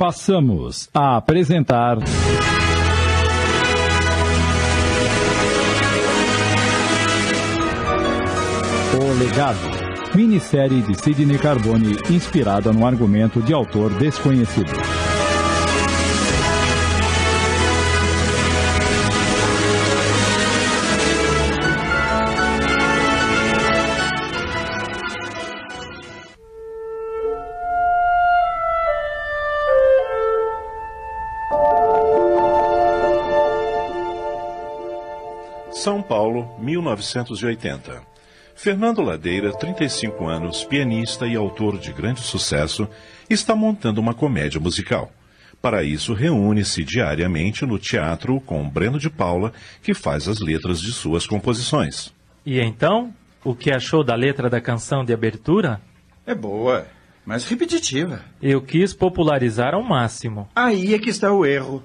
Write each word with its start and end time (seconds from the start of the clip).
Passamos 0.00 0.88
a 0.94 1.18
apresentar. 1.18 1.98
O 8.98 9.18
Legado, 9.22 9.58
minissérie 10.14 10.80
de 10.80 10.94
Sidney 10.94 11.36
Carbone 11.36 11.98
inspirada 12.08 12.72
no 12.72 12.86
argumento 12.86 13.42
de 13.42 13.52
autor 13.52 13.90
desconhecido. 13.98 14.72
São 35.80 36.02
Paulo, 36.02 36.46
1980. 36.58 38.02
Fernando 38.54 39.00
Ladeira, 39.00 39.50
35 39.50 40.26
anos, 40.26 40.62
pianista 40.62 41.26
e 41.26 41.34
autor 41.34 41.78
de 41.78 41.90
grande 41.90 42.20
sucesso, 42.20 42.86
está 43.30 43.56
montando 43.56 43.98
uma 43.98 44.12
comédia 44.12 44.60
musical. 44.60 45.10
Para 45.58 45.82
isso, 45.82 46.12
reúne-se 46.12 46.84
diariamente 46.84 47.64
no 47.64 47.78
teatro 47.78 48.38
com 48.42 48.68
Breno 48.68 48.98
de 48.98 49.08
Paula, 49.08 49.54
que 49.82 49.94
faz 49.94 50.28
as 50.28 50.38
letras 50.40 50.82
de 50.82 50.92
suas 50.92 51.26
composições. 51.26 52.12
E 52.44 52.60
então, 52.60 53.14
o 53.42 53.54
que 53.54 53.72
achou 53.72 54.04
da 54.04 54.14
letra 54.14 54.50
da 54.50 54.60
canção 54.60 55.02
de 55.02 55.14
abertura? 55.14 55.80
É 56.26 56.34
boa, 56.34 56.86
mas 57.24 57.48
repetitiva. 57.48 58.20
Eu 58.42 58.60
quis 58.60 58.92
popularizar 58.92 59.72
ao 59.72 59.82
máximo. 59.82 60.46
Aí 60.54 60.92
é 60.92 60.98
que 60.98 61.08
está 61.08 61.32
o 61.32 61.46
erro. 61.46 61.82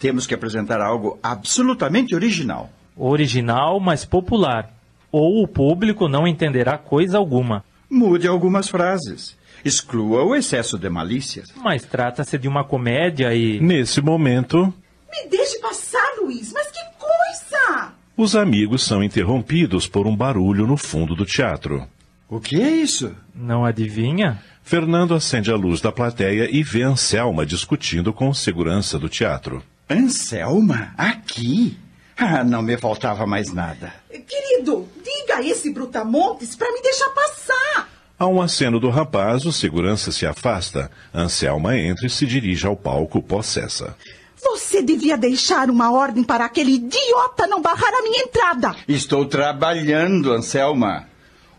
Temos 0.00 0.26
que 0.26 0.32
apresentar 0.32 0.80
algo 0.80 1.18
absolutamente 1.22 2.14
original. 2.14 2.70
Original, 2.98 3.78
mas 3.80 4.04
popular. 4.04 4.70
Ou 5.10 5.42
o 5.42 5.48
público 5.48 6.08
não 6.08 6.26
entenderá 6.26 6.76
coisa 6.76 7.16
alguma. 7.18 7.64
Mude 7.90 8.26
algumas 8.28 8.68
frases. 8.68 9.36
Exclua 9.64 10.22
o 10.24 10.34
excesso 10.34 10.78
de 10.78 10.88
malícias. 10.88 11.48
Mas 11.56 11.84
trata-se 11.84 12.36
de 12.38 12.46
uma 12.48 12.64
comédia 12.64 13.34
e. 13.34 13.58
Nesse 13.60 14.00
momento, 14.02 14.72
Me 15.10 15.28
deixe 15.30 15.58
passar, 15.60 16.06
Luiz, 16.20 16.52
mas 16.52 16.70
que 16.70 16.80
coisa! 16.98 17.92
os 18.16 18.36
amigos 18.36 18.82
são 18.84 19.02
interrompidos 19.02 19.86
por 19.88 20.06
um 20.06 20.14
barulho 20.14 20.66
no 20.66 20.76
fundo 20.76 21.14
do 21.14 21.24
teatro. 21.24 21.86
O 22.28 22.38
que 22.40 22.60
é 22.60 22.68
isso? 22.70 23.14
Não 23.34 23.64
adivinha? 23.64 24.42
Fernando 24.62 25.14
acende 25.14 25.50
a 25.50 25.56
luz 25.56 25.80
da 25.80 25.90
plateia 25.90 26.46
e 26.54 26.62
vê 26.62 26.82
Anselma 26.82 27.46
discutindo 27.46 28.12
com 28.12 28.28
o 28.28 28.34
segurança 28.34 28.98
do 28.98 29.08
teatro. 29.08 29.62
Anselma? 29.88 30.92
Aqui? 30.98 31.76
Ah, 32.18 32.42
não 32.42 32.62
me 32.62 32.76
faltava 32.76 33.24
mais 33.26 33.52
nada. 33.52 33.94
Querido, 34.10 34.88
diga 35.04 35.36
a 35.36 35.42
esse 35.42 35.70
brutamontes 35.70 36.56
para 36.56 36.72
me 36.72 36.82
deixar 36.82 37.08
passar. 37.10 37.88
Há 38.18 38.26
um 38.26 38.42
aceno 38.42 38.80
do 38.80 38.90
rapaz, 38.90 39.46
o 39.46 39.52
segurança 39.52 40.10
se 40.10 40.26
afasta. 40.26 40.90
Anselma 41.14 41.78
entra 41.78 42.08
e 42.08 42.10
se 42.10 42.26
dirige 42.26 42.66
ao 42.66 42.74
palco 42.74 43.22
possessa. 43.22 43.96
Você 44.42 44.82
devia 44.82 45.16
deixar 45.16 45.70
uma 45.70 45.92
ordem 45.92 46.24
para 46.24 46.44
aquele 46.44 46.72
idiota 46.72 47.46
não 47.46 47.62
barrar 47.62 47.94
a 47.94 48.02
minha 48.02 48.22
entrada. 48.24 48.74
Estou 48.88 49.24
trabalhando, 49.24 50.32
Anselma. 50.32 51.08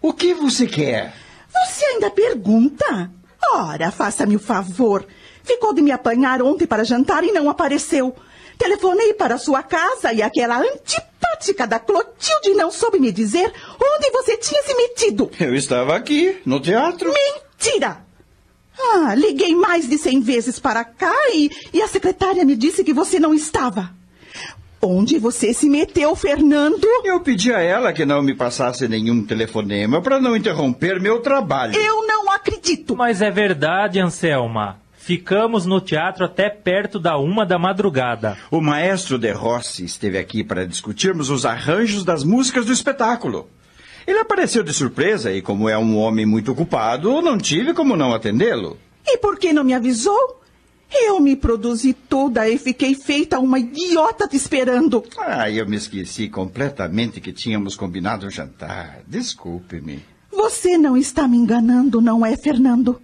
O 0.02 0.12
que 0.14 0.34
você 0.34 0.68
quer? 0.68 1.14
Você 1.54 1.86
ainda 1.86 2.12
pergunta? 2.12 3.10
Ora, 3.54 3.92
faça-me 3.92 4.36
o 4.36 4.40
favor. 4.40 5.06
Ficou 5.44 5.74
de 5.74 5.82
me 5.82 5.92
apanhar 5.92 6.42
ontem 6.42 6.68
para 6.68 6.84
jantar 6.84 7.24
e 7.24 7.32
não 7.32 7.50
apareceu. 7.50 8.14
Telefonei 8.60 9.14
para 9.14 9.38
sua 9.38 9.64
casa 9.64 10.12
e 10.12 10.22
aquela 10.22 10.60
antipática 10.60 11.66
da 11.66 11.80
Clotilde 11.80 12.54
não 12.56 12.70
soube 12.70 13.00
me 13.00 13.10
dizer 13.10 13.52
onde 13.82 14.12
você 14.12 14.36
tinha 14.36 14.62
se 14.64 14.76
metido. 14.76 15.32
Eu 15.40 15.56
estava 15.56 15.96
aqui, 15.96 16.42
no 16.46 16.60
teatro. 16.60 17.10
Mentira! 17.10 18.04
Ah, 18.78 19.16
liguei 19.16 19.56
mais 19.56 19.88
de 19.88 19.98
cem 19.98 20.20
vezes 20.20 20.60
para 20.60 20.84
cá 20.84 21.14
e, 21.34 21.50
e 21.74 21.82
a 21.82 21.88
secretária 21.88 22.44
me 22.44 22.58
disse 22.58 22.84
que 22.84 22.94
você 22.94 23.18
não 23.18 23.34
estava. 23.34 23.92
Onde 24.82 25.18
você 25.18 25.54
se 25.54 25.70
meteu, 25.70 26.14
Fernando? 26.16 26.86
Eu 27.06 27.22
pedi 27.22 27.54
a 27.54 27.62
ela 27.62 27.94
que 27.94 28.06
não 28.06 28.22
me 28.22 28.36
passasse 28.36 28.88
nenhum 28.90 29.26
telefonema 29.26 30.02
para 30.02 30.20
não 30.20 30.36
interromper 30.36 31.00
meu 31.02 31.22
trabalho. 31.22 31.78
Eu 31.78 32.06
não 32.06 32.30
acredito. 32.32 32.96
Mas 32.96 33.22
é 33.22 33.32
verdade, 33.32 34.00
Anselma. 34.00 34.82
Ficamos 35.10 35.66
no 35.66 35.82
teatro 35.82 36.24
até 36.24 36.52
perto 36.52 37.00
da 37.00 37.18
uma 37.18 37.44
da 37.44 37.58
madrugada. 37.58 38.38
O 38.52 38.62
maestro 38.62 39.18
De 39.18 39.32
Rossi 39.32 39.84
esteve 39.84 40.20
aqui 40.20 40.44
para 40.44 40.68
discutirmos 40.68 41.32
os 41.32 41.48
arranjos 41.48 42.04
das 42.04 42.24
músicas 42.24 42.68
do 42.68 42.72
espetáculo. 42.72 43.50
Ele 44.06 44.20
apareceu 44.20 44.62
de 44.62 44.72
surpresa 44.72 45.34
e, 45.34 45.42
como 45.42 45.68
é 45.68 45.76
um 45.76 45.98
homem 45.98 46.28
muito 46.28 46.52
ocupado, 46.52 47.24
não 47.24 47.40
tive 47.40 47.74
como 47.74 47.98
não 47.98 48.14
atendê-lo. 48.14 48.78
E 49.04 49.18
por 49.18 49.40
que 49.40 49.52
não 49.52 49.64
me 49.64 49.74
avisou? 49.74 50.44
Eu 50.94 51.20
me 51.20 51.36
produzi 51.36 51.92
toda 51.92 52.48
e 52.48 52.60
fiquei 52.60 52.94
feita 52.94 53.40
uma 53.40 53.58
idiota 53.58 54.28
te 54.28 54.36
esperando. 54.36 55.04
Ah, 55.18 55.50
eu 55.50 55.68
me 55.68 55.78
esqueci 55.78 56.30
completamente 56.30 57.20
que 57.20 57.34
tínhamos 57.34 57.76
combinado 57.76 58.28
um 58.28 58.30
jantar. 58.30 59.00
Desculpe-me. 59.08 60.06
Você 60.32 60.78
não 60.78 60.96
está 60.96 61.28
me 61.28 61.38
enganando, 61.38 62.00
não 62.00 62.24
é, 62.24 62.38
Fernando? 62.38 63.02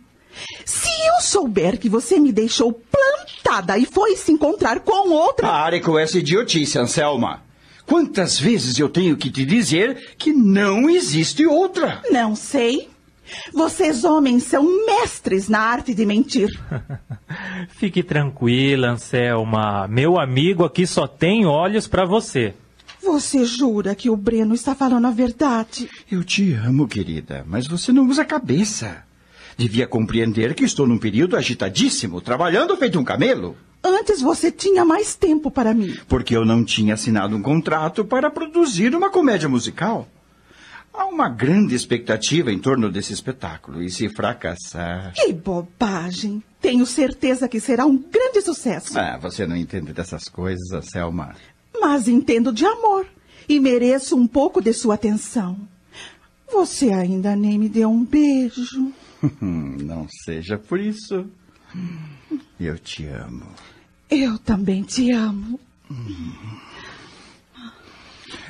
Se 0.66 0.90
eu 1.07 1.22
souber 1.22 1.79
que 1.79 1.90
você 1.90 2.19
me 2.19 2.31
deixou 2.31 2.73
plantada 2.73 3.78
e 3.78 3.85
foi 3.85 4.16
se 4.16 4.31
encontrar 4.31 4.79
com 4.79 5.09
outra. 5.09 5.47
Pare 5.47 5.79
com 5.81 5.97
essa 5.97 6.18
idiotice, 6.18 6.78
Anselma. 6.78 7.44
Quantas 7.85 8.40
vezes 8.40 8.79
eu 8.79 8.90
tenho 8.90 9.16
que 9.16 9.29
te 9.29 9.46
dizer 9.46 10.16
que 10.18 10.34
não 10.34 10.90
existe 10.90 11.46
outra? 11.46 12.01
Não 12.09 12.35
sei. 12.35 12.90
Vocês 13.53 14.03
homens 14.03 14.44
são 14.44 14.63
mestres 14.85 15.47
na 15.47 15.59
arte 15.59 15.94
de 15.94 16.06
mentir. 16.06 16.50
Fique 17.69 18.03
tranquila, 18.03 18.90
Anselma. 18.91 19.88
Meu 19.88 20.19
amigo 20.19 20.63
aqui 20.63 20.85
só 20.85 21.07
tem 21.07 21.46
olhos 21.46 21.88
para 21.88 22.06
você. 22.06 22.53
Você 23.02 23.46
jura 23.46 23.94
que 23.94 24.09
o 24.09 24.17
Breno 24.17 24.56
está 24.56 24.73
falando 24.73 25.06
a 25.06 25.12
verdade? 25.12 25.90
Eu 26.12 26.23
te 26.23 26.53
amo, 26.53 26.88
querida, 26.88 27.46
mas 27.47 27.67
você 27.67 27.91
não 27.91 28.07
usa 28.07 28.23
a 28.23 28.25
cabeça. 28.25 29.03
Devia 29.57 29.88
compreender 29.88 30.53
que 30.53 30.66
estou 30.66 30.85
num 30.85 30.97
período 30.97 31.38
agitadíssimo, 31.38 32.19
trabalhando 32.19 32.75
feito 32.75 32.99
um 32.99 33.03
camelo. 33.03 33.55
Antes 33.83 34.21
você 34.21 34.51
tinha 34.51 34.83
mais 34.83 35.16
tempo 35.16 35.51
para 35.51 35.73
mim. 35.73 35.95
Porque 36.07 36.35
eu 36.35 36.43
não 36.43 36.63
tinha 36.63 36.95
assinado 36.95 37.35
um 37.35 37.41
contrato 37.41 38.03
para 38.03 38.29
produzir 38.29 38.95
uma 38.95 39.09
comédia 39.09 39.47
musical. 39.47 40.07
Há 40.91 41.05
uma 41.05 41.29
grande 41.29 41.75
expectativa 41.75 42.51
em 42.51 42.57
torno 42.57 42.89
desse 42.89 43.13
espetáculo, 43.13 43.83
e 43.83 43.89
se 43.89 44.07
fracassar. 44.09 45.13
Que 45.13 45.31
bobagem. 45.33 46.41
Tenho 46.61 46.85
certeza 46.85 47.47
que 47.47 47.59
será 47.59 47.85
um 47.85 47.97
grande 47.97 48.41
sucesso. 48.41 48.97
Ah, 48.97 49.17
você 49.22 49.45
não 49.45 49.55
entende 49.55 49.93
dessas 49.93 50.29
coisas, 50.29 50.72
Anselma. 50.72 51.35
Mas 51.79 52.07
entendo 52.07 52.51
de 52.51 52.66
amor 52.66 53.05
e 53.47 53.59
mereço 53.59 54.16
um 54.16 54.25
pouco 54.25 54.61
de 54.61 54.73
sua 54.73 54.95
atenção. 54.95 55.59
Você 56.51 56.91
ainda 56.91 57.35
nem 57.35 57.59
me 57.59 57.69
deu 57.69 57.89
um 57.89 58.03
beijo. 58.03 58.91
não 59.41 60.07
seja 60.09 60.57
por 60.57 60.79
isso. 60.79 61.25
Eu 62.59 62.77
te 62.77 63.05
amo. 63.05 63.47
Eu 64.09 64.37
também 64.39 64.83
te 64.83 65.11
amo. 65.11 65.59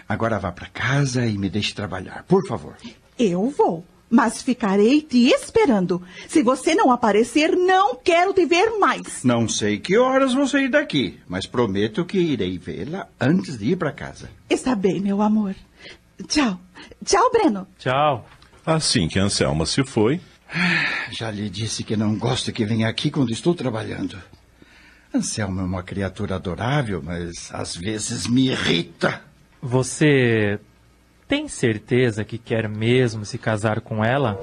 Agora 0.08 0.38
vá 0.38 0.52
para 0.52 0.68
casa 0.68 1.26
e 1.26 1.38
me 1.38 1.50
deixe 1.50 1.74
trabalhar, 1.74 2.24
por 2.28 2.46
favor. 2.48 2.76
Eu 3.18 3.50
vou, 3.50 3.84
mas 4.10 4.42
ficarei 4.44 5.02
te 5.02 5.30
esperando. 5.30 6.02
Se 6.28 6.44
você 6.44 6.76
não 6.76 6.92
aparecer, 6.92 7.56
não 7.56 7.96
quero 7.96 8.34
te 8.34 8.46
ver 8.46 8.78
mais. 8.78 9.24
Não 9.24 9.48
sei 9.50 9.80
que 9.80 9.98
horas 9.98 10.34
vou 10.34 10.48
sair 10.48 10.70
daqui, 10.70 11.20
mas 11.28 11.48
prometo 11.48 12.06
que 12.06 12.20
irei 12.20 12.58
vê-la 12.58 13.08
antes 13.20 13.58
de 13.58 13.72
ir 13.72 13.78
para 13.78 13.92
casa. 13.92 14.30
Está 14.50 14.76
bem, 14.76 15.00
meu 15.00 15.22
amor. 15.22 15.56
Tchau. 16.28 16.60
Tchau, 17.04 17.32
Breno. 17.32 17.68
Tchau. 17.80 18.28
Assim 18.66 19.08
que 19.08 19.20
Anselma 19.20 19.66
se 19.66 19.84
foi, 19.84 20.20
Já 21.12 21.32
lhe 21.32 21.50
disse 21.50 21.84
que 21.84 21.98
não 21.98 22.18
gosto 22.18 22.52
que 22.52 22.66
venha 22.66 22.88
aqui 22.88 23.12
quando 23.12 23.32
estou 23.32 23.54
trabalhando. 23.54 24.18
Anselmo 25.14 25.62
é 25.62 25.64
uma 25.64 25.84
criatura 25.84 26.36
adorável, 26.36 27.02
mas 27.02 27.50
às 27.54 27.76
vezes 27.76 28.28
me 28.28 28.50
irrita. 28.50 29.22
Você 29.62 30.60
tem 31.28 31.48
certeza 31.48 32.24
que 32.24 32.38
quer 32.38 32.68
mesmo 32.68 33.26
se 33.26 33.38
casar 33.38 33.82
com 33.82 34.04
ela? 34.04 34.38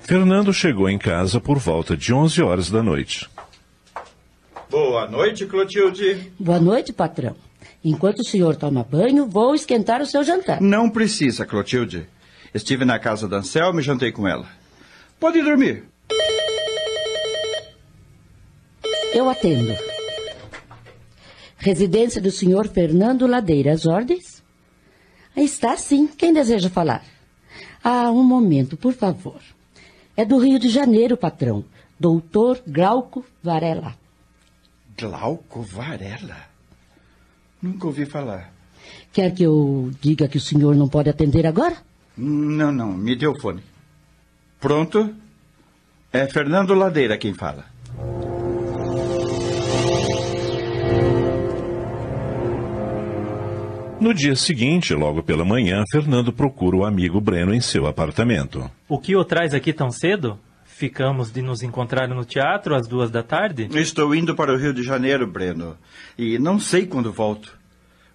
Fernando 0.00 0.54
chegou 0.54 0.88
em 0.88 0.96
casa 0.96 1.38
por 1.38 1.58
volta 1.58 1.94
de 1.94 2.14
11 2.14 2.40
horas 2.42 2.70
da 2.70 2.82
noite. 2.82 3.28
Boa 4.70 5.06
noite, 5.06 5.44
Clotilde. 5.44 6.32
Boa 6.38 6.58
noite, 6.58 6.94
patrão. 6.94 7.36
Enquanto 7.84 8.20
o 8.20 8.24
senhor 8.24 8.56
toma 8.56 8.82
banho, 8.82 9.26
vou 9.26 9.54
esquentar 9.54 10.02
o 10.02 10.06
seu 10.06 10.24
jantar. 10.24 10.60
Não 10.60 10.90
precisa, 10.90 11.46
Clotilde. 11.46 12.08
Estive 12.52 12.84
na 12.84 12.98
casa 12.98 13.28
da 13.28 13.38
Anselma 13.38 13.80
e 13.80 13.84
jantei 13.84 14.10
com 14.10 14.26
ela. 14.26 14.46
Pode 15.20 15.40
dormir. 15.42 15.84
Eu 19.14 19.28
atendo. 19.28 19.74
Residência 21.56 22.20
do 22.20 22.30
senhor 22.30 22.68
Fernando 22.68 23.26
Ladeira. 23.26 23.72
As 23.72 23.86
ordens? 23.86 24.42
Está 25.36 25.76
sim. 25.76 26.06
Quem 26.06 26.32
deseja 26.32 26.68
falar? 26.68 27.04
Ah, 27.82 28.10
um 28.10 28.22
momento, 28.22 28.76
por 28.76 28.92
favor. 28.92 29.40
É 30.16 30.24
do 30.24 30.38
Rio 30.38 30.58
de 30.58 30.68
Janeiro, 30.68 31.16
patrão. 31.16 31.64
Doutor 31.98 32.60
Glauco 32.66 33.24
Varela. 33.42 33.94
Glauco 34.96 35.62
Varela? 35.62 36.47
Nunca 37.62 37.86
ouvi 37.86 38.06
falar. 38.06 38.52
Quer 39.12 39.34
que 39.34 39.42
eu 39.42 39.90
diga 40.00 40.28
que 40.28 40.36
o 40.36 40.40
senhor 40.40 40.74
não 40.76 40.88
pode 40.88 41.10
atender 41.10 41.46
agora? 41.46 41.76
Não, 42.16 42.70
não. 42.70 42.92
Me 42.92 43.16
dê 43.16 43.26
o 43.26 43.38
fone. 43.38 43.62
Pronto? 44.60 45.14
É 46.12 46.26
Fernando 46.26 46.74
Ladeira 46.74 47.18
quem 47.18 47.34
fala. 47.34 47.64
No 54.00 54.14
dia 54.14 54.36
seguinte, 54.36 54.94
logo 54.94 55.24
pela 55.24 55.44
manhã, 55.44 55.82
Fernando 55.90 56.32
procura 56.32 56.76
o 56.76 56.84
amigo 56.84 57.20
Breno 57.20 57.52
em 57.52 57.60
seu 57.60 57.84
apartamento. 57.86 58.70
O 58.88 58.96
que 58.98 59.16
o 59.16 59.24
traz 59.24 59.52
aqui 59.52 59.72
tão 59.72 59.90
cedo? 59.90 60.38
Ficamos 60.78 61.32
de 61.32 61.42
nos 61.42 61.64
encontrar 61.64 62.06
no 62.06 62.24
teatro 62.24 62.72
às 62.72 62.86
duas 62.86 63.10
da 63.10 63.20
tarde? 63.20 63.68
Estou 63.72 64.14
indo 64.14 64.36
para 64.36 64.52
o 64.52 64.56
Rio 64.56 64.72
de 64.72 64.84
Janeiro, 64.84 65.26
Breno. 65.26 65.76
E 66.16 66.38
não 66.38 66.60
sei 66.60 66.86
quando 66.86 67.12
volto. 67.12 67.58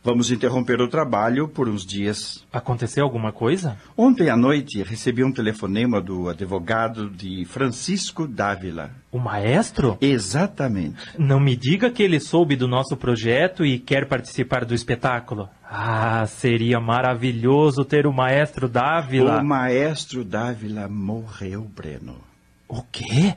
Vamos 0.02 0.32
interromper 0.32 0.80
o 0.80 0.88
trabalho 0.88 1.50
por 1.50 1.68
uns 1.68 1.86
dias. 1.86 2.46
Aconteceu 2.54 3.04
alguma 3.04 3.34
coisa? 3.34 3.76
Ontem 3.98 4.30
à 4.30 4.38
noite 4.38 4.82
recebi 4.82 5.26
um 5.26 5.32
telefonema 5.34 6.00
do 6.00 6.30
advogado 6.30 7.10
de 7.10 7.44
Francisco 7.44 8.26
Dávila. 8.26 8.92
O 9.12 9.20
maestro? 9.20 9.98
Exatamente. 10.00 11.20
Não 11.20 11.42
me 11.42 11.58
diga 11.58 11.92
que 11.92 12.02
ele 12.02 12.22
soube 12.22 12.56
do 12.56 12.66
nosso 12.66 12.96
projeto 12.96 13.66
e 13.66 13.78
quer 13.78 14.08
participar 14.08 14.64
do 14.64 14.74
espetáculo. 14.74 15.50
Ah, 15.70 16.26
seria 16.28 16.80
maravilhoso 16.80 17.84
ter 17.84 18.08
o 18.08 18.14
maestro 18.14 18.70
Dávila. 18.70 19.42
O 19.42 19.46
maestro 19.46 20.24
Dávila 20.24 20.88
morreu, 20.88 21.64
Breno. 21.64 22.32
O 22.76 22.82
quê? 22.92 23.36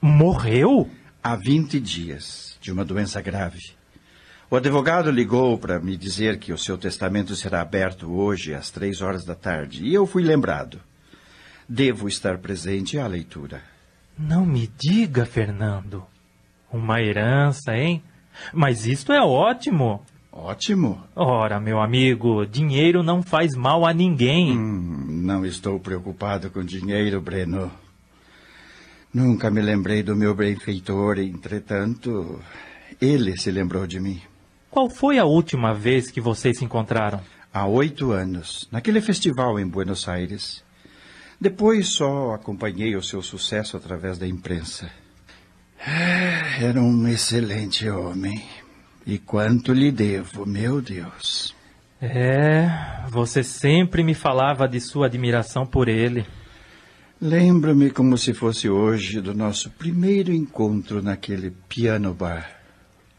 Morreu? 0.00 0.88
Há 1.20 1.34
20 1.34 1.80
dias, 1.80 2.56
de 2.60 2.70
uma 2.70 2.84
doença 2.84 3.20
grave. 3.20 3.72
O 4.48 4.54
advogado 4.54 5.10
ligou 5.10 5.58
para 5.58 5.80
me 5.80 5.96
dizer 5.96 6.38
que 6.38 6.52
o 6.52 6.58
seu 6.58 6.78
testamento 6.78 7.34
será 7.34 7.62
aberto 7.62 8.08
hoje 8.12 8.54
às 8.54 8.70
três 8.70 9.02
horas 9.02 9.24
da 9.24 9.34
tarde 9.34 9.84
e 9.84 9.92
eu 9.92 10.06
fui 10.06 10.22
lembrado. 10.22 10.78
Devo 11.68 12.06
estar 12.06 12.38
presente 12.38 12.96
à 12.96 13.08
leitura. 13.08 13.60
Não 14.16 14.46
me 14.46 14.70
diga, 14.78 15.26
Fernando. 15.26 16.04
Uma 16.72 17.02
herança, 17.02 17.76
hein? 17.76 18.00
Mas 18.52 18.86
isto 18.86 19.12
é 19.12 19.20
ótimo. 19.20 20.00
Ótimo. 20.30 21.02
Ora, 21.16 21.58
meu 21.58 21.80
amigo, 21.80 22.46
dinheiro 22.46 23.02
não 23.02 23.20
faz 23.20 23.56
mal 23.56 23.84
a 23.84 23.92
ninguém. 23.92 24.56
Hum, 24.56 25.06
não 25.24 25.44
estou 25.44 25.80
preocupado 25.80 26.52
com 26.52 26.64
dinheiro, 26.64 27.20
Breno. 27.20 27.68
Nunca 29.12 29.50
me 29.50 29.60
lembrei 29.60 30.02
do 30.02 30.14
meu 30.14 30.34
benfeitor, 30.34 31.18
entretanto, 31.18 32.40
ele 33.00 33.36
se 33.36 33.50
lembrou 33.50 33.86
de 33.86 33.98
mim. 33.98 34.20
Qual 34.70 34.88
foi 34.88 35.18
a 35.18 35.24
última 35.24 35.74
vez 35.74 36.10
que 36.10 36.20
vocês 36.20 36.58
se 36.58 36.64
encontraram? 36.64 37.20
Há 37.52 37.66
oito 37.66 38.12
anos, 38.12 38.68
naquele 38.70 39.00
festival 39.00 39.58
em 39.58 39.66
Buenos 39.66 40.08
Aires. 40.08 40.62
Depois 41.40 41.88
só 41.88 42.34
acompanhei 42.34 42.94
o 42.94 43.02
seu 43.02 43.20
sucesso 43.20 43.76
através 43.76 44.16
da 44.18 44.28
imprensa. 44.28 44.88
Ah, 45.84 46.62
Era 46.62 46.80
um 46.80 47.08
excelente 47.08 47.88
homem. 47.88 48.44
E 49.04 49.18
quanto 49.18 49.72
lhe 49.72 49.90
devo, 49.90 50.46
meu 50.46 50.80
Deus. 50.80 51.54
É, 52.00 52.68
você 53.08 53.42
sempre 53.42 54.04
me 54.04 54.14
falava 54.14 54.68
de 54.68 54.80
sua 54.80 55.06
admiração 55.06 55.66
por 55.66 55.88
ele. 55.88 56.24
Lembro-me 57.22 57.90
como 57.90 58.16
se 58.16 58.32
fosse 58.32 58.70
hoje 58.70 59.20
do 59.20 59.34
nosso 59.34 59.68
primeiro 59.68 60.32
encontro 60.32 61.02
naquele 61.02 61.50
piano 61.68 62.14
bar. 62.14 62.50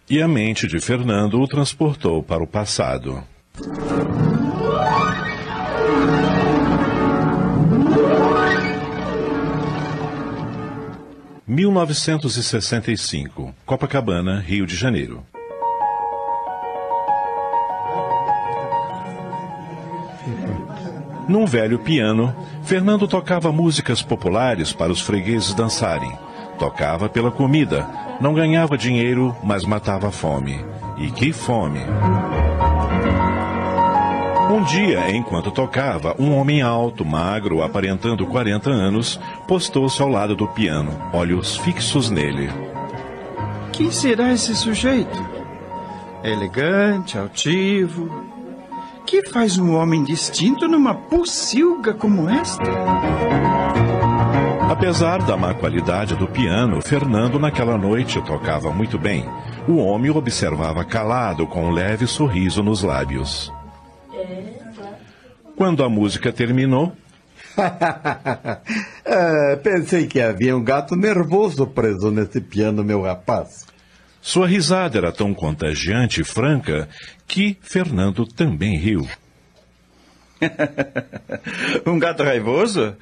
E 0.10 0.20
a 0.20 0.28
mente 0.28 0.66
de 0.66 0.80
Fernando 0.80 1.40
o 1.40 1.48
transportou 1.48 2.24
para 2.24 2.44
o 2.44 2.48
passado. 2.48 3.24
(1965) 11.46 13.54
Copacabana, 13.66 14.40
Rio 14.40 14.66
de 14.66 14.76
Janeiro. 14.76 15.24
Num 21.32 21.46
velho 21.46 21.80
piano, 21.80 22.36
Fernando 22.62 23.08
tocava 23.08 23.54
músicas 23.54 24.02
populares 24.02 24.74
para 24.74 24.92
os 24.92 25.00
fregueses 25.00 25.54
dançarem. 25.54 26.12
Tocava 26.60 27.08
pela 27.08 27.32
comida, 27.32 27.88
não 28.20 28.34
ganhava 28.34 28.78
dinheiro, 28.78 29.34
mas 29.42 29.64
matava 29.64 30.10
a 30.10 30.12
fome. 30.12 30.60
E 30.98 31.10
que 31.10 31.32
fome! 31.32 31.80
Um 34.52 34.62
dia, 34.66 35.10
enquanto 35.16 35.52
tocava, 35.52 36.14
um 36.20 36.36
homem 36.36 36.62
alto, 36.62 37.06
magro, 37.06 37.64
aparentando 37.64 38.28
40 38.28 38.70
anos, 38.70 39.18
postou-se 39.48 40.02
ao 40.02 40.10
lado 40.10 40.36
do 40.36 40.50
piano, 40.50 40.92
olhos 41.14 41.56
fixos 41.56 42.10
nele. 42.10 42.50
Quem 43.72 43.90
será 43.90 44.34
esse 44.34 44.54
sujeito? 44.54 45.26
É 46.24 46.32
elegante, 46.34 47.18
altivo. 47.18 48.21
Que 49.06 49.28
faz 49.30 49.58
um 49.58 49.74
homem 49.74 50.04
distinto 50.04 50.68
numa 50.68 50.94
pocilga 50.94 51.94
como 51.94 52.30
esta? 52.30 52.64
Apesar 54.70 55.22
da 55.24 55.36
má 55.36 55.54
qualidade 55.54 56.16
do 56.16 56.28
piano, 56.28 56.82
Fernando 56.82 57.38
naquela 57.38 57.78
noite 57.78 58.22
tocava 58.22 58.72
muito 58.72 58.98
bem. 58.98 59.26
O 59.68 59.78
homem 59.78 60.10
o 60.10 60.16
observava 60.16 60.84
calado, 60.86 61.46
com 61.46 61.66
um 61.66 61.72
leve 61.72 62.08
sorriso 62.08 62.64
nos 62.64 62.82
lábios. 62.82 63.52
Quando 65.58 65.84
a 65.84 65.90
música 65.90 66.32
terminou, 66.32 66.94
É, 69.06 69.56
pensei 69.62 70.08
que 70.08 70.22
havia 70.22 70.56
um 70.56 70.64
gato 70.64 70.96
nervoso 70.96 71.68
preso 71.68 72.10
nesse 72.10 72.40
piano, 72.40 72.84
meu 72.84 73.02
rapaz. 73.02 73.66
Sua 74.22 74.48
risada 74.48 75.00
era 75.00 75.12
tão 75.12 75.34
contagiante 75.34 76.22
e 76.22 76.24
franca 76.24 76.88
que 77.28 77.58
Fernando 77.62 78.26
também 78.26 78.78
riu. 78.78 79.08
um 81.86 81.98
gato 81.98 82.24
raivoso? 82.24 82.96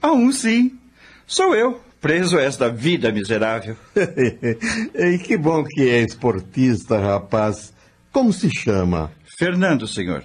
Ah, 0.00 0.12
um 0.12 0.32
sim. 0.32 0.78
Sou 1.26 1.54
eu, 1.54 1.80
preso 2.00 2.38
a 2.38 2.42
esta 2.42 2.70
vida 2.70 3.12
miserável. 3.12 3.76
e 4.94 5.18
que 5.18 5.36
bom 5.36 5.62
que 5.62 5.88
é 5.88 6.00
esportista, 6.00 6.98
rapaz. 6.98 7.72
Como 8.10 8.32
se 8.32 8.50
chama? 8.50 9.12
Fernando, 9.38 9.86
senhor. 9.86 10.24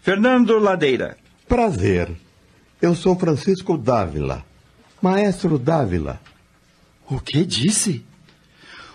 Fernando 0.00 0.58
Ladeira. 0.58 1.16
Prazer. 1.48 2.10
Eu 2.80 2.94
sou 2.94 3.18
Francisco 3.18 3.76
Dávila. 3.76 4.44
Maestro 5.02 5.58
Dávila. 5.58 6.20
O 7.08 7.20
que 7.20 7.44
disse? 7.44 8.04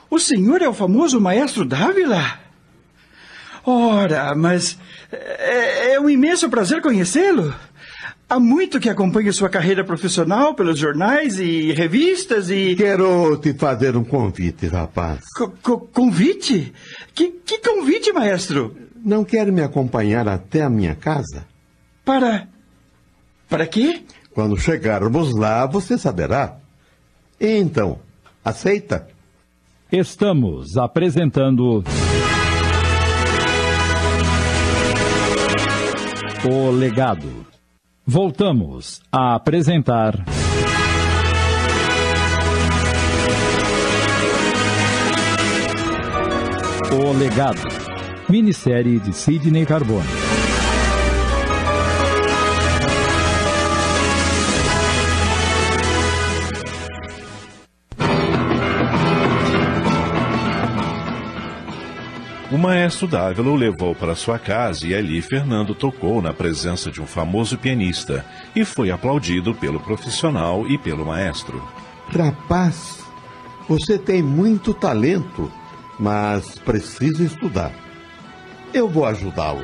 O 0.10 0.20
senhor 0.20 0.62
é 0.62 0.68
o 0.70 0.74
famoso 0.74 1.20
maestro 1.20 1.66
Dávila? 1.66 2.40
Ora, 3.66 4.36
mas 4.36 4.78
é, 5.12 5.94
é 5.94 6.00
um 6.00 6.10
imenso 6.10 6.50
prazer 6.50 6.82
conhecê-lo. 6.82 7.54
Há 8.28 8.40
muito 8.40 8.80
que 8.80 8.90
acompanho 8.90 9.32
sua 9.34 9.50
carreira 9.50 9.84
profissional 9.84 10.56
pelos 10.56 10.80
jornais 10.80 11.40
e 11.40 11.72
revistas 11.74 12.50
e. 12.50 12.76
Quero 12.76 13.38
te 13.38 13.54
fazer 13.54 13.96
um 13.96 14.04
convite, 14.04 14.68
rapaz. 14.68 15.20
Co- 15.36 15.54
co- 15.62 15.80
convite? 15.82 16.74
Que, 17.14 17.30
que 17.46 17.60
convite, 17.60 18.12
maestro? 18.12 18.76
Não 19.04 19.24
quer 19.24 19.52
me 19.52 19.62
acompanhar 19.62 20.28
até 20.28 20.64
a 20.64 20.70
minha 20.70 20.96
casa? 20.96 21.46
Para. 22.04 22.48
Para 23.48 23.68
quê? 23.68 24.02
Quando 24.34 24.58
chegarmos 24.60 25.32
lá, 25.38 25.66
você 25.68 25.96
saberá. 25.98 26.58
Então, 27.40 28.00
aceita? 28.44 29.08
Estamos 29.92 30.78
apresentando. 30.78 31.84
O 36.50 36.72
Legado. 36.72 37.46
Voltamos 38.06 39.02
a 39.12 39.36
apresentar. 39.36 40.26
O 46.92 47.14
Legado. 47.18 47.62
Minissérie 48.28 49.00
de 49.00 49.14
Sidney 49.14 49.66
Carbone. 49.66 50.25
O 62.52 62.58
maestro 62.60 63.08
Dávila 63.08 63.50
o 63.50 63.56
levou 63.56 63.96
para 63.96 64.14
sua 64.14 64.38
casa 64.38 64.86
e 64.86 64.94
ali 64.94 65.20
Fernando 65.20 65.74
tocou 65.74 66.22
na 66.22 66.32
presença 66.32 66.92
de 66.92 67.02
um 67.02 67.08
famoso 67.08 67.58
pianista 67.58 68.24
e 68.56 68.64
foi 68.64 68.92
aplaudido 68.92 69.56
pelo 69.56 69.80
profissional 69.80 70.68
e 70.68 70.78
pelo 70.78 71.06
maestro. 71.08 71.62
Rapaz, 72.08 73.04
você 73.68 73.98
tem 73.98 74.22
muito 74.22 74.76
talento, 74.76 75.52
mas 76.00 76.60
precisa 76.60 77.24
estudar. 77.24 77.72
Eu 78.72 78.88
vou 78.88 79.06
ajudá-lo. 79.06 79.64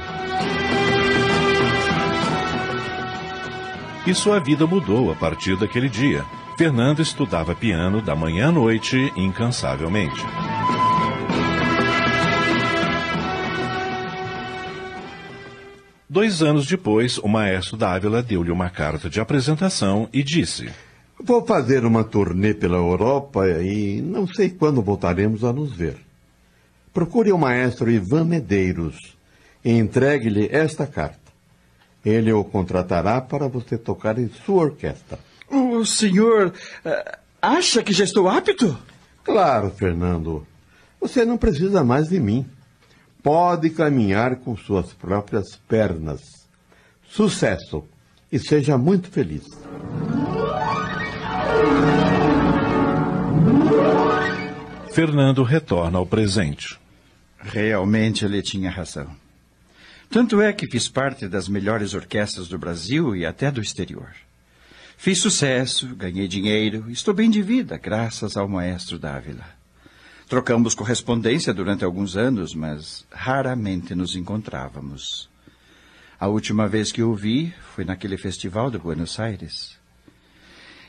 E 4.07 4.13
sua 4.15 4.39
vida 4.39 4.65
mudou 4.65 5.11
a 5.11 5.15
partir 5.15 5.55
daquele 5.55 5.88
dia. 5.88 6.25
Fernando 6.57 7.00
estudava 7.00 7.53
piano 7.53 8.01
da 8.01 8.15
manhã 8.15 8.50
à 8.50 8.51
noite 8.51 9.13
incansavelmente. 9.15 10.25
Dois 16.13 16.43
anos 16.43 16.67
depois, 16.67 17.17
o 17.19 17.27
maestro 17.29 17.77
Dávila 17.77 18.21
deu-lhe 18.21 18.51
uma 18.51 18.69
carta 18.69 19.09
de 19.09 19.21
apresentação 19.21 20.09
e 20.11 20.21
disse: 20.21 20.69
Vou 21.17 21.45
fazer 21.45 21.85
uma 21.85 22.03
turnê 22.03 22.53
pela 22.53 22.75
Europa 22.75 23.47
e 23.61 24.01
não 24.01 24.27
sei 24.27 24.49
quando 24.49 24.81
voltaremos 24.81 25.45
a 25.45 25.53
nos 25.53 25.73
ver. 25.73 25.95
Procure 26.93 27.31
o 27.31 27.37
maestro 27.37 27.89
Ivan 27.89 28.25
Medeiros 28.25 29.15
e 29.63 29.71
entregue-lhe 29.71 30.49
esta 30.51 30.85
carta. 30.85 31.31
Ele 32.03 32.33
o 32.33 32.43
contratará 32.43 33.21
para 33.21 33.47
você 33.47 33.77
tocar 33.77 34.19
em 34.19 34.29
sua 34.45 34.63
orquestra. 34.63 35.17
O 35.49 35.85
senhor 35.85 36.47
uh, 36.85 37.17
acha 37.41 37.81
que 37.81 37.93
já 37.93 38.03
estou 38.03 38.27
apto? 38.27 38.77
Claro, 39.23 39.69
Fernando. 39.69 40.45
Você 40.99 41.23
não 41.23 41.37
precisa 41.37 41.85
mais 41.85 42.09
de 42.09 42.19
mim. 42.19 42.45
Pode 43.23 43.69
caminhar 43.69 44.37
com 44.37 44.57
suas 44.57 44.93
próprias 44.93 45.55
pernas. 45.67 46.47
Sucesso 47.07 47.83
e 48.31 48.39
seja 48.39 48.77
muito 48.77 49.09
feliz. 49.09 49.45
Fernando 54.91 55.43
retorna 55.43 55.97
ao 55.97 56.05
presente. 56.05 56.79
Realmente 57.37 58.25
ele 58.25 58.41
tinha 58.41 58.69
razão. 58.69 59.07
Tanto 60.09 60.41
é 60.41 60.51
que 60.51 60.67
fiz 60.67 60.89
parte 60.89 61.27
das 61.27 61.47
melhores 61.47 61.93
orquestras 61.93 62.47
do 62.47 62.57
Brasil 62.57 63.15
e 63.15 63.25
até 63.25 63.49
do 63.49 63.61
exterior. 63.61 64.09
Fiz 64.97 65.19
sucesso, 65.19 65.95
ganhei 65.95 66.27
dinheiro, 66.27 66.89
estou 66.89 67.13
bem 67.13 67.29
de 67.29 67.41
vida, 67.41 67.77
graças 67.77 68.35
ao 68.35 68.47
maestro 68.47 68.99
Dávila. 68.99 69.60
Trocamos 70.31 70.73
correspondência 70.73 71.53
durante 71.53 71.83
alguns 71.83 72.15
anos, 72.15 72.55
mas 72.55 73.05
raramente 73.11 73.93
nos 73.93 74.15
encontrávamos. 74.15 75.29
A 76.17 76.29
última 76.29 76.69
vez 76.69 76.89
que 76.89 77.03
o 77.03 77.13
vi 77.13 77.53
foi 77.75 77.83
naquele 77.83 78.17
festival 78.17 78.71
de 78.71 78.77
Buenos 78.77 79.19
Aires. 79.19 79.77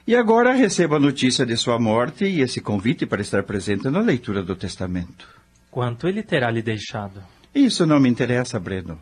E 0.07 0.15
agora 0.15 0.53
recebo 0.53 0.95
a 0.95 1.01
notícia 1.01 1.45
de 1.45 1.57
sua 1.57 1.77
morte 1.77 2.25
e 2.25 2.41
esse 2.41 2.61
convite 2.61 3.05
para 3.05 3.21
estar 3.21 3.43
presente 3.43 3.91
na 3.91 3.99
leitura 3.99 4.45
do 4.45 4.55
testamento. 4.55 5.27
Quanto 5.73 6.07
ele 6.07 6.23
terá 6.23 6.49
lhe 6.49 6.63
deixado? 6.63 7.21
Isso 7.53 7.85
não 7.85 7.99
me 7.99 8.09
interessa, 8.09 8.61
Breno. 8.61 8.97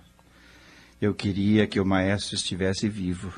Eu 1.02 1.12
queria 1.12 1.66
que 1.66 1.78
o 1.78 1.85
maestro 1.85 2.35
estivesse 2.35 2.88
vivo. 2.88 3.30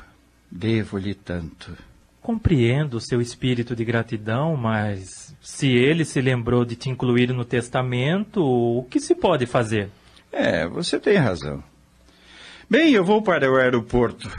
Devo-lhe 0.49 1.13
tanto. 1.13 1.75
Compreendo 2.23 2.95
o 2.95 3.01
seu 3.01 3.19
espírito 3.19 3.75
de 3.75 3.83
gratidão, 3.83 4.55
mas 4.55 5.35
se 5.41 5.67
ele 5.67 6.05
se 6.05 6.21
lembrou 6.21 6.63
de 6.63 6.77
te 6.77 6.89
incluir 6.89 7.33
no 7.33 7.43
testamento, 7.43 8.41
o 8.41 8.87
que 8.89 8.97
se 9.01 9.13
pode 9.13 9.45
fazer? 9.45 9.89
É, 10.31 10.65
você 10.65 10.97
tem 10.97 11.17
razão. 11.17 11.61
Bem, 12.69 12.93
eu 12.93 13.03
vou 13.03 13.21
para 13.21 13.51
o 13.51 13.57
aeroporto. 13.57 14.31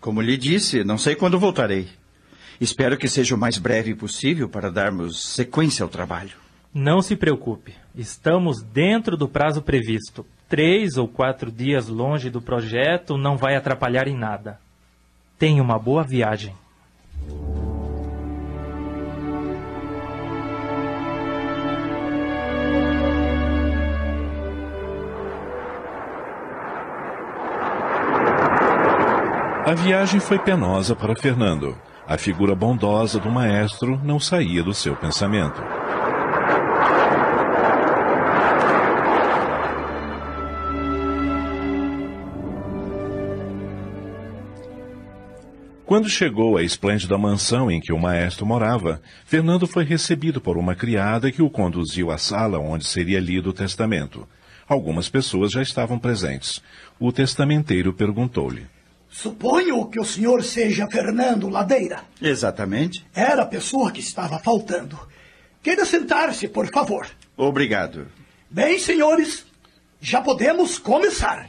Como 0.00 0.22
lhe 0.22 0.38
disse, 0.38 0.82
não 0.82 0.96
sei 0.96 1.14
quando 1.14 1.38
voltarei. 1.38 1.86
Espero 2.58 2.96
que 2.96 3.06
seja 3.06 3.34
o 3.34 3.38
mais 3.38 3.58
breve 3.58 3.94
possível 3.94 4.48
para 4.48 4.70
darmos 4.70 5.22
sequência 5.22 5.82
ao 5.82 5.90
trabalho. 5.90 6.38
Não 6.72 7.02
se 7.02 7.14
preocupe. 7.14 7.74
Estamos 7.94 8.62
dentro 8.62 9.14
do 9.14 9.28
prazo 9.28 9.60
previsto. 9.60 10.24
Três 10.48 10.96
ou 10.96 11.06
quatro 11.06 11.52
dias 11.52 11.86
longe 11.86 12.30
do 12.30 12.40
projeto 12.40 13.18
não 13.18 13.36
vai 13.36 13.56
atrapalhar 13.56 14.08
em 14.08 14.16
nada. 14.16 14.58
Tenha 15.38 15.62
uma 15.62 15.78
boa 15.78 16.02
viagem. 16.02 16.54
A 29.66 29.74
viagem 29.74 30.20
foi 30.20 30.38
penosa 30.38 30.94
para 30.94 31.16
Fernando. 31.16 31.76
A 32.06 32.16
figura 32.16 32.54
bondosa 32.54 33.18
do 33.18 33.28
maestro 33.28 34.00
não 34.04 34.20
saía 34.20 34.62
do 34.62 34.72
seu 34.72 34.94
pensamento. 34.94 35.60
Quando 45.86 46.08
chegou 46.08 46.56
à 46.56 46.64
esplêndida 46.64 47.16
mansão 47.16 47.70
em 47.70 47.80
que 47.80 47.92
o 47.92 47.98
maestro 47.98 48.44
morava, 48.44 49.00
Fernando 49.24 49.68
foi 49.68 49.84
recebido 49.84 50.40
por 50.40 50.56
uma 50.56 50.74
criada 50.74 51.30
que 51.30 51.40
o 51.40 51.48
conduziu 51.48 52.10
à 52.10 52.18
sala 52.18 52.58
onde 52.58 52.84
seria 52.84 53.20
lido 53.20 53.50
o 53.50 53.52
testamento. 53.52 54.26
Algumas 54.68 55.08
pessoas 55.08 55.52
já 55.52 55.62
estavam 55.62 55.96
presentes. 55.96 56.60
O 56.98 57.12
testamenteiro 57.12 57.92
perguntou-lhe: 57.92 58.66
Suponho 59.08 59.86
que 59.86 60.00
o 60.00 60.04
senhor 60.04 60.42
seja 60.42 60.88
Fernando 60.90 61.48
Ladeira. 61.48 62.00
Exatamente. 62.20 63.06
Era 63.14 63.42
a 63.42 63.46
pessoa 63.46 63.92
que 63.92 64.00
estava 64.00 64.40
faltando. 64.40 64.98
Queira 65.62 65.84
sentar-se, 65.84 66.48
por 66.48 66.66
favor. 66.66 67.06
Obrigado. 67.36 68.08
Bem, 68.50 68.76
senhores, 68.80 69.46
já 70.00 70.20
podemos 70.20 70.78
começar. 70.78 71.48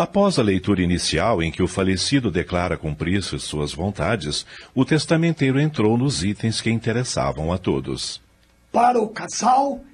Após 0.00 0.38
a 0.38 0.42
leitura 0.42 0.82
inicial, 0.82 1.42
em 1.42 1.52
que 1.52 1.62
o 1.62 1.68
falecido 1.68 2.30
declara 2.30 2.78
cumprir-se 2.78 3.38
suas 3.38 3.74
vontades, 3.74 4.46
o 4.74 4.82
testamenteiro 4.82 5.60
entrou 5.60 5.98
nos 5.98 6.24
itens 6.24 6.60
que 6.60 6.70
interessavam 6.70 7.52
a 7.52 7.58
todos. 7.58 8.18
Para 8.72 8.98
o 8.98 9.08
casal, 9.08 9.84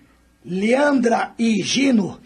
Leandra 0.44 1.32
e 1.36 1.60
Gino, 1.60 2.20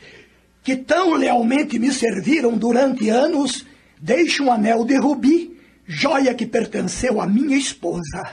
que 0.62 0.76
tão 0.76 1.14
lealmente 1.14 1.78
me 1.78 1.90
serviram 1.90 2.58
durante 2.58 3.08
anos, 3.08 3.64
Deixe 4.00 4.42
um 4.42 4.50
anel 4.50 4.84
de 4.84 4.96
rubi, 4.96 5.58
joia 5.86 6.34
que 6.34 6.46
pertenceu 6.46 7.20
à 7.20 7.26
minha 7.26 7.56
esposa. 7.56 8.32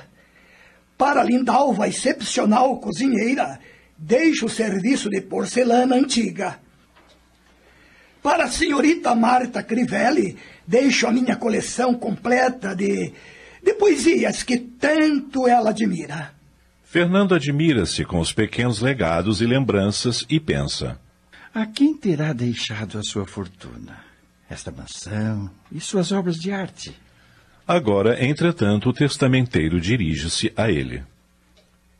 Para 0.98 1.24
Lindalva, 1.24 1.90
excepcional 1.90 2.78
cozinheira, 2.80 3.60
deixe 3.98 4.46
o 4.46 4.50
serviço 4.50 5.10
de 5.10 5.20
porcelana 5.20 5.96
antiga. 5.96 6.58
Para 8.28 8.44
a 8.44 8.50
senhorita 8.50 9.16
Marta 9.16 9.64
Crivelli, 9.64 10.36
deixo 10.68 11.08
a 11.08 11.14
minha 11.14 11.38
coleção 11.38 11.94
completa 11.94 12.76
de, 12.76 13.14
de 13.64 13.74
poesias 13.76 14.44
que 14.44 14.58
tanto 14.58 15.48
ela 15.48 15.70
admira. 15.70 16.34
Fernando 16.84 17.34
admira-se 17.34 18.04
com 18.04 18.20
os 18.20 18.34
pequenos 18.34 18.82
legados 18.82 19.40
e 19.40 19.46
lembranças 19.46 20.26
e 20.30 20.42
pensa: 20.42 21.00
A 21.54 21.66
quem 21.66 21.96
terá 21.96 22.34
deixado 22.34 23.00
a 23.00 23.02
sua 23.02 23.26
fortuna? 23.26 23.98
esta 24.50 24.74
mansão 24.74 25.50
e 25.72 25.80
suas 25.80 26.12
obras 26.12 26.36
de 26.36 26.52
arte. 26.52 26.94
Agora, 27.66 28.22
entretanto, 28.22 28.90
o 28.90 28.94
testamenteiro 28.94 29.80
dirige-se 29.80 30.52
a 30.58 30.70
ele. 30.70 31.02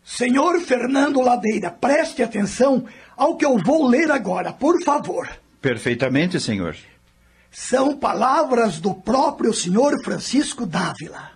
Senhor 0.04 0.60
Fernando 0.60 1.22
Ladeira, 1.22 1.72
preste 1.72 2.22
atenção 2.22 2.84
ao 3.16 3.38
que 3.38 3.46
eu 3.46 3.58
vou 3.58 3.88
ler 3.88 4.12
agora, 4.12 4.52
por 4.52 4.84
favor. 4.84 5.30
Perfeitamente, 5.62 6.40
senhor. 6.40 6.76
São 7.52 7.98
palavras 7.98 8.80
do 8.80 8.94
próprio 8.94 9.54
senhor 9.54 10.02
Francisco 10.04 10.66
Dávila. 10.66 11.32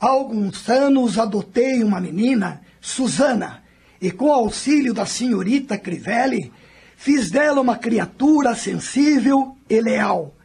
Há 0.00 0.08
alguns 0.08 0.68
anos 0.68 1.18
adotei 1.18 1.82
uma 1.82 2.00
menina, 2.00 2.60
Susana, 2.80 3.62
e 4.00 4.10
com 4.10 4.32
auxílio 4.32 4.92
da 4.92 5.06
senhorita 5.06 5.78
Crivelli, 5.78 6.52
Fiz 7.02 7.32
dela 7.32 7.60
uma 7.60 7.76
criatura 7.76 8.54
sensível 8.54 9.56
e 9.68 9.80
leal. 9.80 10.36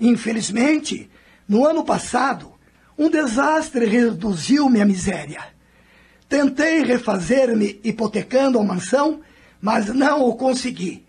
Infelizmente, 0.00 1.10
no 1.46 1.66
ano 1.66 1.84
passado, 1.84 2.50
um 2.96 3.10
desastre 3.10 3.84
reduziu-me 3.84 4.80
à 4.80 4.86
miséria. 4.86 5.42
Tentei 6.30 6.82
refazer-me 6.82 7.78
hipotecando 7.84 8.58
a 8.58 8.64
mansão, 8.64 9.20
mas 9.60 9.88
não 9.88 10.22
o 10.22 10.34
consegui. 10.34 11.01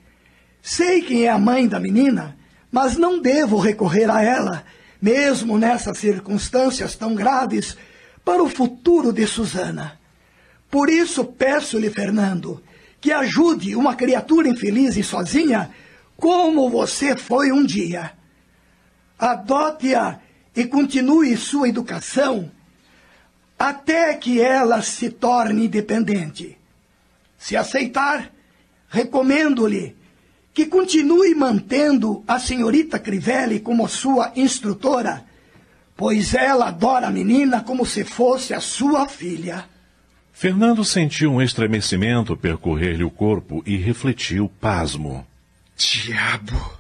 Sei 0.66 1.02
quem 1.02 1.26
é 1.26 1.30
a 1.30 1.38
mãe 1.38 1.68
da 1.68 1.78
menina, 1.78 2.38
mas 2.72 2.96
não 2.96 3.22
devo 3.22 3.60
recorrer 3.60 4.10
a 4.10 4.22
ela, 4.22 4.64
mesmo 5.02 5.58
nessas 5.58 5.98
circunstâncias 5.98 6.96
tão 6.96 7.14
graves, 7.14 7.76
para 8.24 8.42
o 8.42 8.48
futuro 8.48 9.12
de 9.12 9.28
Susana. 9.28 10.00
Por 10.72 10.90
isso 10.90 11.26
peço-lhe, 11.26 11.90
Fernando, 11.90 12.64
que 13.02 13.12
ajude 13.12 13.76
uma 13.76 13.94
criatura 13.94 14.48
infeliz 14.48 14.96
e 14.96 15.04
sozinha, 15.04 15.70
como 16.16 16.70
você 16.70 17.18
foi 17.18 17.52
um 17.52 17.66
dia. 17.66 18.14
Adote-a 19.20 20.22
e 20.56 20.64
continue 20.64 21.36
sua 21.36 21.68
educação 21.68 22.50
até 23.60 24.14
que 24.14 24.40
ela 24.40 24.82
se 24.82 25.10
torne 25.10 25.66
independente. 25.66 26.58
Se 27.38 27.58
aceitar, 27.58 28.32
recomendo-lhe 28.88 30.02
que 30.54 30.68
continue 30.68 31.34
mantendo 31.34 32.24
a 32.28 32.40
senhorita 32.40 33.00
Crivelli 33.00 33.60
como 33.60 33.88
sua 33.88 34.32
instrutora, 34.36 35.26
pois 35.96 36.34
ela 36.34 36.68
adora 36.68 37.08
a 37.08 37.12
menina 37.12 37.64
como 37.64 37.86
se 37.86 38.04
fosse 38.04 38.54
a 38.54 38.60
sua 38.60 39.08
filha. 39.08 39.66
Fernando 40.32 40.84
sentiu 40.84 41.32
um 41.32 41.42
estremecimento 41.42 42.38
percorrer-lhe 42.38 43.04
o 43.04 43.10
corpo 43.10 43.64
e 43.66 43.78
refletiu 43.78 44.50
pasmo. 44.60 45.26
Diabo! 45.76 46.80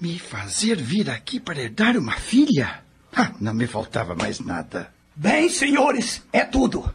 Me 0.00 0.18
fazer 0.18 0.76
vir 0.76 1.08
aqui 1.10 1.38
para 1.40 1.62
herdar 1.62 1.96
uma 1.96 2.16
filha? 2.16 2.82
Ah, 3.14 3.32
não 3.40 3.54
me 3.54 3.66
faltava 3.66 4.14
mais 4.14 4.40
nada. 4.40 4.92
Bem, 5.14 5.48
senhores, 5.48 6.22
é 6.32 6.44
tudo. 6.44 6.92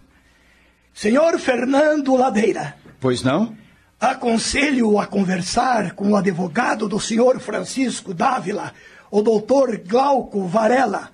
Senhor 0.94 1.40
Fernando 1.40 2.16
Ladeira. 2.16 2.76
Pois 3.00 3.24
não? 3.24 3.56
Aconselho 4.00 4.98
a 4.98 5.06
conversar 5.06 5.92
com 5.92 6.12
o 6.12 6.16
advogado 6.16 6.88
do 6.88 7.00
senhor 7.00 7.40
Francisco 7.40 8.14
Dávila, 8.14 8.74
o 9.12 9.22
doutor 9.22 9.78
Glauco 9.86 10.48
Varela, 10.48 11.10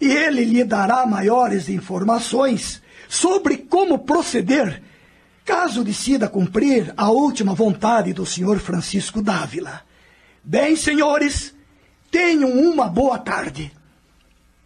e 0.00 0.10
ele 0.10 0.44
lhe 0.44 0.64
dará 0.64 1.04
maiores 1.04 1.68
informações 1.68 2.80
sobre 3.08 3.58
como 3.58 3.98
proceder 3.98 4.82
caso 5.44 5.84
decida 5.84 6.26
cumprir 6.26 6.92
a 6.96 7.10
última 7.10 7.54
vontade 7.54 8.14
do 8.14 8.24
senhor 8.24 8.58
Francisco 8.58 9.20
Dávila. 9.20 9.82
Bem, 10.42 10.74
senhores, 10.74 11.54
tenham 12.10 12.50
uma 12.50 12.88
boa 12.88 13.18
tarde. 13.18 13.70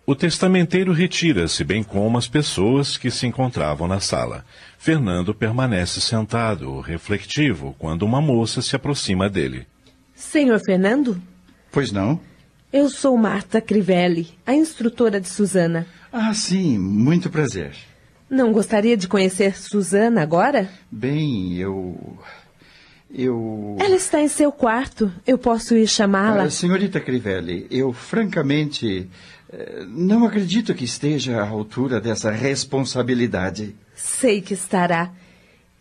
O 0.09 0.17
testamenteiro 0.17 0.91
retira-se, 0.91 1.63
bem 1.63 1.83
como 1.83 2.17
as 2.17 2.27
pessoas 2.27 2.97
que 2.97 3.11
se 3.11 3.27
encontravam 3.27 3.87
na 3.87 4.01
sala. 4.01 4.43
Fernando 4.79 5.35
permanece 5.35 6.01
sentado, 6.01 6.81
refletivo, 6.81 7.77
quando 7.79 8.05
uma 8.05 8.19
moça 8.19 8.63
se 8.63 8.75
aproxima 8.75 9.29
dele. 9.29 9.67
Senhor 10.15 10.59
Fernando? 10.61 11.21
Pois 11.71 11.93
não? 11.93 12.19
Eu 12.73 12.89
sou 12.89 13.19
Marta 13.19 13.61
Crivelli, 13.61 14.31
a 14.47 14.55
instrutora 14.55 15.21
de 15.21 15.29
Susana. 15.29 15.87
Ah, 16.11 16.33
sim, 16.33 16.79
muito 16.79 17.29
prazer. 17.29 17.73
Não 18.31 18.51
gostaria 18.51 18.97
de 18.97 19.07
conhecer 19.07 19.59
Susana 19.59 20.23
agora? 20.23 20.71
Bem, 20.91 21.53
eu. 21.59 22.19
Eu. 23.13 23.77
Ela 23.79 23.97
está 23.97 24.23
em 24.23 24.29
seu 24.29 24.53
quarto. 24.53 25.13
Eu 25.27 25.37
posso 25.37 25.77
ir 25.77 25.87
chamá-la? 25.87 26.45
Ah, 26.45 26.51
senhorita 26.51 26.99
Crivelli, 26.99 27.67
eu 27.71 27.93
francamente 27.93 29.07
não 29.89 30.27
acredito 30.27 30.75
que 30.75 30.85
esteja 30.85 31.41
à 31.41 31.49
altura 31.49 32.01
dessa 32.01 32.31
responsabilidade. 32.31 33.75
Sei 33.95 34.41
que 34.41 34.55
estará. 34.55 35.11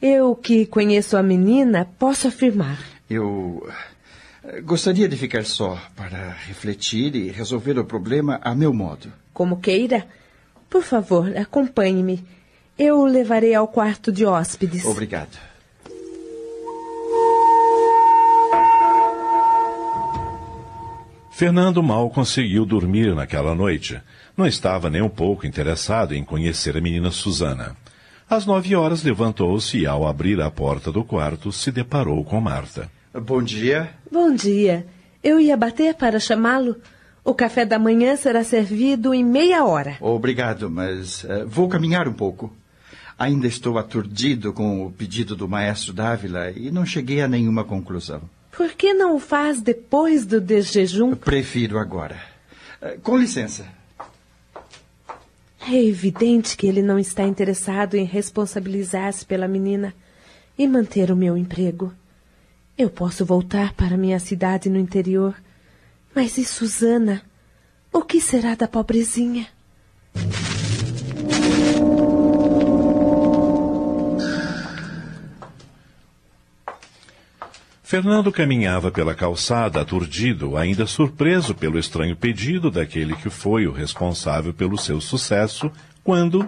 Eu 0.01 0.35
que 0.35 0.65
conheço 0.65 1.17
a 1.17 1.23
menina, 1.23 1.85
posso 1.97 2.27
afirmar. 2.27 2.79
Eu 3.09 3.67
eh, 4.43 4.61
gostaria 4.61 5.07
de 5.07 5.17
ficar 5.17 5.43
só 5.43 5.77
para 5.95 6.29
refletir 6.47 7.15
e 7.15 7.29
resolver 7.29 7.77
o 7.79 7.85
problema 7.85 8.39
a 8.43 8.53
meu 8.53 8.73
modo. 8.73 9.11
Como 9.33 9.59
queira. 9.59 10.07
Por 10.69 10.83
favor, 10.83 11.35
acompanhe-me. 11.35 12.23
Eu 12.77 12.99
o 12.99 13.05
levarei 13.05 13.55
ao 13.55 13.67
quarto 13.67 14.11
de 14.11 14.25
hóspedes. 14.25 14.85
Obrigado. 14.85 15.37
Fernando 21.37 21.83
mal 21.83 22.09
conseguiu 22.09 22.65
dormir 22.65 23.13
naquela 23.13 23.53
noite. 23.53 24.01
Não 24.35 24.47
estava 24.47 24.89
nem 24.89 25.03
um 25.03 25.07
pouco 25.07 25.45
interessado 25.45 26.15
em 26.15 26.23
conhecer 26.23 26.75
a 26.75 26.81
menina 26.81 27.11
Susana. 27.11 27.77
Às 28.27 28.43
nove 28.47 28.75
horas 28.75 29.03
levantou-se 29.03 29.77
e, 29.77 29.85
ao 29.85 30.07
abrir 30.07 30.41
a 30.41 30.49
porta 30.49 30.91
do 30.91 31.03
quarto, 31.03 31.51
se 31.51 31.71
deparou 31.71 32.25
com 32.25 32.41
Marta. 32.41 32.89
Bom 33.13 33.43
dia. 33.43 33.91
Bom 34.11 34.33
dia. 34.33 34.87
Eu 35.23 35.39
ia 35.39 35.55
bater 35.55 35.93
para 35.93 36.19
chamá-lo. 36.19 36.75
O 37.23 37.35
café 37.35 37.65
da 37.65 37.77
manhã 37.77 38.15
será 38.15 38.43
servido 38.43 39.13
em 39.13 39.23
meia 39.23 39.63
hora. 39.63 39.95
Obrigado, 40.01 40.71
mas 40.71 41.23
uh, 41.23 41.45
vou 41.45 41.69
caminhar 41.69 42.07
um 42.07 42.13
pouco. 42.13 42.51
Ainda 43.15 43.45
estou 43.45 43.77
aturdido 43.77 44.51
com 44.51 44.87
o 44.87 44.91
pedido 44.91 45.35
do 45.35 45.47
maestro 45.47 45.93
Dávila 45.93 46.49
e 46.49 46.71
não 46.71 46.83
cheguei 46.83 47.21
a 47.21 47.27
nenhuma 47.27 47.63
conclusão. 47.63 48.21
Por 48.57 48.73
que 48.73 48.91
não 48.91 49.15
o 49.15 49.19
faz 49.19 49.61
depois 49.61 50.25
do 50.25 50.41
desjejum? 50.41 51.15
Prefiro 51.15 51.77
agora. 51.77 52.19
Uh, 52.81 52.99
com 53.01 53.15
licença. 53.15 53.67
É 55.61 55.75
evidente 55.75 56.57
que 56.57 56.65
ele 56.65 56.81
não 56.81 56.97
está 56.97 57.21
interessado 57.21 57.93
em 57.95 58.03
responsabilizar-se 58.03 59.23
pela 59.23 59.47
menina 59.47 59.93
e 60.57 60.67
manter 60.67 61.11
o 61.11 61.15
meu 61.15 61.37
emprego. 61.37 61.93
Eu 62.75 62.89
posso 62.89 63.23
voltar 63.23 63.73
para 63.73 63.95
minha 63.95 64.19
cidade 64.19 64.71
no 64.71 64.79
interior. 64.79 65.35
Mas 66.15 66.39
e 66.39 66.43
Susana? 66.43 67.21
O 67.93 68.01
que 68.01 68.19
será 68.19 68.55
da 68.55 68.67
pobrezinha? 68.67 69.47
Fernando 77.87 78.33
caminhava 78.33 78.91
pela 78.91 79.15
calçada 79.15 79.79
aturdido, 79.79 80.57
ainda 80.57 80.85
surpreso 80.85 81.55
pelo 81.55 81.79
estranho 81.79 82.17
pedido 82.17 82.69
daquele 82.69 83.15
que 83.15 83.29
foi 83.29 83.65
o 83.65 83.71
responsável 83.71 84.53
pelo 84.53 84.77
seu 84.77 84.99
sucesso, 84.99 85.71
quando 86.03 86.45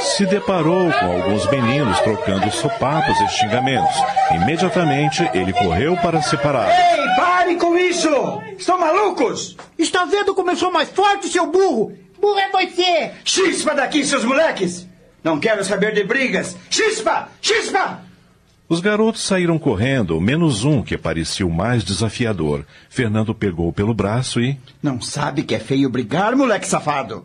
se 0.00 0.26
deparou 0.26 0.90
com 0.90 1.06
alguns 1.06 1.48
meninos 1.48 2.00
trocando 2.00 2.50
sopapos 2.50 3.16
e 3.20 3.28
xingamentos. 3.28 3.94
Imediatamente 4.42 5.22
ele 5.32 5.52
correu 5.52 5.96
para 5.98 6.20
separar. 6.20 6.68
Ei, 6.68 7.14
pare 7.14 7.54
com 7.54 7.78
isso! 7.78 8.08
Estão 8.58 8.76
malucos? 8.76 9.56
Está 9.78 10.04
vendo 10.04 10.34
como 10.34 10.50
eu 10.50 10.56
sou 10.56 10.72
mais 10.72 10.88
forte, 10.88 11.28
seu 11.28 11.46
burro? 11.46 11.96
Burro 12.20 12.40
é 12.40 12.50
você! 12.50 13.12
Chispa 13.24 13.72
daqui, 13.72 14.04
seus 14.04 14.24
moleques! 14.24 14.92
Não 15.24 15.40
quero 15.40 15.64
saber 15.64 15.94
de 15.94 16.04
brigas! 16.04 16.54
Chispa! 16.68 17.28
Chispa! 17.40 18.02
Os 18.68 18.80
garotos 18.80 19.22
saíram 19.22 19.58
correndo, 19.58 20.20
menos 20.20 20.64
um 20.64 20.82
que 20.82 20.98
parecia 20.98 21.46
o 21.46 21.50
mais 21.50 21.82
desafiador. 21.82 22.66
Fernando 22.90 23.34
pegou 23.34 23.72
pelo 23.72 23.94
braço 23.94 24.38
e. 24.38 24.58
Não 24.82 25.00
sabe 25.00 25.42
que 25.42 25.54
é 25.54 25.58
feio 25.58 25.88
brigar, 25.88 26.36
moleque 26.36 26.66
safado? 26.68 27.24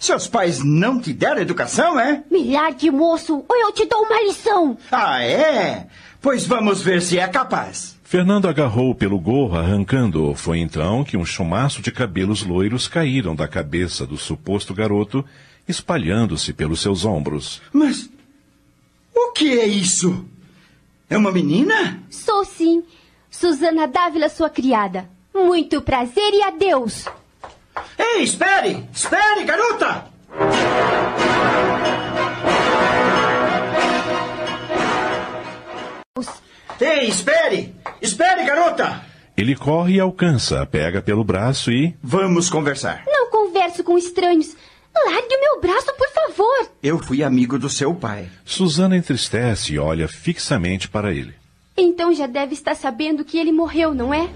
Seus 0.00 0.26
pais 0.26 0.64
não 0.64 1.00
te 1.00 1.12
deram 1.12 1.40
educação, 1.40 1.98
é? 1.98 2.24
Milhar 2.28 2.74
de 2.74 2.90
moço, 2.90 3.44
ou 3.48 3.56
eu 3.56 3.72
te 3.72 3.86
dou 3.86 4.02
uma 4.02 4.20
lição. 4.22 4.76
Ah, 4.90 5.22
é? 5.22 5.86
Pois 6.20 6.44
vamos 6.44 6.82
ver 6.82 7.00
se 7.02 7.20
é 7.20 7.28
capaz. 7.28 7.96
Fernando 8.02 8.48
agarrou 8.48 8.94
pelo 8.94 9.18
gorro, 9.20 9.56
arrancando-o. 9.56 10.34
Foi 10.34 10.58
então 10.58 11.04
que 11.04 11.16
um 11.16 11.24
chumaço 11.24 11.82
de 11.82 11.92
cabelos 11.92 12.42
loiros 12.42 12.88
caíram 12.88 13.36
da 13.36 13.46
cabeça 13.46 14.06
do 14.06 14.16
suposto 14.16 14.74
garoto 14.74 15.24
espalhando-se 15.68 16.52
pelos 16.52 16.80
seus 16.80 17.04
ombros. 17.04 17.60
Mas 17.72 18.08
o 19.14 19.32
que 19.32 19.58
é 19.58 19.66
isso? 19.66 20.24
É 21.10 21.16
uma 21.16 21.30
menina? 21.30 22.02
Sou 22.10 22.44
sim. 22.44 22.82
Susana 23.30 23.86
Dávila, 23.86 24.28
sua 24.28 24.50
criada. 24.50 25.08
Muito 25.34 25.80
prazer 25.82 26.32
e 26.32 26.42
adeus. 26.42 27.04
Ei, 27.98 28.22
espere! 28.22 28.88
Espere, 28.92 29.44
garota! 29.44 30.08
Ei, 36.80 37.08
espere! 37.08 37.74
Espere, 38.00 38.44
garota! 38.44 39.04
Ele 39.36 39.54
corre 39.54 39.94
e 39.94 40.00
alcança, 40.00 40.66
pega 40.66 41.00
pelo 41.00 41.22
braço 41.22 41.70
e. 41.70 41.96
Vamos 42.02 42.50
conversar. 42.50 43.04
Não 43.06 43.30
converso 43.30 43.84
com 43.84 43.96
estranhos. 43.96 44.56
Largue 45.06 45.34
o 45.34 45.40
meu 45.40 45.60
braço, 45.60 45.92
por 45.96 46.08
favor. 46.10 46.68
Eu 46.82 46.98
fui 46.98 47.22
amigo 47.22 47.58
do 47.58 47.68
seu 47.68 47.94
pai. 47.94 48.28
Susana 48.44 48.96
entristece 48.96 49.74
e 49.74 49.78
olha 49.78 50.08
fixamente 50.08 50.88
para 50.88 51.12
ele. 51.12 51.34
Então 51.76 52.12
já 52.12 52.26
deve 52.26 52.54
estar 52.54 52.74
sabendo 52.74 53.24
que 53.24 53.38
ele 53.38 53.52
morreu, 53.52 53.94
não 53.94 54.12
é? 54.12 54.28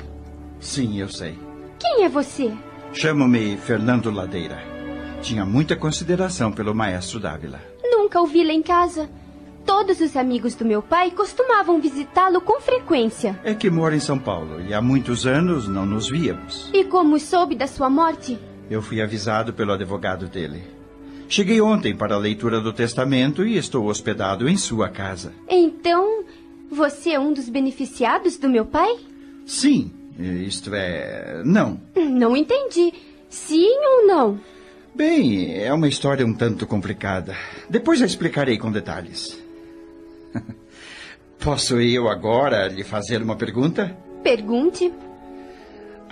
Sim, 0.60 1.00
eu 1.00 1.08
sei. 1.08 1.38
Quem 1.78 2.04
é 2.04 2.08
você? 2.08 2.52
Chamo-me 2.92 3.56
Fernando 3.56 4.10
Ladeira. 4.10 4.62
Tinha 5.22 5.44
muita 5.44 5.74
consideração 5.76 6.52
pelo 6.52 6.74
maestro 6.74 7.18
Dávila. 7.18 7.60
Nunca 7.82 8.20
o 8.20 8.26
vi 8.26 8.44
lá 8.44 8.52
em 8.52 8.62
casa. 8.62 9.08
Todos 9.64 10.00
os 10.00 10.16
amigos 10.16 10.54
do 10.54 10.64
meu 10.64 10.82
pai 10.82 11.12
costumavam 11.12 11.80
visitá-lo 11.80 12.40
com 12.40 12.60
frequência. 12.60 13.38
É 13.44 13.54
que 13.54 13.70
mora 13.70 13.94
em 13.94 14.00
São 14.00 14.18
Paulo 14.18 14.60
e 14.60 14.74
há 14.74 14.82
muitos 14.82 15.26
anos 15.26 15.68
não 15.68 15.86
nos 15.86 16.08
víamos. 16.08 16.68
E 16.72 16.84
como 16.84 17.18
soube 17.18 17.54
da 17.54 17.66
sua 17.66 17.88
morte? 17.88 18.38
Eu 18.72 18.80
fui 18.80 19.02
avisado 19.02 19.52
pelo 19.52 19.70
advogado 19.70 20.28
dele. 20.28 20.62
Cheguei 21.28 21.60
ontem 21.60 21.94
para 21.94 22.14
a 22.14 22.18
leitura 22.18 22.58
do 22.58 22.72
testamento 22.72 23.44
e 23.44 23.58
estou 23.58 23.84
hospedado 23.84 24.48
em 24.48 24.56
sua 24.56 24.88
casa. 24.88 25.34
Então, 25.46 26.24
você 26.70 27.10
é 27.10 27.20
um 27.20 27.34
dos 27.34 27.50
beneficiados 27.50 28.38
do 28.38 28.48
meu 28.48 28.64
pai? 28.64 28.96
Sim, 29.44 29.92
isto 30.18 30.74
é. 30.74 31.42
Não. 31.44 31.78
Não 31.94 32.34
entendi. 32.34 32.94
Sim 33.28 33.68
ou 33.68 34.06
não? 34.06 34.40
Bem, 34.94 35.62
é 35.62 35.70
uma 35.70 35.86
história 35.86 36.24
um 36.24 36.32
tanto 36.32 36.66
complicada. 36.66 37.36
Depois 37.68 38.00
a 38.00 38.06
explicarei 38.06 38.56
com 38.56 38.72
detalhes. 38.72 39.38
Posso 41.38 41.78
eu 41.78 42.08
agora 42.08 42.68
lhe 42.68 42.84
fazer 42.84 43.20
uma 43.20 43.36
pergunta? 43.36 43.94
Pergunte. 44.22 44.90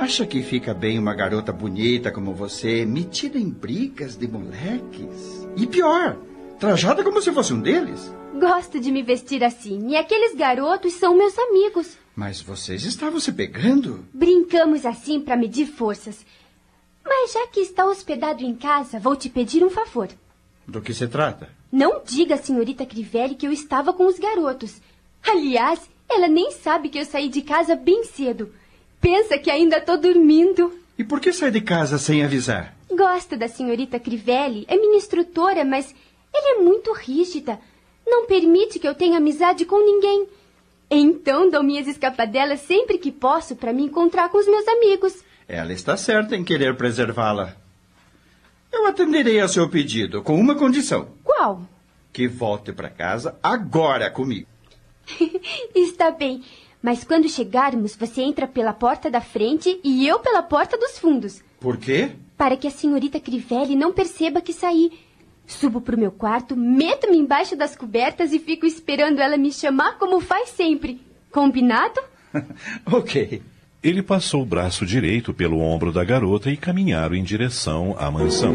Acha 0.01 0.25
que 0.25 0.43
fica 0.43 0.73
bem 0.73 0.99
uma 0.99 1.15
garota 1.15 1.53
bonita 1.53 2.11
como 2.11 2.33
você 2.33 2.87
metida 2.87 3.39
em 3.39 3.51
brigas 3.51 4.17
de 4.17 4.27
moleques? 4.27 5.47
E 5.55 5.67
pior, 5.67 6.17
trajada 6.59 7.05
como 7.05 7.21
se 7.21 7.31
fosse 7.31 7.53
um 7.53 7.61
deles? 7.61 8.11
Gosto 8.41 8.81
de 8.81 8.91
me 8.91 9.03
vestir 9.03 9.45
assim, 9.45 9.91
e 9.91 9.97
aqueles 9.97 10.35
garotos 10.35 10.95
são 10.95 11.15
meus 11.15 11.39
amigos. 11.39 11.99
Mas 12.17 12.41
vocês 12.41 12.83
estavam 12.87 13.21
se 13.21 13.31
pegando? 13.31 14.03
Brincamos 14.11 14.87
assim 14.87 15.21
para 15.21 15.37
medir 15.37 15.67
forças. 15.67 16.25
Mas 17.05 17.35
já 17.35 17.47
que 17.49 17.61
está 17.61 17.85
hospedado 17.85 18.43
em 18.43 18.55
casa, 18.55 18.99
vou 18.99 19.15
te 19.15 19.29
pedir 19.29 19.63
um 19.63 19.69
favor. 19.69 20.09
Do 20.67 20.81
que 20.81 20.95
se 20.95 21.07
trata? 21.09 21.51
Não 21.71 22.01
diga 22.03 22.37
à 22.37 22.39
senhorita 22.39 22.87
Crivelli 22.87 23.35
que 23.35 23.47
eu 23.47 23.53
estava 23.53 23.93
com 23.93 24.07
os 24.07 24.19
garotos. 24.19 24.81
Aliás, 25.23 25.79
ela 26.09 26.27
nem 26.27 26.53
sabe 26.53 26.89
que 26.89 26.99
eu 26.99 27.05
saí 27.05 27.29
de 27.29 27.43
casa 27.43 27.77
bem 27.77 28.03
cedo. 28.05 28.51
Pensa 29.01 29.39
que 29.39 29.51
ainda 29.51 29.79
estou 29.79 29.99
dormindo. 29.99 30.73
E 30.99 31.05
por 31.05 31.21
que 31.21 31.33
sai 31.33 31.51
de 31.51 31.61
casa 31.61 31.99
sem 31.99 32.23
avisar? 32.23 32.77
Gosto 32.91 33.37
da 33.37 33.49
senhorita 33.49 33.99
Crivelli, 33.99 34.67
é 34.69 34.77
minha 34.77 34.97
instrutora, 34.97 35.65
mas 35.65 35.95
ela 36.35 36.59
é 36.59 36.63
muito 36.63 36.93
rígida. 36.93 37.59
Não 38.07 38.27
permite 38.27 38.79
que 38.79 38.87
eu 38.87 38.95
tenha 38.95 39.19
amizade 39.19 39.65
com 39.65 39.79
ninguém. 39.79 40.29
Então 40.91 41.49
dou 41.49 41.63
minhas 41.63 41.87
escapadelas 41.87 42.61
sempre 42.61 42.99
que 42.99 43.13
posso 43.13 43.55
para 43.55 43.73
me 43.73 43.85
encontrar 43.85 44.29
com 44.29 44.39
os 44.39 44.47
meus 44.47 44.67
amigos. 44.67 45.23
Ela 45.49 45.73
está 45.73 45.97
certa 45.97 46.37
em 46.37 46.45
querer 46.45 46.77
preservá-la. 46.77 47.57
Eu 48.73 48.87
atenderei 48.87 49.41
ao 49.41 49.49
seu 49.49 49.69
pedido 49.69 50.23
com 50.23 50.39
uma 50.39 50.55
condição. 50.55 51.09
Qual? 51.25 51.63
Que 52.13 52.29
volte 52.29 52.73
para 52.73 52.91
casa 52.91 53.39
agora 53.43 54.11
comigo. 54.11 54.49
está 55.75 56.11
bem. 56.11 56.43
Mas 56.83 57.05
quando 57.05 57.29
chegarmos, 57.29 57.95
você 57.95 58.23
entra 58.23 58.47
pela 58.47 58.73
porta 58.73 59.11
da 59.11 59.21
frente 59.21 59.79
e 59.85 60.07
eu 60.07 60.19
pela 60.19 60.43
porta 60.43 60.79
dos 60.79 60.99
fundos. 60.99 61.43
Por 61.61 61.77
quê? 61.77 62.13
Para 62.37 62.57
que 62.57 62.67
a 62.67 62.71
senhorita 62.71 63.21
Crivelli 63.21 63.77
não 63.77 63.93
perceba 63.93 64.41
que 64.41 64.53
saí. 64.53 64.91
Subo 65.47 65.81
pro 65.81 65.99
meu 65.99 66.13
quarto, 66.13 66.57
meto-me 66.57 67.19
embaixo 67.19 67.57
das 67.57 67.77
cobertas 67.77 68.33
e 68.33 68.39
fico 68.39 68.65
esperando 68.65 69.19
ela 69.19 69.37
me 69.37 69.53
chamar 69.53 69.99
como 69.99 70.21
faz 70.21 70.51
sempre. 70.51 71.01
Combinado? 71.31 72.01
ok. 72.91 73.43
Ele 73.83 74.03
passou 74.03 74.43
o 74.43 74.47
braço 74.47 74.87
direito 74.87 75.35
pelo 75.35 75.59
ombro 75.59 75.93
da 75.93 76.05
garota 76.05 76.51
e 76.51 76.57
caminharam 76.57 77.15
em 77.15 77.25
direção 77.25 77.97
à 77.99 78.11
mansão. 78.11 78.55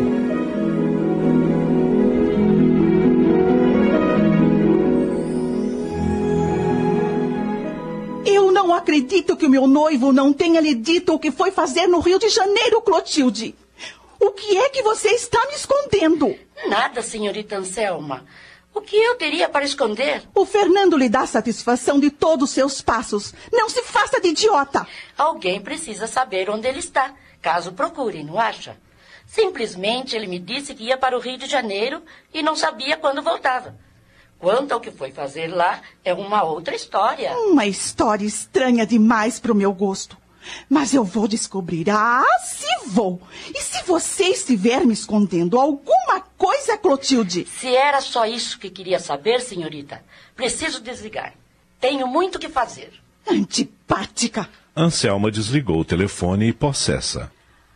Não 8.65 8.73
acredito 8.73 9.38
que 9.38 9.45
o 9.45 9.49
meu 9.49 9.67
noivo 9.67 10.12
não 10.12 10.34
tenha 10.34 10.60
lhe 10.60 10.73
dito 10.73 11.13
o 11.13 11.19
que 11.19 11.32
foi 11.32 11.51
fazer 11.51 11.88
no 11.88 11.99
Rio 11.99 12.17
de 12.17 12.30
Janeiro, 12.30 12.82
Clotilde. 12.82 13.56
O 14.19 14.32
que 14.32 14.58
é 14.58 14.69
que 14.69 14.82
você 14.82 15.10
está 15.10 15.39
me 15.47 15.54
escondendo? 15.54 16.36
Nada, 16.67 17.04
senhorita 17.04 17.58
Anselma. 17.58 18.25
O 18.73 18.82
que 18.82 18.95
eu 18.97 19.15
teria 19.15 19.47
para 19.47 19.63
esconder? 19.63 20.23
O 20.34 20.45
Fernando 20.45 20.97
lhe 20.97 21.08
dá 21.08 21.28
satisfação 21.28 21.99
de 21.99 22.10
todos 22.10 22.49
os 22.49 22.56
seus 22.56 22.82
passos. 22.82 23.34
Não 23.54 23.69
se 23.69 23.84
faça 23.84 24.19
de 24.19 24.30
idiota. 24.30 24.88
Alguém 25.15 25.62
precisa 25.62 26.08
saber 26.08 26.49
onde 26.49 26.67
ele 26.67 26.80
está, 26.80 27.13
caso 27.41 27.71
procure, 27.71 28.23
não 28.23 28.39
acha? 28.39 28.78
Simplesmente 29.28 30.15
ele 30.15 30.28
me 30.28 30.39
disse 30.39 30.73
que 30.73 30.86
ia 30.86 30.97
para 30.97 31.15
o 31.15 31.21
Rio 31.21 31.38
de 31.38 31.45
Janeiro 31.45 32.01
e 32.34 32.41
não 32.41 32.56
sabia 32.56 32.97
quando 32.97 33.21
voltava. 33.21 33.78
Quanto 34.39 34.74
ao 34.74 34.80
que 34.80 34.91
foi 34.91 35.12
fazer 35.12 35.48
lá, 35.48 35.82
é 36.04 36.13
uma 36.13 36.43
outra 36.43 36.76
história. 36.76 37.36
Uma 37.38 37.65
história 37.65 38.26
estranha 38.26 38.86
demais 38.86 39.39
para 39.39 39.52
o 39.52 39.56
meu 39.56 39.74
gosto. 39.74 40.17
Mas 40.69 40.93
eu 40.93 41.04
vou 41.04 41.28
descobrir. 41.28 41.89
Ah, 41.89 42.24
se 42.43 42.88
vou! 42.88 43.19
E 43.54 43.62
se 43.62 43.84
você 43.84 44.26
estiver 44.26 44.86
me 44.86 44.93
escondendo 44.93 45.60
alguma 45.60 46.21
coisa, 46.38 46.78
Clotilde? 46.78 47.48
Se 47.60 47.76
era 47.76 48.02
só 48.02 48.26
isso 48.26 48.60
que 48.60 48.69
queria 48.69 49.00
saber, 49.00 49.41
senhorita, 49.41 50.04
preciso 50.36 50.82
desligar. 50.82 51.34
Tenho 51.80 52.08
muito 52.08 52.38
que 52.38 52.50
fazer. 52.50 52.93
Antipática. 53.28 54.48
Anselma 54.76 55.32
desligou 55.32 55.80
o 55.80 55.86
telefone 55.86 56.50
e 56.50 56.54
possessa. 56.54 57.32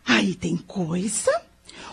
Aí 0.06 0.34
tem 0.34 0.56
coisa. 0.56 1.30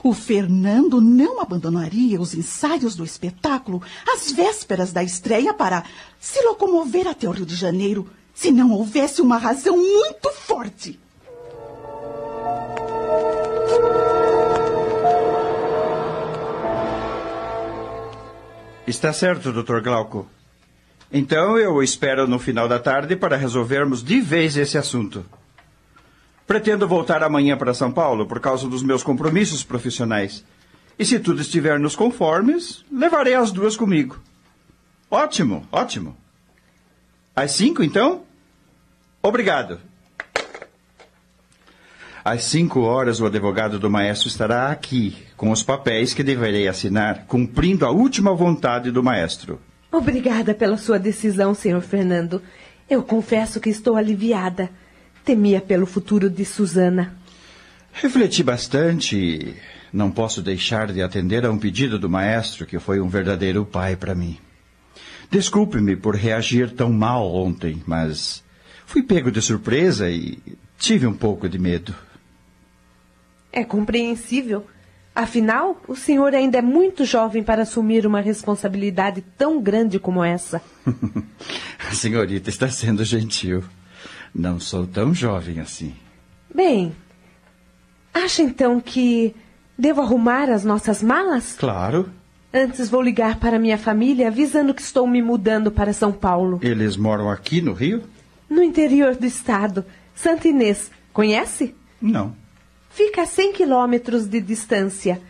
O 0.07 0.13
Fernando 0.13 1.01
não 1.01 1.41
abandonaria 1.41 2.21
os 2.21 2.33
ensaios 2.33 2.95
do 2.95 3.03
espetáculo 3.03 3.83
às 4.07 4.31
vésperas 4.31 4.93
da 4.93 5.03
estreia 5.03 5.53
para 5.53 5.83
se 6.17 6.41
locomover 6.45 7.09
até 7.09 7.27
o 7.27 7.31
Rio 7.31 7.45
de 7.45 7.55
Janeiro 7.55 8.07
se 8.33 8.49
não 8.49 8.71
houvesse 8.71 9.21
uma 9.21 9.37
razão 9.37 9.75
muito 9.75 10.31
forte. 10.31 10.97
Está 18.87 19.11
certo, 19.11 19.51
Dr. 19.51 19.81
Glauco. 19.81 20.25
Então 21.11 21.57
eu 21.57 21.83
espero 21.83 22.25
no 22.25 22.39
final 22.39 22.69
da 22.69 22.79
tarde 22.79 23.17
para 23.17 23.35
resolvermos 23.35 24.01
de 24.01 24.21
vez 24.21 24.55
esse 24.55 24.77
assunto. 24.77 25.25
Pretendo 26.47 26.87
voltar 26.87 27.21
amanhã 27.21 27.57
para 27.57 27.73
São 27.73 27.91
Paulo 27.91 28.25
por 28.25 28.39
causa 28.39 28.67
dos 28.69 28.81
meus 28.81 29.03
compromissos 29.03 29.63
profissionais. 29.63 30.45
E 30.97 31.05
se 31.05 31.19
tudo 31.19 31.41
estiver 31.41 31.77
nos 31.77 31.95
conformes, 31.95 32.83
levarei 32.91 33.35
as 33.35 33.51
duas 33.51 33.75
comigo. 33.75 34.19
Ótimo, 35.11 35.67
ótimo. 35.71 36.15
Às 37.35 37.51
cinco, 37.51 37.83
então? 37.83 38.23
Obrigado. 39.21 39.79
Às 42.23 42.43
cinco 42.43 42.81
horas, 42.81 43.21
o 43.21 43.25
advogado 43.25 43.77
do 43.77 43.89
maestro 43.89 44.27
estará 44.27 44.69
aqui, 44.69 45.15
com 45.37 45.51
os 45.51 45.63
papéis 45.63 46.13
que 46.13 46.23
deverei 46.23 46.67
assinar, 46.67 47.25
cumprindo 47.25 47.85
a 47.85 47.91
última 47.91 48.33
vontade 48.33 48.89
do 48.91 49.03
maestro. 49.03 49.61
Obrigada 49.91 50.53
pela 50.53 50.77
sua 50.77 50.97
decisão, 50.97 51.53
senhor 51.53 51.81
Fernando. 51.81 52.41
Eu 52.89 53.03
confesso 53.03 53.59
que 53.59 53.69
estou 53.69 53.95
aliviada. 53.95 54.69
Temia 55.27 55.61
pelo 55.61 55.85
futuro 55.85 56.27
de 56.27 56.43
Susana. 56.43 57.15
Refleti 57.93 58.41
bastante 58.41 59.15
e 59.15 59.55
não 59.93 60.09
posso 60.09 60.41
deixar 60.41 60.91
de 60.91 61.03
atender 61.03 61.45
a 61.45 61.51
um 61.51 61.59
pedido 61.59 61.99
do 61.99 62.09
maestro, 62.09 62.65
que 62.65 62.79
foi 62.79 62.99
um 62.99 63.07
verdadeiro 63.07 63.63
pai 63.63 63.95
para 63.95 64.15
mim. 64.15 64.39
Desculpe-me 65.29 65.95
por 65.95 66.15
reagir 66.15 66.71
tão 66.71 66.91
mal 66.91 67.31
ontem, 67.31 67.83
mas 67.85 68.43
Fui 68.87 69.03
pego 69.03 69.29
de 69.29 69.41
surpresa 69.41 70.09
e 70.09 70.39
tive 70.79 71.05
um 71.05 71.13
pouco 71.13 71.49
de 71.49 71.59
medo. 71.59 71.93
É 73.51 73.61
compreensível. 73.65 74.65
Afinal, 75.13 75.81
o 75.89 75.95
senhor 75.95 76.33
ainda 76.33 76.59
é 76.59 76.61
muito 76.61 77.03
jovem 77.03 77.43
para 77.43 77.63
assumir 77.63 78.07
uma 78.07 78.21
responsabilidade 78.21 79.21
tão 79.37 79.61
grande 79.61 79.99
como 79.99 80.23
essa. 80.23 80.61
A 81.89 81.91
senhorita 81.93 82.49
está 82.49 82.69
sendo 82.69 83.03
gentil. 83.03 83.61
Não 84.33 84.59
sou 84.59 84.85
tão 84.85 85.13
jovem 85.13 85.59
assim. 85.59 85.95
Bem, 86.53 86.95
acha 88.13 88.41
então 88.41 88.79
que 88.79 89.35
devo 89.77 90.01
arrumar 90.01 90.49
as 90.49 90.63
nossas 90.63 91.03
malas? 91.03 91.53
Claro. 91.53 92.09
Antes 92.53 92.89
vou 92.89 93.01
ligar 93.01 93.39
para 93.39 93.59
minha 93.59 93.77
família 93.77 94.29
avisando 94.29 94.73
que 94.73 94.81
estou 94.81 95.05
me 95.05 95.21
mudando 95.21 95.71
para 95.71 95.93
São 95.93 96.11
Paulo. 96.11 96.59
Eles 96.63 96.95
moram 96.97 97.29
aqui 97.29 97.61
no 97.61 97.73
Rio? 97.73 98.03
No 98.49 98.63
interior 98.63 99.15
do 99.15 99.25
estado. 99.25 99.85
Santa 100.15 100.47
Inês. 100.47 100.89
Conhece? 101.13 101.75
Não. 102.01 102.33
Fica 102.89 103.23
a 103.23 103.25
100 103.25 103.53
quilômetros 103.53 104.25
de 104.25 104.39
distância. 104.41 105.21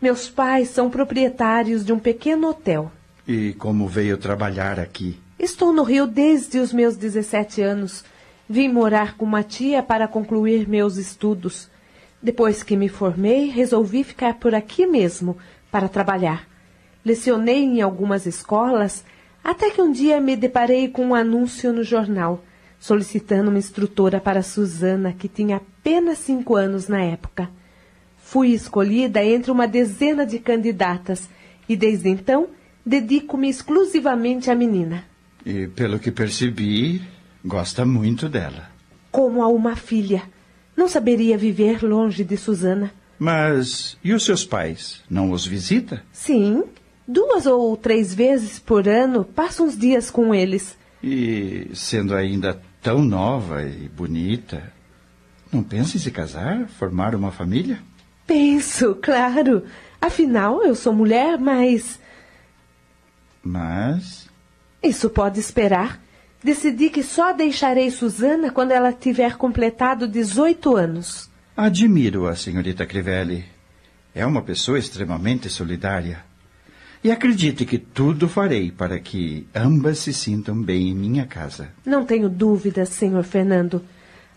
Meus 0.00 0.28
pais 0.28 0.70
são 0.70 0.90
proprietários 0.90 1.84
de 1.84 1.92
um 1.92 1.98
pequeno 1.98 2.48
hotel. 2.48 2.90
E 3.28 3.52
como 3.52 3.86
veio 3.86 4.16
trabalhar 4.16 4.80
aqui? 4.80 5.20
Estou 5.38 5.72
no 5.72 5.84
Rio 5.84 6.06
desde 6.06 6.58
os 6.58 6.72
meus 6.72 6.96
17 6.96 7.62
anos. 7.62 8.04
Vim 8.52 8.68
morar 8.68 9.16
com 9.16 9.24
uma 9.24 9.42
tia 9.42 9.82
para 9.82 10.06
concluir 10.06 10.68
meus 10.68 10.98
estudos. 10.98 11.70
Depois 12.22 12.62
que 12.62 12.76
me 12.76 12.86
formei, 12.86 13.48
resolvi 13.48 14.04
ficar 14.04 14.34
por 14.34 14.54
aqui 14.54 14.86
mesmo 14.86 15.38
para 15.70 15.88
trabalhar. 15.88 16.46
Lecionei 17.02 17.64
em 17.64 17.80
algumas 17.80 18.26
escolas, 18.26 19.06
até 19.42 19.70
que 19.70 19.80
um 19.80 19.90
dia 19.90 20.20
me 20.20 20.36
deparei 20.36 20.86
com 20.88 21.06
um 21.06 21.14
anúncio 21.14 21.72
no 21.72 21.82
jornal 21.82 22.44
solicitando 22.78 23.48
uma 23.48 23.58
instrutora 23.58 24.20
para 24.20 24.42
Susana, 24.42 25.14
que 25.18 25.28
tinha 25.28 25.56
apenas 25.56 26.18
cinco 26.18 26.54
anos 26.54 26.88
na 26.88 27.02
época. 27.02 27.48
Fui 28.18 28.48
escolhida 28.48 29.24
entre 29.24 29.50
uma 29.50 29.66
dezena 29.66 30.26
de 30.26 30.38
candidatas 30.38 31.26
e 31.66 31.74
desde 31.74 32.10
então 32.10 32.48
dedico-me 32.84 33.48
exclusivamente 33.48 34.50
à 34.50 34.54
menina. 34.54 35.06
E 35.46 35.68
pelo 35.68 35.98
que 35.98 36.10
percebi, 36.10 37.00
gosta 37.44 37.84
muito 37.84 38.28
dela. 38.28 38.70
Como 39.10 39.42
a 39.42 39.48
uma 39.48 39.76
filha. 39.76 40.22
Não 40.76 40.88
saberia 40.88 41.36
viver 41.36 41.82
longe 41.82 42.24
de 42.24 42.36
Susana. 42.36 42.92
Mas 43.18 43.96
e 44.02 44.12
os 44.12 44.24
seus 44.24 44.44
pais? 44.44 45.02
Não 45.08 45.30
os 45.30 45.46
visita? 45.46 46.02
Sim, 46.12 46.64
duas 47.06 47.46
ou 47.46 47.76
três 47.76 48.14
vezes 48.14 48.58
por 48.58 48.88
ano 48.88 49.24
passo 49.24 49.62
uns 49.64 49.76
dias 49.76 50.10
com 50.10 50.34
eles. 50.34 50.76
E 51.02 51.70
sendo 51.74 52.14
ainda 52.14 52.60
tão 52.80 53.02
nova 53.02 53.62
e 53.62 53.88
bonita, 53.88 54.72
não 55.52 55.62
pensa 55.62 55.96
em 55.96 56.00
se 56.00 56.10
casar, 56.10 56.66
formar 56.78 57.14
uma 57.14 57.30
família? 57.30 57.78
Penso, 58.26 58.94
claro. 58.94 59.64
Afinal, 60.00 60.62
eu 60.64 60.74
sou 60.74 60.92
mulher, 60.92 61.38
mas. 61.38 62.00
Mas. 63.42 64.28
Isso 64.82 65.10
pode 65.10 65.38
esperar. 65.38 66.00
Decidi 66.42 66.90
que 66.90 67.02
só 67.02 67.32
deixarei 67.32 67.90
Susana 67.90 68.50
quando 68.50 68.72
ela 68.72 68.92
tiver 68.92 69.36
completado 69.36 70.08
18 70.08 70.76
anos. 70.76 71.30
Admiro 71.56 72.26
a 72.26 72.34
senhorita 72.34 72.84
Crivelli. 72.84 73.44
É 74.14 74.26
uma 74.26 74.42
pessoa 74.42 74.78
extremamente 74.78 75.48
solidária. 75.48 76.24
E 77.04 77.10
acredite 77.10 77.64
que 77.64 77.78
tudo 77.78 78.28
farei 78.28 78.70
para 78.70 78.98
que 78.98 79.46
ambas 79.54 79.98
se 79.98 80.12
sintam 80.12 80.60
bem 80.60 80.88
em 80.88 80.94
minha 80.94 81.26
casa. 81.26 81.68
Não 81.84 82.04
tenho 82.04 82.28
dúvidas, 82.28 82.90
senhor 82.90 83.22
Fernando. 83.24 83.82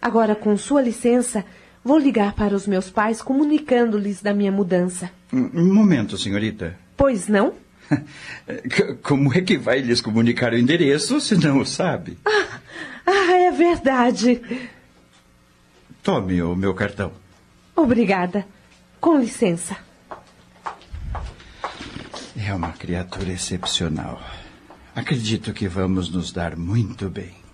Agora, 0.01 0.35
com 0.35 0.55
sua 0.57 0.81
licença, 0.81 1.43
vou 1.83 1.97
ligar 1.97 2.33
para 2.33 2.55
os 2.55 2.67
meus 2.67 2.89
pais 2.89 3.21
comunicando-lhes 3.21 4.21
da 4.21 4.33
minha 4.33 4.51
mudança. 4.51 5.11
Um 5.31 5.73
momento, 5.73 6.17
senhorita. 6.17 6.75
Pois 6.97 7.27
não? 7.27 7.53
Como 9.03 9.33
é 9.33 9.41
que 9.41 9.57
vai 9.57 9.79
lhes 9.79 10.01
comunicar 10.01 10.53
o 10.53 10.57
endereço 10.57 11.19
se 11.19 11.35
não 11.35 11.59
o 11.59 11.65
sabe? 11.65 12.17
Ah, 12.25 12.59
ah, 13.05 13.37
é 13.37 13.51
verdade. 13.51 14.41
Tome 16.01 16.41
o 16.41 16.55
meu 16.55 16.73
cartão. 16.73 17.11
Obrigada. 17.75 18.45
Com 18.99 19.19
licença. 19.19 19.77
É 22.35 22.53
uma 22.53 22.71
criatura 22.71 23.31
excepcional. 23.31 24.21
Acredito 24.95 25.53
que 25.53 25.67
vamos 25.67 26.09
nos 26.09 26.31
dar 26.31 26.55
muito 26.55 27.09
bem. 27.09 27.44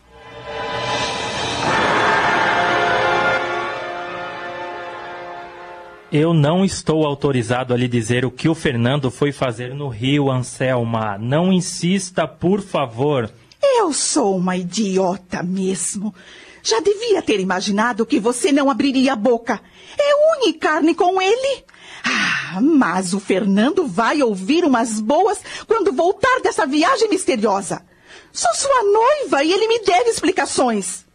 Eu 6.12 6.34
não 6.34 6.66
estou 6.66 7.06
autorizado 7.06 7.74
a 7.74 7.78
lhe 7.78 7.88
dizer 7.88 8.26
o 8.26 8.32
que 8.32 8.50
o 8.50 8.54
Fernando 8.54 9.10
foi 9.10 9.32
fazer 9.32 9.74
no 9.74 9.88
Rio, 9.88 10.30
Anselma. 10.30 11.18
Não 11.18 11.54
insista, 11.54 12.28
por 12.28 12.62
favor. 12.62 13.32
Eu 13.62 13.94
sou 13.94 14.36
uma 14.36 14.58
idiota 14.58 15.42
mesmo. 15.42 16.14
Já 16.62 16.82
devia 16.82 17.22
ter 17.22 17.40
imaginado 17.40 18.06
que 18.06 18.20
você 18.20 18.52
não 18.52 18.70
abriria 18.70 19.14
a 19.14 19.16
boca. 19.16 19.62
É 19.98 20.38
unha 20.38 20.50
e 20.50 20.54
carne 20.54 20.94
com 20.94 21.22
ele. 21.22 21.64
Ah, 22.04 22.60
mas 22.62 23.14
o 23.14 23.20
Fernando 23.22 23.88
vai 23.88 24.22
ouvir 24.22 24.66
umas 24.66 25.00
boas 25.00 25.42
quando 25.66 25.94
voltar 25.94 26.42
dessa 26.42 26.66
viagem 26.66 27.08
misteriosa. 27.08 27.86
Sou 28.34 28.54
sua 28.54 28.84
noiva 28.84 29.46
e 29.46 29.54
ele 29.54 29.66
me 29.66 29.80
deve 29.80 30.10
explicações. 30.10 31.06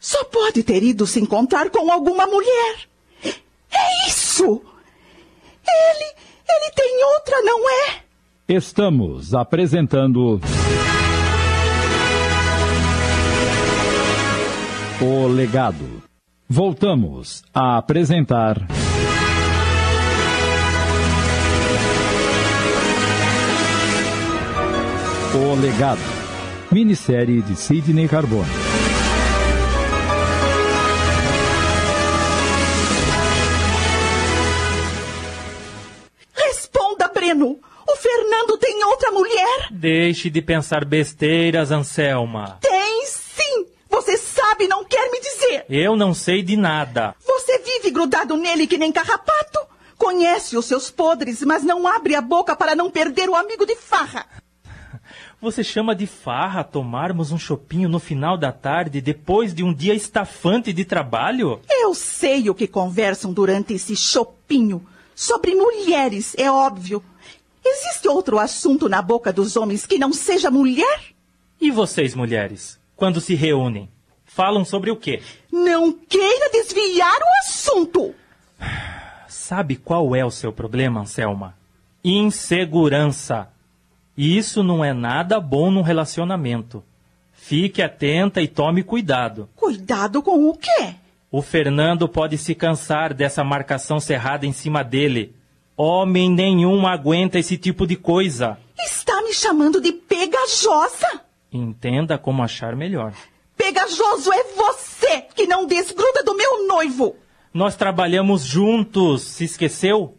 Só 0.00 0.24
pode 0.24 0.64
ter 0.64 0.82
ido 0.82 1.06
se 1.06 1.20
encontrar 1.20 1.70
com 1.70 1.88
alguma 1.92 2.26
mulher. 2.26 2.93
É 3.74 4.08
isso! 4.08 4.62
Ele. 5.66 6.14
ele 6.48 6.70
tem 6.74 7.04
outra, 7.14 7.42
não 7.42 7.70
é? 7.70 8.04
Estamos 8.48 9.34
apresentando. 9.34 10.40
O 15.00 15.26
Legado. 15.26 16.02
Voltamos 16.48 17.42
a 17.54 17.78
apresentar. 17.78 18.66
O 25.34 25.54
Legado. 25.60 25.98
Minissérie 26.70 27.42
de 27.42 27.56
Sidney 27.56 28.06
Carbone. 28.06 28.73
Deixe 39.84 40.30
de 40.30 40.40
pensar 40.40 40.82
besteiras, 40.82 41.70
Anselma. 41.70 42.56
Tem 42.62 43.04
sim! 43.04 43.66
Você 43.90 44.16
sabe, 44.16 44.66
não 44.66 44.82
quer 44.82 45.10
me 45.10 45.20
dizer! 45.20 45.66
Eu 45.68 45.94
não 45.94 46.14
sei 46.14 46.42
de 46.42 46.56
nada. 46.56 47.14
Você 47.22 47.58
vive 47.58 47.90
grudado 47.90 48.34
nele 48.34 48.66
que 48.66 48.78
nem 48.78 48.90
carrapato? 48.90 49.58
Conhece 49.98 50.56
os 50.56 50.64
seus 50.64 50.90
podres, 50.90 51.42
mas 51.42 51.62
não 51.62 51.86
abre 51.86 52.14
a 52.14 52.22
boca 52.22 52.56
para 52.56 52.74
não 52.74 52.90
perder 52.90 53.28
o 53.28 53.34
amigo 53.34 53.66
de 53.66 53.76
farra. 53.76 54.24
Você 55.38 55.62
chama 55.62 55.94
de 55.94 56.06
farra 56.06 56.64
tomarmos 56.64 57.30
um 57.30 57.36
chopinho 57.38 57.86
no 57.86 57.98
final 57.98 58.38
da 58.38 58.52
tarde 58.52 59.02
depois 59.02 59.52
de 59.52 59.62
um 59.62 59.74
dia 59.74 59.92
estafante 59.92 60.72
de 60.72 60.86
trabalho? 60.86 61.60
Eu 61.68 61.94
sei 61.94 62.48
o 62.48 62.54
que 62.54 62.66
conversam 62.66 63.34
durante 63.34 63.74
esse 63.74 63.94
chopinho. 63.94 64.82
Sobre 65.14 65.54
mulheres, 65.54 66.34
é 66.38 66.50
óbvio. 66.50 67.04
Existe 67.64 68.08
outro 68.08 68.38
assunto 68.38 68.88
na 68.88 69.00
boca 69.00 69.32
dos 69.32 69.56
homens 69.56 69.86
que 69.86 69.98
não 69.98 70.12
seja 70.12 70.50
mulher? 70.50 71.00
E 71.60 71.70
vocês, 71.70 72.14
mulheres, 72.14 72.78
quando 72.94 73.20
se 73.20 73.34
reúnem, 73.34 73.88
falam 74.24 74.64
sobre 74.64 74.90
o 74.90 74.96
quê? 74.96 75.22
Não 75.50 75.92
queira 75.92 76.50
desviar 76.50 77.18
o 77.20 77.48
assunto! 77.48 78.14
Sabe 79.28 79.76
qual 79.76 80.14
é 80.14 80.24
o 80.24 80.30
seu 80.30 80.52
problema, 80.52 81.00
Anselma? 81.00 81.54
Insegurança. 82.02 83.48
E 84.16 84.36
isso 84.36 84.62
não 84.62 84.84
é 84.84 84.92
nada 84.92 85.40
bom 85.40 85.70
num 85.70 85.82
relacionamento. 85.82 86.84
Fique 87.32 87.82
atenta 87.82 88.40
e 88.40 88.48
tome 88.48 88.82
cuidado. 88.82 89.48
Cuidado 89.56 90.22
com 90.22 90.48
o 90.48 90.56
quê? 90.56 90.94
O 91.30 91.42
Fernando 91.42 92.08
pode 92.08 92.38
se 92.38 92.54
cansar 92.54 93.12
dessa 93.12 93.42
marcação 93.42 93.98
cerrada 93.98 94.46
em 94.46 94.52
cima 94.52 94.84
dele. 94.84 95.34
Homem 95.76 96.30
nenhum 96.30 96.86
aguenta 96.86 97.38
esse 97.38 97.56
tipo 97.56 97.86
de 97.86 97.96
coisa. 97.96 98.56
Está 98.78 99.20
me 99.22 99.32
chamando 99.32 99.80
de 99.80 99.90
pegajosa? 99.90 101.20
Entenda 101.52 102.16
como 102.16 102.42
achar 102.42 102.76
melhor. 102.76 103.12
Pegajoso 103.56 104.32
é 104.32 104.44
você 104.54 105.22
que 105.34 105.46
não 105.46 105.66
desgruda 105.66 106.22
do 106.22 106.36
meu 106.36 106.68
noivo. 106.68 107.16
Nós 107.52 107.74
trabalhamos 107.74 108.44
juntos, 108.44 109.22
se 109.22 109.44
esqueceu? 109.44 110.16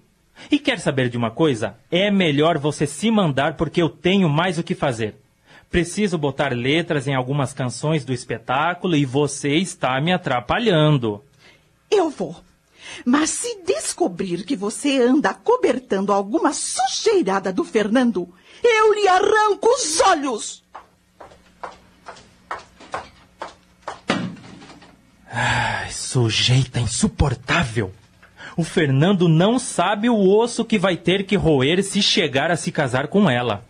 E 0.51 0.59
quer 0.59 0.79
saber 0.79 1.09
de 1.09 1.17
uma 1.17 1.31
coisa? 1.31 1.77
É 1.89 2.11
melhor 2.11 2.57
você 2.57 2.85
se 2.85 3.09
mandar 3.09 3.55
porque 3.55 3.81
eu 3.81 3.89
tenho 3.89 4.27
mais 4.27 4.57
o 4.57 4.63
que 4.63 4.75
fazer. 4.75 5.15
Preciso 5.69 6.17
botar 6.17 6.53
letras 6.53 7.07
em 7.07 7.15
algumas 7.15 7.53
canções 7.53 8.03
do 8.03 8.13
espetáculo 8.13 8.95
e 8.95 9.05
você 9.05 9.55
está 9.55 9.99
me 10.01 10.11
atrapalhando. 10.11 11.23
Eu 11.89 12.09
vou. 12.09 12.44
Mas 13.05 13.29
se 13.29 13.63
descobrir 13.65 14.43
que 14.43 14.55
você 14.55 15.01
anda 15.01 15.33
cobertando 15.33 16.13
alguma 16.13 16.53
sujeirada 16.53 17.51
do 17.51 17.63
Fernando, 17.63 18.27
eu 18.63 18.93
lhe 18.93 19.07
arranco 19.07 19.67
os 19.69 19.99
olhos. 20.01 20.63
Ai, 25.31 25.91
sujeita 25.91 26.79
insuportável. 26.79 27.91
O 28.57 28.63
Fernando 28.63 29.27
não 29.27 29.59
sabe 29.59 30.09
o 30.09 30.17
osso 30.17 30.63
que 30.63 30.79
vai 30.79 30.95
ter 30.95 31.25
que 31.25 31.35
roer 31.35 31.83
se 31.83 32.01
chegar 32.01 32.49
a 32.49 32.55
se 32.55 32.71
casar 32.71 33.07
com 33.09 33.29
ela. 33.29 33.65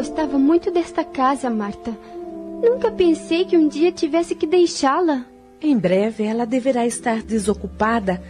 Gostava 0.00 0.38
muito 0.38 0.70
desta 0.70 1.04
casa, 1.04 1.50
Marta. 1.50 1.94
Nunca 2.62 2.90
pensei 2.90 3.44
que 3.44 3.54
um 3.54 3.68
dia 3.68 3.92
tivesse 3.92 4.34
que 4.34 4.46
deixá-la. 4.46 5.26
Em 5.60 5.76
breve 5.76 6.24
ela 6.24 6.46
deverá 6.46 6.86
estar 6.86 7.20
desocupada 7.22 8.22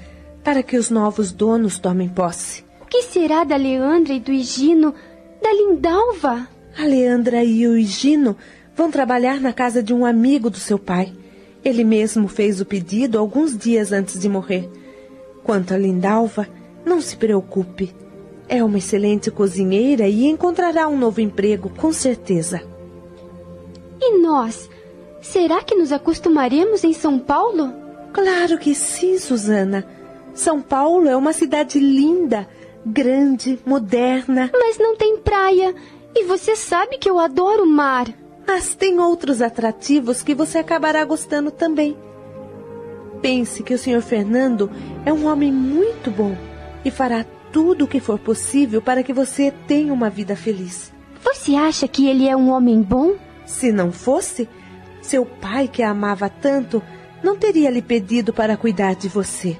para 0.43 0.65
que 0.65 0.77
os 0.77 0.91
novos 0.91 1.31
donos 1.31 1.79
tomem 1.79 2.09
posse. 2.09 2.65
O 2.81 2.87
que 2.87 3.03
será 3.03 3.45
da 3.45 3.55
Leandra 3.55 4.13
e 4.13 4.19
do 4.19 4.33
Higino, 4.33 4.93
da 5.41 5.53
Lindalva? 5.53 6.49
A 6.77 6.83
Leandra 6.83 7.45
e 7.45 7.65
o 7.69 7.79
Higino 7.79 8.37
vão 8.75 8.91
trabalhar 8.91 9.41
na 9.41 9.53
casa 9.53 9.81
de 9.81 9.95
um 9.95 10.05
amigo 10.05 10.51
do 10.51 10.59
seu 10.59 10.77
pai. 10.77 11.13
Ele 11.65 11.85
mesmo 11.85 12.27
fez 12.27 12.61
o 12.61 12.67
pedido 12.67 13.17
alguns 13.17 13.57
dias 13.57 13.93
antes 13.93 14.19
de 14.19 14.29
morrer. 14.29 14.69
Quanto 15.45 15.73
a 15.73 15.79
Lindalva, 15.79 16.49
não 16.85 17.01
se 17.01 17.17
preocupe. 17.17 17.95
É 18.53 18.65
uma 18.65 18.79
excelente 18.79 19.31
cozinheira 19.31 20.09
e 20.09 20.27
encontrará 20.27 20.89
um 20.89 20.99
novo 20.99 21.21
emprego, 21.21 21.71
com 21.71 21.93
certeza. 21.93 22.61
E 24.01 24.19
nós? 24.19 24.69
Será 25.23 25.63
que 25.63 25.77
nos 25.77 25.93
acostumaremos 25.93 26.83
em 26.83 26.93
São 26.93 27.17
Paulo? 27.17 27.73
Claro 28.13 28.59
que 28.59 28.75
sim, 28.75 29.21
Susana. 29.21 29.87
São 30.35 30.61
Paulo 30.61 31.09
é 31.09 31.15
uma 31.15 31.33
cidade 31.33 31.79
linda, 31.79 32.49
grande, 32.85 33.57
moderna. 33.65 34.51
Mas 34.53 34.79
não 34.79 34.97
tem 34.97 35.19
praia. 35.19 35.73
E 36.13 36.25
você 36.25 36.57
sabe 36.57 36.99
que 36.99 37.09
eu 37.09 37.21
adoro 37.21 37.63
o 37.63 37.71
mar. 37.71 38.09
Mas 38.45 38.75
tem 38.75 38.99
outros 38.99 39.41
atrativos 39.41 40.25
que 40.25 40.35
você 40.35 40.59
acabará 40.59 41.05
gostando 41.05 41.53
também. 41.53 41.97
Pense 43.23 43.63
que 43.63 43.75
o 43.75 43.79
Sr. 43.79 44.03
Fernando 44.03 44.69
é 45.07 45.13
um 45.13 45.29
homem 45.29 45.53
muito 45.53 46.11
bom 46.11 46.37
e 46.85 46.91
fará 46.91 47.25
tudo 47.53 47.85
o 47.85 47.89
que 47.89 48.01
for 48.01 48.19
possível 48.19 48.81
para 48.81 49.03
que 49.03 49.13
você 49.13 49.53
tenha 49.67 49.93
uma 49.93 50.11
vida 50.11 50.37
feliz. 50.37 50.93
Você 51.23 51.55
acha 51.55 51.87
que 51.87 52.07
ele 52.07 52.29
é 52.29 52.37
um 52.37 52.51
homem 52.51 52.81
bom? 52.83 53.15
Se 53.45 53.73
não 53.73 53.93
fosse, 53.93 54.49
seu 55.03 55.25
pai, 55.25 55.69
que 55.69 55.83
a 55.83 55.91
amava 55.91 56.29
tanto, 56.29 56.83
não 57.23 57.37
teria 57.37 57.71
lhe 57.71 57.83
pedido 57.83 58.33
para 58.33 58.57
cuidar 58.57 58.95
de 58.95 59.09
você. 59.09 59.57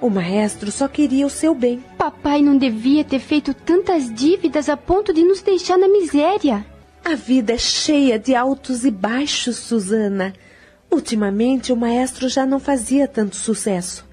O 0.00 0.10
maestro 0.10 0.72
só 0.72 0.88
queria 0.88 1.24
o 1.24 1.30
seu 1.30 1.54
bem. 1.54 1.82
Papai 1.96 2.42
não 2.42 2.58
devia 2.58 3.04
ter 3.04 3.20
feito 3.20 3.54
tantas 3.54 4.12
dívidas 4.12 4.68
a 4.68 4.76
ponto 4.76 5.14
de 5.14 5.22
nos 5.22 5.40
deixar 5.42 5.78
na 5.78 5.86
miséria. 5.86 6.66
A 7.04 7.14
vida 7.14 7.52
é 7.52 7.58
cheia 7.58 8.18
de 8.18 8.34
altos 8.34 8.84
e 8.84 8.90
baixos, 8.90 9.56
Susana. 9.56 10.32
Ultimamente, 10.90 11.72
o 11.72 11.76
maestro 11.76 12.28
já 12.28 12.44
não 12.44 12.58
fazia 12.58 13.06
tanto 13.06 13.36
sucesso. 13.36 14.04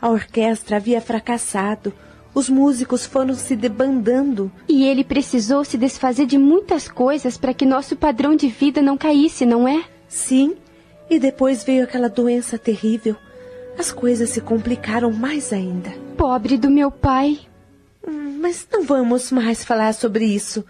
A 0.00 0.08
orquestra 0.10 0.76
havia 0.76 1.00
fracassado. 1.00 1.92
Os 2.36 2.50
músicos 2.50 3.06
foram 3.06 3.34
se 3.34 3.56
debandando. 3.56 4.52
E 4.68 4.84
ele 4.84 5.02
precisou 5.02 5.64
se 5.64 5.78
desfazer 5.78 6.26
de 6.26 6.36
muitas 6.36 6.86
coisas 6.86 7.38
para 7.38 7.54
que 7.54 7.64
nosso 7.64 7.96
padrão 7.96 8.36
de 8.36 8.46
vida 8.46 8.82
não 8.82 8.98
caísse, 8.98 9.46
não 9.46 9.66
é? 9.66 9.82
Sim. 10.06 10.54
E 11.08 11.18
depois 11.18 11.64
veio 11.64 11.84
aquela 11.84 12.10
doença 12.10 12.58
terrível. 12.58 13.16
As 13.78 13.90
coisas 13.90 14.28
se 14.28 14.42
complicaram 14.42 15.10
mais 15.10 15.50
ainda. 15.50 15.90
Pobre 16.18 16.58
do 16.58 16.68
meu 16.68 16.90
pai. 16.90 17.40
Hum, 18.06 18.36
mas 18.38 18.68
não 18.70 18.82
vamos 18.82 19.32
mais 19.32 19.64
falar 19.64 19.94
sobre 19.94 20.26
isso. 20.26 20.62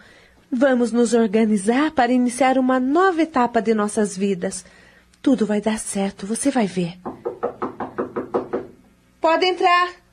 Vamos 0.49 0.93
nos 0.93 1.15
organizar 1.15 1.91
para 1.91 2.13
iniciar 2.13 2.59
uma 2.59 2.79
nova 2.79 3.23
etapa 3.23 3.61
de 3.61 3.75
nossas 3.75 4.17
vidas. 4.17 4.65
Tudo 5.21 5.45
vai 5.45 5.61
dar 5.61 5.81
certo, 5.81 6.29
você 6.29 6.49
vai 6.49 6.69
ver. 6.69 6.97
Pode 9.21 9.47
entrar. 9.47 10.07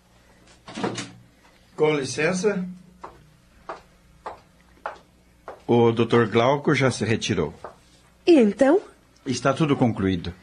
Com 1.76 1.94
licença. 1.96 2.64
O 5.68 5.92
Dr. 5.92 6.26
Glauco 6.32 6.76
já 6.76 6.92
se 6.92 7.04
retirou. 7.04 7.54
E 8.28 8.40
então? 8.40 8.80
Está 9.26 9.54
tudo 9.54 9.76
concluído. 9.76 10.34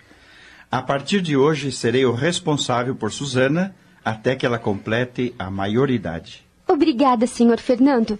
A 0.70 0.82
partir 0.82 1.20
de 1.20 1.36
hoje, 1.36 1.72
serei 1.72 2.04
o 2.04 2.12
responsável 2.12 2.94
por 2.94 3.12
Susana 3.12 3.74
até 4.04 4.34
que 4.34 4.46
ela 4.46 4.58
complete 4.58 5.34
a 5.38 5.50
maioridade. 5.50 6.46
Obrigada, 6.66 7.26
Sr. 7.26 7.58
Fernando. 7.58 8.18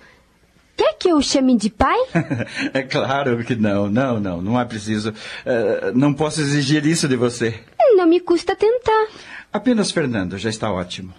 Quer 0.77 0.95
que 0.95 1.09
eu 1.09 1.17
o 1.17 1.23
chame 1.23 1.57
de 1.57 1.71
pai? 1.71 1.99
é 2.73 2.83
claro 2.83 3.45
que 3.45 3.55
não, 3.55 3.89
não, 3.89 4.19
não, 4.19 4.43
não 4.43 4.61
é 4.61 4.65
preciso. 4.65 5.11
Uh, 5.11 5.93
não 5.95 6.13
posso 6.13 6.41
exigir 6.41 6.85
isso 6.87 7.07
de 7.07 7.17
você. 7.17 7.61
Não 7.97 8.07
me 8.07 8.19
custa 8.19 8.57
tentar. 8.57 9.09
Apenas 9.53 9.91
Fernando, 9.91 10.39
já 10.39 10.49
está 10.49 10.73
ótimo. 10.73 11.13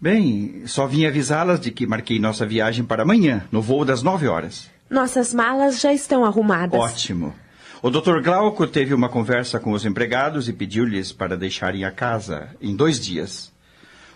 Bem, 0.00 0.62
só 0.66 0.86
vim 0.86 1.06
avisá-las 1.06 1.58
de 1.58 1.72
que 1.72 1.86
marquei 1.86 2.20
nossa 2.20 2.46
viagem 2.46 2.84
para 2.84 3.02
amanhã, 3.02 3.44
no 3.50 3.60
voo 3.60 3.84
das 3.84 4.00
nove 4.02 4.28
horas. 4.28 4.70
Nossas 4.88 5.34
malas 5.34 5.80
já 5.80 5.92
estão 5.92 6.24
arrumadas. 6.24 6.78
Ótimo. 6.78 7.34
O 7.82 7.90
Dr. 7.90 8.20
Glauco 8.22 8.66
teve 8.66 8.94
uma 8.94 9.08
conversa 9.08 9.58
com 9.58 9.72
os 9.72 9.84
empregados 9.84 10.48
e 10.48 10.52
pediu-lhes 10.52 11.12
para 11.12 11.36
deixarem 11.36 11.84
a 11.84 11.90
casa 11.90 12.48
em 12.60 12.76
dois 12.76 13.00
dias. 13.00 13.52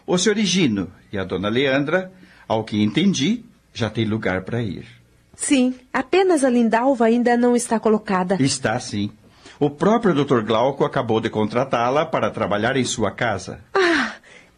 O 0.07 0.17
Sr. 0.17 0.39
Higino 0.39 0.91
e 1.13 1.19
a 1.19 1.25
Dona 1.25 1.49
Leandra, 1.49 2.13
ao 2.47 2.63
que 2.65 2.81
entendi, 2.81 3.45
já 3.75 3.91
têm 3.91 4.05
lugar 4.05 4.43
para 4.43 4.63
ir. 4.63 4.87
Sim, 5.35 5.75
apenas 5.93 6.45
a 6.45 6.51
Lindalva 6.51 7.07
ainda 7.07 7.37
não 7.37 7.57
está 7.57 7.81
colocada. 7.81 8.37
Está 8.41 8.79
sim. 8.79 9.11
O 9.59 9.71
próprio 9.71 10.15
Dr. 10.15 10.43
Glauco 10.43 10.85
acabou 10.85 11.21
de 11.21 11.31
contratá-la 11.31 12.05
para 12.05 12.31
trabalhar 12.31 12.77
em 12.77 12.85
sua 12.85 13.11
casa. 13.11 13.61
Ah, 13.75 14.13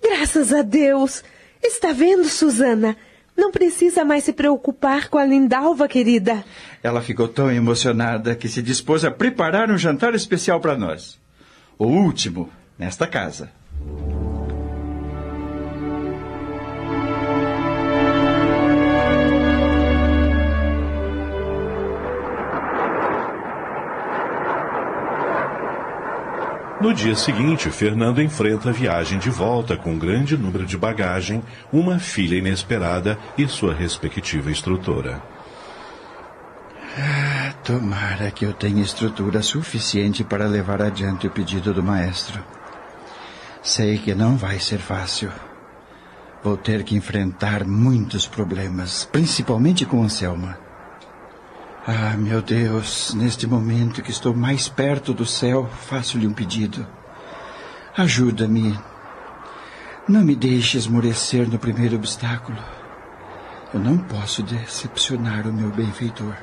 graças 0.05 0.53
a 0.53 0.63
Deus! 0.63 1.25
Está 1.63 1.93
vendo, 1.93 2.29
Susana? 2.29 2.97
Não 3.37 3.51
precisa 3.51 4.05
mais 4.05 4.25
se 4.25 4.33
preocupar 4.33 5.09
com 5.09 5.19
a 5.19 5.25
Lindalva, 5.25 5.89
querida. 5.89 6.45
Ela 6.83 7.03
ficou 7.03 7.27
tão 7.27 7.51
emocionada 7.51 8.37
que 8.37 8.49
se 8.49 8.63
dispôs 8.63 9.05
a 9.05 9.11
preparar 9.11 9.71
um 9.71 9.79
jantar 9.79 10.15
especial 10.15 10.61
para 10.61 10.77
nós. 10.77 11.19
O 11.79 11.87
último 11.87 12.51
nesta 12.79 13.07
casa. 13.07 13.51
No 26.85 26.93
dia 26.93 27.17
seguinte, 27.17 27.71
Fernando 27.71 28.21
enfrenta 28.21 28.69
a 28.69 28.73
viagem 28.73 29.19
de 29.19 29.31
volta 29.31 29.75
com 29.75 29.93
um 29.93 29.99
grande 29.99 30.37
número 30.37 30.67
de 30.67 30.77
bagagem, 30.77 31.43
uma 31.73 31.99
filha 31.99 32.37
inesperada 32.37 33.19
e 33.39 33.49
sua 33.49 33.73
respectiva 33.73 34.51
instrutora. 34.51 35.23
Tomara 37.65 38.31
que 38.31 38.45
eu 38.45 38.53
tenha 38.53 38.83
estrutura 38.83 39.41
suficiente 39.41 40.23
para 40.23 40.45
levar 40.47 40.83
adiante 40.83 41.27
o 41.27 41.31
pedido 41.31 41.73
do 41.73 41.83
maestro. 41.83 42.45
Sei 43.63 43.97
que 43.97 44.15
não 44.15 44.37
vai 44.37 44.61
ser 44.61 44.77
fácil. 44.77 45.33
Vou 46.43 46.59
ter 46.59 46.85
que 46.85 46.95
enfrentar 46.95 47.65
muitos 47.65 48.27
problemas, 48.27 49.09
principalmente 49.11 49.87
com 49.87 50.03
Anselma. 50.03 50.64
Ah, 51.87 52.17
meu 52.17 52.41
Deus, 52.41 53.13
neste 53.13 53.47
momento 53.47 54.03
que 54.03 54.11
estou 54.11 54.35
mais 54.35 54.71
perto 54.71 55.13
do 55.13 55.27
céu, 55.27 55.69
faço-lhe 55.69 56.27
um 56.27 56.33
pedido. 56.33 56.87
Ajuda-me. 57.95 58.79
Não 60.09 60.23
me 60.23 60.35
deixe 60.35 60.79
esmorecer 60.79 61.47
no 61.47 61.59
primeiro 61.59 61.97
obstáculo. 61.97 62.57
Eu 63.75 63.81
não 63.81 63.99
posso 63.99 64.43
decepcionar 64.43 65.47
o 65.47 65.53
meu 65.53 65.69
benfeitor. 65.69 66.35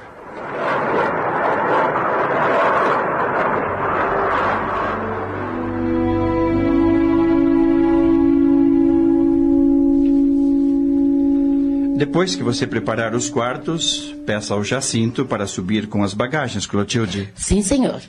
Depois 12.01 12.35
que 12.35 12.41
você 12.41 12.65
preparar 12.65 13.13
os 13.13 13.29
quartos, 13.29 14.15
peça 14.25 14.55
ao 14.55 14.63
Jacinto 14.63 15.23
para 15.23 15.45
subir 15.45 15.85
com 15.85 16.01
as 16.01 16.15
bagagens, 16.15 16.65
Clotilde. 16.65 17.29
Sim, 17.35 17.61
senhor. 17.61 18.01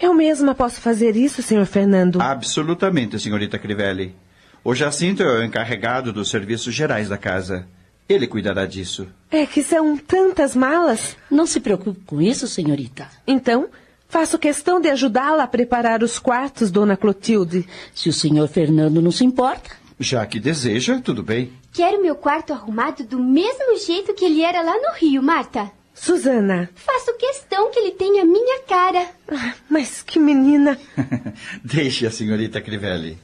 Eu 0.00 0.12
mesma 0.12 0.52
posso 0.52 0.80
fazer 0.80 1.14
isso, 1.14 1.40
senhor 1.40 1.64
Fernando? 1.64 2.20
Absolutamente, 2.20 3.20
senhorita 3.20 3.56
Crivelli. 3.56 4.16
O 4.64 4.74
Jacinto 4.74 5.22
é 5.22 5.38
o 5.38 5.44
encarregado 5.44 6.12
dos 6.12 6.28
serviços 6.28 6.74
gerais 6.74 7.08
da 7.08 7.16
casa. 7.16 7.68
Ele 8.08 8.26
cuidará 8.26 8.66
disso. 8.66 9.06
É 9.30 9.46
que 9.46 9.62
são 9.62 9.96
tantas 9.96 10.56
malas. 10.56 11.16
Não 11.30 11.46
se 11.46 11.60
preocupe 11.60 12.00
com 12.04 12.20
isso, 12.20 12.48
senhorita. 12.48 13.06
Então, 13.24 13.68
faço 14.08 14.40
questão 14.40 14.80
de 14.80 14.88
ajudá-la 14.88 15.44
a 15.44 15.46
preparar 15.46 16.02
os 16.02 16.18
quartos, 16.18 16.68
dona 16.68 16.96
Clotilde. 16.96 17.64
Se 17.94 18.08
o 18.08 18.12
senhor 18.12 18.48
Fernando 18.48 19.00
não 19.00 19.12
se 19.12 19.24
importa. 19.24 19.70
Já 20.00 20.26
que 20.26 20.40
deseja, 20.40 21.00
tudo 21.00 21.22
bem. 21.22 21.59
Quero 21.72 22.02
meu 22.02 22.16
quarto 22.16 22.52
arrumado 22.52 23.04
do 23.04 23.18
mesmo 23.18 23.76
jeito 23.78 24.12
que 24.12 24.24
ele 24.24 24.42
era 24.42 24.60
lá 24.60 24.74
no 24.76 24.92
Rio, 24.94 25.22
Marta. 25.22 25.70
Susana. 25.94 26.68
Faço 26.74 27.14
questão 27.16 27.70
que 27.70 27.78
ele 27.78 27.92
tenha 27.92 28.24
minha 28.24 28.62
cara. 28.62 29.06
Ah, 29.30 29.54
mas 29.68 30.02
que 30.02 30.18
menina. 30.18 30.78
Deixe 31.62 32.06
a 32.06 32.10
senhorita 32.10 32.60
Crivelli. 32.60 33.18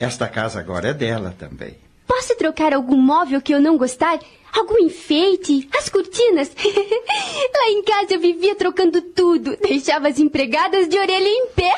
Esta 0.00 0.26
casa 0.28 0.58
agora 0.58 0.88
é 0.88 0.94
dela 0.94 1.34
também. 1.38 1.76
Posso 2.06 2.34
trocar 2.36 2.72
algum 2.72 2.96
móvel 2.96 3.40
que 3.42 3.52
eu 3.54 3.60
não 3.60 3.76
gostar? 3.76 4.18
Algum 4.58 4.76
enfeite? 4.78 5.68
As 5.78 5.88
cortinas? 5.88 6.50
Lá 6.58 7.68
em 7.68 7.82
casa 7.84 8.14
eu 8.14 8.20
vivia 8.20 8.56
trocando 8.56 9.00
tudo. 9.00 9.56
Deixava 9.56 10.08
as 10.08 10.18
empregadas 10.18 10.88
de 10.88 10.98
orelha 10.98 11.28
em 11.28 11.46
pé. 11.54 11.74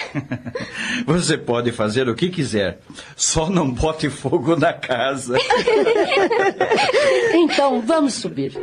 Você 1.05 1.37
pode 1.37 1.73
fazer 1.73 2.09
o 2.09 2.15
que 2.15 2.31
quiser. 2.31 2.81
Só 3.15 3.51
não 3.51 3.71
bote 3.71 4.09
fogo 4.09 4.57
na 4.57 4.73
casa. 4.73 5.37
então, 7.35 7.83
vamos 7.83 8.15
subir. 8.15 8.59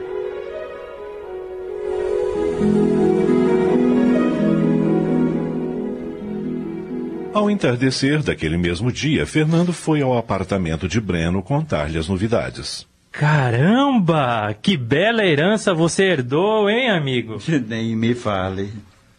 Ao 7.35 7.51
entardecer 7.51 8.23
daquele 8.23 8.57
mesmo 8.57 8.91
dia, 8.91 9.27
Fernando 9.27 9.71
foi 9.71 10.01
ao 10.01 10.17
apartamento 10.17 10.87
de 10.87 10.99
Breno 10.99 11.43
contar-lhe 11.43 11.99
as 11.99 12.07
novidades. 12.07 12.87
Caramba! 13.11 14.55
Que 14.61 14.77
bela 14.77 15.25
herança 15.25 15.73
você 15.73 16.03
herdou, 16.05 16.69
hein, 16.69 16.89
amigo? 16.89 17.37
Nem 17.67 17.95
me 17.95 18.13
fale. 18.13 18.71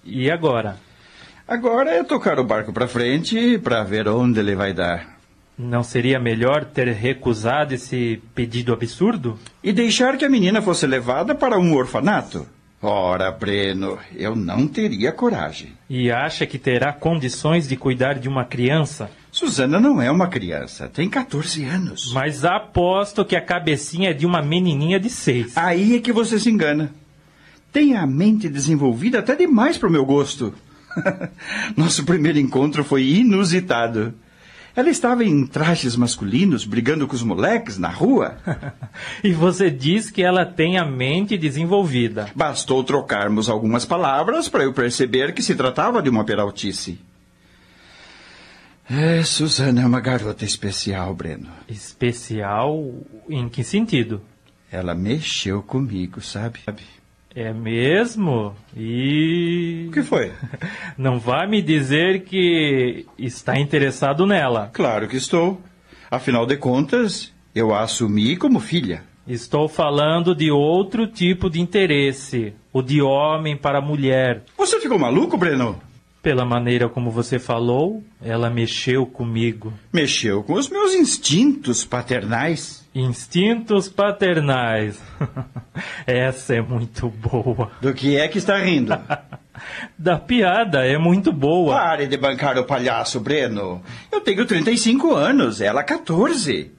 E 0.04 0.30
agora? 0.30 0.76
Agora 1.46 1.90
é 1.90 2.04
tocar 2.04 2.38
o 2.38 2.44
barco 2.44 2.72
pra 2.72 2.86
frente 2.86 3.58
pra 3.58 3.82
ver 3.82 4.06
onde 4.08 4.38
ele 4.38 4.54
vai 4.54 4.72
dar. 4.72 5.18
Não 5.58 5.82
seria 5.82 6.20
melhor 6.20 6.64
ter 6.64 6.86
recusado 6.88 7.74
esse 7.74 8.22
pedido 8.34 8.72
absurdo? 8.72 9.38
E 9.64 9.72
deixar 9.72 10.16
que 10.16 10.24
a 10.24 10.28
menina 10.28 10.62
fosse 10.62 10.86
levada 10.86 11.34
para 11.34 11.58
um 11.58 11.74
orfanato? 11.74 12.46
Ora, 12.80 13.32
Breno, 13.32 13.98
eu 14.14 14.36
não 14.36 14.68
teria 14.68 15.10
coragem. 15.10 15.72
E 15.90 16.12
acha 16.12 16.46
que 16.46 16.58
terá 16.58 16.92
condições 16.92 17.66
de 17.66 17.76
cuidar 17.76 18.20
de 18.20 18.28
uma 18.28 18.44
criança? 18.44 19.10
Suzana 19.38 19.78
não 19.78 20.02
é 20.02 20.10
uma 20.10 20.26
criança, 20.26 20.88
tem 20.88 21.08
14 21.08 21.64
anos. 21.64 22.12
Mas 22.12 22.44
aposto 22.44 23.24
que 23.24 23.36
a 23.36 23.40
cabecinha 23.40 24.10
é 24.10 24.12
de 24.12 24.26
uma 24.26 24.42
menininha 24.42 24.98
de 24.98 25.08
seis. 25.08 25.56
Aí 25.56 25.94
é 25.94 26.00
que 26.00 26.12
você 26.12 26.40
se 26.40 26.50
engana. 26.50 26.92
Tem 27.72 27.94
a 27.94 28.04
mente 28.04 28.48
desenvolvida 28.48 29.20
até 29.20 29.36
demais 29.36 29.78
para 29.78 29.88
o 29.88 29.92
meu 29.92 30.04
gosto. 30.04 30.52
Nosso 31.76 32.04
primeiro 32.04 32.36
encontro 32.36 32.82
foi 32.82 33.04
inusitado. 33.04 34.12
Ela 34.74 34.90
estava 34.90 35.24
em 35.24 35.46
trajes 35.46 35.94
masculinos, 35.94 36.64
brigando 36.64 37.06
com 37.06 37.14
os 37.14 37.22
moleques 37.22 37.78
na 37.78 37.90
rua. 37.90 38.38
e 39.22 39.30
você 39.30 39.70
diz 39.70 40.10
que 40.10 40.20
ela 40.20 40.44
tem 40.44 40.78
a 40.78 40.84
mente 40.84 41.38
desenvolvida. 41.38 42.28
Bastou 42.34 42.82
trocarmos 42.82 43.48
algumas 43.48 43.84
palavras 43.84 44.48
para 44.48 44.64
eu 44.64 44.72
perceber 44.72 45.32
que 45.32 45.42
se 45.42 45.54
tratava 45.54 46.02
de 46.02 46.10
uma 46.10 46.24
peraltice. 46.24 46.98
É, 48.90 49.22
Suzana 49.22 49.82
é 49.82 49.86
uma 49.86 50.00
garota 50.00 50.44
especial, 50.46 51.14
Breno. 51.14 51.48
Especial 51.68 52.94
em 53.28 53.46
que 53.48 53.62
sentido? 53.62 54.22
Ela 54.72 54.94
mexeu 54.94 55.62
comigo, 55.62 56.22
sabe? 56.22 56.60
É 57.34 57.52
mesmo? 57.52 58.54
E. 58.74 59.86
O 59.88 59.92
que 59.92 60.02
foi? 60.02 60.32
Não 60.96 61.18
vai 61.18 61.46
me 61.46 61.60
dizer 61.60 62.24
que 62.24 63.06
está 63.18 63.58
interessado 63.58 64.26
nela. 64.26 64.70
Claro 64.72 65.06
que 65.06 65.16
estou. 65.16 65.60
Afinal 66.10 66.46
de 66.46 66.56
contas, 66.56 67.32
eu 67.54 67.74
a 67.74 67.82
assumi 67.82 68.36
como 68.36 68.58
filha. 68.58 69.04
Estou 69.26 69.68
falando 69.68 70.34
de 70.34 70.50
outro 70.50 71.06
tipo 71.06 71.50
de 71.50 71.60
interesse. 71.60 72.54
O 72.72 72.80
de 72.80 73.02
homem 73.02 73.54
para 73.54 73.82
mulher. 73.82 74.44
Você 74.56 74.80
ficou 74.80 74.98
maluco, 74.98 75.36
Breno? 75.36 75.78
Pela 76.28 76.44
maneira 76.44 76.90
como 76.90 77.10
você 77.10 77.38
falou, 77.38 78.04
ela 78.22 78.50
mexeu 78.50 79.06
comigo. 79.06 79.72
Mexeu 79.90 80.42
com 80.42 80.52
os 80.52 80.68
meus 80.68 80.92
instintos 80.92 81.86
paternais. 81.86 82.86
Instintos 82.94 83.88
paternais. 83.88 85.00
Essa 86.06 86.56
é 86.56 86.60
muito 86.60 87.08
boa. 87.08 87.70
Do 87.80 87.94
que 87.94 88.18
é 88.18 88.28
que 88.28 88.36
está 88.36 88.58
rindo? 88.58 88.92
da 89.96 90.18
piada, 90.18 90.84
é 90.84 90.98
muito 90.98 91.32
boa. 91.32 91.74
Pare 91.74 92.06
de 92.06 92.18
bancar 92.18 92.58
o 92.58 92.64
palhaço, 92.64 93.18
Breno. 93.18 93.80
Eu 94.12 94.20
tenho 94.20 94.44
35 94.44 95.14
anos, 95.14 95.62
ela 95.62 95.82
14. 95.82 96.70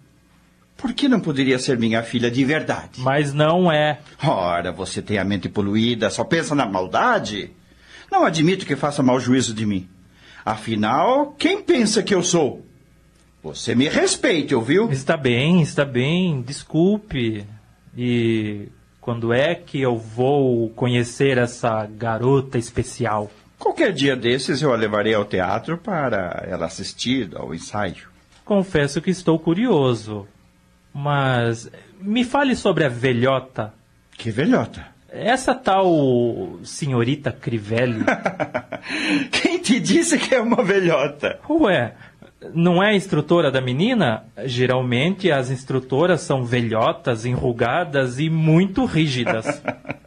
Por 0.78 0.94
que 0.94 1.10
não 1.10 1.20
poderia 1.20 1.58
ser 1.58 1.76
minha 1.76 2.04
filha 2.04 2.30
de 2.30 2.46
verdade? 2.46 3.00
Mas 3.00 3.34
não 3.34 3.72
é. 3.72 3.98
Ora, 4.24 4.72
você 4.72 5.02
tem 5.02 5.18
a 5.18 5.26
mente 5.26 5.50
poluída, 5.50 6.12
só 6.12 6.24
pensa 6.24 6.54
na 6.54 6.68
maldade. 6.68 7.58
Não 8.12 8.26
admito 8.26 8.66
que 8.66 8.76
faça 8.76 9.04
mau 9.04 9.20
juízo 9.20 9.54
de 9.54 9.66
mim. 9.66 9.88
Afinal, 10.46 11.36
quem 11.38 11.62
pensa 11.62 12.02
que 12.02 12.14
eu 12.14 12.24
sou? 12.24 12.66
Você 13.44 13.76
me 13.76 13.88
respeite, 13.88 14.54
ouviu? 14.54 14.92
Está 14.92 15.16
bem, 15.16 15.62
está 15.62 15.86
bem. 15.86 16.42
Desculpe. 16.42 17.46
E 17.98 18.68
quando 19.00 19.32
é 19.32 19.56
que 19.56 19.80
eu 19.80 19.98
vou 19.98 20.70
conhecer 20.72 21.38
essa 21.38 21.86
garota 21.86 22.58
especial? 22.58 23.32
Qualquer 23.58 23.94
dia 23.94 24.16
desses 24.16 24.62
eu 24.62 24.74
a 24.74 24.78
levarei 24.78 25.14
ao 25.14 25.26
teatro 25.26 25.78
para 25.78 26.46
ela 26.48 26.66
assistir 26.66 27.30
ao 27.36 27.54
ensaio. 27.54 28.10
Confesso 28.44 29.02
que 29.02 29.12
estou 29.12 29.38
curioso. 29.38 30.28
Mas 30.94 31.70
me 32.02 32.24
fale 32.24 32.56
sobre 32.56 32.86
a 32.86 32.90
velhota. 32.90 33.74
Que 34.18 34.32
velhota? 34.32 34.88
Essa 35.12 35.56
tal 35.56 36.60
senhorita 36.64 37.32
Crivelli. 37.32 38.06
Quem 39.32 39.60
te 39.60 39.80
disse 39.80 40.18
que 40.18 40.36
é 40.36 40.42
uma 40.42 40.64
velhota? 40.64 41.40
Ué, 41.50 41.94
não 42.54 42.82
é 42.82 42.90
a 42.90 42.96
instrutora 42.96 43.52
da 43.52 43.60
menina? 43.60 44.24
Geralmente 44.46 45.32
as 45.32 45.50
instrutoras 45.50 46.22
são 46.22 46.46
velhotas, 46.46 47.26
enrugadas 47.26 48.20
e 48.20 48.30
muito 48.30 48.86
rígidas. 48.86 49.62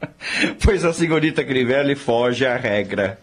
pois 0.65 0.85
a 0.85 0.93
senhorita 0.93 1.45
Crivelli 1.45 1.95
foge 1.95 2.47
à 2.47 2.57
regra. 2.57 3.19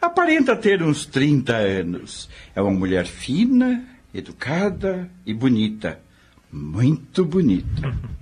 Aparenta 0.00 0.56
ter 0.56 0.82
uns 0.82 1.06
30 1.06 1.54
anos. 1.54 2.28
É 2.54 2.60
uma 2.60 2.72
mulher 2.72 3.06
fina, 3.06 3.84
educada 4.12 5.08
e 5.24 5.32
bonita. 5.32 6.00
Muito 6.52 7.24
bonita. 7.24 7.94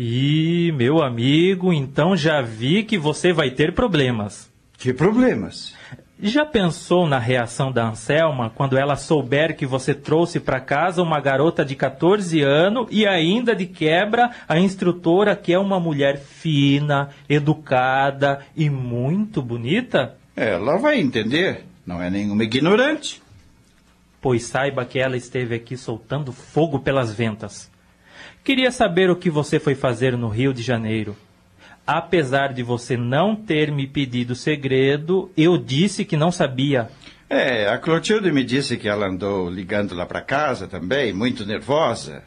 E, 0.00 0.72
meu 0.76 1.02
amigo, 1.02 1.72
então 1.72 2.16
já 2.16 2.40
vi 2.40 2.84
que 2.84 2.96
você 2.96 3.32
vai 3.32 3.50
ter 3.50 3.74
problemas. 3.74 4.48
Que 4.74 4.92
problemas? 4.92 5.74
Já 6.22 6.46
pensou 6.46 7.04
na 7.04 7.18
reação 7.18 7.72
da 7.72 7.88
Anselma 7.88 8.48
quando 8.48 8.78
ela 8.78 8.94
souber 8.94 9.56
que 9.56 9.66
você 9.66 9.92
trouxe 9.92 10.38
para 10.38 10.60
casa 10.60 11.02
uma 11.02 11.18
garota 11.18 11.64
de 11.64 11.74
14 11.74 12.40
anos 12.42 12.86
e 12.92 13.08
ainda 13.08 13.56
de 13.56 13.66
quebra 13.66 14.30
a 14.48 14.56
instrutora 14.56 15.34
que 15.34 15.52
é 15.52 15.58
uma 15.58 15.80
mulher 15.80 16.16
fina, 16.20 17.08
educada 17.28 18.46
e 18.54 18.70
muito 18.70 19.42
bonita? 19.42 20.16
Ela 20.36 20.76
vai 20.76 21.00
entender, 21.00 21.64
não 21.84 22.00
é 22.00 22.08
nenhuma 22.08 22.44
ignorante. 22.44 23.20
Pois 24.20 24.44
saiba 24.44 24.84
que 24.84 25.00
ela 25.00 25.16
esteve 25.16 25.56
aqui 25.56 25.76
soltando 25.76 26.32
fogo 26.32 26.78
pelas 26.78 27.12
ventas. 27.12 27.68
Queria 28.48 28.70
saber 28.70 29.10
o 29.10 29.16
que 29.16 29.28
você 29.28 29.60
foi 29.60 29.74
fazer 29.74 30.16
no 30.16 30.30
Rio 30.30 30.54
de 30.54 30.62
Janeiro. 30.62 31.14
Apesar 31.86 32.54
de 32.54 32.62
você 32.62 32.96
não 32.96 33.36
ter 33.36 33.70
me 33.70 33.86
pedido 33.86 34.34
segredo, 34.34 35.30
eu 35.36 35.58
disse 35.58 36.02
que 36.02 36.16
não 36.16 36.32
sabia. 36.32 36.88
É, 37.28 37.68
a 37.68 37.76
Clotilde 37.76 38.32
me 38.32 38.42
disse 38.42 38.78
que 38.78 38.88
ela 38.88 39.06
andou 39.06 39.50
ligando 39.50 39.94
lá 39.94 40.06
para 40.06 40.22
casa 40.22 40.66
também, 40.66 41.12
muito 41.12 41.44
nervosa. 41.44 42.22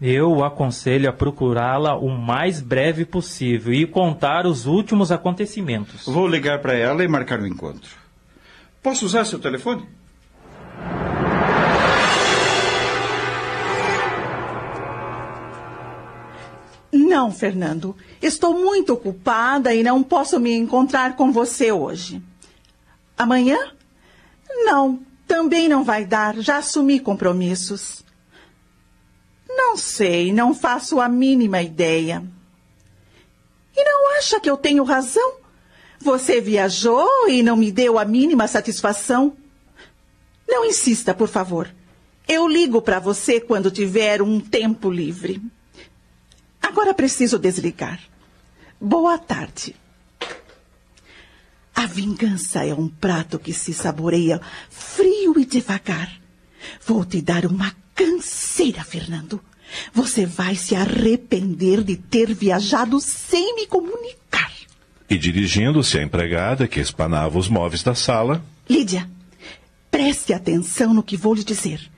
Eu 0.00 0.42
aconselho 0.42 1.10
a 1.10 1.12
procurá-la 1.12 1.94
o 1.94 2.08
mais 2.08 2.62
breve 2.62 3.04
possível 3.04 3.74
e 3.74 3.86
contar 3.86 4.46
os 4.46 4.64
últimos 4.64 5.12
acontecimentos. 5.12 6.06
Vou 6.06 6.26
ligar 6.26 6.58
para 6.60 6.72
ela 6.72 7.04
e 7.04 7.06
marcar 7.06 7.38
um 7.38 7.46
encontro. 7.46 7.90
Posso 8.82 9.04
usar 9.04 9.26
seu 9.26 9.38
telefone? 9.38 9.86
Não, 17.14 17.30
Fernando. 17.30 17.94
Estou 18.20 18.52
muito 18.54 18.92
ocupada 18.92 19.72
e 19.72 19.84
não 19.84 20.02
posso 20.02 20.40
me 20.40 20.52
encontrar 20.52 21.14
com 21.14 21.30
você 21.30 21.70
hoje. 21.70 22.20
Amanhã? 23.16 23.56
Não, 24.64 24.98
também 25.24 25.68
não 25.68 25.84
vai 25.84 26.04
dar. 26.04 26.36
Já 26.38 26.56
assumi 26.56 26.98
compromissos. 26.98 28.04
Não 29.48 29.76
sei, 29.76 30.32
não 30.32 30.52
faço 30.52 31.00
a 31.00 31.08
mínima 31.08 31.62
ideia. 31.62 32.20
E 33.76 33.84
não 33.84 34.18
acha 34.18 34.40
que 34.40 34.50
eu 34.50 34.56
tenho 34.56 34.82
razão? 34.82 35.34
Você 36.00 36.40
viajou 36.40 37.28
e 37.28 37.44
não 37.44 37.56
me 37.56 37.70
deu 37.70 37.96
a 37.96 38.04
mínima 38.04 38.48
satisfação. 38.48 39.36
Não 40.48 40.64
insista, 40.64 41.14
por 41.14 41.28
favor. 41.28 41.72
Eu 42.26 42.48
ligo 42.48 42.82
para 42.82 42.98
você 42.98 43.40
quando 43.40 43.70
tiver 43.70 44.20
um 44.20 44.40
tempo 44.40 44.90
livre. 44.90 45.40
Agora 46.64 46.94
preciso 46.94 47.38
desligar. 47.38 48.00
Boa 48.80 49.18
tarde. 49.18 49.76
A 51.74 51.86
vingança 51.86 52.64
é 52.64 52.72
um 52.72 52.88
prato 52.88 53.38
que 53.38 53.52
se 53.52 53.74
saboreia 53.74 54.40
frio 54.70 55.38
e 55.38 55.44
devagar. 55.44 56.10
Vou 56.86 57.04
te 57.04 57.20
dar 57.20 57.44
uma 57.44 57.70
canseira, 57.94 58.82
Fernando. 58.82 59.40
Você 59.92 60.24
vai 60.24 60.54
se 60.54 60.74
arrepender 60.74 61.82
de 61.82 61.96
ter 61.96 62.32
viajado 62.32 62.98
sem 62.98 63.54
me 63.56 63.66
comunicar. 63.66 64.50
E 65.08 65.18
dirigindo-se 65.18 65.98
à 65.98 66.02
empregada 66.02 66.66
que 66.66 66.80
espanava 66.80 67.38
os 67.38 67.48
móveis 67.48 67.82
da 67.82 67.94
sala. 67.94 68.42
Lídia, 68.68 69.08
preste 69.90 70.32
atenção 70.32 70.94
no 70.94 71.02
que 71.02 71.16
vou 71.16 71.34
lhe 71.34 71.44
dizer. 71.44 71.90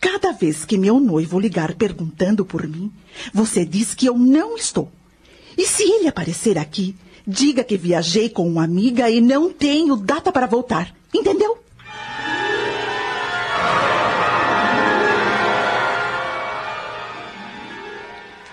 Cada 0.00 0.32
vez 0.32 0.64
que 0.64 0.78
meu 0.78 0.98
noivo 0.98 1.38
ligar 1.38 1.74
perguntando 1.74 2.44
por 2.44 2.66
mim, 2.66 2.90
você 3.34 3.64
diz 3.64 3.94
que 3.94 4.06
eu 4.06 4.16
não 4.16 4.56
estou. 4.56 4.90
E 5.58 5.66
se 5.66 5.82
ele 5.82 6.08
aparecer 6.08 6.56
aqui, 6.56 6.96
diga 7.26 7.62
que 7.62 7.76
viajei 7.76 8.30
com 8.30 8.48
uma 8.48 8.64
amiga 8.64 9.10
e 9.10 9.20
não 9.20 9.52
tenho 9.52 9.96
data 9.96 10.32
para 10.32 10.46
voltar. 10.46 10.94
Entendeu? 11.12 11.58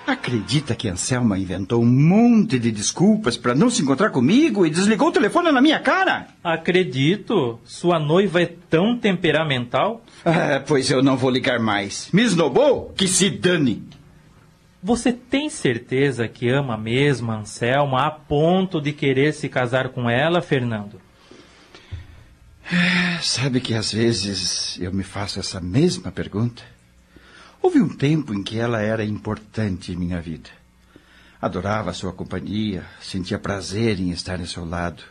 Acredita 0.07 0.73
que 0.73 0.87
Anselma 0.87 1.37
inventou 1.37 1.83
um 1.83 1.85
monte 1.85 2.57
de 2.57 2.71
desculpas 2.71 3.35
para 3.35 3.53
não 3.53 3.69
se 3.69 3.81
encontrar 3.81 4.09
comigo 4.09 4.65
e 4.65 4.69
desligou 4.69 5.09
o 5.09 5.11
telefone 5.11 5.51
na 5.51 5.61
minha 5.61 5.81
cara? 5.81 6.27
Acredito. 6.41 7.59
Sua 7.65 7.99
noiva 7.99 8.41
é 8.41 8.45
tão 8.45 8.97
temperamental. 8.97 10.01
Ah, 10.23 10.63
pois 10.65 10.89
eu 10.89 11.03
não 11.03 11.17
vou 11.17 11.29
ligar 11.29 11.59
mais. 11.59 12.07
Me 12.13 12.21
esnobou? 12.21 12.93
Que 12.95 13.05
se 13.05 13.29
dane. 13.29 13.83
Você 14.81 15.11
tem 15.11 15.49
certeza 15.49 16.25
que 16.25 16.47
ama 16.47 16.77
mesmo 16.77 17.29
a 17.29 17.39
Anselma 17.39 18.07
a 18.07 18.11
ponto 18.11 18.79
de 18.79 18.93
querer 18.93 19.33
se 19.33 19.49
casar 19.49 19.89
com 19.89 20.09
ela, 20.09 20.41
Fernando? 20.41 21.01
É, 22.71 23.17
sabe 23.21 23.59
que 23.59 23.73
às 23.73 23.91
vezes 23.91 24.77
eu 24.79 24.93
me 24.93 25.03
faço 25.03 25.37
essa 25.37 25.59
mesma 25.59 26.13
pergunta? 26.13 26.63
Houve 27.61 27.81
um 27.81 27.89
tempo 27.89 28.33
em 28.33 28.43
que 28.43 28.57
ela 28.57 28.81
era 28.81 29.03
importante 29.03 29.91
em 29.91 29.95
minha 29.95 30.21
vida. 30.21 30.49
Adorava 31.41 31.93
sua 31.93 32.13
companhia, 32.13 32.85
sentia 33.01 33.37
prazer 33.37 33.99
em 33.99 34.11
estar 34.11 34.39
em 34.39 34.45
seu 34.45 34.65
lado. 34.65 35.03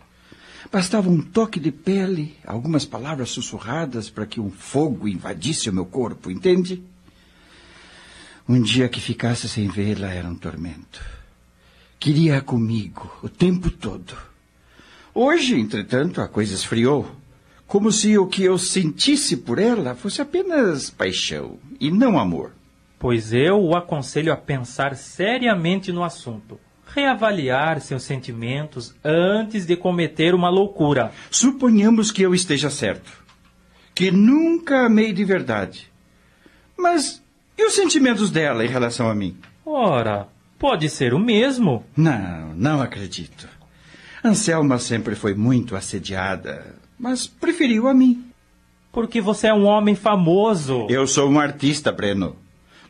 Bastava 0.72 1.08
um 1.08 1.20
toque 1.20 1.60
de 1.60 1.70
pele, 1.70 2.36
algumas 2.44 2.84
palavras 2.84 3.30
sussurradas 3.30 4.10
para 4.10 4.26
que 4.26 4.40
um 4.40 4.50
fogo 4.50 5.06
invadisse 5.06 5.70
o 5.70 5.72
meu 5.72 5.86
corpo, 5.86 6.30
entende? 6.30 6.82
Um 8.48 8.60
dia 8.60 8.88
que 8.88 9.00
ficasse 9.00 9.48
sem 9.48 9.68
vê-la 9.68 10.08
era 10.08 10.28
um 10.28 10.34
tormento. 10.34 11.04
Queria-a 11.98 12.40
comigo 12.40 13.10
o 13.22 13.28
tempo 13.28 13.70
todo. 13.70 14.16
Hoje, 15.14 15.58
entretanto, 15.58 16.20
a 16.20 16.28
coisa 16.28 16.54
esfriou. 16.54 17.10
Como 17.66 17.90
se 17.90 18.16
o 18.16 18.26
que 18.26 18.44
eu 18.44 18.58
sentisse 18.58 19.36
por 19.36 19.58
ela 19.58 19.94
fosse 19.94 20.20
apenas 20.22 20.90
paixão 20.90 21.58
e 21.80 21.90
não 21.90 22.18
amor. 22.18 22.52
Pois 22.98 23.32
eu 23.32 23.62
o 23.62 23.76
aconselho 23.76 24.32
a 24.32 24.36
pensar 24.36 24.96
seriamente 24.96 25.92
no 25.92 26.02
assunto. 26.02 26.58
Reavaliar 26.86 27.80
seus 27.80 28.04
sentimentos 28.04 28.94
antes 29.04 29.66
de 29.66 29.76
cometer 29.76 30.34
uma 30.34 30.48
loucura. 30.48 31.12
Suponhamos 31.30 32.10
que 32.10 32.22
eu 32.22 32.34
esteja 32.34 32.70
certo. 32.70 33.12
Que 33.94 34.10
nunca 34.10 34.86
amei 34.86 35.12
de 35.12 35.24
verdade. 35.24 35.90
Mas 36.76 37.22
e 37.58 37.64
os 37.64 37.74
sentimentos 37.74 38.30
dela 38.30 38.64
em 38.64 38.68
relação 38.68 39.08
a 39.08 39.14
mim? 39.14 39.36
Ora, 39.64 40.28
pode 40.58 40.90
ser 40.90 41.14
o 41.14 41.18
mesmo. 41.18 41.84
Não, 41.96 42.52
não 42.54 42.82
acredito. 42.82 43.48
Anselma 44.22 44.78
sempre 44.78 45.14
foi 45.14 45.34
muito 45.34 45.74
assediada, 45.74 46.74
mas 46.98 47.26
preferiu 47.26 47.88
a 47.88 47.94
mim. 47.94 48.25
Porque 48.96 49.20
você 49.20 49.48
é 49.48 49.52
um 49.52 49.66
homem 49.66 49.94
famoso. 49.94 50.86
Eu 50.88 51.06
sou 51.06 51.28
um 51.28 51.38
artista, 51.38 51.92
Breno. 51.92 52.34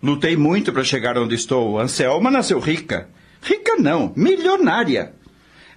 Lutei 0.01 0.37
muito 0.37 0.73
para 0.73 0.85
chegar 0.85 1.19
onde 1.19 1.35
estou. 1.35 1.81
Anselma 1.81 2.31
nasceu 2.31 2.61
rica. 2.61 3.09
Rica 3.43 3.75
não, 3.75 4.13
milionária. 4.15 5.13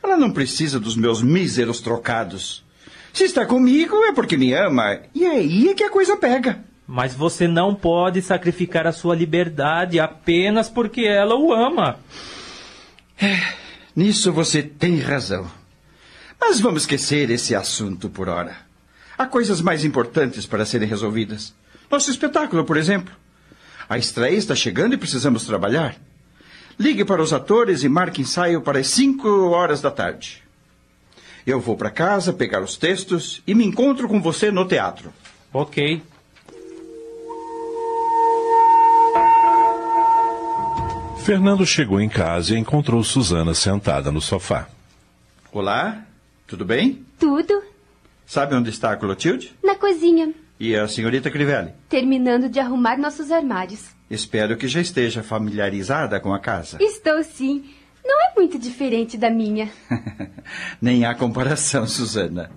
Ela 0.03 0.15
não 0.15 0.30
precisa 0.30 0.80
dos 0.80 0.95
meus 0.95 1.23
míseros 1.23 1.82
trocados. 1.82 2.63
Se 3.11 3.23
está 3.23 3.43
comigo 3.43 4.03
é 4.03 4.13
porque 4.13 4.38
me 4.38 4.53
ama. 4.53 4.99
E 5.15 5.25
é 5.25 5.32
aí 5.32 5.69
é 5.69 5.73
que 5.73 5.84
a 5.84 5.89
coisa 5.89 6.15
pega. 6.15 6.63
Mas 6.86 7.15
você 7.15 7.47
não 7.47 7.73
pode 7.73 8.21
sacrificar 8.21 8.86
a 8.86 8.91
sua 8.91 9.15
liberdade 9.15 9.99
apenas 9.99 10.69
porque 10.69 11.05
ela 11.05 11.36
o 11.36 11.51
ama. 11.51 11.97
É, 13.19 13.36
nisso 13.95 14.32
você 14.32 14.61
tem 14.61 14.99
razão. 14.99 15.49
Mas 16.39 16.59
vamos 16.59 16.84
esquecer 16.84 17.32
esse 17.32 17.55
assunto 17.55 18.11
por 18.11 18.30
hora. 18.30 18.68
Há 19.20 19.26
coisas 19.26 19.59
mais 19.59 19.84
importantes 19.84 20.45
para 20.45 20.65
serem 20.65 20.88
resolvidas. 20.88 21.53
Nosso 21.91 22.09
espetáculo, 22.09 22.63
por 22.63 22.78
exemplo. 22.78 23.13
A 23.89 23.97
estreia 23.97 24.38
está 24.38 24.55
chegando 24.55 24.93
e 24.93 24.97
precisamos 24.97 25.43
trabalhar. 25.43 25.97
Ligue 26.80 27.03
para 27.03 27.22
os 27.22 27.34
atores 27.34 27.84
e 27.84 27.89
marque 27.89 28.22
ensaio 28.22 28.61
para 28.61 28.80
as 28.80 28.88
5 28.88 29.49
horas 29.49 29.82
da 29.82 29.91
tarde. 29.91 30.41
Eu 31.45 31.59
vou 31.59 31.76
para 31.76 31.91
casa 31.91 32.32
pegar 32.32 32.61
os 32.61 32.78
textos 32.78 33.43
e 33.45 33.53
me 33.53 33.65
encontro 33.65 34.07
com 34.07 34.22
você 34.22 34.51
no 34.51 34.65
teatro. 34.65 35.11
Ok. 35.51 36.01
Fernando 41.26 41.65
chegou 41.65 41.99
em 41.99 42.07
casa 42.07 42.55
e 42.55 42.57
encontrou 42.57 43.03
Susana 43.03 43.53
sentada 43.53 44.13
no 44.13 44.22
sofá. 44.22 44.70
Olá, 45.51 46.05
tudo 46.47 46.63
bem? 46.63 47.05
Tudo. 47.20 47.68
Sabe 48.30 48.53
onde 48.53 48.69
está 48.69 48.91
a 48.91 48.95
Clotilde? 48.95 49.55
Na 49.63 49.73
cozinha. 49.73 50.32
E 50.59 50.75
a 50.75 50.88
senhorita 50.88 51.32
Crivelli? 51.32 51.73
Terminando 51.89 52.47
de 52.47 52.59
arrumar 52.59 52.95
nossos 52.95 53.32
armários. 53.32 53.88
Espero 54.07 54.55
que 54.55 54.67
já 54.67 54.80
esteja 54.80 55.23
familiarizada 55.23 56.19
com 56.19 56.32
a 56.32 56.38
casa. 56.38 56.77
Estou 56.80 57.23
sim. 57.23 57.63
Não 58.05 58.21
é 58.27 58.34
muito 58.36 58.59
diferente 58.59 59.17
da 59.17 59.32
minha. 59.32 59.71
Nem 60.80 61.05
há 61.05 61.15
comparação, 61.15 61.88
Susana. 61.89 62.51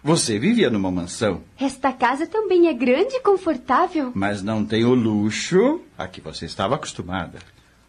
Você 0.00 0.38
vivia 0.38 0.70
numa 0.70 0.92
mansão. 0.92 1.42
Esta 1.58 1.92
casa 1.92 2.28
também 2.28 2.68
é 2.68 2.72
grande 2.72 3.16
e 3.16 3.20
confortável. 3.20 4.12
Mas 4.14 4.44
não 4.44 4.64
tem 4.64 4.84
o 4.84 4.94
luxo 4.94 5.80
a 5.98 6.06
que 6.06 6.20
você 6.20 6.44
estava 6.44 6.76
acostumada. 6.76 7.40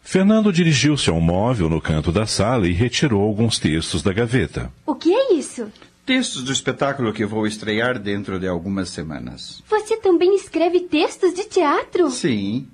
Fernando 0.02 0.52
dirigiu-se 0.52 1.08
a 1.08 1.12
um 1.12 1.20
móvel 1.20 1.68
no 1.68 1.80
canto 1.80 2.10
da 2.10 2.26
sala 2.26 2.66
e 2.66 2.72
retirou 2.72 3.22
alguns 3.22 3.60
textos 3.60 4.02
da 4.02 4.12
gaveta. 4.12 4.72
O 4.84 4.96
que 4.96 5.14
é 5.14 5.34
isso? 5.34 5.70
Textos 6.08 6.42
do 6.42 6.50
espetáculo 6.50 7.12
que 7.12 7.26
vou 7.26 7.46
estrear 7.46 7.98
dentro 7.98 8.40
de 8.40 8.48
algumas 8.48 8.88
semanas. 8.88 9.62
Você 9.68 9.94
também 9.98 10.34
escreve 10.34 10.80
textos 10.80 11.34
de 11.34 11.44
teatro? 11.44 12.10
Sim. 12.10 12.66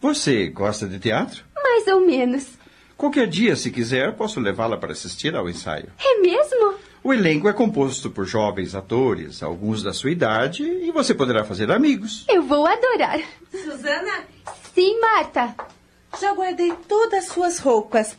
Você 0.00 0.48
gosta 0.48 0.88
de 0.88 0.98
teatro? 0.98 1.44
Mais 1.54 1.86
ou 1.86 2.04
menos. 2.04 2.44
Qualquer 2.96 3.28
dia, 3.28 3.54
se 3.54 3.70
quiser, 3.70 4.16
posso 4.16 4.40
levá-la 4.40 4.76
para 4.76 4.90
assistir 4.90 5.36
ao 5.36 5.48
ensaio. 5.48 5.92
É 5.96 6.18
mesmo? 6.18 6.74
O 7.04 7.14
elenco 7.14 7.48
é 7.48 7.52
composto 7.52 8.10
por 8.10 8.26
jovens 8.26 8.74
atores, 8.74 9.44
alguns 9.44 9.84
da 9.84 9.92
sua 9.92 10.10
idade, 10.10 10.64
e 10.64 10.90
você 10.90 11.14
poderá 11.14 11.44
fazer 11.44 11.70
amigos. 11.70 12.24
Eu 12.28 12.42
vou 12.42 12.66
adorar. 12.66 13.20
Susana? 13.52 14.24
Sim, 14.74 15.00
Marta. 15.00 15.54
Já 16.20 16.34
guardei 16.34 16.72
todas 16.88 17.26
as 17.26 17.32
suas 17.32 17.60
roupas. 17.60 18.16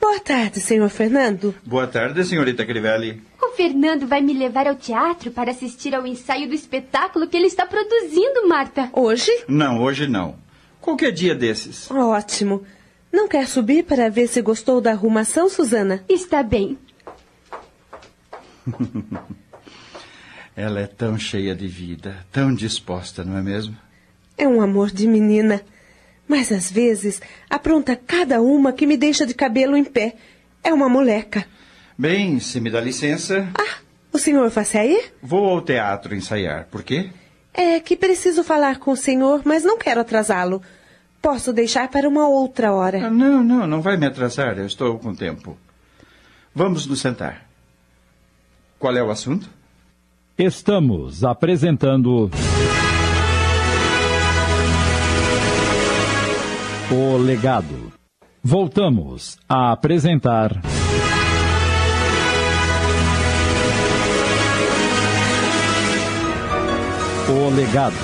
Boa 0.00 0.18
tarde, 0.18 0.60
senhor 0.60 0.88
Fernando. 0.88 1.54
Boa 1.64 1.86
tarde, 1.86 2.24
senhorita 2.24 2.64
Crivelli. 2.64 3.22
O 3.40 3.50
Fernando 3.50 4.06
vai 4.06 4.22
me 4.22 4.32
levar 4.32 4.66
ao 4.66 4.74
teatro 4.74 5.30
para 5.30 5.50
assistir 5.50 5.94
ao 5.94 6.06
ensaio 6.06 6.48
do 6.48 6.54
espetáculo 6.54 7.28
que 7.28 7.36
ele 7.36 7.46
está 7.46 7.66
produzindo, 7.66 8.48
Marta. 8.48 8.88
Hoje? 8.94 9.30
Não, 9.46 9.82
hoje 9.82 10.08
não. 10.08 10.36
Qualquer 10.80 11.12
dia 11.12 11.34
desses. 11.34 11.90
Ótimo. 11.90 12.64
Não 13.12 13.28
quer 13.28 13.46
subir 13.46 13.84
para 13.84 14.08
ver 14.08 14.26
se 14.28 14.40
gostou 14.40 14.80
da 14.80 14.92
arrumação, 14.92 15.50
Susana? 15.50 16.02
Está 16.08 16.42
bem. 16.42 16.78
Ela 20.56 20.80
é 20.80 20.86
tão 20.86 21.18
cheia 21.18 21.54
de 21.54 21.68
vida, 21.68 22.24
tão 22.32 22.54
disposta, 22.54 23.22
não 23.24 23.36
é 23.36 23.42
mesmo? 23.42 23.76
É 24.38 24.48
um 24.48 24.62
amor 24.62 24.90
de 24.90 25.06
menina. 25.06 25.60
Mas 26.30 26.52
às 26.52 26.70
vezes 26.70 27.20
apronta 27.50 27.96
cada 27.96 28.40
uma 28.40 28.72
que 28.72 28.86
me 28.86 28.96
deixa 28.96 29.26
de 29.26 29.34
cabelo 29.34 29.76
em 29.76 29.82
pé. 29.82 30.14
É 30.62 30.72
uma 30.72 30.88
moleca. 30.88 31.44
Bem, 31.98 32.38
se 32.38 32.60
me 32.60 32.70
dá 32.70 32.80
licença. 32.80 33.48
Ah, 33.52 33.80
o 34.12 34.16
senhor 34.16 34.48
vai 34.48 34.64
sair? 34.64 35.12
Vou 35.20 35.44
ao 35.48 35.60
teatro 35.60 36.14
ensaiar. 36.14 36.68
Por 36.70 36.84
quê? 36.84 37.10
É 37.52 37.80
que 37.80 37.96
preciso 37.96 38.44
falar 38.44 38.78
com 38.78 38.92
o 38.92 38.96
senhor, 38.96 39.42
mas 39.44 39.64
não 39.64 39.76
quero 39.76 40.02
atrasá-lo. 40.02 40.62
Posso 41.20 41.52
deixar 41.52 41.88
para 41.88 42.08
uma 42.08 42.28
outra 42.28 42.72
hora. 42.72 43.08
Ah, 43.08 43.10
não, 43.10 43.42
não, 43.42 43.66
não 43.66 43.82
vai 43.82 43.96
me 43.96 44.06
atrasar. 44.06 44.56
Eu 44.56 44.66
estou 44.66 45.00
com 45.00 45.12
tempo. 45.12 45.58
Vamos 46.54 46.86
nos 46.86 47.00
sentar. 47.00 47.44
Qual 48.78 48.96
é 48.96 49.02
o 49.02 49.10
assunto? 49.10 49.50
Estamos 50.38 51.24
apresentando. 51.24 52.30
O 56.92 57.16
Legado. 57.16 57.92
Voltamos 58.42 59.38
a 59.48 59.70
apresentar. 59.70 60.60
O 67.28 67.54
Legado. 67.54 67.94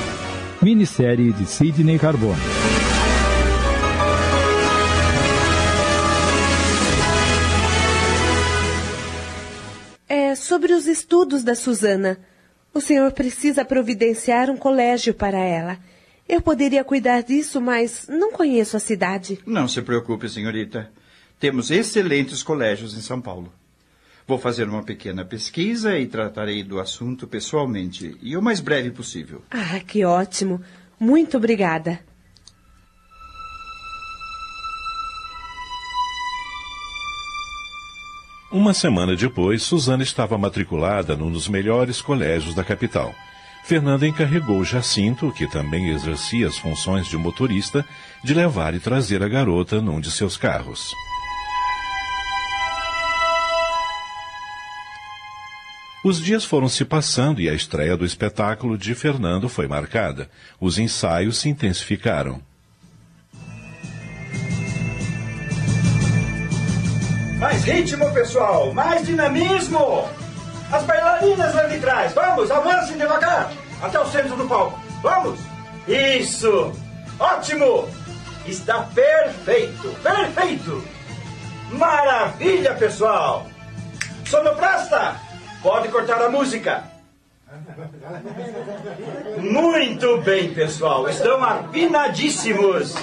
Minissérie 0.63 1.33
de 1.33 1.47
Sidney 1.47 1.99
Carbone. 1.99 2.37
É 10.09 10.37
sobre 10.37 10.73
os 10.73 10.87
estudos 10.87 11.43
da 11.43 11.57
Susana. 11.57 12.21
O 12.73 12.81
senhor 12.81 13.11
precisa 13.11 13.65
providenciar 13.65 14.49
um 14.49 14.57
colégio 14.57 15.13
para 15.13 15.41
ela. 15.41 15.77
Eu 16.29 16.41
poderia 16.41 16.83
cuidar 16.83 17.23
disso, 17.23 17.61
mas 17.61 18.07
não 18.09 18.33
conheço 18.33 18.77
a 18.77 18.81
cidade. 18.81 19.39
Não 19.47 19.69
se 19.69 19.81
preocupe, 19.81 20.29
senhorita. 20.29 20.91
Temos 21.39 21.71
excelentes 21.71 22.43
colégios 22.43 22.97
em 22.97 23.01
São 23.01 23.21
Paulo. 23.21 23.53
Vou 24.27 24.39
fazer 24.39 24.69
uma 24.69 24.83
pequena 24.83 25.25
pesquisa 25.25 25.97
e 25.97 26.07
tratarei 26.07 26.65
do 26.65 26.81
assunto 26.81 27.29
pessoalmente 27.29 28.17
e 28.21 28.37
o 28.37 28.43
mais 28.43 28.59
breve 28.59 28.91
possível. 28.91 29.41
Ah, 29.51 29.79
que 29.79 30.05
ótimo. 30.05 30.61
Muito 30.99 31.37
obrigada. 31.37 32.01
Uma 38.51 38.73
semana 38.73 39.15
depois, 39.15 39.63
Suzana 39.63 40.03
estava 40.03 40.39
matriculada 40.39 41.15
num 41.15 41.31
dos 41.31 41.47
melhores 41.47 42.01
colégios 42.01 42.55
da 42.55 42.65
capital. 42.65 43.15
Fernanda 43.67 44.07
encarregou 44.07 44.63
Jacinto, 44.63 45.33
que 45.33 45.45
também 45.45 45.89
exercia 45.89 46.47
as 46.47 46.57
funções 46.57 47.09
de 47.09 47.17
motorista, 47.17 47.85
de 48.23 48.33
levar 48.33 48.75
e 48.75 48.79
trazer 48.79 49.25
a 49.25 49.29
garota 49.29 49.81
num 49.81 49.99
de 49.99 50.09
seus 50.09 50.37
carros. 50.37 50.95
Os 56.05 56.23
dias 56.23 56.45
foram 56.45 56.69
se 56.69 56.85
passando 56.85 57.41
e 57.41 57.49
a 57.49 57.55
estreia 57.55 57.97
do 57.97 58.05
espetáculo 58.05 58.79
de 58.79 58.95
Fernando 58.95 59.49
foi 59.49 59.67
marcada. 59.67 60.31
Os 60.61 60.79
ensaios 60.79 61.39
se 61.39 61.49
intensificaram. 61.49 62.41
Mais 67.41 67.65
ritmo, 67.65 68.13
pessoal! 68.13 68.73
Mais 68.73 69.05
dinamismo! 69.05 70.26
As 70.71 70.83
bailarinas 70.83 71.55
lá 71.55 71.63
de 71.65 71.79
trás, 71.79 72.13
vamos, 72.13 72.51
avancem 72.51 72.97
devagar! 72.97 73.51
Até 73.81 74.01
o 74.01 74.07
centro 74.07 74.37
do 74.37 74.49
palco, 74.49 74.81
vamos! 75.01 75.39
Isso! 75.87 76.73
Ótimo! 77.21 77.89
Está 78.47 78.83
perfeito! 78.83 79.89
Perfeito! 80.03 80.85
Maravilha, 81.71 82.75
pessoal! 82.75 83.47
Sonoplasta, 84.27 85.17
pode 85.63 85.89
cortar 85.89 86.21
a 86.23 86.29
música! 86.29 86.83
Muito 89.39 90.21
bem, 90.23 90.53
pessoal! 90.53 91.09
Estão 91.09 91.43
afinadíssimos! 91.45 92.95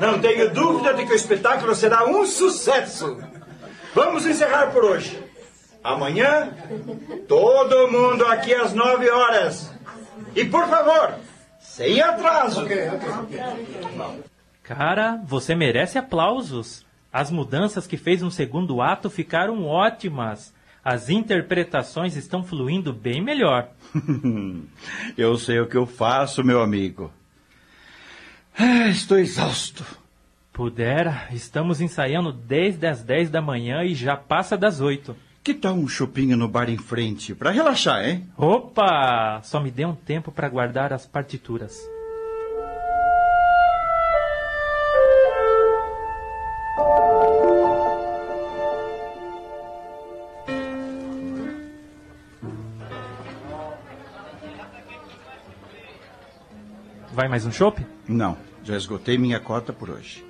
Não 0.00 0.18
tenho 0.18 0.52
dúvida 0.52 0.94
de 0.94 1.06
que 1.06 1.12
o 1.12 1.16
espetáculo 1.16 1.76
será 1.76 2.06
um 2.06 2.26
sucesso! 2.26 3.22
Vamos 3.94 4.26
encerrar 4.26 4.72
por 4.72 4.84
hoje. 4.84 5.27
Amanhã, 5.82 6.52
todo 7.26 7.90
mundo 7.90 8.26
aqui 8.26 8.54
às 8.54 8.74
nove 8.74 9.08
horas. 9.08 9.72
E 10.34 10.44
por 10.44 10.66
favor, 10.66 11.14
sem 11.58 12.00
atraso. 12.00 12.64
Cara, 14.62 15.20
você 15.24 15.54
merece 15.54 15.98
aplausos. 15.98 16.86
As 17.12 17.30
mudanças 17.30 17.86
que 17.86 17.96
fez 17.96 18.20
no 18.20 18.30
segundo 18.30 18.82
ato 18.82 19.08
ficaram 19.08 19.64
ótimas. 19.64 20.54
As 20.84 21.08
interpretações 21.08 22.16
estão 22.16 22.42
fluindo 22.42 22.92
bem 22.92 23.22
melhor. 23.22 23.68
eu 25.16 25.36
sei 25.36 25.60
o 25.60 25.66
que 25.66 25.76
eu 25.76 25.86
faço, 25.86 26.44
meu 26.44 26.60
amigo. 26.60 27.10
Ah, 28.58 28.88
estou 28.88 29.18
exausto. 29.18 29.84
Pudera, 30.52 31.28
estamos 31.30 31.80
ensaiando 31.80 32.32
desde 32.32 32.86
as 32.86 33.04
10 33.04 33.30
da 33.30 33.40
manhã 33.40 33.84
e 33.84 33.94
já 33.94 34.16
passa 34.16 34.56
das 34.56 34.80
8. 34.80 35.27
Que 35.42 35.54
tal 35.54 35.74
um 35.74 35.88
chupinho 35.88 36.36
no 36.36 36.46
bar 36.46 36.68
em 36.68 36.76
frente, 36.76 37.34
para 37.34 37.50
relaxar, 37.50 38.04
hein? 38.04 38.28
Opa! 38.36 39.40
Só 39.42 39.60
me 39.60 39.70
dê 39.70 39.84
um 39.86 39.94
tempo 39.94 40.30
para 40.30 40.48
guardar 40.48 40.92
as 40.92 41.06
partituras. 41.06 41.78
Vai 57.18 57.26
mais 57.26 57.44
um 57.44 57.50
chopp? 57.50 57.84
Não, 58.06 58.36
já 58.62 58.76
esgotei 58.76 59.18
minha 59.18 59.40
cota 59.40 59.72
por 59.72 59.90
hoje. 59.90 60.27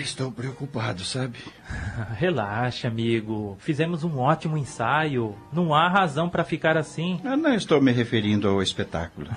Estou 0.00 0.32
preocupado, 0.32 1.04
sabe? 1.04 1.38
Relaxa, 2.18 2.88
amigo. 2.88 3.56
Fizemos 3.60 4.02
um 4.02 4.18
ótimo 4.18 4.56
ensaio. 4.56 5.36
Não 5.52 5.74
há 5.74 5.88
razão 5.88 6.28
para 6.28 6.44
ficar 6.44 6.76
assim. 6.76 7.20
Eu 7.24 7.36
não 7.36 7.54
estou 7.54 7.80
me 7.80 7.92
referindo 7.92 8.48
ao 8.48 8.62
espetáculo. 8.62 9.28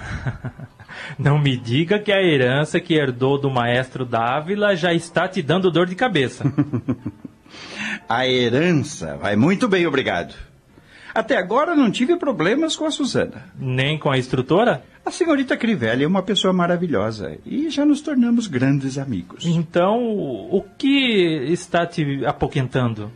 não 1.20 1.38
me 1.38 1.56
diga 1.56 2.00
que 2.00 2.12
a 2.12 2.22
herança 2.22 2.80
que 2.80 2.96
herdou 2.96 3.40
do 3.40 3.50
maestro 3.50 4.06
Dávila 4.06 4.76
já 4.76 4.94
está 4.94 5.28
te 5.28 5.42
dando 5.42 5.72
dor 5.72 5.86
de 5.86 5.96
cabeça. 5.96 6.44
a 8.10 8.28
herança 8.28 9.18
vai 9.18 9.36
muito 9.36 9.68
bem, 9.68 9.86
obrigado. 9.86 10.36
Até 11.14 11.38
agora 11.38 11.76
não 11.76 11.92
tive 11.92 12.16
problemas 12.16 12.76
com 12.76 12.86
a 12.86 12.92
Suzana. 12.92 13.46
Nem 13.58 14.00
com 14.00 14.10
a 14.10 14.18
instrutora? 14.18 14.84
A 15.06 15.12
senhorita 15.12 15.56
Crivelli 15.56 16.04
é 16.04 16.08
uma 16.08 16.24
pessoa 16.24 16.54
maravilhosa 16.54 17.38
e 17.46 17.70
já 17.70 17.86
nos 17.86 18.02
tornamos 18.02 18.48
grandes 18.48 18.98
amigos. 18.98 19.46
Então, 19.46 20.00
o 20.02 20.64
que 20.78 21.46
está 21.52 21.86
te 21.86 22.26
apoquentando? 22.26 23.12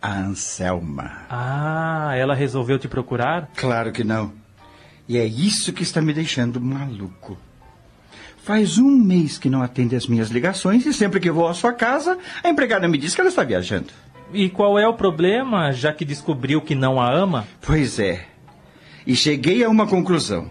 A 0.00 0.18
Anselma. 0.18 1.22
Ah, 1.30 2.12
ela 2.16 2.34
resolveu 2.34 2.78
te 2.78 2.88
procurar? 2.88 3.48
Claro 3.56 3.92
que 3.92 4.02
não. 4.02 4.32
E 5.08 5.16
é 5.16 5.24
isso 5.24 5.72
que 5.72 5.82
está 5.82 6.02
me 6.02 6.12
deixando 6.12 6.60
maluco. 6.60 7.38
Faz 8.42 8.76
um 8.76 8.90
mês 8.90 9.38
que 9.38 9.48
não 9.48 9.62
atende 9.62 9.94
as 9.94 10.08
minhas 10.08 10.28
ligações 10.28 10.84
e 10.84 10.92
sempre 10.92 11.20
que 11.20 11.30
vou 11.30 11.46
à 11.46 11.54
sua 11.54 11.72
casa, 11.72 12.18
a 12.42 12.48
empregada 12.48 12.88
me 12.88 12.98
diz 12.98 13.14
que 13.14 13.20
ela 13.20 13.30
está 13.30 13.44
viajando. 13.44 13.92
E 14.32 14.48
qual 14.48 14.78
é 14.78 14.86
o 14.86 14.94
problema, 14.94 15.72
já 15.72 15.92
que 15.92 16.04
descobriu 16.04 16.60
que 16.60 16.74
não 16.74 17.00
a 17.00 17.12
ama? 17.12 17.46
Pois 17.60 17.98
é. 17.98 18.26
E 19.06 19.14
cheguei 19.14 19.62
a 19.64 19.68
uma 19.68 19.86
conclusão. 19.86 20.48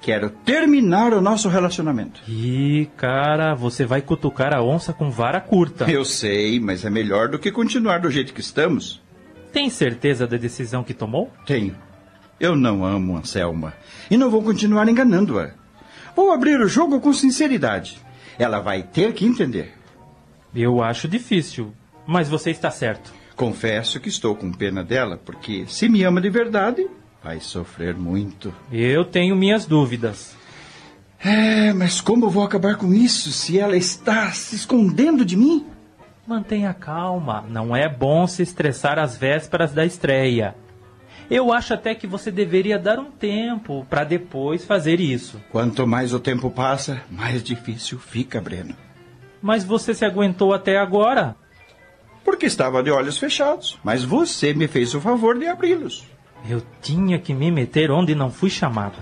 Quero 0.00 0.30
terminar 0.30 1.12
o 1.12 1.20
nosso 1.20 1.48
relacionamento. 1.48 2.20
Ih, 2.28 2.88
cara, 2.96 3.54
você 3.54 3.84
vai 3.84 4.00
cutucar 4.00 4.54
a 4.54 4.62
onça 4.62 4.92
com 4.92 5.10
vara 5.10 5.40
curta. 5.40 5.90
Eu 5.90 6.04
sei, 6.04 6.60
mas 6.60 6.84
é 6.84 6.90
melhor 6.90 7.28
do 7.28 7.38
que 7.38 7.50
continuar 7.50 7.98
do 7.98 8.10
jeito 8.10 8.32
que 8.32 8.40
estamos. 8.40 9.02
Tem 9.52 9.68
certeza 9.70 10.26
da 10.26 10.36
decisão 10.36 10.84
que 10.84 10.94
tomou? 10.94 11.32
Tenho. 11.44 11.74
Eu 12.38 12.54
não 12.54 12.84
amo 12.84 13.16
Anselma 13.16 13.72
e 14.10 14.16
não 14.16 14.30
vou 14.30 14.42
continuar 14.42 14.88
enganando-a. 14.88 15.50
Vou 16.14 16.30
abrir 16.30 16.60
o 16.60 16.68
jogo 16.68 17.00
com 17.00 17.12
sinceridade. 17.12 17.98
Ela 18.38 18.60
vai 18.60 18.82
ter 18.82 19.12
que 19.12 19.24
entender. 19.26 19.74
Eu 20.54 20.82
acho 20.82 21.08
difícil. 21.08 21.72
Mas 22.06 22.28
você 22.28 22.50
está 22.50 22.70
certo. 22.70 23.12
Confesso 23.34 24.00
que 24.00 24.08
estou 24.08 24.34
com 24.34 24.50
pena 24.50 24.82
dela, 24.82 25.20
porque 25.22 25.66
se 25.68 25.88
me 25.88 26.02
ama 26.04 26.20
de 26.20 26.30
verdade, 26.30 26.86
vai 27.22 27.40
sofrer 27.40 27.94
muito. 27.94 28.54
Eu 28.72 29.04
tenho 29.04 29.36
minhas 29.36 29.66
dúvidas. 29.66 30.36
É, 31.22 31.72
mas 31.72 32.00
como 32.00 32.30
vou 32.30 32.44
acabar 32.44 32.76
com 32.76 32.94
isso 32.94 33.30
se 33.32 33.58
ela 33.58 33.76
está 33.76 34.30
se 34.30 34.54
escondendo 34.54 35.24
de 35.24 35.36
mim? 35.36 35.66
Mantenha 36.26 36.72
calma. 36.72 37.44
Não 37.48 37.74
é 37.74 37.88
bom 37.88 38.26
se 38.26 38.42
estressar 38.42 38.98
às 38.98 39.16
vésperas 39.16 39.72
da 39.72 39.84
estreia. 39.84 40.54
Eu 41.28 41.52
acho 41.52 41.74
até 41.74 41.94
que 41.94 42.06
você 42.06 42.30
deveria 42.30 42.78
dar 42.78 42.98
um 42.98 43.10
tempo 43.10 43.84
para 43.90 44.04
depois 44.04 44.64
fazer 44.64 45.00
isso. 45.00 45.40
Quanto 45.50 45.86
mais 45.86 46.14
o 46.14 46.20
tempo 46.20 46.50
passa, 46.50 47.02
mais 47.10 47.42
difícil 47.42 47.98
fica, 47.98 48.40
Breno. 48.40 48.76
Mas 49.42 49.64
você 49.64 49.92
se 49.92 50.04
aguentou 50.04 50.54
até 50.54 50.78
agora 50.78 51.34
porque 52.26 52.46
estava 52.46 52.82
de 52.82 52.90
olhos 52.90 53.18
fechados. 53.18 53.78
Mas 53.84 54.02
você 54.02 54.52
me 54.52 54.66
fez 54.66 54.92
o 54.96 55.00
favor 55.00 55.38
de 55.38 55.46
abri-los. 55.46 56.04
Eu 56.50 56.60
tinha 56.82 57.20
que 57.20 57.32
me 57.32 57.52
meter 57.52 57.88
onde 57.88 58.16
não 58.16 58.32
fui 58.32 58.50
chamado. 58.50 58.96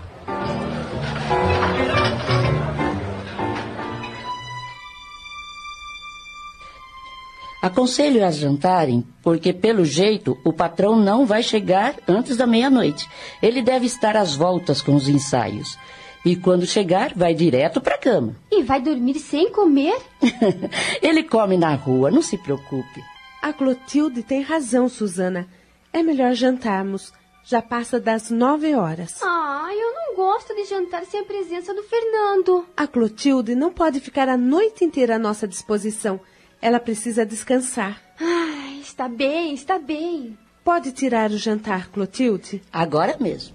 Aconselho 7.62 8.22
a 8.22 8.31
jantarem, 8.31 9.03
porque 9.22 9.51
pelo 9.51 9.87
jeito 9.87 10.37
o 10.45 10.53
patrão 10.53 10.95
não 10.95 11.25
vai 11.25 11.43
chegar 11.43 11.95
antes 12.07 12.37
da 12.37 12.47
meia-noite. 12.47 13.09
Ele 13.43 13.62
deve 13.62 13.87
estar 13.87 14.18
às 14.18 14.37
voltas 14.37 14.83
com 14.83 14.95
os 14.95 15.09
ensaios. 15.09 15.79
E 16.27 16.37
quando 16.37 16.66
chegar, 16.66 17.14
vai 17.16 17.33
direto 17.33 17.81
para 17.81 17.95
a 17.95 17.99
cama. 17.99 18.37
E 18.53 18.62
vai 18.62 18.83
dormir 18.83 19.18
sem 19.18 19.51
comer? 19.51 19.97
Ele 21.03 21.22
come 21.22 21.57
na 21.57 21.75
rua, 21.75 22.11
não 22.11 22.20
se 22.20 22.37
preocupe. 22.37 23.14
A 23.45 23.53
Clotilde 23.53 24.23
tem 24.23 24.41
razão, 24.41 24.89
Susana. 24.89 25.47
É 25.93 26.03
melhor 26.03 26.33
jantarmos. 26.33 27.13
Já 27.45 27.61
passa 27.61 28.01
das 28.01 28.31
nove 28.31 28.75
horas. 28.75 29.21
Ah, 29.23 29.69
eu 29.71 29.93
não 29.93 30.17
gosto 30.17 30.55
de 30.55 30.65
jantar 30.65 31.05
sem 31.05 31.21
a 31.21 31.25
presença 31.25 31.75
do 31.75 31.83
Fernando. 31.83 32.65
A 32.75 32.87
Clotilde 32.87 33.55
não 33.55 33.71
pode 33.71 34.01
ficar 34.01 34.31
a 34.31 34.37
noite 34.39 34.83
inteira 34.83 35.17
à 35.17 35.19
nossa 35.19 35.47
disposição. 35.47 36.19
Ela 36.59 36.81
precisa 36.81 37.27
descansar. 37.27 38.01
Ah, 38.19 38.79
está 38.81 39.11
bem, 39.11 39.53
está 39.53 39.79
bem. 39.79 40.39
Pode 40.65 40.93
tirar 40.93 41.31
o 41.31 41.37
jantar, 41.37 41.91
Clotilde? 41.91 42.63
Agora 42.73 43.19
mesmo. 43.21 43.55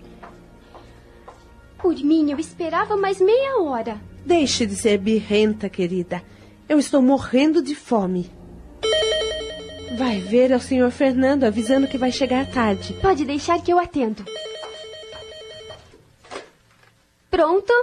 Por 1.80 1.96
mim, 1.96 2.30
eu 2.30 2.38
esperava 2.38 2.96
mais 2.96 3.20
meia 3.20 3.60
hora. 3.60 4.00
Deixe 4.24 4.68
de 4.68 4.76
ser 4.76 5.00
birrenta, 5.00 5.68
querida. 5.68 6.22
Eu 6.70 6.78
estou 6.78 7.02
morrendo 7.02 7.60
de 7.60 7.74
fome. 7.74 8.38
Vai 10.00 10.22
ver 10.22 10.50
é 10.50 10.56
o 10.56 10.62
senhor 10.62 10.90
Fernando 10.92 11.44
avisando 11.44 11.86
que 11.86 11.98
vai 11.98 12.10
chegar 12.10 12.50
tarde. 12.50 12.94
Pode 13.02 13.26
deixar 13.26 13.62
que 13.62 13.70
eu 13.70 13.78
atendo. 13.78 14.24
Pronto? 17.30 17.74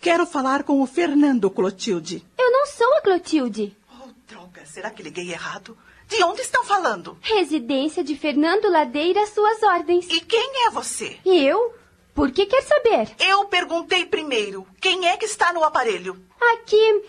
Quero 0.00 0.24
falar 0.24 0.62
com 0.62 0.80
o 0.80 0.86
Fernando, 0.86 1.50
Clotilde. 1.50 2.24
Eu 2.38 2.52
não 2.52 2.64
sou 2.64 2.94
a 2.94 3.00
Clotilde. 3.02 3.76
Oh, 4.00 4.08
droga, 4.28 4.64
será 4.66 4.88
que 4.90 5.02
liguei 5.02 5.32
errado? 5.32 5.76
De 6.06 6.22
onde 6.22 6.42
estão 6.42 6.64
falando? 6.64 7.18
Residência 7.20 8.04
de 8.04 8.14
Fernando 8.14 8.70
Ladeira, 8.70 9.26
suas 9.26 9.60
ordens. 9.64 10.06
E 10.08 10.20
quem 10.20 10.64
é 10.68 10.70
você? 10.70 11.16
Eu? 11.26 11.74
Por 12.14 12.30
que 12.30 12.46
quer 12.46 12.62
saber? 12.62 13.10
Eu 13.18 13.46
perguntei 13.46 14.06
primeiro. 14.06 14.64
Quem 14.80 15.08
é 15.08 15.16
que 15.16 15.24
está 15.24 15.52
no 15.52 15.64
aparelho? 15.64 16.24
Aqui 16.40 17.02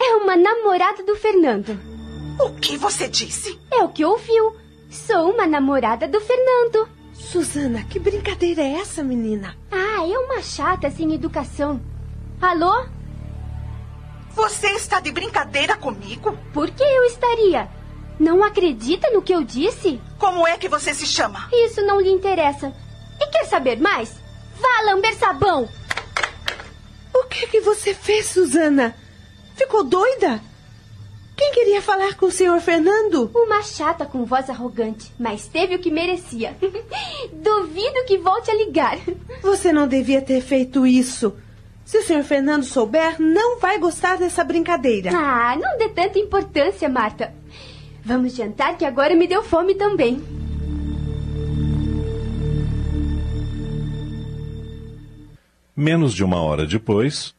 é 0.00 0.16
uma 0.16 0.34
namorada 0.34 1.04
do 1.04 1.14
Fernando. 1.14 2.01
O 2.38 2.50
que 2.60 2.76
você 2.76 3.08
disse? 3.08 3.58
É 3.70 3.82
o 3.82 3.88
que 3.88 4.04
ouviu. 4.04 4.56
Sou 4.90 5.30
uma 5.32 5.46
namorada 5.46 6.06
do 6.08 6.20
Fernando. 6.20 6.88
Susana, 7.12 7.84
que 7.84 7.98
brincadeira 7.98 8.62
é 8.62 8.74
essa, 8.80 9.02
menina? 9.02 9.56
Ah, 9.70 10.06
é 10.06 10.18
uma 10.18 10.42
chata 10.42 10.90
sem 10.90 11.14
educação. 11.14 11.80
Alô? 12.40 12.86
Você 14.30 14.68
está 14.68 15.00
de 15.00 15.12
brincadeira 15.12 15.76
comigo? 15.76 16.36
Por 16.52 16.70
que 16.70 16.82
eu 16.82 17.04
estaria? 17.04 17.68
Não 18.18 18.42
acredita 18.42 19.10
no 19.10 19.22
que 19.22 19.32
eu 19.32 19.42
disse? 19.42 20.00
Como 20.18 20.46
é 20.46 20.56
que 20.56 20.68
você 20.68 20.94
se 20.94 21.06
chama? 21.06 21.48
Isso 21.52 21.82
não 21.82 22.00
lhe 22.00 22.10
interessa. 22.10 22.72
E 23.20 23.26
quer 23.28 23.44
saber 23.46 23.78
mais? 23.80 24.20
Vá 24.58 24.82
lamber 24.90 25.14
sabão! 25.16 25.68
O 27.14 27.24
que 27.24 27.46
que 27.46 27.60
você 27.60 27.94
fez, 27.94 28.26
Susana? 28.26 28.94
Ficou 29.54 29.84
doida? 29.84 30.40
Quem 31.36 31.52
queria 31.52 31.80
falar 31.80 32.14
com 32.16 32.26
o 32.26 32.30
senhor 32.30 32.60
Fernando? 32.60 33.30
Uma 33.34 33.62
chata 33.62 34.04
com 34.04 34.24
voz 34.24 34.50
arrogante, 34.50 35.12
mas 35.18 35.46
teve 35.46 35.74
o 35.74 35.78
que 35.78 35.90
merecia. 35.90 36.56
Duvido 37.32 38.04
que 38.06 38.18
volte 38.18 38.50
a 38.50 38.54
ligar. 38.54 38.98
Você 39.42 39.72
não 39.72 39.88
devia 39.88 40.20
ter 40.20 40.40
feito 40.40 40.86
isso. 40.86 41.34
Se 41.84 41.98
o 41.98 42.02
senhor 42.02 42.22
Fernando 42.22 42.64
souber, 42.64 43.20
não 43.20 43.58
vai 43.58 43.78
gostar 43.78 44.16
dessa 44.16 44.44
brincadeira. 44.44 45.10
Ah, 45.14 45.56
não 45.56 45.78
dê 45.78 45.88
tanta 45.88 46.18
importância, 46.18 46.88
Marta. 46.88 47.34
Vamos 48.04 48.34
jantar 48.34 48.76
que 48.76 48.84
agora 48.84 49.14
me 49.14 49.26
deu 49.26 49.42
fome 49.42 49.74
também. 49.74 50.22
Menos 55.74 56.12
de 56.12 56.22
uma 56.22 56.40
hora 56.40 56.66
depois. 56.66 57.34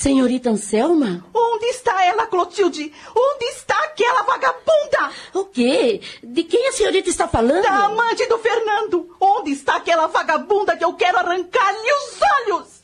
Senhorita 0.00 0.48
Anselma? 0.48 1.22
Onde 1.34 1.66
está 1.66 2.06
ela, 2.06 2.26
Clotilde? 2.26 2.90
Onde 3.14 3.44
está 3.44 3.78
aquela 3.84 4.22
vagabunda? 4.22 5.12
O 5.34 5.44
quê? 5.44 6.00
De 6.22 6.42
quem 6.42 6.68
a 6.68 6.72
senhorita 6.72 7.10
está 7.10 7.28
falando? 7.28 7.62
Da 7.62 7.84
amante 7.84 8.26
do 8.26 8.38
Fernando. 8.38 9.14
Onde 9.20 9.50
está 9.50 9.76
aquela 9.76 10.06
vagabunda 10.06 10.74
que 10.74 10.84
eu 10.86 10.94
quero 10.94 11.18
arrancar-lhe 11.18 11.92
os 11.92 12.18
olhos? 12.48 12.80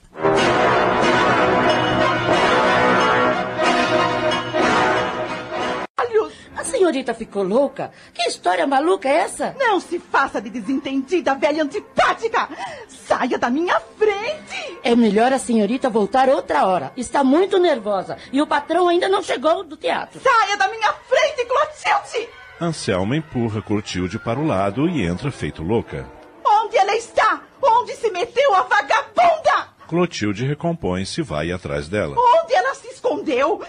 A 6.57 6.65
senhorita 6.65 7.13
ficou 7.13 7.43
louca? 7.43 7.93
Que 8.15 8.23
história 8.29 8.67
maluca 8.67 9.09
é 9.09 9.19
essa? 9.19 9.55
Não 9.59 9.79
se 9.79 9.99
faça 9.99 10.41
de 10.41 10.49
desentendida, 10.49 11.35
velha 11.35 11.63
antipática! 11.63 12.49
Saia 12.89 13.37
da 13.39 13.51
minha 13.51 13.79
frente! 13.99 14.79
É 14.83 14.97
melhor 14.97 15.33
a 15.33 15.39
senhorita 15.39 15.91
voltar 15.91 16.31
outra 16.31 16.67
hora. 16.67 16.93
Está 16.97 17.23
muito 17.23 17.59
nervosa 17.59 18.17
e 18.33 18.41
o 18.41 18.47
patrão 18.47 18.89
ainda 18.89 19.09
não 19.09 19.23
chegou 19.23 19.63
do 19.65 19.77
teatro. 19.77 20.19
Saia 20.21 20.57
da 20.57 20.69
minha 20.69 20.93
frente, 20.93 21.45
Clotilde! 21.45 22.29
Anselma 22.59 23.17
empurra 23.17 23.61
Clotilde 23.61 24.19
para 24.19 24.41
o 24.41 24.47
lado 24.47 24.89
e 24.89 25.05
entra 25.05 25.31
feito 25.31 25.63
louca. 25.63 26.07
Onde 26.43 26.79
ela 26.79 26.97
está? 26.97 27.43
Onde 27.63 27.95
se 27.97 28.11
meteu 28.11 28.55
a 28.55 28.63
vagabunda? 28.63 29.69
Clotilde 29.87 30.47
recompõe-se 30.47 31.21
e 31.21 31.25
vai 31.25 31.53
atrás 31.53 31.87
dela. 31.87 32.17
Onde 32.19 32.55
ela 32.55 32.75
se 32.75 32.89
escondeu? 32.89 33.63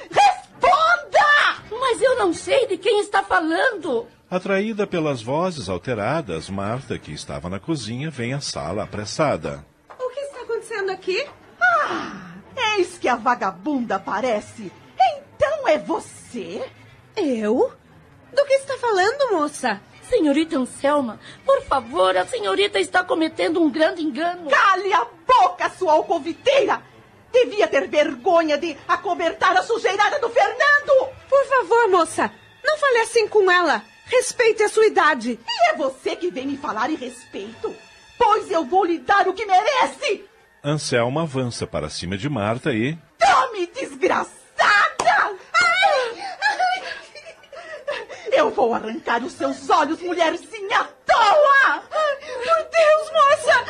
Responda! 0.62 1.80
Mas 1.80 2.02
eu 2.02 2.18
não 2.18 2.34
sei 2.34 2.68
de 2.68 2.78
quem 2.78 3.00
está 3.00 3.24
falando. 3.24 4.08
Atraída 4.30 4.86
pelas 4.86 5.22
vozes 5.22 5.70
alteradas, 5.70 6.50
Marta, 6.50 6.98
que 7.00 7.12
estava 7.14 7.50
na 7.50 7.60
cozinha, 7.60 8.10
vem 8.10 8.34
à 8.34 8.42
sala 8.42 8.84
apressada. 8.84 9.66
O 9.98 10.10
que 10.10 10.20
está 10.20 10.42
acontecendo 10.42 10.92
aqui? 10.92 11.26
Ah, 11.62 12.36
eis 12.78 12.98
que 12.98 13.08
a 13.08 13.16
vagabunda 13.16 13.96
aparece. 13.96 14.72
Então 15.00 15.68
é 15.68 15.78
você? 15.78 16.62
Eu? 17.16 17.72
Do 18.36 18.46
que 18.46 18.54
está 18.54 18.78
falando, 18.78 19.32
moça? 19.32 19.80
Senhorita 20.10 20.58
Anselma, 20.58 21.20
por 21.46 21.62
favor, 21.64 22.16
a 22.16 22.26
senhorita 22.26 22.80
está 22.80 23.04
cometendo 23.04 23.62
um 23.62 23.70
grande 23.70 24.02
engano. 24.02 24.50
Cale 24.50 24.94
a 24.94 25.06
boca, 25.28 25.70
sua 25.70 25.94
alcoviteira! 25.94 26.82
Devia 27.32 27.68
ter 27.68 27.88
vergonha 27.88 28.58
de 28.58 28.78
acobertar 28.88 29.56
a 29.56 29.64
sujeirada 29.64 30.20
do 30.20 30.30
Fernando! 30.30 31.10
Por 31.30 31.46
favor, 31.46 31.90
moça, 31.90 32.32
não 32.64 32.78
fale 32.78 32.98
assim 33.00 33.28
com 33.28 33.50
ela. 33.52 33.84
Respeite 34.06 34.64
a 34.64 34.70
sua 34.70 34.88
idade. 34.88 35.40
E 35.46 35.72
é 35.72 35.76
você 35.76 36.16
que 36.16 36.32
vem 36.32 36.48
me 36.48 36.58
falar 36.58 36.90
em 36.90 36.96
respeito? 36.96 37.76
Pois 38.18 38.50
eu 38.50 38.64
vou 38.66 38.86
lhe 38.86 38.98
dar 39.00 39.28
o 39.28 39.34
que 39.34 39.46
merece! 39.46 40.26
Anselma 40.64 41.24
avança 41.24 41.68
para 41.68 41.90
cima 41.90 42.18
de 42.18 42.30
Marta 42.30 42.74
e. 42.74 42.98
Tome, 43.20 43.68
desgraçada! 43.68 44.38
Eu 48.32 48.52
vou 48.52 48.74
arrancar 48.74 49.24
os 49.24 49.34
seus 49.34 49.70
olhos, 49.70 50.02
mulherzinha 50.02 50.88
tola! 51.06 51.84
Por 51.90 52.70
Deus, 52.70 53.12
moça! 53.12 53.66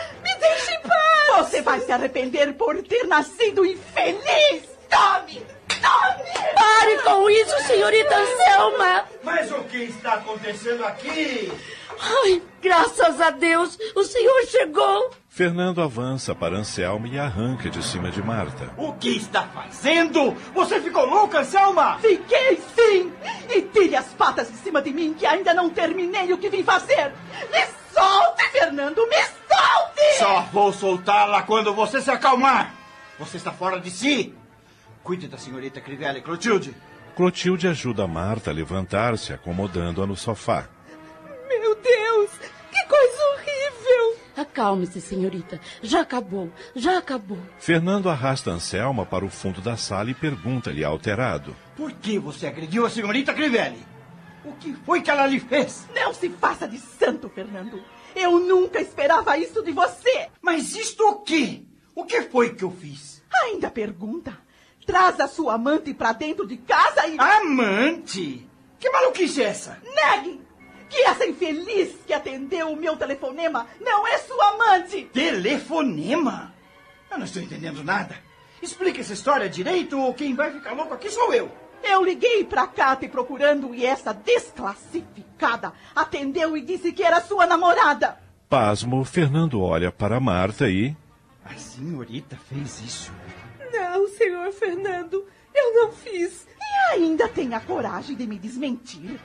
Deixe 0.47 0.71
em 0.73 0.81
paz! 0.81 1.37
Você 1.37 1.61
vai 1.61 1.79
se 1.81 1.91
arrepender 1.91 2.53
por 2.53 2.81
ter 2.83 3.05
nascido 3.05 3.65
infeliz! 3.65 4.63
Tome! 4.89 5.45
Tome! 5.67 6.53
Pare 6.55 6.97
com 7.03 7.29
isso, 7.29 7.59
senhorita 7.67 8.15
Anselma! 8.15 9.05
Mas 9.23 9.51
o 9.51 9.63
que 9.65 9.83
está 9.83 10.13
acontecendo 10.13 10.85
aqui? 10.85 11.51
Ai, 11.99 12.41
graças 12.61 13.19
a 13.19 13.29
Deus, 13.31 13.77
o 13.95 14.03
senhor 14.03 14.45
chegou! 14.47 15.11
Fernando 15.29 15.81
avança 15.81 16.33
para 16.33 16.57
Anselma 16.57 17.07
e 17.07 17.19
arranca 17.19 17.69
de 17.69 17.83
cima 17.83 18.09
de 18.09 18.23
Marta. 18.23 18.73
O 18.75 18.93
que 18.93 19.17
está 19.17 19.43
fazendo? 19.43 20.31
Você 20.53 20.79
ficou 20.81 21.05
louca, 21.05 21.41
Anselma? 21.41 21.99
Fiquei 21.99 22.59
sim! 22.75 23.13
E 23.49 23.61
tire 23.61 23.95
as 23.95 24.07
patas 24.13 24.47
de 24.47 24.57
cima 24.57 24.81
de 24.81 24.91
mim, 24.91 25.13
que 25.13 25.25
ainda 25.25 25.53
não 25.53 25.69
terminei 25.69 26.33
o 26.33 26.37
que 26.37 26.49
vim 26.49 26.63
fazer! 26.63 27.13
Me 27.51 27.67
solte, 27.97 28.43
Fernando! 28.51 29.07
Me 29.07 29.23
solte! 29.23 30.19
Só 30.19 30.41
vou 30.53 30.71
soltá-la 30.71 31.41
quando 31.43 31.73
você 31.73 32.01
se 32.01 32.11
acalmar! 32.11 32.73
Você 33.17 33.37
está 33.37 33.51
fora 33.51 33.79
de 33.79 33.89
si! 33.89 34.35
Cuide 35.03 35.27
da 35.27 35.37
senhorita 35.37 35.81
Crivella, 35.81 36.21
Clotilde. 36.21 36.75
Clotilde 37.15 37.67
ajuda 37.67 38.05
Marta 38.05 38.51
a 38.51 38.53
levantar-se, 38.53 39.33
acomodando-a 39.33 40.05
no 40.05 40.15
sofá. 40.15 40.67
Meu 41.47 41.75
Deus! 41.75 42.29
Que 42.71 42.85
coisa 42.87 43.23
horrível! 43.33 44.17
Acalme-se, 44.35 45.01
senhorita. 45.01 45.59
Já 45.81 46.01
acabou, 46.01 46.51
já 46.75 46.99
acabou. 46.99 47.39
Fernando 47.57 48.09
arrasta 48.09 48.51
Anselma 48.51 49.05
para 49.05 49.25
o 49.25 49.29
fundo 49.29 49.61
da 49.61 49.75
sala 49.75 50.11
e 50.11 50.13
pergunta-lhe 50.13 50.83
alterado. 50.83 51.55
Por 51.75 51.91
que 51.93 52.19
você 52.19 52.45
agrediu 52.45 52.85
a 52.85 52.89
senhorita 52.89 53.33
Crivelli? 53.33 53.96
O 54.47 54.53
que 54.53 54.73
foi 54.73 55.01
que 55.01 55.11
ela 55.11 55.27
lhe 55.27 55.41
fez? 55.41 55.85
Não 55.93 56.13
se 56.13 56.29
faça 56.29 56.65
de 56.65 56.79
santo, 56.79 57.27
Fernando. 57.27 57.83
Eu 58.15 58.39
nunca 58.39 58.79
esperava 58.79 59.37
isso 59.37 59.61
de 59.61 59.73
você. 59.73 60.29
Mas 60.41 60.73
isto 60.73 61.05
o 61.05 61.15
quê? 61.19 61.63
O 61.93 62.05
que 62.05 62.21
foi 62.21 62.55
que 62.55 62.63
eu 62.63 62.71
fiz? 62.71 63.21
Ainda 63.43 63.69
pergunta. 63.69 64.37
Traz 64.85 65.19
a 65.19 65.27
sua 65.27 65.55
amante 65.55 65.93
para 65.93 66.13
dentro 66.13 66.47
de 66.47 66.55
casa 66.55 67.05
e... 67.07 67.19
Amante? 67.19 68.47
Que 68.79 68.89
maluquice 68.89 69.43
é 69.43 69.47
essa? 69.47 69.81
Negue! 69.83 70.39
Que 70.89 71.01
essa 71.01 71.25
infeliz 71.25 71.97
que 72.07 72.13
atendeu 72.13 72.69
o 72.69 72.77
meu 72.77 72.95
telefonema 72.95 73.67
não 73.81 74.07
é 74.07 74.17
sua 74.19 74.51
amante! 74.51 75.09
Telefonema? 75.11 76.55
Eu 77.11 77.17
não 77.17 77.25
estou 77.25 77.41
entendendo 77.41 77.83
nada. 77.83 78.15
Explica 78.61 79.01
essa 79.01 79.11
história 79.11 79.49
direito 79.49 79.99
ou 79.99 80.13
quem 80.13 80.33
vai 80.33 80.51
ficar 80.51 80.71
louco 80.71 80.93
aqui 80.93 81.09
sou 81.09 81.33
eu. 81.33 81.51
Eu 81.83 82.03
liguei 82.03 82.43
pra 82.43 82.67
cá 82.67 82.95
te 82.95 83.07
procurando 83.07 83.73
e 83.73 83.85
essa 83.85 84.13
desclassificada 84.13 85.73
atendeu 85.95 86.55
e 86.57 86.61
disse 86.61 86.91
que 86.91 87.03
era 87.03 87.21
sua 87.21 87.45
namorada. 87.45 88.17
Pasmo, 88.49 89.03
Fernando 89.03 89.61
olha 89.61 89.91
para 89.91 90.19
Marta 90.19 90.69
e. 90.69 90.95
A 91.43 91.53
senhorita 91.55 92.37
fez 92.49 92.81
isso. 92.81 93.11
Não, 93.71 94.07
senhor 94.09 94.51
Fernando, 94.51 95.25
eu 95.53 95.73
não 95.75 95.91
fiz. 95.91 96.47
E 96.59 96.93
ainda 96.93 97.27
tem 97.27 97.53
a 97.53 97.59
coragem 97.59 98.15
de 98.15 98.27
me 98.27 98.37
desmentir. 98.37 99.19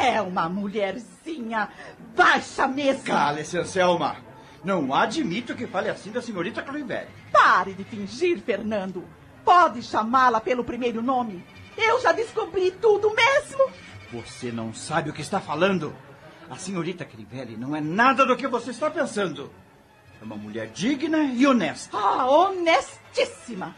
É 0.00 0.20
uma 0.20 0.48
mulherzinha 0.48 1.68
baixa 2.16 2.66
mesmo. 2.66 3.04
Cale-se, 3.04 3.58
Anselma. 3.58 4.16
Não 4.64 4.94
admito 4.94 5.54
que 5.54 5.66
fale 5.66 5.90
assim 5.90 6.10
da 6.10 6.22
senhorita 6.22 6.62
Cliveri. 6.62 7.08
Pare 7.30 7.74
de 7.74 7.84
fingir, 7.84 8.40
Fernando. 8.40 9.04
Pode 9.44 9.82
chamá-la 9.82 10.40
pelo 10.40 10.64
primeiro 10.64 11.02
nome. 11.02 11.44
Eu 11.76 12.00
já 12.00 12.12
descobri 12.12 12.70
tudo 12.70 13.12
mesmo. 13.14 13.70
Você 14.12 14.52
não 14.52 14.72
sabe 14.72 15.10
o 15.10 15.12
que 15.12 15.22
está 15.22 15.40
falando. 15.40 15.94
A 16.50 16.56
senhorita 16.56 17.04
Crivelli 17.04 17.56
não 17.56 17.74
é 17.74 17.80
nada 17.80 18.24
do 18.26 18.36
que 18.36 18.46
você 18.46 18.70
está 18.70 18.90
pensando. 18.90 19.50
É 20.20 20.24
uma 20.24 20.36
mulher 20.36 20.68
digna 20.68 21.22
e 21.24 21.46
honesta. 21.46 21.96
Ah, 21.96 22.26
honestíssima. 22.26 23.74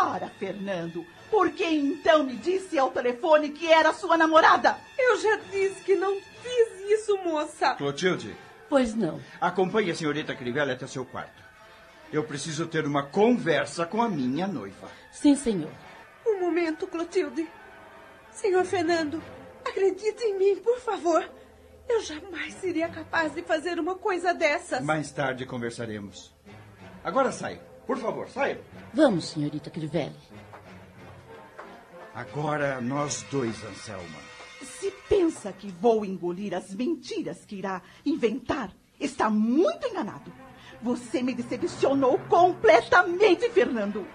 Ora, 0.00 0.30
Fernando, 0.38 1.04
Por 1.30 1.50
que 1.50 1.64
então 1.64 2.24
me 2.24 2.36
disse 2.36 2.78
ao 2.78 2.90
telefone 2.90 3.50
que 3.50 3.66
era 3.70 3.92
sua 3.92 4.16
namorada? 4.16 4.78
Eu 4.98 5.16
já 5.20 5.36
disse 5.50 5.82
que 5.82 5.94
não 5.94 6.14
fiz 6.42 6.90
isso, 7.00 7.16
moça. 7.18 7.74
Clotilde, 7.74 8.34
Pois 8.68 8.94
não. 8.94 9.20
acompanhe 9.40 9.90
a 9.90 9.94
senhorita 9.94 10.34
Crivella 10.34 10.72
até 10.72 10.86
seu 10.86 11.04
quarto. 11.04 11.42
Eu 12.10 12.24
preciso 12.24 12.66
ter 12.66 12.86
uma 12.86 13.02
conversa 13.02 13.84
com 13.84 14.00
a 14.02 14.08
minha 14.08 14.46
noiva. 14.46 14.88
Sim, 15.12 15.34
senhor. 15.36 15.70
Um 16.28 16.40
momento, 16.40 16.86
Clotilde. 16.86 17.48
Senhor 18.30 18.64
Fernando, 18.64 19.22
acredite 19.64 20.22
em 20.24 20.38
mim, 20.38 20.56
por 20.56 20.78
favor. 20.78 21.28
Eu 21.88 22.02
jamais 22.02 22.54
seria 22.54 22.88
capaz 22.88 23.34
de 23.34 23.42
fazer 23.42 23.80
uma 23.80 23.94
coisa 23.94 24.34
dessas. 24.34 24.82
Mais 24.84 25.10
tarde 25.10 25.46
conversaremos. 25.46 26.34
Agora 27.02 27.32
saia. 27.32 27.60
Por 27.86 27.96
favor, 27.96 28.28
saia. 28.28 28.60
Vamos, 28.92 29.30
senhorita 29.30 29.70
Crivelli. 29.70 30.14
Agora 32.14 32.80
nós 32.80 33.24
dois, 33.30 33.64
Anselma. 33.64 34.18
Se 34.60 34.90
pensa 35.08 35.52
que 35.52 35.68
vou 35.80 36.04
engolir 36.04 36.52
as 36.52 36.74
mentiras 36.74 37.44
que 37.46 37.56
irá 37.56 37.80
inventar, 38.04 38.70
está 39.00 39.30
muito 39.30 39.86
enganado. 39.88 40.32
Você 40.82 41.22
me 41.22 41.32
decepcionou 41.32 42.18
completamente, 42.28 43.48
Fernando. 43.50 44.06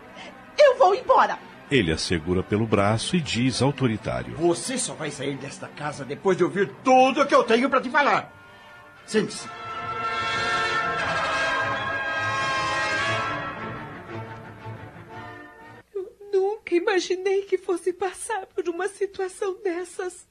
Eu 0.57 0.77
vou 0.77 0.93
embora. 0.93 1.39
Ele 1.73 1.91
a 1.91 1.97
segura 1.97 2.43
pelo 2.43 2.67
braço 2.67 3.15
e 3.15 3.19
diz 3.19 3.59
autoritário: 3.59 4.35
Você 4.35 4.77
só 4.77 4.93
vai 4.93 5.09
sair 5.09 5.35
desta 5.37 5.67
casa 5.67 6.05
depois 6.05 6.37
de 6.37 6.43
ouvir 6.43 6.71
tudo 6.83 7.21
o 7.21 7.25
que 7.25 7.33
eu 7.33 7.43
tenho 7.43 7.67
para 7.67 7.81
te 7.81 7.89
falar. 7.89 8.31
Sente-se. 9.07 9.49
Nunca 16.31 16.75
imaginei 16.75 17.41
que 17.41 17.57
fosse 17.57 17.91
passar 17.91 18.45
por 18.45 18.69
uma 18.69 18.87
situação 18.87 19.59
dessas. 19.63 20.27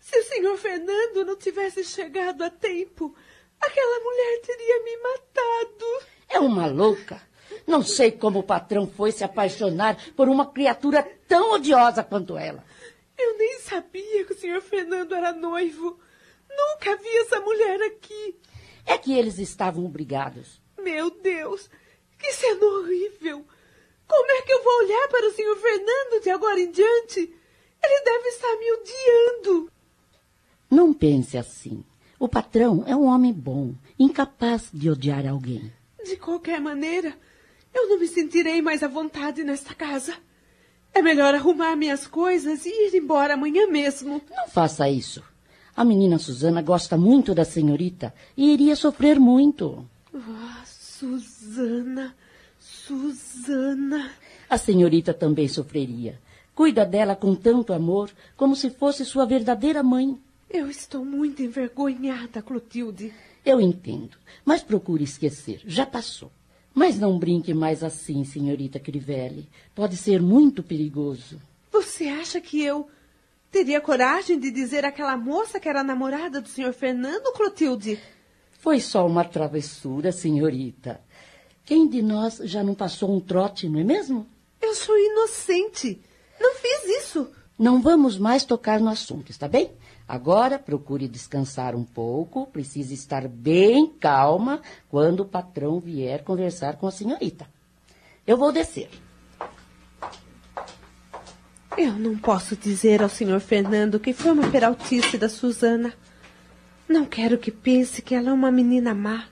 Se 0.00 0.18
o 0.20 0.24
senhor 0.24 0.56
Fernando 0.56 1.22
não 1.26 1.36
tivesse 1.36 1.84
chegado 1.84 2.42
a 2.42 2.48
tempo, 2.48 3.14
aquela 3.60 4.00
mulher 4.00 4.40
teria 4.40 4.82
me 4.84 4.96
matado. 5.02 5.84
É 6.30 6.40
uma 6.40 6.66
louca. 6.66 7.20
Não 7.66 7.82
sei 7.82 8.12
como 8.12 8.40
o 8.40 8.42
patrão 8.42 8.86
foi 8.86 9.12
se 9.12 9.24
apaixonar 9.24 9.96
por 10.16 10.28
uma 10.28 10.46
criatura 10.46 11.02
tão 11.28 11.52
odiosa 11.52 12.02
quanto 12.02 12.36
ela. 12.36 12.64
Eu 13.18 13.38
nem 13.38 13.60
sabia 13.60 14.24
que 14.24 14.32
o 14.32 14.38
senhor 14.38 14.60
Fernando 14.60 15.14
era 15.14 15.32
noivo. 15.32 15.98
Nunca 16.50 16.96
vi 16.96 17.16
essa 17.18 17.40
mulher 17.40 17.80
aqui. 17.82 18.36
É 18.84 18.98
que 18.98 19.16
eles 19.16 19.38
estavam 19.38 19.84
obrigados. 19.84 20.60
Meu 20.78 21.10
Deus, 21.10 21.70
que 22.18 22.32
cena 22.32 22.64
horrível. 22.64 23.44
Como 24.06 24.30
é 24.30 24.42
que 24.42 24.52
eu 24.52 24.62
vou 24.62 24.78
olhar 24.78 25.08
para 25.08 25.28
o 25.28 25.32
senhor 25.32 25.56
Fernando 25.56 26.22
de 26.22 26.30
agora 26.30 26.60
em 26.60 26.70
diante? 26.70 27.20
Ele 27.82 28.04
deve 28.04 28.28
estar 28.28 28.56
me 28.56 28.72
odiando. 28.72 29.72
Não 30.70 30.92
pense 30.92 31.36
assim. 31.38 31.84
O 32.18 32.28
patrão 32.28 32.84
é 32.86 32.94
um 32.94 33.06
homem 33.06 33.32
bom, 33.32 33.74
incapaz 33.98 34.68
de 34.72 34.90
odiar 34.90 35.26
alguém. 35.26 35.72
De 36.04 36.16
qualquer 36.16 36.60
maneira, 36.60 37.16
eu 37.74 37.88
não 37.88 37.98
me 37.98 38.06
sentirei 38.06 38.60
mais 38.60 38.82
à 38.82 38.88
vontade 38.88 39.42
nesta 39.44 39.74
casa. 39.74 40.14
É 40.94 41.00
melhor 41.00 41.34
arrumar 41.34 41.74
minhas 41.74 42.06
coisas 42.06 42.66
e 42.66 42.68
ir 42.68 42.94
embora 42.94 43.34
amanhã 43.34 43.66
mesmo. 43.66 44.20
Não 44.30 44.48
faça 44.48 44.88
isso. 44.88 45.22
A 45.74 45.84
menina 45.84 46.18
Susana 46.18 46.60
gosta 46.60 46.98
muito 46.98 47.34
da 47.34 47.44
senhorita 47.44 48.14
e 48.36 48.52
iria 48.52 48.76
sofrer 48.76 49.18
muito. 49.18 49.88
Ah, 50.14 50.62
Susana, 50.66 52.14
Susana. 52.60 54.10
A 54.50 54.58
senhorita 54.58 55.14
também 55.14 55.48
sofreria. 55.48 56.20
Cuida 56.54 56.84
dela 56.84 57.16
com 57.16 57.34
tanto 57.34 57.72
amor, 57.72 58.10
como 58.36 58.54
se 58.54 58.68
fosse 58.68 59.06
sua 59.06 59.24
verdadeira 59.24 59.82
mãe. 59.82 60.18
Eu 60.50 60.68
estou 60.68 61.02
muito 61.02 61.42
envergonhada, 61.42 62.42
Clotilde. 62.42 63.14
Eu 63.42 63.58
entendo, 63.58 64.18
mas 64.44 64.62
procure 64.62 65.02
esquecer. 65.02 65.62
Já 65.66 65.86
passou. 65.86 66.30
Mas 66.74 66.98
não 66.98 67.18
brinque 67.18 67.52
mais 67.52 67.84
assim, 67.84 68.24
senhorita 68.24 68.80
Crivelli. 68.80 69.48
Pode 69.74 69.96
ser 69.96 70.20
muito 70.20 70.62
perigoso. 70.62 71.40
Você 71.70 72.04
acha 72.08 72.40
que 72.40 72.62
eu 72.62 72.88
teria 73.50 73.80
coragem 73.80 74.38
de 74.38 74.50
dizer 74.50 74.84
àquela 74.84 75.16
moça 75.16 75.60
que 75.60 75.68
era 75.68 75.82
namorada 75.82 76.40
do 76.40 76.48
senhor 76.48 76.72
Fernando, 76.72 77.32
Clotilde? 77.34 77.98
Foi 78.58 78.80
só 78.80 79.06
uma 79.06 79.24
travessura, 79.24 80.12
senhorita. 80.12 81.00
Quem 81.64 81.88
de 81.88 82.00
nós 82.00 82.38
já 82.44 82.62
não 82.62 82.74
passou 82.74 83.14
um 83.14 83.20
trote, 83.20 83.68
não 83.68 83.80
é 83.80 83.84
mesmo? 83.84 84.26
Eu 84.60 84.74
sou 84.74 84.98
inocente. 84.98 86.00
Não 86.40 86.54
fiz 86.54 86.84
isso. 87.02 87.30
Não 87.62 87.80
vamos 87.80 88.18
mais 88.18 88.42
tocar 88.42 88.80
no 88.80 88.88
assunto, 88.88 89.30
está 89.30 89.46
bem? 89.46 89.70
Agora 90.08 90.58
procure 90.58 91.06
descansar 91.06 91.76
um 91.76 91.84
pouco. 91.84 92.44
Precisa 92.48 92.92
estar 92.92 93.28
bem 93.28 93.86
calma 94.00 94.60
quando 94.88 95.20
o 95.20 95.24
patrão 95.24 95.78
vier 95.78 96.24
conversar 96.24 96.74
com 96.74 96.88
a 96.88 96.90
senhorita. 96.90 97.46
Eu 98.26 98.36
vou 98.36 98.50
descer. 98.50 98.90
Eu 101.78 101.92
não 101.92 102.18
posso 102.18 102.56
dizer 102.56 103.00
ao 103.00 103.08
senhor 103.08 103.38
Fernando 103.38 104.00
que 104.00 104.12
foi 104.12 104.32
uma 104.32 104.50
peraltice 104.50 105.16
da 105.16 105.28
Susana. 105.28 105.94
Não 106.88 107.04
quero 107.04 107.38
que 107.38 107.52
pense 107.52 108.02
que 108.02 108.16
ela 108.16 108.30
é 108.30 108.32
uma 108.32 108.50
menina 108.50 108.92
má. 108.92 109.26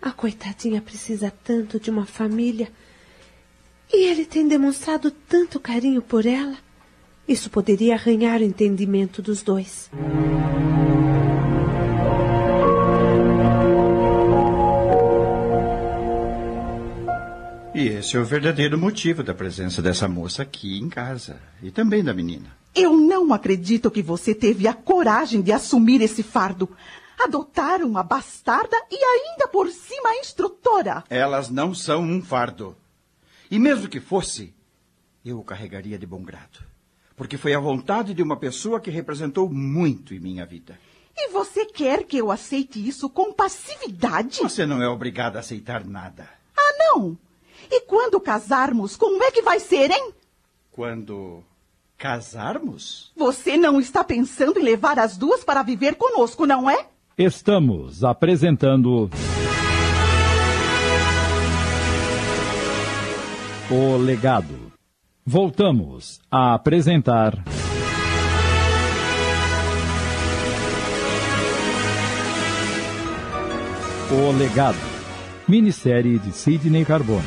A 0.00 0.12
coitadinha 0.12 0.80
precisa 0.80 1.32
tanto 1.42 1.80
de 1.80 1.90
uma 1.90 2.06
família. 2.06 2.70
E 3.92 4.06
ele 4.06 4.24
tem 4.24 4.46
demonstrado 4.46 5.10
tanto 5.10 5.58
carinho 5.58 6.00
por 6.00 6.24
ela. 6.24 6.56
Isso 7.26 7.48
poderia 7.50 7.94
arranhar 7.94 8.40
o 8.40 8.44
entendimento 8.44 9.22
dos 9.22 9.42
dois. 9.42 9.90
E 17.74 17.88
esse 17.88 18.16
é 18.16 18.20
o 18.20 18.24
verdadeiro 18.24 18.78
motivo 18.78 19.22
da 19.22 19.32
presença 19.32 19.80
dessa 19.80 20.06
moça 20.06 20.42
aqui 20.42 20.78
em 20.78 20.88
casa. 20.88 21.40
E 21.62 21.70
também 21.70 22.04
da 22.04 22.12
menina. 22.12 22.54
Eu 22.74 22.96
não 22.96 23.32
acredito 23.32 23.90
que 23.90 24.02
você 24.02 24.34
teve 24.34 24.68
a 24.68 24.74
coragem 24.74 25.40
de 25.40 25.52
assumir 25.52 26.02
esse 26.02 26.22
fardo. 26.22 26.68
Adotar 27.18 27.82
uma 27.82 28.02
bastarda 28.02 28.76
e 28.90 28.96
ainda 28.96 29.48
por 29.48 29.68
cima 29.70 30.10
a 30.10 30.16
instrutora. 30.16 31.04
Elas 31.08 31.48
não 31.48 31.74
são 31.74 32.02
um 32.02 32.20
fardo. 32.20 32.76
E 33.50 33.58
mesmo 33.58 33.88
que 33.88 34.00
fosse, 34.00 34.52
eu 35.24 35.38
o 35.38 35.44
carregaria 35.44 35.98
de 35.98 36.06
bom 36.06 36.22
grado. 36.22 36.71
Porque 37.16 37.36
foi 37.36 37.54
a 37.54 37.60
vontade 37.60 38.14
de 38.14 38.22
uma 38.22 38.36
pessoa 38.36 38.80
que 38.80 38.90
representou 38.90 39.48
muito 39.48 40.14
em 40.14 40.20
minha 40.20 40.46
vida. 40.46 40.78
E 41.16 41.30
você 41.30 41.66
quer 41.66 42.04
que 42.04 42.16
eu 42.16 42.30
aceite 42.30 42.86
isso 42.86 43.08
com 43.08 43.32
passividade? 43.32 44.40
Você 44.40 44.64
não 44.64 44.82
é 44.82 44.88
obrigada 44.88 45.38
a 45.38 45.40
aceitar 45.40 45.84
nada. 45.84 46.28
Ah, 46.56 46.72
não! 46.78 47.16
E 47.70 47.82
quando 47.82 48.20
casarmos, 48.20 48.96
como 48.96 49.22
é 49.22 49.30
que 49.30 49.42
vai 49.42 49.60
ser, 49.60 49.90
hein? 49.90 50.12
Quando 50.70 51.42
casarmos? 51.98 53.12
Você 53.16 53.56
não 53.56 53.78
está 53.78 54.02
pensando 54.02 54.58
em 54.58 54.62
levar 54.62 54.98
as 54.98 55.16
duas 55.16 55.44
para 55.44 55.62
viver 55.62 55.94
conosco, 55.94 56.46
não 56.46 56.68
é? 56.68 56.86
Estamos 57.16 58.02
apresentando. 58.02 59.10
O 63.70 63.96
Legado. 63.96 64.61
Voltamos 65.24 66.20
a 66.28 66.52
apresentar. 66.54 67.44
O 74.10 74.36
Legado. 74.36 74.76
Minissérie 75.46 76.18
de 76.18 76.32
Sidney 76.32 76.84
Carbone. 76.84 77.22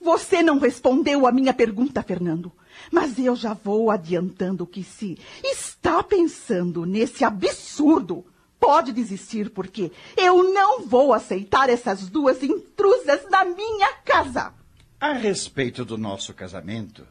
Você 0.00 0.44
não 0.44 0.60
respondeu 0.60 1.26
a 1.26 1.32
minha 1.32 1.52
pergunta, 1.52 2.04
Fernando. 2.04 2.52
Mas 2.92 3.18
eu 3.18 3.34
já 3.34 3.52
vou 3.52 3.90
adiantando 3.90 4.64
que 4.64 4.84
se 4.84 5.18
está 5.42 6.04
pensando 6.04 6.86
nesse 6.86 7.24
absurdo, 7.24 8.24
pode 8.64 8.92
desistir, 8.92 9.50
porque 9.50 9.92
eu 10.16 10.42
não 10.54 10.86
vou 10.86 11.12
aceitar 11.12 11.68
essas 11.68 12.08
duas 12.08 12.42
intrusas 12.42 13.28
na 13.28 13.44
minha 13.44 13.92
casa. 14.02 14.54
A 14.98 15.12
respeito 15.12 15.84
do 15.84 15.98
nosso 15.98 16.32
casamento, 16.32 17.06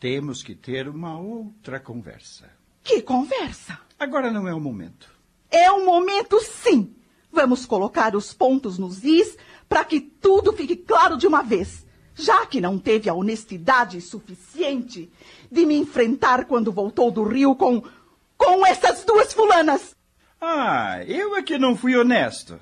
temos 0.00 0.42
que 0.42 0.54
ter 0.54 0.88
uma 0.88 1.20
outra 1.20 1.78
conversa. 1.78 2.48
Que 2.82 3.02
conversa? 3.02 3.78
Agora 3.98 4.30
não 4.30 4.48
é 4.48 4.54
o 4.54 4.60
momento. 4.60 5.10
É 5.50 5.70
o 5.70 5.84
momento, 5.84 6.40
sim. 6.40 6.94
Vamos 7.30 7.66
colocar 7.66 8.16
os 8.16 8.32
pontos 8.32 8.78
nos 8.78 9.04
is 9.04 9.36
para 9.68 9.84
que 9.84 10.00
tudo 10.00 10.54
fique 10.54 10.74
claro 10.74 11.18
de 11.18 11.26
uma 11.26 11.42
vez. 11.42 11.84
Já 12.14 12.46
que 12.46 12.62
não 12.62 12.78
teve 12.78 13.10
a 13.10 13.14
honestidade 13.14 14.00
suficiente 14.00 15.12
de 15.50 15.66
me 15.66 15.76
enfrentar 15.76 16.46
quando 16.46 16.72
voltou 16.72 17.10
do 17.10 17.24
Rio 17.24 17.54
com. 17.54 17.82
com 18.38 18.66
essas 18.66 19.04
duas 19.04 19.34
fulanas. 19.34 19.94
Ah, 20.44 21.04
eu 21.06 21.36
é 21.36 21.42
que 21.42 21.56
não 21.56 21.76
fui 21.76 21.96
honesto. 21.96 22.58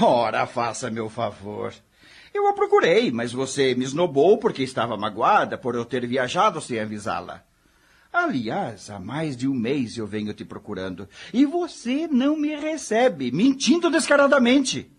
Ora, 0.00 0.46
faça 0.46 0.90
meu 0.90 1.10
favor. 1.10 1.74
Eu 2.32 2.48
a 2.48 2.54
procurei, 2.54 3.12
mas 3.12 3.30
você 3.30 3.74
me 3.74 3.84
esnobou 3.84 4.38
porque 4.38 4.62
estava 4.62 4.96
magoada 4.96 5.58
por 5.58 5.74
eu 5.74 5.84
ter 5.84 6.06
viajado 6.06 6.62
sem 6.62 6.80
avisá-la. 6.80 7.44
Aliás, 8.10 8.88
há 8.88 8.98
mais 8.98 9.36
de 9.36 9.46
um 9.46 9.52
mês 9.52 9.98
eu 9.98 10.06
venho 10.06 10.32
te 10.32 10.46
procurando 10.46 11.06
e 11.30 11.44
você 11.44 12.08
não 12.08 12.38
me 12.38 12.56
recebe, 12.56 13.30
mentindo 13.30 13.90
descaradamente. 13.90 14.90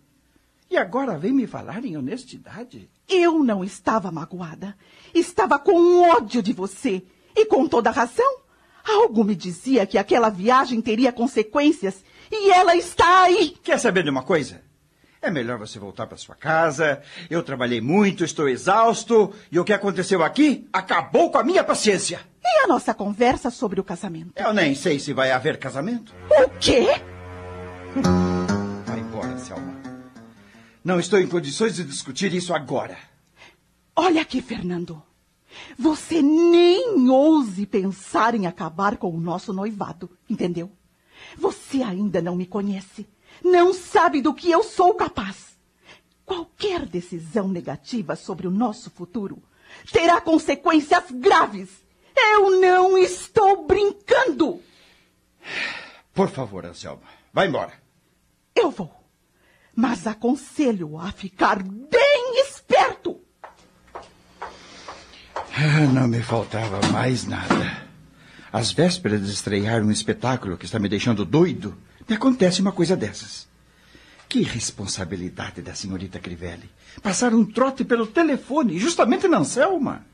E 0.70 0.76
agora 0.76 1.18
vem 1.18 1.32
me 1.32 1.48
falar 1.48 1.84
em 1.84 1.96
honestidade? 1.96 2.88
Eu 3.08 3.42
não 3.42 3.64
estava 3.64 4.12
magoada. 4.12 4.76
Estava 5.12 5.58
com 5.58 6.08
ódio 6.08 6.40
de 6.40 6.52
você. 6.52 7.02
E 7.34 7.46
com 7.46 7.66
toda 7.66 7.90
razão. 7.90 8.43
Algo 8.84 9.24
me 9.24 9.34
dizia 9.34 9.86
que 9.86 9.96
aquela 9.96 10.28
viagem 10.28 10.80
teria 10.80 11.12
consequências. 11.12 12.04
E 12.30 12.50
ela 12.50 12.76
está 12.76 13.22
aí. 13.22 13.56
Quer 13.62 13.78
saber 13.78 14.04
de 14.04 14.10
uma 14.10 14.22
coisa? 14.22 14.60
É 15.22 15.30
melhor 15.30 15.58
você 15.58 15.78
voltar 15.78 16.06
para 16.06 16.18
sua 16.18 16.34
casa. 16.34 17.00
Eu 17.30 17.42
trabalhei 17.42 17.80
muito, 17.80 18.24
estou 18.24 18.46
exausto. 18.46 19.32
E 19.50 19.58
o 19.58 19.64
que 19.64 19.72
aconteceu 19.72 20.22
aqui 20.22 20.68
acabou 20.70 21.30
com 21.30 21.38
a 21.38 21.42
minha 21.42 21.64
paciência. 21.64 22.20
E 22.42 22.64
a 22.64 22.66
nossa 22.66 22.92
conversa 22.92 23.50
sobre 23.50 23.80
o 23.80 23.84
casamento? 23.84 24.32
Eu 24.36 24.52
nem 24.52 24.74
sei 24.74 24.98
se 24.98 25.14
vai 25.14 25.30
haver 25.30 25.58
casamento. 25.58 26.14
O 26.28 26.50
quê? 26.60 26.88
Vai 28.84 29.00
embora, 29.00 29.38
Selma. 29.38 29.74
Não 30.84 31.00
estou 31.00 31.18
em 31.18 31.26
condições 31.26 31.76
de 31.76 31.84
discutir 31.84 32.34
isso 32.34 32.52
agora. 32.52 32.98
Olha 33.96 34.20
aqui, 34.20 34.42
Fernando. 34.42 35.02
Você 35.78 36.22
nem 36.22 37.08
ouse 37.08 37.66
pensar 37.66 38.34
em 38.34 38.46
acabar 38.46 38.96
com 38.96 39.10
o 39.10 39.20
nosso 39.20 39.52
noivado, 39.52 40.10
entendeu? 40.28 40.70
Você 41.36 41.82
ainda 41.82 42.20
não 42.20 42.36
me 42.36 42.46
conhece. 42.46 43.06
Não 43.42 43.74
sabe 43.74 44.20
do 44.20 44.34
que 44.34 44.50
eu 44.50 44.62
sou 44.62 44.94
capaz. 44.94 45.58
Qualquer 46.24 46.86
decisão 46.86 47.48
negativa 47.48 48.16
sobre 48.16 48.46
o 48.46 48.50
nosso 48.50 48.90
futuro 48.90 49.42
terá 49.92 50.20
consequências 50.20 51.04
graves. 51.10 51.68
Eu 52.16 52.60
não 52.60 52.96
estou 52.96 53.66
brincando. 53.66 54.60
Por 56.12 56.28
favor, 56.30 56.64
Anselma, 56.64 57.02
vá 57.32 57.44
embora. 57.44 57.72
Eu 58.54 58.70
vou. 58.70 58.90
Mas 59.74 60.06
aconselho 60.06 60.96
a 60.98 61.10
ficar 61.10 61.62
bem 61.62 62.40
esperto. 62.40 63.20
Ah, 65.56 65.86
não 65.86 66.08
me 66.08 66.20
faltava 66.20 66.80
mais 66.88 67.26
nada. 67.26 67.84
Às 68.52 68.72
vésperas 68.72 69.24
de 69.24 69.32
estrear 69.32 69.82
um 69.82 69.90
espetáculo 69.90 70.56
que 70.56 70.64
está 70.64 70.80
me 70.80 70.88
deixando 70.88 71.24
doido, 71.24 71.76
me 72.08 72.16
acontece 72.16 72.60
uma 72.60 72.72
coisa 72.72 72.96
dessas. 72.96 73.46
Que 74.28 74.42
responsabilidade 74.42 75.62
da 75.62 75.72
senhorita 75.72 76.18
Crivelli. 76.18 76.68
Passar 77.00 77.32
um 77.32 77.44
trote 77.44 77.84
pelo 77.84 78.06
telefone, 78.06 78.78
justamente 78.78 79.28
na 79.28 79.38
Anselma. 79.38 80.04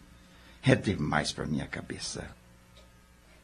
É 0.62 0.74
demais 0.74 1.32
para 1.32 1.47
minha 1.47 1.66
cabeça. 1.66 2.24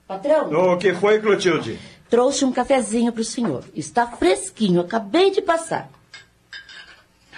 Patrão? 0.06 0.52
O 0.52 0.76
que 0.76 0.92
foi, 0.92 1.18
Clotilde? 1.18 1.78
Trouxe 2.10 2.44
um 2.44 2.52
cafezinho 2.52 3.10
para 3.10 3.22
o 3.22 3.24
senhor. 3.24 3.64
Está 3.74 4.06
fresquinho, 4.06 4.82
acabei 4.82 5.30
de 5.30 5.40
passar. 5.40 5.90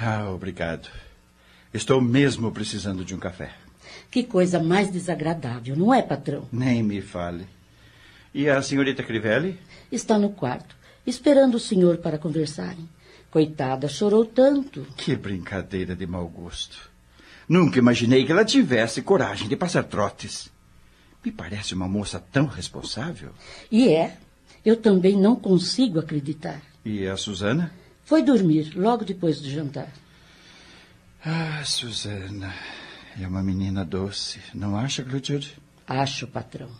Ah, 0.00 0.28
obrigado. 0.30 0.88
Estou 1.72 2.00
mesmo 2.00 2.50
precisando 2.50 3.04
de 3.04 3.14
um 3.14 3.18
café. 3.18 3.52
Que 4.10 4.24
coisa 4.24 4.58
mais 4.58 4.90
desagradável, 4.90 5.76
não 5.76 5.92
é, 5.92 6.02
patrão? 6.02 6.48
Nem 6.50 6.82
me 6.82 7.00
fale. 7.02 7.46
E 8.34 8.48
a 8.48 8.60
senhorita 8.62 9.02
Crivelli? 9.02 9.58
Está 9.90 10.18
no 10.18 10.30
quarto, 10.30 10.76
esperando 11.06 11.56
o 11.56 11.60
senhor 11.60 11.98
para 11.98 12.18
conversarem. 12.18 12.88
Coitada, 13.30 13.88
chorou 13.88 14.24
tanto. 14.24 14.86
Que 14.96 15.14
brincadeira 15.14 15.94
de 15.94 16.06
mau 16.06 16.26
gosto. 16.26 16.90
Nunca 17.48 17.78
imaginei 17.78 18.24
que 18.24 18.32
ela 18.32 18.44
tivesse 18.44 19.02
coragem 19.02 19.48
de 19.48 19.56
passar 19.56 19.84
trotes. 19.84 20.50
Me 21.24 21.30
parece 21.30 21.74
uma 21.74 21.88
moça 21.88 22.18
tão 22.18 22.46
responsável. 22.46 23.30
E 23.70 23.88
é. 23.88 24.16
Eu 24.64 24.76
também 24.76 25.16
não 25.16 25.36
consigo 25.36 25.98
acreditar. 25.98 26.60
E 26.84 27.06
a 27.06 27.16
Susana? 27.16 27.72
Foi 28.04 28.22
dormir 28.22 28.72
logo 28.74 29.04
depois 29.04 29.40
do 29.40 29.48
jantar. 29.48 29.92
Ah, 31.24 31.62
Susana. 31.64 32.54
É 33.20 33.26
uma 33.26 33.42
menina 33.42 33.84
doce, 33.84 34.38
não 34.54 34.76
acha, 34.76 35.02
Clotilde? 35.02 35.58
Acho, 35.86 36.26
patrão. 36.26 36.70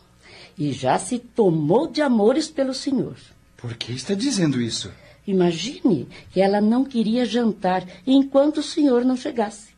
E 0.57 0.73
já 0.73 0.99
se 0.99 1.19
tomou 1.19 1.89
de 1.89 2.01
amores 2.01 2.49
pelo 2.49 2.75
senhor. 2.75 3.17
Por 3.57 3.75
que 3.75 3.93
está 3.93 4.15
dizendo 4.15 4.61
isso? 4.61 4.93
Imagine 5.27 6.09
que 6.33 6.41
ela 6.41 6.61
não 6.61 6.85
queria 6.85 7.27
jantar 7.27 7.87
enquanto 8.07 8.59
o 8.59 8.63
senhor 8.63 9.05
não 9.05 9.17
chegasse. 9.17 9.71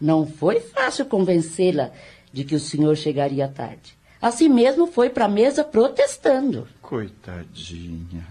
Não 0.00 0.26
foi 0.26 0.60
fácil 0.60 1.06
convencê-la 1.06 1.92
de 2.32 2.44
que 2.44 2.54
o 2.54 2.60
senhor 2.60 2.96
chegaria 2.96 3.46
tarde. 3.46 3.96
Assim 4.20 4.48
mesmo 4.48 4.86
foi 4.86 5.08
para 5.08 5.26
a 5.26 5.28
mesa 5.28 5.62
protestando. 5.62 6.66
Coitadinha. 6.80 8.26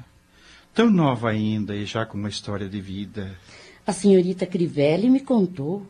Tão 0.73 0.89
nova 0.89 1.29
ainda 1.29 1.75
e 1.75 1.85
já 1.85 2.05
com 2.05 2.17
uma 2.17 2.29
história 2.29 2.67
de 2.67 2.79
vida. 2.79 3.35
A 3.85 3.93
senhorita 3.93 4.45
Crivelli 4.45 5.09
me 5.09 5.19
contou. 5.19 5.85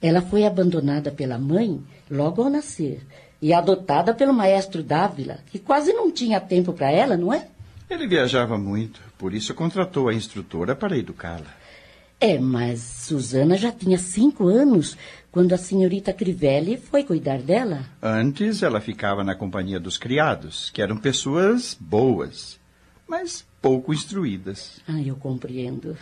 Ela 0.00 0.22
foi 0.22 0.44
abandonada 0.46 1.10
pela 1.10 1.38
mãe 1.38 1.80
logo 2.10 2.42
ao 2.42 2.50
nascer 2.50 3.04
e 3.40 3.52
adotada 3.52 4.14
pelo 4.14 4.32
maestro 4.32 4.82
Dávila, 4.82 5.38
que 5.50 5.58
quase 5.58 5.92
não 5.92 6.10
tinha 6.10 6.40
tempo 6.40 6.72
para 6.72 6.90
ela, 6.90 7.16
não 7.16 7.32
é? 7.32 7.48
Ele 7.88 8.06
viajava 8.06 8.58
muito, 8.58 9.00
por 9.16 9.32
isso 9.32 9.54
contratou 9.54 10.08
a 10.08 10.14
instrutora 10.14 10.76
para 10.76 10.96
educá-la. 10.96 11.56
É, 12.20 12.38
mas 12.38 12.80
Susana 12.80 13.56
já 13.56 13.70
tinha 13.70 13.96
cinco 13.96 14.48
anos 14.48 14.96
quando 15.30 15.52
a 15.52 15.58
senhorita 15.58 16.12
Crivelli 16.12 16.76
foi 16.76 17.04
cuidar 17.04 17.38
dela. 17.38 17.84
Antes 18.02 18.62
ela 18.62 18.80
ficava 18.80 19.22
na 19.22 19.34
companhia 19.34 19.78
dos 19.78 19.96
criados, 19.96 20.68
que 20.70 20.82
eram 20.82 20.96
pessoas 20.96 21.76
boas, 21.78 22.58
mas 23.06 23.46
pouco 23.62 23.94
instruídas. 23.94 24.80
Ah, 24.86 25.00
eu 25.00 25.14
compreendo. 25.16 25.96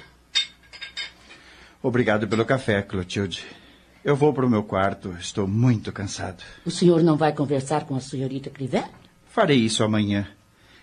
Obrigado 1.82 2.26
pelo 2.26 2.44
café, 2.44 2.82
Clotilde. 2.82 3.44
Eu 4.07 4.15
vou 4.15 4.33
para 4.33 4.47
o 4.47 4.49
meu 4.49 4.63
quarto, 4.63 5.17
estou 5.19 5.49
muito 5.49 5.91
cansado. 5.91 6.41
O 6.65 6.71
senhor 6.71 7.03
não 7.03 7.17
vai 7.17 7.33
conversar 7.33 7.87
com 7.87 7.97
a 7.97 8.01
senhorita 8.01 8.49
Crivelli? 8.49 8.87
Farei 9.27 9.59
isso 9.59 9.83
amanhã. 9.83 10.29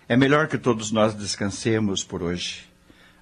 É 0.06 0.14
melhor 0.14 0.46
que 0.46 0.58
todos 0.58 0.92
nós 0.92 1.14
descansemos 1.14 2.04
por 2.04 2.22
hoje. 2.22 2.66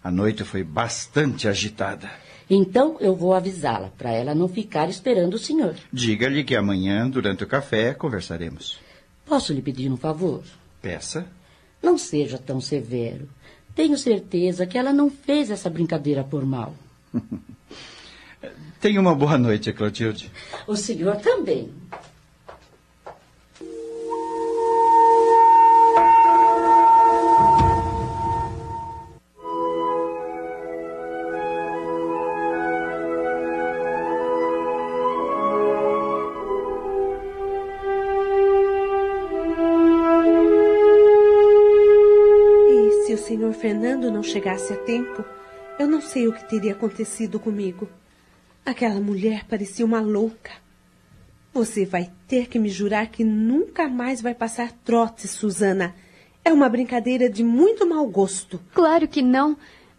A 0.02 0.10
noite 0.10 0.42
foi 0.42 0.64
bastante 0.64 1.46
agitada. 1.46 2.10
Então 2.50 2.96
eu 2.98 3.14
vou 3.14 3.32
avisá-la, 3.32 3.92
para 3.96 4.10
ela 4.10 4.34
não 4.34 4.48
ficar 4.48 4.88
esperando 4.88 5.34
o 5.34 5.38
senhor. 5.38 5.76
Diga-lhe 5.92 6.42
que 6.42 6.56
amanhã, 6.56 7.08
durante 7.08 7.44
o 7.44 7.46
café, 7.46 7.94
conversaremos. 7.94 8.80
Posso 9.24 9.52
lhe 9.52 9.62
pedir 9.62 9.88
um 9.88 9.96
favor? 9.96 10.42
Peça. 10.82 11.28
Não 11.80 11.96
seja 11.96 12.38
tão 12.38 12.60
severo. 12.60 13.28
Tenho 13.72 13.96
certeza 13.96 14.66
que 14.66 14.76
ela 14.76 14.92
não 14.92 15.08
fez 15.08 15.48
essa 15.48 15.70
brincadeira 15.70 16.24
por 16.24 16.44
mal. 16.44 16.74
Tenha 18.80 19.00
uma 19.00 19.14
boa 19.14 19.38
noite, 19.38 19.72
Clotilde. 19.72 20.30
O 20.66 20.74
senhor 20.74 21.16
também. 21.16 21.72
E 42.68 43.06
se 43.06 43.14
o 43.14 43.18
senhor 43.18 43.52
Fernando 43.52 44.10
não 44.10 44.24
chegasse 44.24 44.72
a 44.72 44.76
tempo, 44.76 45.24
eu 45.78 45.86
não 45.86 46.00
sei 46.00 46.26
o 46.26 46.32
que 46.32 46.48
teria 46.48 46.72
acontecido 46.72 47.38
comigo. 47.38 47.88
Aquela 48.64 49.00
mulher 49.00 49.44
parecia 49.48 49.84
uma 49.84 50.00
louca. 50.00 50.52
Você 51.52 51.84
vai 51.84 52.10
ter 52.28 52.48
que 52.48 52.58
me 52.58 52.68
jurar 52.68 53.08
que 53.08 53.24
nunca 53.24 53.88
mais 53.88 54.22
vai 54.22 54.34
passar 54.34 54.72
trote, 54.84 55.26
Susana. 55.26 55.94
É 56.44 56.52
uma 56.52 56.68
brincadeira 56.68 57.28
de 57.28 57.44
muito 57.44 57.86
mau 57.86 58.06
gosto. 58.06 58.60
Claro 58.72 59.06
que 59.06 59.20
não. 59.20 59.56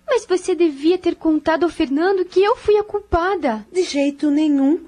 Mas 0.08 0.26
você 0.26 0.56
devia 0.56 0.98
ter 0.98 1.16
contado 1.16 1.64
ao 1.64 1.70
Fernando 1.70 2.26
que 2.26 2.42
eu 2.42 2.56
fui 2.56 2.78
a 2.78 2.84
culpada. 2.84 3.66
De 3.72 3.84
jeito 3.84 4.32
nenhum. 4.32 4.86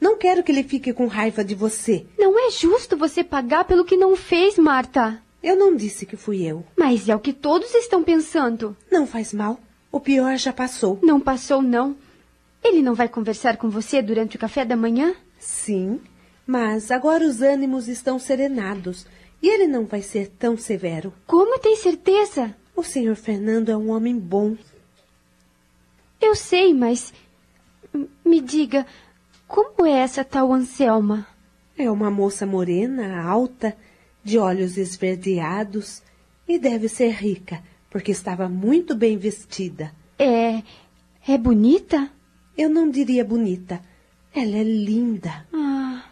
Não 0.00 0.16
quero 0.16 0.42
que 0.42 0.50
ele 0.52 0.62
fique 0.62 0.92
com 0.92 1.06
raiva 1.06 1.44
de 1.44 1.54
você. 1.54 2.06
Não 2.18 2.38
é 2.38 2.50
justo 2.50 2.96
você 2.96 3.22
pagar 3.22 3.64
pelo 3.64 3.84
que 3.84 3.96
não 3.96 4.16
fez, 4.16 4.56
Marta. 4.56 5.22
Eu 5.42 5.56
não 5.56 5.76
disse 5.76 6.04
que 6.04 6.16
fui 6.16 6.42
eu. 6.42 6.64
Mas 6.76 7.08
é 7.08 7.14
o 7.14 7.20
que 7.20 7.32
todos 7.32 7.74
estão 7.74 8.02
pensando. 8.02 8.76
Não 8.90 9.06
faz 9.06 9.32
mal. 9.32 9.58
O 9.90 10.00
pior 10.00 10.36
já 10.36 10.52
passou. 10.52 10.98
Não 11.02 11.20
passou, 11.20 11.62
não. 11.62 11.96
Ele 12.62 12.82
não 12.82 12.94
vai 12.94 13.08
conversar 13.08 13.56
com 13.56 13.68
você 13.68 14.02
durante 14.02 14.36
o 14.36 14.38
café 14.38 14.64
da 14.64 14.76
manhã? 14.76 15.14
Sim, 15.38 16.00
mas 16.46 16.90
agora 16.90 17.24
os 17.24 17.40
ânimos 17.40 17.88
estão 17.88 18.18
serenados 18.18 19.06
e 19.42 19.48
ele 19.48 19.66
não 19.66 19.86
vai 19.86 20.02
ser 20.02 20.28
tão 20.38 20.56
severo. 20.56 21.12
Como 21.26 21.58
tem 21.58 21.76
certeza? 21.76 22.54
O 22.74 22.82
senhor 22.82 23.16
Fernando 23.16 23.70
é 23.70 23.76
um 23.76 23.90
homem 23.90 24.18
bom. 24.18 24.56
Eu 26.20 26.34
sei, 26.34 26.74
mas. 26.74 27.12
Me 28.24 28.40
diga, 28.40 28.86
como 29.46 29.86
é 29.86 29.92
essa 30.00 30.24
tal 30.24 30.52
Anselma? 30.52 31.26
É 31.76 31.90
uma 31.90 32.10
moça 32.10 32.44
morena, 32.44 33.22
alta, 33.22 33.76
de 34.22 34.38
olhos 34.38 34.76
esverdeados 34.76 36.02
e 36.46 36.58
deve 36.58 36.88
ser 36.88 37.12
rica, 37.12 37.62
porque 37.88 38.10
estava 38.10 38.48
muito 38.48 38.94
bem 38.94 39.16
vestida. 39.16 39.92
É. 40.18 40.62
É 41.26 41.38
bonita? 41.38 42.10
Eu 42.58 42.68
não 42.68 42.90
diria 42.90 43.24
bonita. 43.24 43.80
Ela 44.34 44.56
é 44.56 44.64
linda. 44.64 45.46
Ah. 45.52 46.02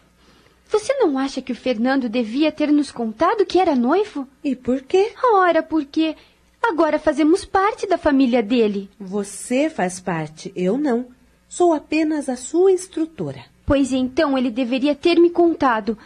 Você 0.68 0.94
não 0.94 1.18
acha 1.18 1.42
que 1.42 1.50
o 1.50 1.56
Fernando 1.56 2.08
devia 2.08 2.52
ter 2.52 2.70
nos 2.70 2.92
contado 2.92 3.44
que 3.44 3.58
era 3.58 3.74
noivo? 3.74 4.28
E 4.44 4.54
por 4.54 4.82
quê? 4.82 5.12
Ora, 5.34 5.60
porque 5.60 6.14
agora 6.62 7.00
fazemos 7.00 7.44
parte 7.44 7.84
da 7.88 7.98
família 7.98 8.44
dele. 8.44 8.88
Você 8.98 9.68
faz 9.68 9.98
parte, 9.98 10.52
eu 10.54 10.78
não. 10.78 11.08
Sou 11.48 11.72
apenas 11.74 12.28
a 12.28 12.36
sua 12.36 12.70
instrutora. 12.70 13.44
Pois 13.64 13.92
então 13.92 14.38
ele 14.38 14.50
deveria 14.50 14.94
ter 14.94 15.18
me 15.18 15.30
contado. 15.30 15.98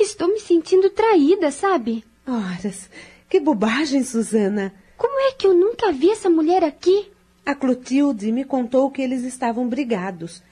Estou 0.00 0.26
me 0.26 0.40
sentindo 0.40 0.90
traída, 0.90 1.52
sabe? 1.52 2.04
Horas, 2.26 2.90
que 3.30 3.38
bobagem, 3.38 4.02
Susana. 4.02 4.74
Como 4.96 5.20
é 5.20 5.32
que 5.32 5.46
eu 5.46 5.54
nunca 5.54 5.92
vi 5.92 6.10
essa 6.10 6.28
mulher 6.28 6.64
aqui? 6.64 7.12
A 7.48 7.54
Clotilde 7.54 8.30
me 8.30 8.44
contou 8.44 8.90
que 8.90 9.00
eles 9.00 9.24
estavam 9.24 9.66
brigados. 9.66 10.42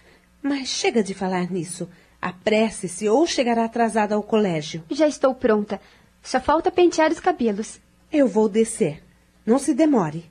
Mas 0.42 0.68
chega 0.68 1.03
de 1.03 1.12
falar 1.12 1.51
nisso. 1.53 1.86
Apresse-se 2.22 3.07
ou 3.07 3.26
chegará 3.26 3.66
atrasada 3.66 4.14
ao 4.14 4.22
colégio. 4.22 4.82
Já 4.90 5.07
estou 5.07 5.34
pronta. 5.34 5.78
Só 6.22 6.40
falta 6.40 6.70
pentear 6.70 7.12
os 7.12 7.20
cabelos. 7.20 7.78
Eu 8.11 8.26
vou 8.26 8.49
descer. 8.49 9.05
Não 9.44 9.59
se 9.59 9.74
demore. 9.74 10.24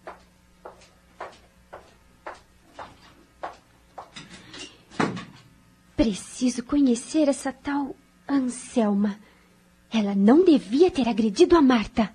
Preciso 5.95 6.63
conhecer 6.63 7.28
essa 7.28 7.53
tal 7.53 7.95
Anselma. 8.28 9.20
Ela 9.93 10.16
não 10.16 10.43
devia 10.43 10.89
ter 10.89 11.07
agredido 11.07 11.55
a 11.55 11.61
Marta. 11.61 12.11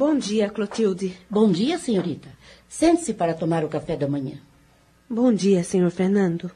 Bom 0.00 0.16
dia, 0.16 0.48
Clotilde. 0.48 1.14
Bom 1.28 1.52
dia, 1.52 1.78
senhorita. 1.78 2.30
Sente-se 2.66 3.12
para 3.12 3.34
tomar 3.34 3.66
o 3.66 3.68
café 3.68 3.98
da 3.98 4.08
manhã. 4.08 4.38
Bom 5.06 5.30
dia, 5.30 5.62
senhor 5.62 5.90
Fernando. 5.90 6.50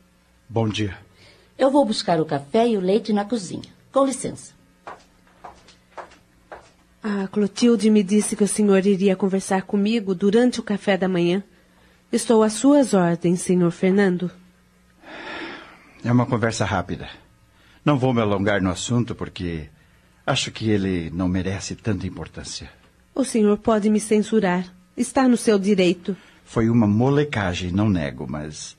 Bom 0.49 0.67
dia. 0.67 0.97
Eu 1.59 1.71
vou 1.71 1.85
buscar 1.85 2.19
o 2.23 2.25
café 2.25 2.67
e 2.67 2.75
o 2.75 2.81
leite 2.81 3.13
na 3.13 3.23
cozinha. 3.23 3.69
Com 3.93 4.07
licença. 4.07 4.55
A 7.03 7.29
Clotilde 7.29 7.91
me 7.91 8.03
disse 8.03 8.35
que 8.35 8.45
o 8.45 8.49
senhor 8.49 8.87
iria 8.87 9.15
conversar 9.15 9.65
comigo 9.65 10.15
durante 10.15 10.59
o 10.59 10.63
café 10.63 10.97
da 10.97 11.07
manhã. 11.07 11.45
Estou 12.11 12.43
às 12.43 12.55
suas 12.55 12.95
ordens, 12.95 13.43
senhor 13.43 13.71
Fernando. 13.73 14.31
É 16.03 16.11
uma 16.11 16.25
conversa 16.25 16.65
rápida. 16.65 17.11
Não 17.85 17.99
vou 17.99 18.15
me 18.15 18.23
alongar 18.23 18.63
no 18.63 18.71
assunto 18.71 19.15
porque 19.15 19.69
acho 20.27 20.51
que 20.51 20.71
ele 20.71 21.11
não 21.11 21.29
merece 21.29 21.77
tanta 21.77 22.07
importância. 22.07 22.83
O 23.15 23.25
senhor 23.25 23.57
pode 23.59 23.89
me 23.89 24.01
censurar. 24.01 24.67
Está 24.97 25.29
no 25.29 25.37
seu 25.37 25.59
direito. 25.59 26.17
Foi 26.45 26.69
uma 26.69 26.87
molecagem, 26.87 27.71
não 27.71 27.89
nego, 27.89 28.27
mas 28.29 28.77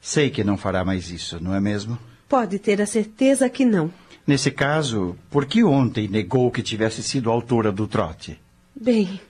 sei 0.00 0.30
que 0.30 0.44
não 0.44 0.56
fará 0.56 0.84
mais 0.84 1.10
isso, 1.10 1.42
não 1.42 1.54
é 1.54 1.60
mesmo? 1.60 1.98
Pode 2.28 2.58
ter 2.58 2.80
a 2.82 2.86
certeza 2.86 3.48
que 3.48 3.64
não. 3.64 3.90
Nesse 4.26 4.50
caso, 4.50 5.16
por 5.30 5.46
que 5.46 5.64
ontem 5.64 6.06
negou 6.06 6.50
que 6.50 6.62
tivesse 6.62 7.02
sido 7.02 7.30
autora 7.30 7.72
do 7.72 7.86
trote? 7.86 8.38
Bem, 8.78 9.20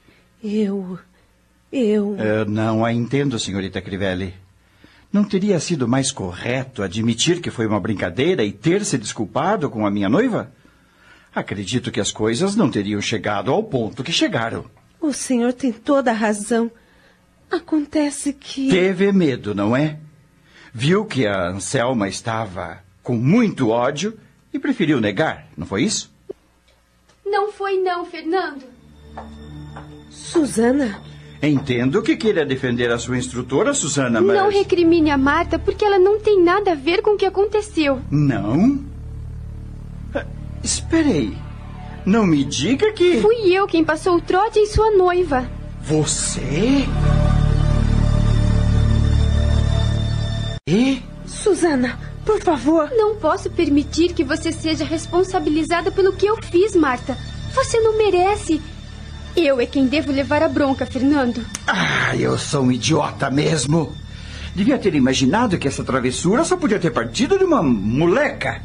eu. 0.43 0.99
Eu. 1.72 2.16
Eu 2.16 2.45
não 2.45 2.84
a 2.84 2.93
entendo, 2.93 3.38
senhorita 3.38 3.80
Crivelli. 3.80 4.34
Não 5.12 5.24
teria 5.24 5.59
sido 5.61 5.86
mais 5.86 6.11
correto 6.11 6.82
admitir 6.82 7.40
que 7.40 7.51
foi 7.51 7.66
uma 7.66 7.80
brincadeira 7.80 8.45
e 8.45 8.53
ter 8.53 8.84
se 8.84 8.99
desculpado 8.99 9.70
com 9.70 9.86
a 9.86 9.90
minha 9.90 10.09
noiva? 10.09 10.53
Acredito 11.34 11.90
que 11.90 12.00
as 12.00 12.12
coisas 12.12 12.54
não 12.54 12.70
teriam 12.70 13.00
chegado 13.00 13.50
ao 13.50 13.62
ponto 13.62 14.04
que 14.04 14.12
chegaram. 14.12 14.66
O 15.00 15.12
senhor 15.12 15.52
tem 15.52 15.72
toda 15.72 16.10
a 16.10 16.14
razão. 16.14 16.70
Acontece 17.50 18.32
que. 18.32 18.68
Teve 18.68 19.10
medo, 19.12 19.54
não 19.54 19.76
é? 19.76 19.98
Viu 20.72 21.04
que 21.04 21.26
a 21.26 21.48
Anselma 21.48 22.08
estava 22.08 22.78
com 23.02 23.14
muito 23.14 23.68
ódio 23.68 24.18
e 24.52 24.58
preferiu 24.58 25.00
negar, 25.00 25.48
não 25.56 25.66
foi 25.66 25.82
isso? 25.82 26.10
Não 27.26 27.50
foi 27.50 27.78
não, 27.78 28.04
Fernando. 28.04 28.64
Susana? 30.10 31.00
Entendo 31.42 32.02
que 32.02 32.16
queira 32.16 32.46
defender 32.46 32.90
a 32.90 32.98
sua 32.98 33.18
instrutora, 33.18 33.74
Susana, 33.74 34.20
mas... 34.20 34.36
Não 34.36 34.48
recrimine 34.48 35.10
a 35.10 35.18
Marta, 35.18 35.58
porque 35.58 35.84
ela 35.84 35.98
não 35.98 36.20
tem 36.20 36.40
nada 36.42 36.72
a 36.72 36.76
ver 36.76 37.02
com 37.02 37.10
o 37.10 37.16
que 37.16 37.26
aconteceu. 37.26 38.00
Não? 38.10 38.91
Esperei. 40.62 41.36
Não 42.04 42.26
me 42.26 42.44
diga 42.44 42.92
que... 42.92 43.20
Fui 43.20 43.52
eu 43.52 43.66
quem 43.66 43.84
passou 43.84 44.16
o 44.16 44.20
trote 44.20 44.58
em 44.58 44.66
sua 44.66 44.90
noiva. 44.90 45.48
Você? 45.82 46.86
E? 50.68 51.02
Susana, 51.26 51.98
por 52.24 52.40
favor. 52.40 52.90
Não 52.90 53.16
posso 53.16 53.50
permitir 53.50 54.12
que 54.12 54.24
você 54.24 54.52
seja 54.52 54.84
responsabilizada 54.84 55.90
pelo 55.90 56.12
que 56.12 56.26
eu 56.26 56.36
fiz, 56.42 56.74
Marta. 56.76 57.16
Você 57.54 57.80
não 57.80 57.98
merece. 57.98 58.60
Eu 59.36 59.60
é 59.60 59.66
quem 59.66 59.86
devo 59.86 60.12
levar 60.12 60.42
a 60.42 60.48
bronca, 60.48 60.86
Fernando. 60.86 61.44
Ah, 61.66 62.14
eu 62.16 62.38
sou 62.38 62.62
um 62.64 62.72
idiota 62.72 63.30
mesmo. 63.30 63.92
Devia 64.54 64.78
ter 64.78 64.94
imaginado 64.94 65.58
que 65.58 65.66
essa 65.66 65.82
travessura 65.82 66.44
só 66.44 66.56
podia 66.56 66.78
ter 66.78 66.90
partido 66.90 67.38
de 67.38 67.44
uma 67.44 67.62
moleca. 67.62 68.62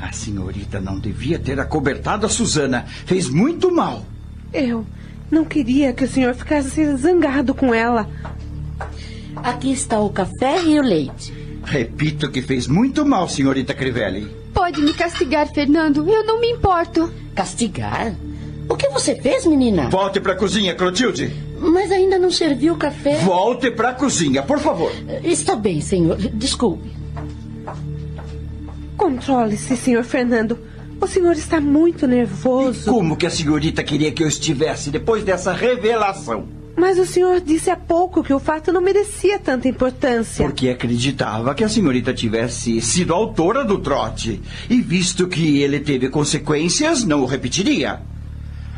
A 0.00 0.12
senhorita 0.12 0.80
não 0.80 0.98
devia 0.98 1.38
ter 1.38 1.60
acobertado 1.60 2.26
a 2.26 2.28
Susana. 2.28 2.86
Fez 3.04 3.28
muito 3.28 3.70
mal. 3.70 4.04
Eu 4.52 4.86
não 5.30 5.44
queria 5.44 5.92
que 5.92 6.04
o 6.04 6.08
senhor 6.08 6.34
ficasse 6.34 6.96
zangado 6.96 7.54
com 7.54 7.74
ela. 7.74 8.08
Aqui 9.36 9.70
está 9.72 10.00
o 10.00 10.10
café 10.10 10.62
e 10.64 10.78
o 10.78 10.82
leite. 10.82 11.32
Repito 11.64 12.30
que 12.30 12.42
fez 12.42 12.66
muito 12.66 13.04
mal, 13.04 13.28
senhorita 13.28 13.74
Crivelli. 13.74 14.28
Pode 14.52 14.80
me 14.80 14.92
castigar, 14.92 15.46
Fernando. 15.52 16.08
Eu 16.08 16.24
não 16.24 16.40
me 16.40 16.50
importo. 16.50 17.12
Castigar? 17.34 18.14
O 18.68 18.76
que 18.76 18.88
você 18.88 19.14
fez, 19.20 19.46
menina? 19.46 19.88
Volte 19.90 20.20
para 20.20 20.32
a 20.32 20.36
cozinha, 20.36 20.74
Clotilde. 20.74 21.30
Mas 21.58 21.92
ainda 21.92 22.18
não 22.18 22.30
serviu 22.30 22.74
o 22.74 22.76
café. 22.76 23.18
Volte 23.18 23.70
para 23.70 23.90
a 23.90 23.94
cozinha, 23.94 24.42
por 24.42 24.58
favor. 24.58 24.90
Está 25.22 25.54
bem, 25.54 25.80
senhor. 25.80 26.16
Desculpe. 26.16 26.99
Controle-se, 29.00 29.78
senhor 29.78 30.04
Fernando. 30.04 30.58
O 31.00 31.06
senhor 31.06 31.32
está 31.32 31.58
muito 31.58 32.06
nervoso. 32.06 32.90
Como 32.90 33.16
que 33.16 33.24
a 33.24 33.30
senhorita 33.30 33.82
queria 33.82 34.12
que 34.12 34.22
eu 34.22 34.28
estivesse 34.28 34.90
depois 34.90 35.24
dessa 35.24 35.54
revelação? 35.54 36.46
Mas 36.76 36.98
o 36.98 37.06
senhor 37.06 37.40
disse 37.40 37.70
há 37.70 37.76
pouco 37.76 38.22
que 38.22 38.34
o 38.34 38.38
fato 38.38 38.70
não 38.70 38.82
merecia 38.82 39.38
tanta 39.38 39.66
importância. 39.66 40.44
Porque 40.44 40.68
acreditava 40.68 41.54
que 41.54 41.64
a 41.64 41.68
senhorita 41.70 42.12
tivesse 42.12 42.78
sido 42.82 43.14
autora 43.14 43.64
do 43.64 43.78
trote. 43.78 44.38
E 44.68 44.82
visto 44.82 45.26
que 45.26 45.62
ele 45.62 45.80
teve 45.80 46.10
consequências, 46.10 47.02
não 47.02 47.22
o 47.22 47.26
repetiria. 47.26 48.02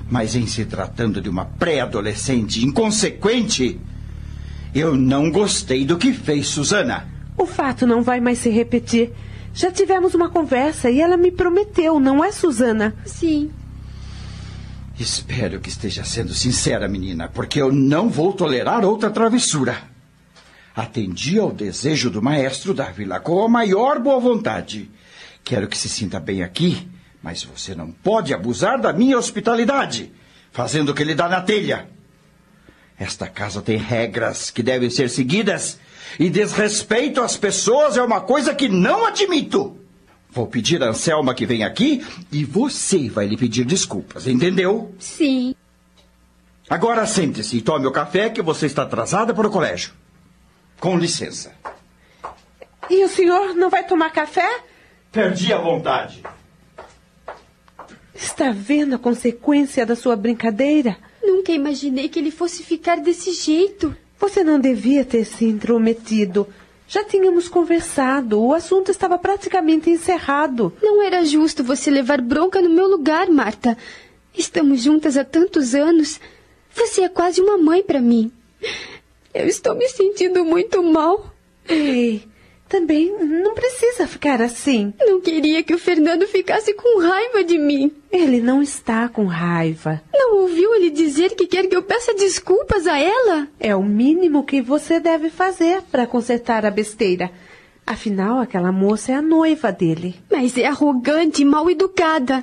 Mas 0.08 0.36
em 0.36 0.46
se 0.46 0.64
tratando 0.64 1.20
de 1.20 1.28
uma 1.28 1.46
pré-adolescente 1.46 2.64
inconsequente, 2.64 3.80
eu 4.72 4.94
não 4.96 5.32
gostei 5.32 5.84
do 5.84 5.98
que 5.98 6.12
fez 6.12 6.46
Susana. 6.46 7.08
O 7.36 7.44
fato 7.44 7.88
não 7.88 8.04
vai 8.04 8.20
mais 8.20 8.38
se 8.38 8.50
repetir. 8.50 9.10
Já 9.54 9.70
tivemos 9.70 10.14
uma 10.14 10.30
conversa 10.30 10.90
e 10.90 11.00
ela 11.00 11.16
me 11.16 11.30
prometeu, 11.30 12.00
não 12.00 12.24
é, 12.24 12.32
Susana? 12.32 12.94
Sim. 13.04 13.50
Espero 14.98 15.60
que 15.60 15.68
esteja 15.68 16.04
sendo 16.04 16.32
sincera, 16.32 16.88
menina, 16.88 17.28
porque 17.28 17.60
eu 17.60 17.72
não 17.72 18.08
vou 18.08 18.32
tolerar 18.32 18.84
outra 18.84 19.10
travessura. 19.10 19.76
Atendi 20.74 21.38
ao 21.38 21.52
desejo 21.52 22.08
do 22.08 22.22
maestro 22.22 22.72
Dávila 22.72 23.20
com 23.20 23.44
a 23.44 23.48
maior 23.48 23.98
boa 23.98 24.18
vontade. 24.18 24.90
Quero 25.44 25.68
que 25.68 25.76
se 25.76 25.88
sinta 25.88 26.18
bem 26.18 26.42
aqui, 26.42 26.88
mas 27.22 27.42
você 27.44 27.74
não 27.74 27.90
pode 27.90 28.32
abusar 28.32 28.80
da 28.80 28.92
minha 28.92 29.18
hospitalidade, 29.18 30.10
fazendo 30.50 30.90
o 30.90 30.94
que 30.94 31.04
lhe 31.04 31.14
dá 31.14 31.28
na 31.28 31.42
telha. 31.42 31.88
Esta 32.98 33.26
casa 33.26 33.60
tem 33.60 33.76
regras 33.76 34.50
que 34.50 34.62
devem 34.62 34.88
ser 34.88 35.10
seguidas 35.10 35.78
e 36.18 36.30
desrespeito 36.30 37.20
às 37.20 37.36
pessoas 37.36 37.96
é 37.96 38.02
uma 38.02 38.20
coisa 38.20 38.54
que 38.54 38.68
não 38.68 39.06
admito. 39.06 39.76
Vou 40.30 40.46
pedir 40.46 40.82
a 40.82 40.88
Anselma 40.88 41.34
que 41.34 41.44
venha 41.44 41.66
aqui 41.66 42.04
e 42.30 42.44
você 42.44 43.08
vai 43.08 43.26
lhe 43.26 43.36
pedir 43.36 43.64
desculpas, 43.64 44.26
entendeu? 44.26 44.94
Sim. 44.98 45.54
Agora 46.70 47.06
sente-se 47.06 47.58
e 47.58 47.62
tome 47.62 47.86
o 47.86 47.92
café 47.92 48.30
que 48.30 48.40
você 48.40 48.64
está 48.66 48.82
atrasada 48.82 49.34
para 49.34 49.46
o 49.46 49.50
colégio. 49.50 49.92
Com 50.80 50.96
licença. 50.96 51.52
E 52.88 53.04
o 53.04 53.08
senhor 53.08 53.54
não 53.54 53.68
vai 53.68 53.86
tomar 53.86 54.10
café? 54.10 54.60
Perdi 55.10 55.52
a 55.52 55.58
vontade. 55.58 56.22
Está 58.14 58.50
vendo 58.50 58.94
a 58.94 58.98
consequência 58.98 59.84
da 59.84 59.94
sua 59.94 60.16
brincadeira? 60.16 60.96
Nunca 61.22 61.52
imaginei 61.52 62.08
que 62.08 62.18
ele 62.18 62.30
fosse 62.30 62.62
ficar 62.62 62.96
desse 62.96 63.32
jeito. 63.32 63.94
Você 64.22 64.44
não 64.44 64.60
devia 64.60 65.04
ter 65.04 65.24
se 65.24 65.44
intrometido. 65.44 66.46
Já 66.86 67.02
tínhamos 67.02 67.48
conversado. 67.48 68.40
O 68.40 68.54
assunto 68.54 68.88
estava 68.88 69.18
praticamente 69.18 69.90
encerrado. 69.90 70.72
Não 70.80 71.02
era 71.02 71.24
justo 71.24 71.64
você 71.64 71.90
levar 71.90 72.20
bronca 72.20 72.62
no 72.62 72.70
meu 72.70 72.86
lugar, 72.86 73.28
Marta. 73.28 73.76
Estamos 74.32 74.80
juntas 74.80 75.16
há 75.16 75.24
tantos 75.24 75.74
anos. 75.74 76.20
Você 76.72 77.02
é 77.02 77.08
quase 77.08 77.40
uma 77.40 77.58
mãe 77.58 77.82
para 77.82 78.00
mim. 78.00 78.30
Eu 79.34 79.48
estou 79.48 79.74
me 79.74 79.88
sentindo 79.88 80.44
muito 80.44 80.80
mal. 80.84 81.34
Ei, 81.68 82.22
também 82.72 83.12
não 83.22 83.52
precisa 83.52 84.06
ficar 84.06 84.40
assim. 84.40 84.94
Não 84.98 85.20
queria 85.20 85.62
que 85.62 85.74
o 85.74 85.78
Fernando 85.78 86.26
ficasse 86.26 86.72
com 86.72 87.02
raiva 87.02 87.44
de 87.44 87.58
mim. 87.58 87.92
Ele 88.10 88.40
não 88.40 88.62
está 88.62 89.10
com 89.10 89.26
raiva. 89.26 90.00
Não 90.10 90.38
ouviu 90.38 90.74
ele 90.74 90.88
dizer 90.88 91.34
que 91.34 91.46
quer 91.46 91.66
que 91.66 91.76
eu 91.76 91.82
peça 91.82 92.14
desculpas 92.14 92.86
a 92.86 92.98
ela? 92.98 93.46
É 93.60 93.76
o 93.76 93.82
mínimo 93.82 94.42
que 94.42 94.62
você 94.62 94.98
deve 94.98 95.28
fazer 95.28 95.82
para 95.82 96.06
consertar 96.06 96.64
a 96.64 96.70
besteira. 96.70 97.30
Afinal, 97.86 98.38
aquela 98.38 98.72
moça 98.72 99.12
é 99.12 99.16
a 99.16 99.20
noiva 99.20 99.70
dele. 99.70 100.14
Mas 100.30 100.56
é 100.56 100.64
arrogante 100.64 101.42
e 101.42 101.44
mal 101.44 101.70
educada. 101.70 102.42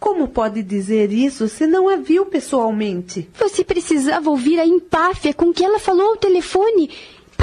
Como 0.00 0.26
pode 0.26 0.64
dizer 0.64 1.12
isso 1.12 1.48
se 1.48 1.68
não 1.68 1.88
a 1.88 1.94
viu 1.94 2.26
pessoalmente? 2.26 3.30
Você 3.38 3.62
precisava 3.62 4.28
ouvir 4.28 4.58
a 4.58 4.66
empáfia 4.66 5.32
com 5.32 5.52
que 5.52 5.64
ela 5.64 5.78
falou 5.78 6.08
ao 6.08 6.16
telefone. 6.16 6.90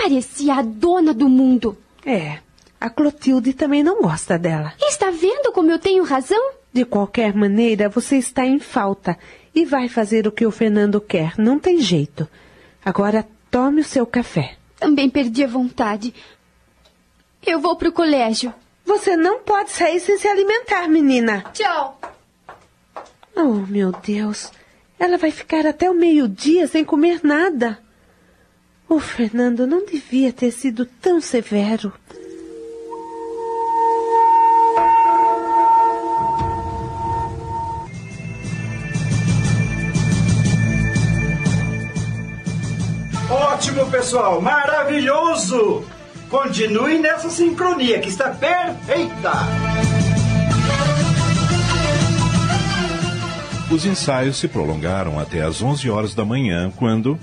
Parecia 0.01 0.53
a 0.53 0.61
dona 0.61 1.13
do 1.13 1.27
mundo. 1.27 1.77
É, 2.05 2.39
a 2.80 2.89
Clotilde 2.89 3.53
também 3.53 3.84
não 3.84 4.01
gosta 4.01 4.39
dela. 4.39 4.73
Está 4.81 5.11
vendo 5.11 5.51
como 5.51 5.69
eu 5.69 5.77
tenho 5.77 6.05
razão? 6.05 6.53
De 6.71 6.85
qualquer 6.85 7.35
maneira, 7.35 7.89
você 7.89 8.15
está 8.15 8.45
em 8.45 8.59
falta 8.59 9.19
e 9.53 9.65
vai 9.65 9.89
fazer 9.89 10.26
o 10.26 10.31
que 10.31 10.45
o 10.45 10.51
Fernando 10.51 11.01
quer. 11.01 11.34
Não 11.38 11.59
tem 11.59 11.81
jeito. 11.81 12.26
Agora 12.84 13.27
tome 13.51 13.81
o 13.81 13.84
seu 13.84 14.05
café. 14.05 14.55
Também 14.80 15.09
perdi 15.09 15.43
a 15.43 15.47
vontade. 15.47 16.13
Eu 17.45 17.59
vou 17.59 17.76
pro 17.76 17.91
colégio. 17.91 18.53
Você 18.85 19.17
não 19.17 19.39
pode 19.39 19.71
sair 19.71 19.99
sem 19.99 20.17
se 20.17 20.30
alimentar, 20.30 20.88
menina. 20.88 21.43
Tchau. 21.51 21.99
Oh, 23.35 23.65
meu 23.67 23.91
Deus. 23.91 24.49
Ela 24.97 25.17
vai 25.17 25.31
ficar 25.31 25.65
até 25.67 25.89
o 25.89 25.93
meio-dia 25.93 26.67
sem 26.67 26.85
comer 26.85 27.19
nada. 27.21 27.80
O 28.90 28.99
Fernando 28.99 29.68
não 29.68 29.86
devia 29.86 30.34
ter 30.34 30.49
sido 30.49 30.84
tão 30.84 31.22
severo. 31.22 31.94
Ótimo, 43.30 43.86
pessoal! 43.91 44.41
Maravilhoso! 44.41 45.86
Continue 46.28 46.98
nessa 46.98 47.30
sincronia 47.30 47.99
que 47.99 48.10
está 48.10 48.32
perfeita! 48.32 49.32
Os 53.72 53.86
ensaios 53.86 54.38
se 54.38 54.48
prolongaram 54.48 55.20
até 55.20 55.44
às 55.44 55.61
11 55.61 55.88
horas 55.91 56.16
da 56.16 56.26
manhã, 56.26 56.72
quando. 56.76 57.20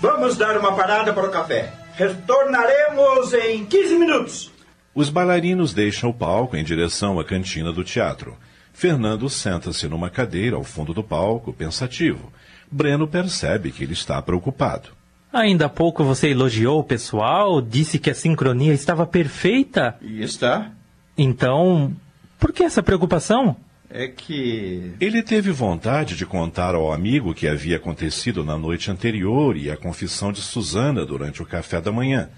Vamos 0.00 0.36
dar 0.36 0.58
uma 0.58 0.74
parada 0.76 1.12
para 1.12 1.26
o 1.26 1.30
café. 1.30 1.72
Retornaremos 1.94 3.32
em 3.32 3.64
15 3.64 3.96
minutos. 3.96 4.52
Os 4.94 5.08
bailarinos 5.08 5.72
deixam 5.72 6.10
o 6.10 6.14
palco 6.14 6.56
em 6.56 6.62
direção 6.62 7.18
à 7.18 7.24
cantina 7.24 7.72
do 7.72 7.82
teatro. 7.82 8.36
Fernando 8.74 9.28
senta-se 9.30 9.88
numa 9.88 10.10
cadeira 10.10 10.56
ao 10.56 10.62
fundo 10.62 10.92
do 10.92 11.02
palco, 11.02 11.52
pensativo. 11.52 12.30
Breno 12.70 13.08
percebe 13.08 13.72
que 13.72 13.84
ele 13.84 13.94
está 13.94 14.20
preocupado. 14.20 14.90
Ainda 15.32 15.66
há 15.66 15.68
pouco 15.68 16.04
você 16.04 16.28
elogiou 16.28 16.80
o 16.80 16.84
pessoal, 16.84 17.62
disse 17.62 17.98
que 17.98 18.10
a 18.10 18.14
sincronia 18.14 18.74
estava 18.74 19.06
perfeita. 19.06 19.96
E 20.02 20.22
está. 20.22 20.70
Então, 21.16 21.94
por 22.38 22.52
que 22.52 22.62
essa 22.62 22.82
preocupação? 22.82 23.56
É 23.88 24.08
que. 24.08 24.94
Ele 25.00 25.22
teve 25.22 25.50
vontade 25.50 26.16
de 26.16 26.26
contar 26.26 26.74
ao 26.74 26.92
amigo 26.92 27.30
o 27.30 27.34
que 27.34 27.46
havia 27.46 27.76
acontecido 27.76 28.44
na 28.44 28.58
noite 28.58 28.90
anterior 28.90 29.56
e 29.56 29.70
a 29.70 29.76
confissão 29.76 30.32
de 30.32 30.40
Susana 30.40 31.06
durante 31.06 31.42
o 31.42 31.46
café 31.46 31.80
da 31.80 31.92
manhã, 31.92 32.28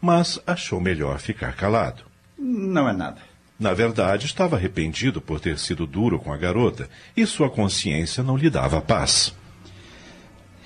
mas 0.00 0.40
achou 0.46 0.80
melhor 0.80 1.18
ficar 1.18 1.54
calado. 1.54 2.02
Não 2.38 2.88
é 2.88 2.92
nada. 2.92 3.18
Na 3.58 3.72
verdade, 3.72 4.26
estava 4.26 4.56
arrependido 4.56 5.20
por 5.20 5.38
ter 5.38 5.58
sido 5.58 5.86
duro 5.86 6.18
com 6.18 6.32
a 6.32 6.36
garota 6.36 6.88
e 7.16 7.24
sua 7.24 7.48
consciência 7.48 8.22
não 8.22 8.36
lhe 8.36 8.50
dava 8.50 8.80
paz. 8.80 9.34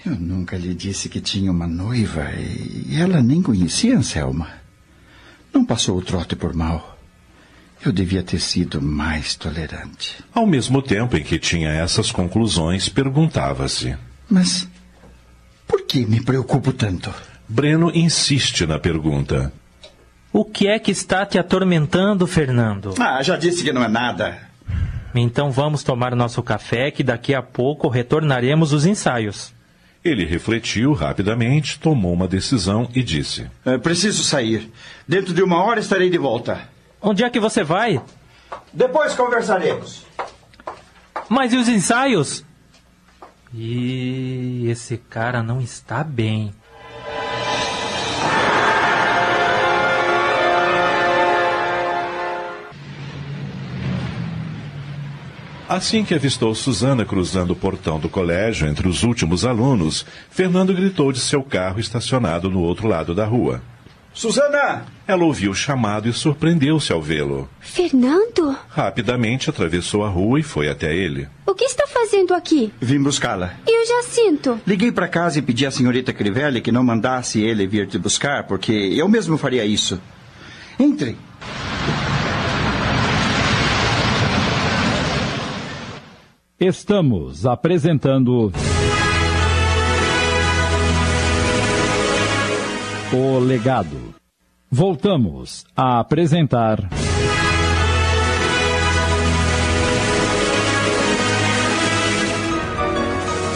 Eu 0.06 0.14
nunca 0.16 0.56
lhe 0.56 0.74
disse 0.74 1.08
que 1.08 1.20
tinha 1.20 1.50
uma 1.50 1.66
noiva 1.66 2.30
e 2.32 2.96
ela 2.96 3.20
nem 3.20 3.42
conhecia 3.42 3.96
Anselma. 3.96 4.48
Não 5.52 5.64
passou 5.64 5.98
o 5.98 6.02
trote 6.02 6.34
por 6.34 6.54
mal. 6.54 6.97
Eu 7.84 7.92
devia 7.92 8.22
ter 8.22 8.40
sido 8.40 8.82
mais 8.82 9.34
tolerante. 9.34 10.16
Ao 10.34 10.46
mesmo 10.46 10.82
tempo 10.82 11.16
em 11.16 11.22
que 11.22 11.38
tinha 11.38 11.70
essas 11.70 12.10
conclusões, 12.10 12.88
perguntava-se: 12.88 13.96
Mas 14.28 14.68
por 15.66 15.82
que 15.82 16.04
me 16.04 16.20
preocupo 16.20 16.72
tanto? 16.72 17.12
Breno 17.48 17.90
insiste 17.94 18.66
na 18.66 18.78
pergunta. 18.78 19.52
O 20.32 20.44
que 20.44 20.66
é 20.68 20.78
que 20.78 20.90
está 20.90 21.24
te 21.24 21.38
atormentando, 21.38 22.26
Fernando? 22.26 22.94
Ah, 22.98 23.22
já 23.22 23.36
disse 23.36 23.64
que 23.64 23.72
não 23.72 23.82
é 23.82 23.88
nada. 23.88 24.38
Então 25.14 25.50
vamos 25.50 25.82
tomar 25.82 26.14
nosso 26.14 26.42
café, 26.42 26.90
que 26.90 27.02
daqui 27.02 27.34
a 27.34 27.42
pouco 27.42 27.88
retornaremos 27.88 28.72
os 28.72 28.84
ensaios. 28.84 29.52
Ele 30.04 30.24
refletiu 30.24 30.92
rapidamente, 30.92 31.78
tomou 31.78 32.12
uma 32.12 32.28
decisão 32.28 32.88
e 32.94 33.02
disse: 33.02 33.46
é, 33.64 33.78
Preciso 33.78 34.22
sair. 34.22 34.70
Dentro 35.06 35.34
de 35.34 35.42
uma 35.42 35.62
hora 35.62 35.80
estarei 35.80 36.08
de 36.10 36.18
volta. 36.18 36.68
Onde 37.00 37.24
é 37.24 37.30
que 37.30 37.38
você 37.38 37.62
vai? 37.62 38.00
Depois 38.72 39.14
conversaremos. 39.14 40.06
Mas 41.28 41.52
e 41.52 41.56
os 41.56 41.68
ensaios? 41.68 42.44
E 43.54 44.66
esse 44.68 44.96
cara 44.96 45.42
não 45.42 45.60
está 45.60 46.02
bem. 46.02 46.52
Assim 55.68 56.02
que 56.02 56.14
avistou 56.14 56.54
Susana 56.54 57.04
cruzando 57.04 57.50
o 57.50 57.56
portão 57.56 58.00
do 58.00 58.08
colégio 58.08 58.66
entre 58.66 58.88
os 58.88 59.02
últimos 59.02 59.44
alunos, 59.44 60.04
Fernando 60.30 60.72
gritou 60.72 61.12
de 61.12 61.20
seu 61.20 61.42
carro 61.42 61.78
estacionado 61.78 62.48
no 62.50 62.60
outro 62.60 62.88
lado 62.88 63.14
da 63.14 63.26
rua. 63.26 63.60
Susana! 64.18 64.84
Ela 65.06 65.22
ouviu 65.24 65.52
o 65.52 65.54
chamado 65.54 66.08
e 66.08 66.12
surpreendeu-se 66.12 66.92
ao 66.92 67.00
vê-lo. 67.00 67.48
Fernando? 67.60 68.58
Rapidamente 68.68 69.48
atravessou 69.48 70.04
a 70.04 70.08
rua 70.08 70.40
e 70.40 70.42
foi 70.42 70.68
até 70.68 70.92
ele. 70.92 71.28
O 71.46 71.54
que 71.54 71.62
está 71.62 71.86
fazendo 71.86 72.34
aqui? 72.34 72.72
Vim 72.80 73.00
buscá-la. 73.00 73.54
E 73.64 73.80
o 73.80 73.86
Jacinto? 73.86 74.60
Liguei 74.66 74.90
para 74.90 75.06
casa 75.06 75.38
e 75.38 75.42
pedi 75.42 75.64
à 75.64 75.70
senhorita 75.70 76.12
Crivelli 76.12 76.60
que 76.60 76.72
não 76.72 76.82
mandasse 76.82 77.40
ele 77.40 77.64
vir 77.68 77.86
te 77.86 77.96
buscar, 77.96 78.42
porque 78.48 78.72
eu 78.72 79.08
mesmo 79.08 79.38
faria 79.38 79.64
isso. 79.64 80.00
Entre. 80.80 81.16
Estamos 86.58 87.46
apresentando. 87.46 88.52
O 93.10 93.38
Legado. 93.38 94.14
Voltamos 94.70 95.64
a 95.74 95.98
apresentar. 95.98 96.78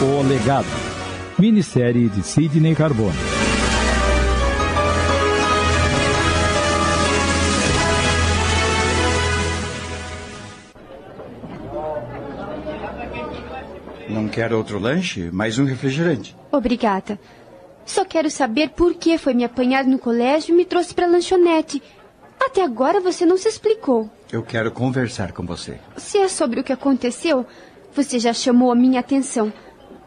O 0.01 0.27
Legado. 0.27 0.65
Minissérie 1.37 2.09
de 2.09 2.23
Sidney 2.23 2.73
Carbone. 2.73 3.13
Não 14.09 14.27
quer 14.27 14.51
outro 14.51 14.79
lanche? 14.79 15.29
Mais 15.31 15.59
um 15.59 15.65
refrigerante. 15.65 16.35
Obrigada. 16.51 17.19
Só 17.85 18.05
quero 18.05 18.29
saber 18.29 18.69
por 18.69 18.93
que 18.93 19.17
foi 19.17 19.33
me 19.33 19.43
apanhar 19.43 19.85
no 19.85 19.99
colégio 19.99 20.53
e 20.53 20.57
me 20.57 20.65
trouxe 20.65 20.93
para 20.93 21.05
a 21.05 21.09
lanchonete. 21.09 21.81
Até 22.39 22.63
agora 22.63 22.99
você 22.99 23.25
não 23.25 23.37
se 23.37 23.47
explicou. 23.47 24.09
Eu 24.31 24.43
quero 24.43 24.71
conversar 24.71 25.31
com 25.31 25.45
você. 25.45 25.79
Se 25.97 26.17
é 26.17 26.27
sobre 26.27 26.59
o 26.59 26.63
que 26.63 26.73
aconteceu, 26.73 27.45
você 27.93 28.19
já 28.19 28.33
chamou 28.33 28.71
a 28.71 28.75
minha 28.75 28.99
atenção. 28.99 29.51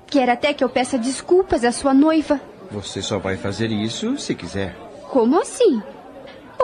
Quer 0.06 0.28
até 0.28 0.52
que 0.52 0.62
eu 0.62 0.68
peça 0.68 0.98
desculpas 0.98 1.64
à 1.64 1.72
sua 1.72 1.92
noiva. 1.94 2.40
Você 2.70 3.00
só 3.00 3.18
vai 3.18 3.36
fazer 3.36 3.70
isso 3.70 4.18
se 4.18 4.34
quiser. 4.34 4.76
Como 5.10 5.40
assim? 5.40 5.82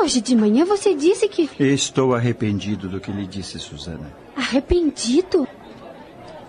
Hoje 0.01 0.21
de 0.21 0.35
manhã 0.35 0.65
você 0.65 0.95
disse 0.95 1.29
que. 1.29 1.49
Estou 1.59 2.15
arrependido 2.15 2.89
do 2.89 3.01
que 3.01 3.13
lhe 3.13 3.27
disse, 3.27 3.59
Susana. 3.59 4.13
Arrependido? 4.35 5.47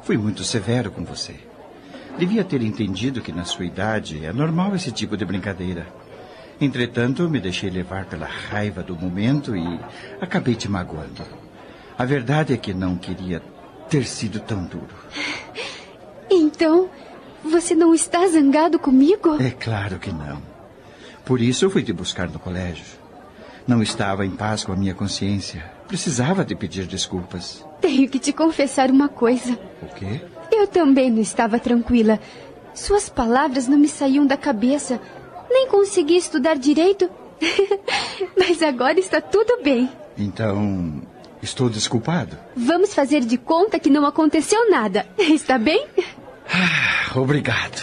Fui 0.02 0.18
muito 0.18 0.44
severo 0.44 0.92
com 0.92 1.04
você. 1.04 1.36
Devia 2.18 2.44
ter 2.44 2.62
entendido 2.62 3.22
que 3.22 3.32
na 3.32 3.44
sua 3.44 3.66
idade 3.66 4.24
é 4.24 4.32
normal 4.32 4.76
esse 4.76 4.92
tipo 4.92 5.18
de 5.18 5.26
brincadeira. 5.26 5.88
Entretanto, 6.62 7.28
me 7.30 7.40
deixei 7.40 7.70
levar 7.70 8.06
pela 8.06 8.28
raiva 8.28 8.84
do 8.84 8.96
momento 8.96 9.56
e 9.56 9.80
acabei 10.22 10.56
te 10.56 10.70
magoando. 10.70 11.24
A 11.98 12.06
verdade 12.06 12.54
é 12.54 12.58
que 12.58 12.74
não 12.74 12.96
queria 12.96 13.42
ter 13.90 14.06
sido 14.06 14.40
tão 14.40 14.64
duro. 14.64 14.96
Então, 16.30 16.90
você 17.44 17.76
não 17.76 17.94
está 17.94 18.26
zangado 18.28 18.80
comigo? 18.80 19.42
É 19.42 19.52
claro 19.52 20.00
que 20.00 20.12
não. 20.12 20.42
Por 21.26 21.42
isso 21.42 21.66
eu 21.66 21.70
fui 21.70 21.84
te 21.84 21.92
buscar 21.94 22.30
no 22.30 22.40
colégio. 22.40 22.86
Não 23.68 23.82
estava 23.82 24.26
em 24.26 24.32
paz 24.32 24.64
com 24.64 24.72
a 24.74 24.76
minha 24.76 24.94
consciência. 24.94 25.64
Precisava 25.88 26.44
te 26.44 26.56
pedir 26.56 26.86
desculpas. 26.86 27.66
Tenho 27.82 28.10
que 28.10 28.20
te 28.20 28.34
confessar 28.34 28.90
uma 28.90 29.08
coisa. 29.10 29.58
O 29.82 29.88
quê? 29.96 30.22
Eu 30.56 30.68
também 30.68 31.10
não 31.10 31.20
estava 31.20 31.58
tranquila. 31.58 32.20
Suas 32.76 33.10
palavras 33.10 33.68
não 33.68 33.78
me 33.78 33.88
saíam 33.88 34.26
da 34.26 34.38
cabeça. 34.38 35.02
Nem 35.50 35.68
consegui 35.68 36.16
estudar 36.16 36.56
direito. 36.58 37.10
Mas 38.38 38.62
agora 38.62 39.00
está 39.00 39.20
tudo 39.20 39.64
bem. 39.64 39.90
Então, 40.16 41.02
estou 41.42 41.70
desculpado. 41.70 42.38
Vamos 42.56 42.94
fazer 42.94 43.22
de 43.22 43.36
conta 43.36 43.80
que 43.80 43.90
não 43.90 44.06
aconteceu 44.06 44.70
nada. 44.70 45.08
Está 45.18 45.58
bem? 45.58 45.88
Ah, 46.48 47.18
obrigado. 47.20 47.82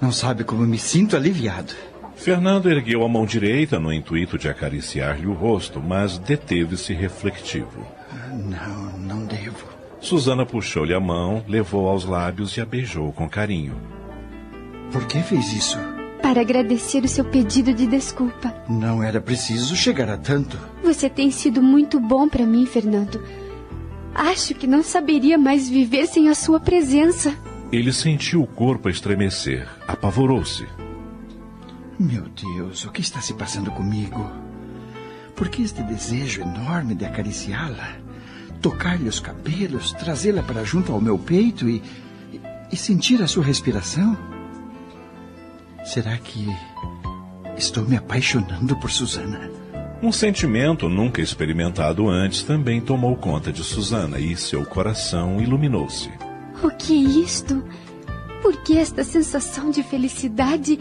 Não 0.00 0.10
sabe 0.10 0.44
como 0.44 0.62
me 0.62 0.78
sinto 0.78 1.14
aliviado. 1.14 1.74
Fernando 2.16 2.70
ergueu 2.70 3.04
a 3.04 3.08
mão 3.08 3.26
direita 3.26 3.78
no 3.78 3.92
intuito 3.92 4.38
de 4.38 4.48
acariciar-lhe 4.48 5.26
o 5.26 5.34
rosto, 5.34 5.78
mas 5.78 6.16
deteve-se 6.18 6.94
refletivo. 6.94 7.86
Não, 8.32 8.98
não 8.98 9.26
devo. 9.26 9.75
Susana 10.06 10.46
puxou-lhe 10.46 10.94
a 10.94 11.00
mão, 11.00 11.44
levou 11.48 11.88
aos 11.88 12.04
lábios 12.04 12.56
e 12.56 12.60
a 12.60 12.64
beijou 12.64 13.12
com 13.12 13.28
carinho. 13.28 13.74
Por 14.92 15.04
que 15.04 15.20
fez 15.20 15.52
isso? 15.52 15.76
Para 16.22 16.42
agradecer 16.42 17.02
o 17.02 17.08
seu 17.08 17.24
pedido 17.24 17.74
de 17.74 17.88
desculpa. 17.88 18.54
Não 18.68 19.02
era 19.02 19.20
preciso 19.20 19.74
chegar 19.74 20.08
a 20.08 20.16
tanto. 20.16 20.56
Você 20.84 21.10
tem 21.10 21.32
sido 21.32 21.60
muito 21.60 21.98
bom 21.98 22.28
para 22.28 22.46
mim, 22.46 22.66
Fernando. 22.66 23.20
Acho 24.14 24.54
que 24.54 24.68
não 24.68 24.80
saberia 24.80 25.36
mais 25.36 25.68
viver 25.68 26.06
sem 26.06 26.28
a 26.28 26.36
sua 26.36 26.60
presença. 26.60 27.36
Ele 27.72 27.92
sentiu 27.92 28.42
o 28.42 28.46
corpo 28.46 28.86
a 28.86 28.92
estremecer, 28.92 29.66
apavorou-se. 29.88 30.68
Meu 31.98 32.26
Deus, 32.28 32.84
o 32.84 32.92
que 32.92 33.00
está 33.00 33.20
se 33.20 33.34
passando 33.34 33.72
comigo? 33.72 34.24
Por 35.34 35.48
que 35.48 35.62
este 35.62 35.82
desejo 35.82 36.42
enorme 36.42 36.94
de 36.94 37.04
acariciá-la? 37.04 38.05
Tocar-lhe 38.60 39.08
os 39.08 39.20
cabelos, 39.20 39.92
trazê-la 39.92 40.42
para 40.42 40.64
junto 40.64 40.92
ao 40.92 41.00
meu 41.00 41.18
peito 41.18 41.68
e, 41.68 41.82
e, 42.32 42.40
e 42.72 42.76
sentir 42.76 43.22
a 43.22 43.26
sua 43.26 43.44
respiração? 43.44 44.16
Será 45.84 46.16
que 46.16 46.48
estou 47.56 47.84
me 47.84 47.96
apaixonando 47.96 48.76
por 48.76 48.90
Susana? 48.90 49.50
Um 50.02 50.12
sentimento 50.12 50.88
nunca 50.88 51.22
experimentado 51.22 52.08
antes 52.08 52.42
também 52.42 52.80
tomou 52.80 53.16
conta 53.16 53.50
de 53.50 53.64
Susana 53.64 54.18
e 54.18 54.36
seu 54.36 54.64
coração 54.64 55.40
iluminou-se. 55.40 56.10
O 56.62 56.70
que 56.70 56.92
é 56.92 57.22
isto? 57.22 57.64
Por 58.42 58.56
que 58.58 58.76
esta 58.76 59.02
sensação 59.02 59.70
de 59.70 59.82
felicidade 59.82 60.78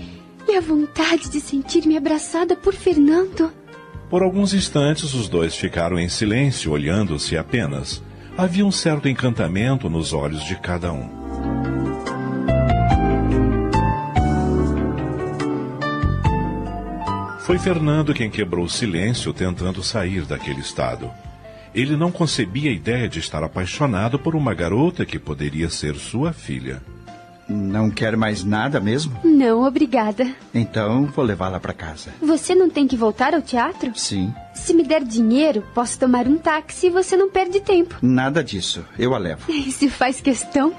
e 0.47 0.55
a 0.55 0.61
vontade 0.61 1.29
de 1.29 1.39
sentir-me 1.39 1.97
abraçada 1.97 2.55
por 2.55 2.73
Fernando? 2.73 3.51
Por 4.09 4.21
alguns 4.21 4.53
instantes, 4.53 5.13
os 5.13 5.27
dois 5.27 5.55
ficaram 5.55 5.97
em 5.97 6.07
silêncio, 6.07 6.71
olhando-se 6.71 7.35
apenas. 7.37 8.03
Havia 8.37 8.65
um 8.65 8.71
certo 8.71 9.09
encantamento 9.09 9.89
nos 9.89 10.13
olhos 10.13 10.43
de 10.43 10.55
cada 10.55 10.91
um. 10.91 11.09
Foi 17.39 17.57
Fernando 17.59 18.13
quem 18.13 18.29
quebrou 18.29 18.65
o 18.65 18.69
silêncio 18.69 19.31
tentando 19.31 19.83
sair 19.83 20.25
daquele 20.25 20.61
estado. 20.61 21.11
Ele 21.73 21.95
não 21.95 22.11
concebia 22.11 22.69
a 22.69 22.73
ideia 22.73 23.07
de 23.09 23.19
estar 23.19 23.43
apaixonado 23.43 24.17
por 24.17 24.35
uma 24.35 24.53
garota 24.53 25.05
que 25.05 25.19
poderia 25.19 25.69
ser 25.69 25.95
sua 25.95 26.31
filha. 26.31 26.81
Não 27.47 27.91
quer 27.91 28.17
mais 28.17 28.43
nada 28.43 28.79
mesmo? 28.79 29.19
Não, 29.23 29.63
obrigada. 29.63 30.27
Então 30.53 31.05
vou 31.05 31.23
levá-la 31.23 31.59
para 31.59 31.73
casa. 31.73 32.11
Você 32.21 32.55
não 32.55 32.69
tem 32.69 32.87
que 32.87 32.97
voltar 32.97 33.35
ao 33.35 33.41
teatro? 33.41 33.91
Sim. 33.95 34.33
Se 34.53 34.73
me 34.73 34.83
der 34.83 35.03
dinheiro, 35.03 35.63
posso 35.73 35.99
tomar 35.99 36.27
um 36.27 36.37
táxi 36.37 36.87
e 36.87 36.89
você 36.89 37.15
não 37.15 37.29
perde 37.29 37.59
tempo. 37.59 37.97
Nada 38.01 38.43
disso. 38.43 38.83
Eu 38.97 39.13
a 39.13 39.17
levo. 39.19 39.51
Se 39.71 39.89
faz 39.89 40.19
questão. 40.19 40.73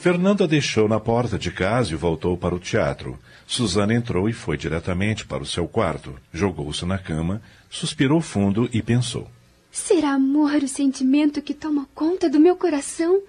Fernando 0.00 0.44
a 0.44 0.46
deixou 0.46 0.88
na 0.88 0.98
porta 0.98 1.38
de 1.38 1.50
casa 1.50 1.92
e 1.92 1.94
voltou 1.94 2.34
para 2.34 2.54
o 2.54 2.58
teatro. 2.58 3.18
Susana 3.46 3.92
entrou 3.92 4.30
e 4.30 4.32
foi 4.32 4.56
diretamente 4.56 5.26
para 5.26 5.42
o 5.42 5.46
seu 5.46 5.68
quarto. 5.68 6.14
Jogou-se 6.32 6.86
na 6.86 6.96
cama, 6.96 7.42
suspirou 7.70 8.20
fundo 8.20 8.68
e 8.72 8.82
pensou. 8.82 9.30
Será 9.70 10.14
amor 10.14 10.56
o 10.56 10.68
sentimento 10.68 11.40
que 11.40 11.54
toma 11.54 11.88
conta 11.94 12.28
do 12.28 12.40
meu 12.40 12.56
coração? 12.56 13.22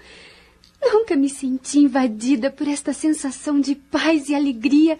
Nunca 0.84 1.16
me 1.16 1.30
senti 1.30 1.80
invadida 1.80 2.50
por 2.50 2.68
esta 2.68 2.92
sensação 2.92 3.62
de 3.62 3.76
paz 3.76 4.28
e 4.28 4.36
alegria. 4.36 4.98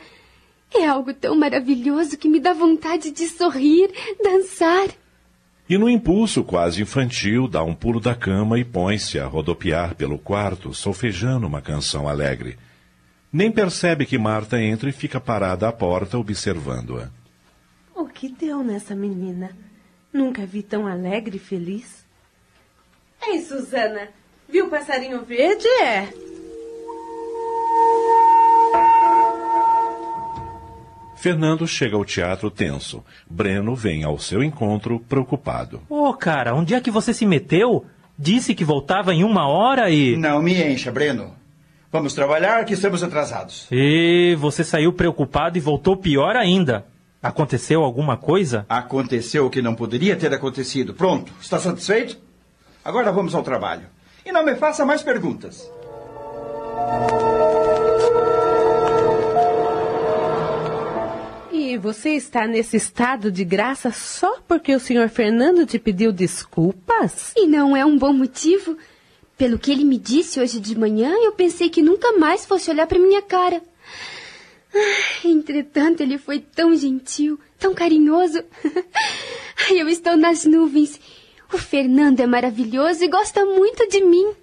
É 0.74 0.86
algo 0.86 1.12
tão 1.14 1.36
maravilhoso 1.36 2.18
que 2.18 2.30
me 2.30 2.40
dá 2.40 2.54
vontade 2.54 3.10
de 3.10 3.28
sorrir, 3.28 3.90
dançar. 4.24 4.90
E 5.68 5.78
no 5.78 5.90
impulso 5.90 6.44
quase 6.44 6.82
infantil, 6.82 7.48
dá 7.48 7.64
um 7.64 7.74
pulo 7.74 8.00
da 8.00 8.14
cama 8.14 8.60
e 8.60 8.64
põe-se 8.64 9.18
a 9.20 9.26
rodopiar 9.26 9.96
pelo 9.96 10.20
quarto, 10.20 10.74
solfejando 10.74 11.48
uma 11.48 11.62
canção 11.62 12.08
alegre. 12.08 12.58
Nem 13.34 13.52
percebe 13.52 14.06
que 14.06 14.18
Marta 14.18 14.62
entra 14.62 14.90
e 14.90 14.94
fica 14.94 15.20
parada 15.20 15.68
à 15.68 15.72
porta 15.72 16.18
observando-a. 16.18 17.10
O 18.02 18.08
que 18.08 18.30
deu 18.30 18.64
nessa 18.64 18.96
menina? 18.96 19.52
Nunca 20.12 20.44
vi 20.44 20.64
tão 20.64 20.88
alegre 20.88 21.38
e 21.38 21.40
feliz. 21.40 22.04
Ei, 23.28 23.40
Susana, 23.42 24.10
viu 24.50 24.66
o 24.66 24.70
passarinho 24.72 25.24
verde? 25.24 25.68
É. 25.68 26.08
Fernando 31.16 31.68
chega 31.68 31.96
ao 31.96 32.04
teatro 32.04 32.50
tenso. 32.50 33.06
Breno 33.30 33.76
vem 33.76 34.04
ao 34.04 34.18
seu 34.18 34.44
encontro 34.44 35.00
preocupado. 35.02 35.84
Ô, 35.88 36.10
oh, 36.10 36.14
cara, 36.16 36.56
onde 36.56 36.74
é 36.74 36.82
que 36.82 36.90
você 36.90 37.14
se 37.14 37.28
meteu? 37.28 37.86
Disse 38.18 38.56
que 38.56 38.66
voltava 38.66 39.14
em 39.14 39.24
uma 39.24 39.48
hora 39.48 39.92
e. 39.92 40.18
Não 40.18 40.42
me 40.42 40.60
encha, 40.60 40.92
Breno. 40.92 41.36
Vamos 41.92 42.16
trabalhar 42.16 42.66
que 42.66 42.74
estamos 42.74 43.04
atrasados. 43.04 43.68
E 43.72 44.36
você 44.40 44.64
saiu 44.64 44.92
preocupado 44.92 45.56
e 45.56 45.62
voltou 45.62 45.96
pior 45.96 46.36
ainda. 46.36 46.90
Aconteceu 47.22 47.84
alguma 47.84 48.18
coisa? 48.18 48.66
Aconteceu 48.68 49.46
o 49.46 49.50
que 49.50 49.62
não 49.62 49.76
poderia 49.76 50.16
ter 50.16 50.34
acontecido. 50.34 50.92
Pronto, 50.92 51.32
está 51.40 51.60
satisfeito? 51.60 52.18
Agora 52.84 53.12
vamos 53.12 53.36
ao 53.36 53.44
trabalho. 53.44 53.84
E 54.26 54.32
não 54.32 54.44
me 54.44 54.56
faça 54.56 54.84
mais 54.84 55.04
perguntas. 55.04 55.70
E 61.52 61.78
você 61.78 62.10
está 62.16 62.48
nesse 62.48 62.76
estado 62.78 63.32
de 63.32 63.46
graça 63.46 63.92
só 63.92 64.40
porque 64.48 64.74
o 64.74 64.80
senhor 64.80 65.08
Fernando 65.08 65.64
te 65.64 65.78
pediu 65.78 66.12
desculpas? 66.12 67.34
E 67.38 67.46
não 67.46 67.78
é 67.78 67.86
um 67.86 68.00
bom 68.00 68.14
motivo? 68.14 68.76
Pelo 69.38 69.60
que 69.60 69.72
ele 69.72 69.84
me 69.84 70.00
disse 70.00 70.40
hoje 70.40 70.60
de 70.60 70.78
manhã, 70.78 71.14
eu 71.24 71.34
pensei 71.34 71.70
que 71.70 71.84
nunca 71.84 72.14
mais 72.14 72.48
fosse 72.48 72.72
olhar 72.72 72.88
para 72.88 72.98
minha 72.98 73.22
cara. 73.22 73.62
Entretanto, 75.24 76.02
ele 76.02 76.18
foi 76.18 76.40
tão 76.40 76.76
gentil, 76.76 77.40
tão 77.60 77.74
carinhoso. 77.74 78.44
Eu 79.70 79.88
estou 79.88 80.18
nas 80.18 80.46
nuvens. 80.46 81.00
O 81.54 81.58
Fernando 81.58 82.20
é 82.20 82.28
maravilhoso 82.28 83.04
e 83.04 83.08
gosta 83.08 83.46
muito 83.46 83.88
de 83.90 84.04
mim. 84.04 84.34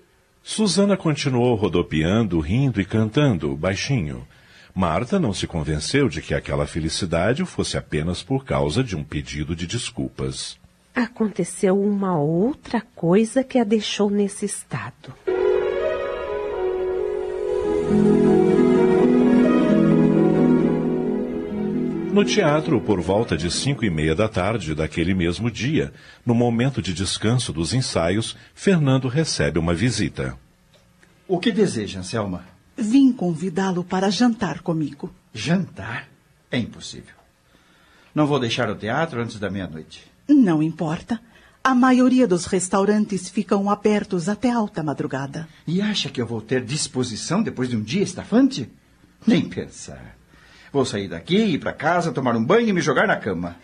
Susana 0.43 0.97
continuou 0.97 1.55
rodopiando, 1.55 2.39
rindo 2.41 2.81
e 2.81 2.85
cantando, 2.85 3.57
baixinho. 3.57 4.27
Marta 4.75 5.19
não 5.19 5.33
se 5.33 5.47
convenceu 5.47 6.09
de 6.09 6.23
que 6.23 6.35
aquela 6.35 6.67
felicidade 6.67 7.45
fosse 7.45 7.77
apenas 7.77 8.23
por 8.23 8.45
causa 8.45 8.85
de 8.85 8.95
um 8.95 9.03
pedido 9.03 9.57
de 9.57 9.67
desculpas. 9.67 10.59
Aconteceu 10.95 11.81
uma 11.81 12.19
outra 12.19 12.81
coisa 12.95 13.43
que 13.43 13.59
a 13.59 13.65
deixou 13.65 14.09
nesse 14.09 14.47
estado. 14.47 15.15
No 22.19 22.25
teatro, 22.25 22.81
por 22.81 23.01
volta 23.01 23.37
de 23.37 23.49
cinco 23.49 23.85
e 23.85 23.91
meia 23.91 24.13
da 24.13 24.29
tarde 24.29 24.75
daquele 24.75 25.15
mesmo 25.15 25.49
dia, 25.49 25.93
no 26.27 26.35
momento 26.35 26.83
de 26.83 26.93
descanso 26.93 27.53
dos 27.53 27.73
ensaios, 27.73 28.37
Fernando 28.57 29.07
recebe 29.07 29.57
uma 29.57 29.73
visita. 29.73 30.37
O 31.29 31.39
que 31.39 31.53
deseja, 31.53 32.03
Selma? 32.03 32.45
Vim 32.77 33.13
convidá-lo 33.13 33.85
para 33.85 34.11
jantar 34.11 34.63
comigo. 34.63 35.15
Jantar? 35.33 36.09
É 36.51 36.59
impossível. 36.59 37.15
Não 38.13 38.27
vou 38.27 38.41
deixar 38.41 38.69
o 38.69 38.75
teatro 38.75 39.23
antes 39.23 39.39
da 39.39 39.49
meia-noite. 39.49 40.05
Não 40.29 40.61
importa. 40.61 41.21
A 41.63 41.73
maioria 41.73 42.27
dos 42.27 42.47
restaurantes 42.47 43.29
ficam 43.29 43.71
abertos 43.71 44.29
até 44.29 44.51
alta 44.51 44.83
madrugada. 44.83 45.49
E 45.65 45.81
acha 45.81 46.09
que 46.09 46.21
eu 46.21 46.27
vou 46.27 46.43
ter 46.43 46.65
disposição 46.65 47.45
depois 47.45 47.69
de 47.69 47.77
um 47.77 47.81
dia 47.81 48.03
estafante? 48.03 48.69
Nem 49.25 49.49
pensar. 49.49 50.18
Vou 50.73 50.85
sair 50.85 51.09
daqui, 51.09 51.37
ir 51.37 51.59
para 51.59 51.73
casa, 51.73 52.13
tomar 52.13 52.37
um 52.37 52.45
banho 52.45 52.69
e 52.69 52.73
me 52.73 52.81
jogar 52.81 53.07
na 53.07 53.17
cama. 53.17 53.57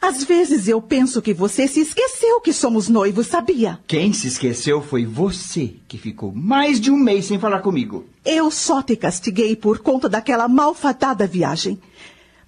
Às 0.00 0.24
vezes 0.24 0.66
eu 0.66 0.80
penso 0.80 1.20
que 1.20 1.34
você 1.34 1.68
se 1.68 1.80
esqueceu 1.80 2.40
que 2.40 2.54
somos 2.54 2.88
noivos, 2.88 3.26
sabia? 3.26 3.78
Quem 3.86 4.14
se 4.14 4.28
esqueceu 4.28 4.80
foi 4.80 5.04
você, 5.04 5.74
que 5.86 5.98
ficou 5.98 6.32
mais 6.34 6.80
de 6.80 6.90
um 6.90 6.96
mês 6.96 7.26
sem 7.26 7.38
falar 7.38 7.60
comigo. 7.60 8.06
Eu 8.24 8.50
só 8.50 8.82
te 8.82 8.96
castiguei 8.96 9.54
por 9.54 9.80
conta 9.80 10.08
daquela 10.08 10.48
malfadada 10.48 11.26
viagem. 11.26 11.78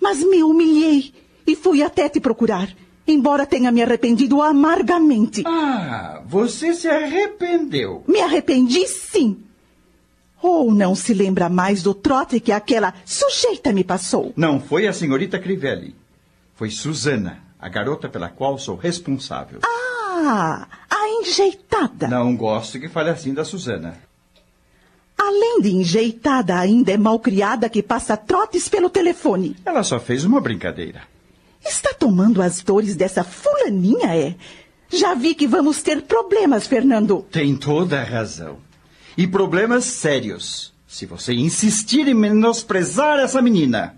Mas 0.00 0.24
me 0.24 0.42
humilhei 0.42 1.12
e 1.46 1.54
fui 1.54 1.82
até 1.82 2.08
te 2.08 2.20
procurar, 2.20 2.74
embora 3.06 3.44
tenha 3.44 3.70
me 3.70 3.82
arrependido 3.82 4.40
amargamente. 4.40 5.42
Ah, 5.46 6.22
você 6.26 6.72
se 6.72 6.88
arrependeu. 6.88 8.02
Me 8.08 8.20
arrependi, 8.20 8.86
sim. 8.88 9.44
Ou 10.42 10.74
não 10.74 10.94
se 10.96 11.14
lembra 11.14 11.48
mais 11.48 11.82
do 11.82 11.94
trote 11.94 12.40
que 12.40 12.50
aquela 12.50 12.92
sujeita 13.04 13.72
me 13.72 13.84
passou? 13.84 14.32
Não 14.36 14.60
foi 14.60 14.88
a 14.88 14.92
senhorita 14.92 15.38
Crivelli. 15.38 15.94
Foi 16.54 16.68
Susana, 16.68 17.38
a 17.58 17.68
garota 17.68 18.08
pela 18.08 18.28
qual 18.28 18.58
sou 18.58 18.76
responsável. 18.76 19.60
Ah, 19.64 20.66
a 20.90 21.08
enjeitada. 21.08 22.08
Não 22.08 22.36
gosto 22.36 22.80
que 22.80 22.88
fale 22.88 23.10
assim 23.10 23.32
da 23.32 23.44
Susana. 23.44 23.96
Além 25.16 25.60
de 25.60 25.70
enjeitada, 25.70 26.58
ainda 26.58 26.90
é 26.90 26.98
malcriada 26.98 27.68
que 27.68 27.82
passa 27.82 28.16
trotes 28.16 28.68
pelo 28.68 28.90
telefone. 28.90 29.56
Ela 29.64 29.84
só 29.84 30.00
fez 30.00 30.24
uma 30.24 30.40
brincadeira. 30.40 31.02
Está 31.64 31.94
tomando 31.94 32.42
as 32.42 32.60
dores 32.60 32.96
dessa 32.96 33.22
fulaninha, 33.22 34.16
é? 34.16 34.34
Já 34.88 35.14
vi 35.14 35.34
que 35.36 35.46
vamos 35.46 35.80
ter 35.80 36.02
problemas, 36.02 36.66
Fernando. 36.66 37.24
Tem 37.30 37.56
toda 37.56 38.00
a 38.00 38.04
razão. 38.04 38.58
E 39.16 39.26
problemas 39.26 39.84
sérios. 39.84 40.72
Se 40.86 41.06
você 41.06 41.32
insistir 41.32 42.06
em 42.08 42.14
menosprezar 42.14 43.18
essa 43.18 43.40
menina. 43.40 43.96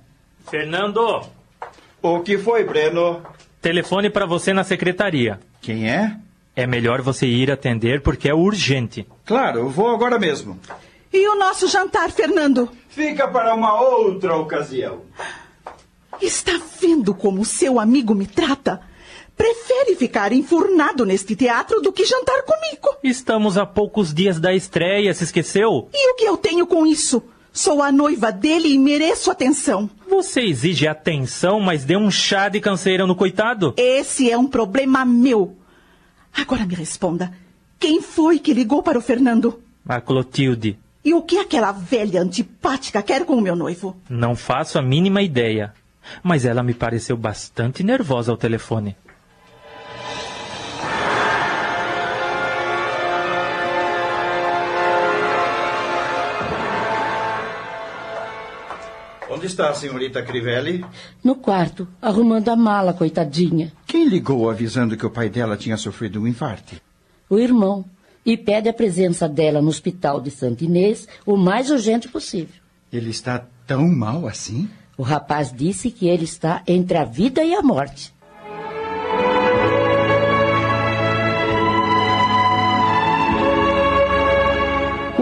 Fernando! 0.51 1.23
O 2.03 2.21
que 2.21 2.37
foi, 2.39 2.65
Breno? 2.65 3.23
Telefone 3.61 4.11
para 4.11 4.27
você 4.27 4.53
na 4.53 4.63
secretaria. 4.63 5.41
Quem 5.61 5.91
é? 5.91 6.17
É 6.55 6.67
melhor 6.67 7.03
você 7.03 7.27
ir 7.27 7.51
atender 7.51 8.03
porque 8.03 8.29
é 8.29 8.35
urgente. 8.35 9.07
Claro, 9.25 9.61
eu 9.61 9.69
vou 9.69 9.91
agora 9.91 10.19
mesmo. 10.19 10.61
E 11.13 11.29
o 11.29 11.37
nosso 11.37 11.67
jantar, 11.69 12.11
Fernando? 12.11 12.69
Fica 12.89 13.27
para 13.27 13.55
uma 13.55 13.81
outra 13.81 14.37
ocasião. 14.37 15.03
Está 16.21 16.61
vendo 16.81 17.15
como 17.15 17.45
seu 17.45 17.81
amigo 17.81 18.15
me 18.15 18.27
trata? 18.27 18.81
Prefere 19.37 19.97
ficar 19.97 20.33
enfurnado 20.33 21.05
neste 21.05 21.35
teatro 21.35 21.81
do 21.81 21.93
que 21.93 22.05
jantar 22.05 22.43
comigo. 22.43 22.97
Estamos 23.03 23.59
a 23.59 23.67
poucos 23.67 24.15
dias 24.15 24.39
da 24.39 24.55
estreia, 24.55 25.13
se 25.13 25.25
esqueceu? 25.25 25.89
E 25.93 26.11
o 26.13 26.15
que 26.15 26.25
eu 26.25 26.37
tenho 26.37 26.67
com 26.67 26.87
isso? 26.87 27.23
Sou 27.53 27.83
a 27.83 27.93
noiva 27.93 28.33
dele 28.33 28.69
e 28.69 28.79
mereço 28.79 29.31
atenção. 29.31 29.89
Você 30.09 30.41
exige 30.41 30.89
atenção, 30.89 31.61
mas 31.61 31.85
dê 31.85 31.97
um 31.97 32.11
chá 32.11 32.49
de 32.49 32.61
canseira 32.61 33.07
no 33.07 33.15
coitado? 33.15 33.75
Esse 33.77 34.31
é 34.31 34.37
um 34.37 34.47
problema 34.47 35.05
meu. 35.05 35.57
Agora 36.33 36.67
me 36.67 36.75
responda. 36.75 37.33
Quem 37.79 38.01
foi 38.01 38.39
que 38.39 38.53
ligou 38.53 38.83
para 38.83 38.99
o 38.99 39.03
Fernando? 39.03 39.61
A 39.89 40.01
Clotilde. 40.01 40.79
E 41.05 41.13
o 41.13 41.23
que 41.23 41.39
aquela 41.39 41.71
velha 41.71 42.23
antipática 42.23 43.03
quer 43.03 43.25
com 43.25 43.37
o 43.37 43.41
meu 43.41 43.55
noivo? 43.55 43.97
Não 44.09 44.35
faço 44.35 44.79
a 44.79 44.83
mínima 44.83 45.23
ideia. 45.23 45.73
Mas 46.23 46.45
ela 46.45 46.63
me 46.63 46.75
pareceu 46.75 47.17
bastante 47.17 47.83
nervosa 47.83 48.33
ao 48.33 48.39
telefone. 48.39 48.97
Onde 59.45 59.53
está 59.53 59.69
a 59.69 59.75
senhorita 59.75 60.23
Crivelli? 60.23 60.83
No 61.23 61.35
quarto, 61.35 61.87
arrumando 62.01 62.49
a 62.49 62.57
mala, 62.57 62.95
coitadinha. 62.95 63.71
Quem 63.87 64.09
ligou 64.09 64.49
avisando 64.49 64.97
que 64.97 65.05
o 65.05 65.11
pai 65.11 65.29
dela 65.29 65.55
tinha 65.55 65.77
sofrido 65.77 66.19
um 66.19 66.27
infarte? 66.27 66.81
O 67.29 67.39
irmão. 67.39 67.85
E 68.25 68.39
pede 68.39 68.71
a 68.71 68.73
presença 68.73 69.29
dela 69.29 69.61
no 69.61 69.69
hospital 69.69 70.19
de 70.19 70.31
Santa 70.31 70.65
Inês 70.65 71.07
o 71.27 71.37
mais 71.37 71.71
urgente 71.71 72.09
possível. 72.09 72.55
Ele 72.91 73.11
está 73.11 73.45
tão 73.67 73.87
mal 73.87 74.27
assim? 74.27 74.67
O 74.97 75.03
rapaz 75.03 75.53
disse 75.53 75.91
que 75.91 76.09
ele 76.09 76.25
está 76.25 76.63
entre 76.67 76.97
a 76.97 77.05
vida 77.05 77.45
e 77.45 77.55
a 77.55 77.61
morte. 77.61 78.15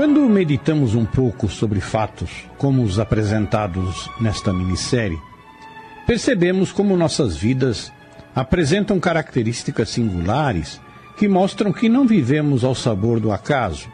Quando 0.03 0.29
meditamos 0.29 0.97
um 0.97 1.05
pouco 1.05 1.49
sobre 1.49 1.81
fatos 1.81 2.29
como 2.59 2.83
os 2.83 2.99
apresentados 2.99 4.11
nesta 4.21 4.53
minissérie, 4.53 5.17
percebemos 6.05 6.73
como 6.73 6.97
nossas 6.97 7.37
vidas 7.37 7.93
apresentam 8.35 8.99
características 8.99 9.91
singulares 9.91 10.81
que 11.17 11.29
mostram 11.29 11.73
que 11.73 11.89
não 11.89 12.05
vivemos 12.05 12.65
ao 12.65 12.75
sabor 12.75 13.21
do 13.21 13.31
acaso, 13.31 13.89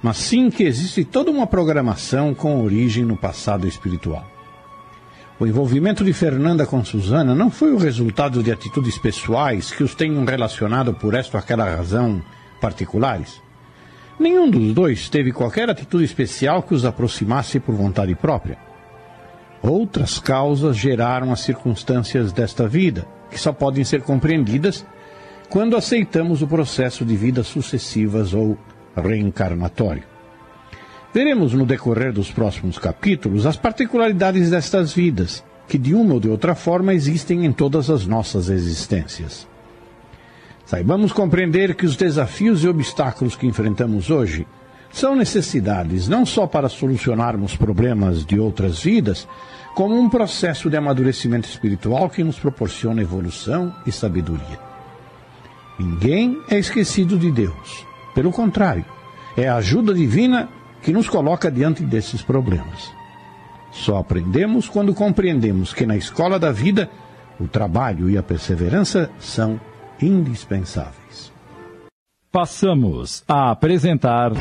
mas 0.00 0.18
sim 0.18 0.48
que 0.48 0.62
existe 0.62 1.04
toda 1.04 1.32
uma 1.32 1.44
programação 1.44 2.32
com 2.34 2.62
origem 2.62 3.04
no 3.04 3.16
passado 3.16 3.66
espiritual. 3.66 4.30
O 5.40 5.44
envolvimento 5.44 6.04
de 6.04 6.12
Fernanda 6.12 6.66
com 6.66 6.84
Susana 6.84 7.34
não 7.34 7.50
foi 7.50 7.72
o 7.72 7.78
resultado 7.78 8.44
de 8.44 8.52
atitudes 8.52 8.96
pessoais 8.96 9.72
que 9.72 9.82
os 9.82 9.96
tenham 9.96 10.24
relacionado 10.24 10.94
por 10.94 11.14
esta 11.14 11.36
ou 11.36 11.40
aquela 11.42 11.68
razão 11.68 12.22
particulares. 12.60 13.47
Nenhum 14.18 14.50
dos 14.50 14.74
dois 14.74 15.08
teve 15.08 15.30
qualquer 15.30 15.70
atitude 15.70 16.04
especial 16.04 16.62
que 16.62 16.74
os 16.74 16.84
aproximasse 16.84 17.60
por 17.60 17.74
vontade 17.74 18.14
própria. 18.16 18.58
Outras 19.62 20.18
causas 20.18 20.76
geraram 20.76 21.32
as 21.32 21.40
circunstâncias 21.40 22.32
desta 22.32 22.66
vida, 22.66 23.06
que 23.30 23.38
só 23.38 23.52
podem 23.52 23.84
ser 23.84 24.02
compreendidas 24.02 24.84
quando 25.48 25.76
aceitamos 25.76 26.42
o 26.42 26.48
processo 26.48 27.04
de 27.04 27.16
vidas 27.16 27.46
sucessivas 27.46 28.34
ou 28.34 28.58
reencarnatório. 28.96 30.02
Veremos 31.14 31.52
no 31.54 31.64
decorrer 31.64 32.12
dos 32.12 32.30
próximos 32.30 32.78
capítulos 32.78 33.46
as 33.46 33.56
particularidades 33.56 34.50
destas 34.50 34.92
vidas, 34.92 35.44
que 35.66 35.78
de 35.78 35.94
uma 35.94 36.14
ou 36.14 36.20
de 36.20 36.28
outra 36.28 36.54
forma 36.54 36.92
existem 36.92 37.44
em 37.44 37.52
todas 37.52 37.88
as 37.88 38.06
nossas 38.06 38.48
existências. 38.48 39.46
Saibamos 40.68 41.14
compreender 41.14 41.74
que 41.74 41.86
os 41.86 41.96
desafios 41.96 42.62
e 42.62 42.68
obstáculos 42.68 43.34
que 43.34 43.46
enfrentamos 43.46 44.10
hoje 44.10 44.46
são 44.92 45.16
necessidades 45.16 46.08
não 46.08 46.26
só 46.26 46.46
para 46.46 46.68
solucionarmos 46.68 47.56
problemas 47.56 48.22
de 48.22 48.38
outras 48.38 48.82
vidas, 48.82 49.26
como 49.74 49.98
um 49.98 50.10
processo 50.10 50.68
de 50.68 50.76
amadurecimento 50.76 51.48
espiritual 51.48 52.10
que 52.10 52.22
nos 52.22 52.38
proporciona 52.38 53.00
evolução 53.00 53.74
e 53.86 53.90
sabedoria. 53.90 54.60
Ninguém 55.78 56.38
é 56.50 56.58
esquecido 56.58 57.18
de 57.18 57.32
Deus. 57.32 57.86
Pelo 58.14 58.30
contrário, 58.30 58.84
é 59.38 59.48
a 59.48 59.56
ajuda 59.56 59.94
divina 59.94 60.50
que 60.82 60.92
nos 60.92 61.08
coloca 61.08 61.50
diante 61.50 61.82
desses 61.82 62.20
problemas. 62.20 62.92
Só 63.70 63.96
aprendemos 63.96 64.68
quando 64.68 64.92
compreendemos 64.92 65.72
que 65.72 65.86
na 65.86 65.96
escola 65.96 66.38
da 66.38 66.52
vida 66.52 66.90
o 67.40 67.48
trabalho 67.48 68.10
e 68.10 68.18
a 68.18 68.22
perseverança 68.22 69.10
são 69.18 69.58
indispensáveis. 70.00 71.32
Passamos 72.30 73.24
a 73.26 73.50
apresentar. 73.50 74.32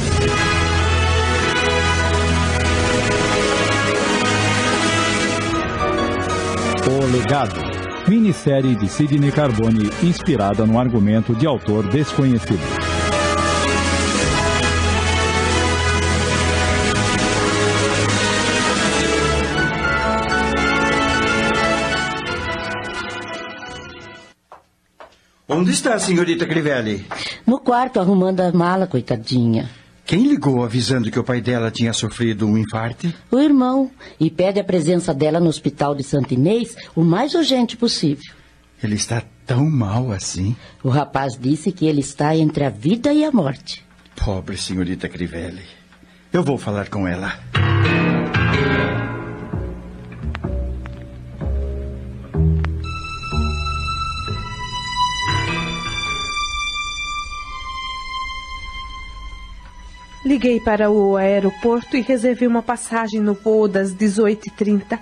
O 6.89 7.05
Legado, 7.11 7.59
minissérie 8.07 8.75
de 8.75 8.87
Sidney 8.87 9.31
Carbone 9.31 9.89
inspirada 10.03 10.65
no 10.65 10.79
argumento 10.79 11.33
de 11.33 11.47
autor 11.47 11.87
desconhecido. 11.89 12.86
Onde 25.49 25.71
está 25.71 25.93
a 25.93 25.99
senhorita 25.99 26.45
Crivelli? 26.45 27.05
No 27.45 27.57
quarto, 27.57 28.01
arrumando 28.01 28.41
a 28.41 28.51
mala, 28.51 28.85
coitadinha. 28.85 29.69
Quem 30.05 30.27
ligou 30.27 30.61
avisando 30.61 31.09
que 31.09 31.17
o 31.17 31.23
pai 31.23 31.39
dela 31.39 31.71
tinha 31.71 31.93
sofrido 31.93 32.45
um 32.45 32.57
infarte? 32.57 33.15
O 33.31 33.39
irmão. 33.39 33.89
E 34.19 34.29
pede 34.29 34.59
a 34.59 34.63
presença 34.63 35.13
dela 35.13 35.39
no 35.39 35.47
hospital 35.47 35.95
de 35.95 36.03
Santa 36.03 36.33
Inês 36.33 36.75
o 36.93 37.01
mais 37.01 37.33
urgente 37.33 37.77
possível. 37.77 38.33
Ele 38.83 38.95
está 38.95 39.23
tão 39.45 39.69
mal 39.69 40.11
assim? 40.11 40.53
O 40.83 40.89
rapaz 40.89 41.37
disse 41.39 41.71
que 41.71 41.85
ele 41.85 42.01
está 42.01 42.35
entre 42.35 42.65
a 42.65 42.69
vida 42.69 43.13
e 43.13 43.23
a 43.23 43.31
morte. 43.31 43.85
Pobre 44.17 44.57
senhorita 44.57 45.07
Crivelli. 45.07 45.63
Eu 46.33 46.43
vou 46.43 46.57
falar 46.57 46.89
com 46.89 47.07
ela. 47.07 47.39
Liguei 60.27 60.59
para 60.59 60.91
o 60.91 61.15
aeroporto 61.15 61.95
e 61.95 62.01
reservei 62.01 62.49
uma 62.49 62.61
passagem 62.61 63.21
no 63.21 63.33
voo 63.33 63.65
das 63.65 63.95
18h30. 63.95 64.99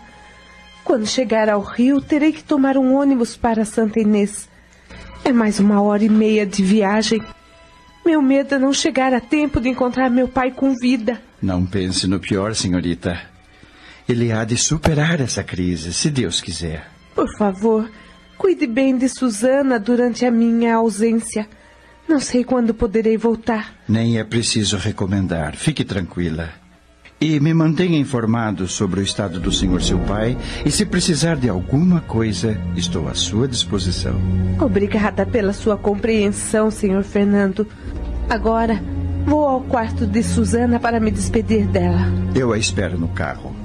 Quando 0.83 1.07
chegar 1.07 1.49
ao 1.49 1.61
Rio, 1.61 1.99
terei 1.99 2.31
que 2.31 2.43
tomar 2.43 2.77
um 2.77 2.93
ônibus 2.93 3.35
para 3.35 3.65
Santa 3.65 3.99
Inês. 3.99 4.47
É 5.23 5.31
mais 5.31 5.59
uma 5.59 5.81
hora 5.81 6.03
e 6.03 6.09
meia 6.09 6.45
de 6.45 6.63
viagem. 6.63 7.23
Meu 8.05 8.21
medo 8.21 8.53
é 8.53 8.59
não 8.59 8.71
chegar 8.71 9.15
a 9.15 9.19
tempo 9.19 9.59
de 9.59 9.67
encontrar 9.67 10.11
meu 10.11 10.27
pai 10.27 10.51
com 10.51 10.75
vida. 10.75 11.19
Não 11.41 11.65
pense 11.65 12.05
no 12.05 12.19
pior, 12.19 12.53
senhorita. 12.53 13.19
Ele 14.07 14.31
há 14.31 14.43
de 14.43 14.55
superar 14.55 15.19
essa 15.19 15.43
crise, 15.43 15.91
se 15.91 16.11
Deus 16.11 16.39
quiser. 16.39 16.87
Por 17.15 17.35
favor, 17.35 17.89
cuide 18.37 18.67
bem 18.67 18.95
de 18.95 19.09
Susana 19.09 19.79
durante 19.79 20.23
a 20.23 20.29
minha 20.29 20.75
ausência. 20.75 21.49
Não 22.07 22.19
sei 22.19 22.43
quando 22.43 22.73
poderei 22.73 23.17
voltar. 23.17 23.73
Nem 23.87 24.19
é 24.19 24.23
preciso 24.23 24.77
recomendar. 24.77 25.55
Fique 25.55 25.83
tranquila. 25.83 26.49
E 27.19 27.39
me 27.39 27.53
mantenha 27.53 27.97
informado 27.97 28.67
sobre 28.67 28.99
o 28.99 29.03
estado 29.03 29.39
do 29.39 29.51
senhor 29.51 29.81
seu 29.81 29.97
pai. 29.99 30.37
E 30.65 30.69
se 30.69 30.85
precisar 30.85 31.35
de 31.37 31.49
alguma 31.49 32.01
coisa, 32.01 32.59
estou 32.75 33.07
à 33.07 33.15
sua 33.15 33.47
disposição. 33.47 34.15
Obrigada 34.59 35.25
pela 35.25 35.53
sua 35.53 35.77
compreensão, 35.77 36.69
senhor 36.69 37.03
Fernando. 37.03 37.65
Agora, 38.29 38.81
vou 39.25 39.45
ao 39.47 39.61
quarto 39.61 40.05
de 40.05 40.21
Susana 40.21 40.79
para 40.79 40.99
me 40.99 41.09
despedir 41.09 41.65
dela. 41.65 42.01
Eu 42.35 42.51
a 42.51 42.57
espero 42.57 42.99
no 42.99 43.07
carro. 43.07 43.55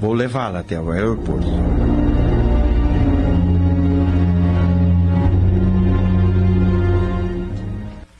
Vou 0.00 0.12
levá-la 0.12 0.60
até 0.60 0.80
o 0.80 0.90
aeroporto. 0.90 1.91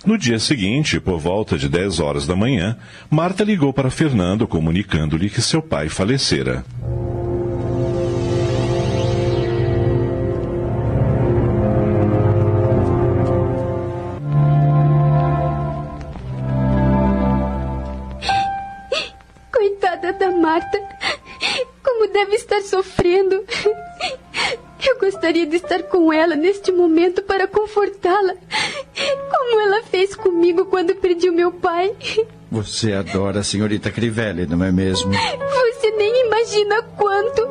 No 0.05 0.19
dia 0.19 0.39
seguinte, 0.39 0.99
por 0.99 1.19
volta 1.19 1.57
de 1.57 1.69
10 1.69 2.01
horas 2.01 2.27
da 2.27 2.35
manhã, 2.35 2.77
Marta 3.09 3.45
ligou 3.45 3.73
para 3.73 3.91
Fernando 3.91 4.49
comunicando-lhe 4.49 5.31
que 5.31 5.41
seu 5.41 5.63
pai 5.63 5.89
falecera. 5.89 6.65
Gostaria 25.33 25.47
de 25.47 25.57
estar 25.57 25.83
com 25.85 26.13
ela 26.13 26.37
neste 26.37 26.71
momento 26.71 27.23
para 27.23 27.47
confortá-la. 27.47 28.35
Como 29.31 29.61
ela 29.61 29.83
fez 29.85 30.15
comigo 30.15 30.67
quando 30.67 30.95
perdi 30.97 31.31
o 31.31 31.33
meu 31.33 31.51
pai. 31.51 31.91
Você 32.51 32.93
adora 32.93 33.41
a 33.41 33.43
senhorita 33.43 33.91
Crivelli, 33.91 34.47
não 34.47 34.63
é 34.63 34.71
mesmo? 34.71 35.11
Você 35.11 35.91
nem 35.93 36.27
imagina 36.27 36.83
quanto. 36.83 37.49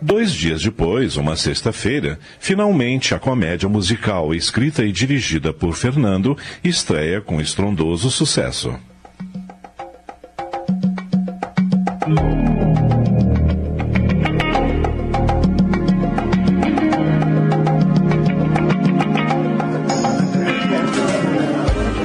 Dois 0.00 0.32
dias 0.32 0.62
depois, 0.62 1.18
uma 1.18 1.36
sexta-feira, 1.36 2.18
finalmente 2.38 3.14
a 3.14 3.18
comédia 3.18 3.68
musical, 3.68 4.34
escrita 4.34 4.82
e 4.82 4.90
dirigida 4.90 5.52
por 5.52 5.74
Fernando, 5.74 6.38
estreia 6.62 7.20
com 7.20 7.38
estrondoso 7.38 8.10
sucesso. 8.10 8.74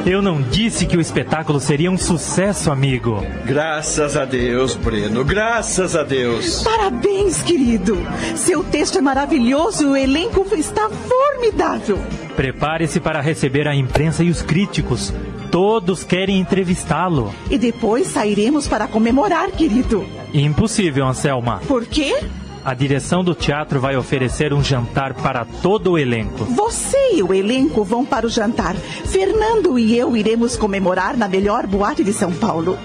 Eu 0.06 0.22
não 0.22 0.42
disse 0.42 0.86
que 0.86 0.96
o 0.96 1.02
espetáculo 1.02 1.60
seria 1.60 1.92
um 1.92 1.98
sucesso, 1.98 2.72
amigo. 2.72 3.26
Graças 3.46 4.16
a 4.16 4.24
Deus, 4.24 4.74
Breno. 4.74 5.26
Graças 5.26 5.96
a 5.98 6.04
Deus. 6.04 6.64
Parabéns, 6.64 7.42
querido. 7.42 7.98
Seu 8.36 8.64
texto 8.64 8.98
é 8.98 9.02
maravilhoso 9.02 9.84
e 9.84 9.88
o 9.88 9.98
elenco 9.98 10.48
está 10.56 10.90
formidável. 10.90 12.00
Prepare-se 12.38 13.02
para 13.02 13.20
receber 13.20 13.68
a 13.68 13.76
imprensa 13.76 14.24
e 14.24 14.30
os 14.30 14.42
críticos. 14.42 15.14
Todos 15.52 16.04
querem 16.04 16.40
entrevistá-lo. 16.40 17.34
E 17.50 17.58
depois 17.58 18.08
sairemos 18.08 18.68
para 18.68 18.88
comemorar, 18.88 19.52
querido. 19.52 20.06
Impossível, 20.34 21.08
Anselma. 21.08 21.62
Por 21.68 21.86
quê? 21.86 22.16
A 22.64 22.74
direção 22.74 23.24
do 23.24 23.34
teatro 23.34 23.80
vai 23.80 23.96
oferecer 23.96 24.54
um 24.54 24.64
jantar 24.64 25.14
para 25.14 25.46
todo 25.46 25.92
o 25.92 25.98
elenco. 25.98 26.44
Você 26.46 27.16
e 27.16 27.24
o 27.24 27.34
elenco 27.34 27.84
vão 27.84 28.06
para 28.06 28.28
o 28.28 28.30
jantar. 28.30 28.76
Fernando 28.76 29.80
e 29.80 29.98
eu 29.98 30.16
iremos 30.16 30.56
comemorar 30.58 31.18
na 31.18 31.28
melhor 31.28 31.66
boate 31.66 32.04
de 32.04 32.14
São 32.14 32.32
Paulo. 32.32 32.78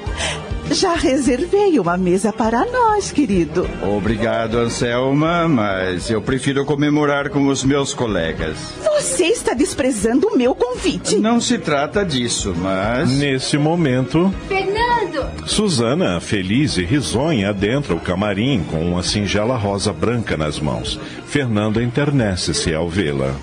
Já 0.70 0.94
reservei 0.94 1.78
uma 1.78 1.96
mesa 1.96 2.32
para 2.32 2.64
nós, 2.64 3.12
querido. 3.12 3.68
Obrigado, 3.82 4.58
Anselma, 4.58 5.46
mas 5.48 6.10
eu 6.10 6.20
prefiro 6.20 6.64
comemorar 6.64 7.28
com 7.30 7.46
os 7.48 7.62
meus 7.62 7.92
colegas. 7.92 8.56
Você 8.82 9.26
está 9.26 9.54
desprezando 9.54 10.28
o 10.28 10.36
meu 10.36 10.54
convite. 10.54 11.16
Não 11.16 11.40
se 11.40 11.58
trata 11.58 12.04
disso, 12.04 12.54
mas. 12.56 13.10
Nesse 13.10 13.58
momento, 13.58 14.32
Fernando! 14.48 15.28
Susana, 15.46 16.20
feliz 16.20 16.76
e 16.76 16.84
risonha, 16.84 17.50
adentra 17.50 17.94
o 17.94 18.00
camarim 18.00 18.64
com 18.70 18.80
uma 18.80 19.02
singela 19.02 19.56
rosa 19.56 19.92
branca 19.92 20.36
nas 20.36 20.58
mãos. 20.58 20.98
Fernando 21.26 21.80
enternece-se 21.82 22.74
ao 22.74 22.88
vê-la. 22.88 23.34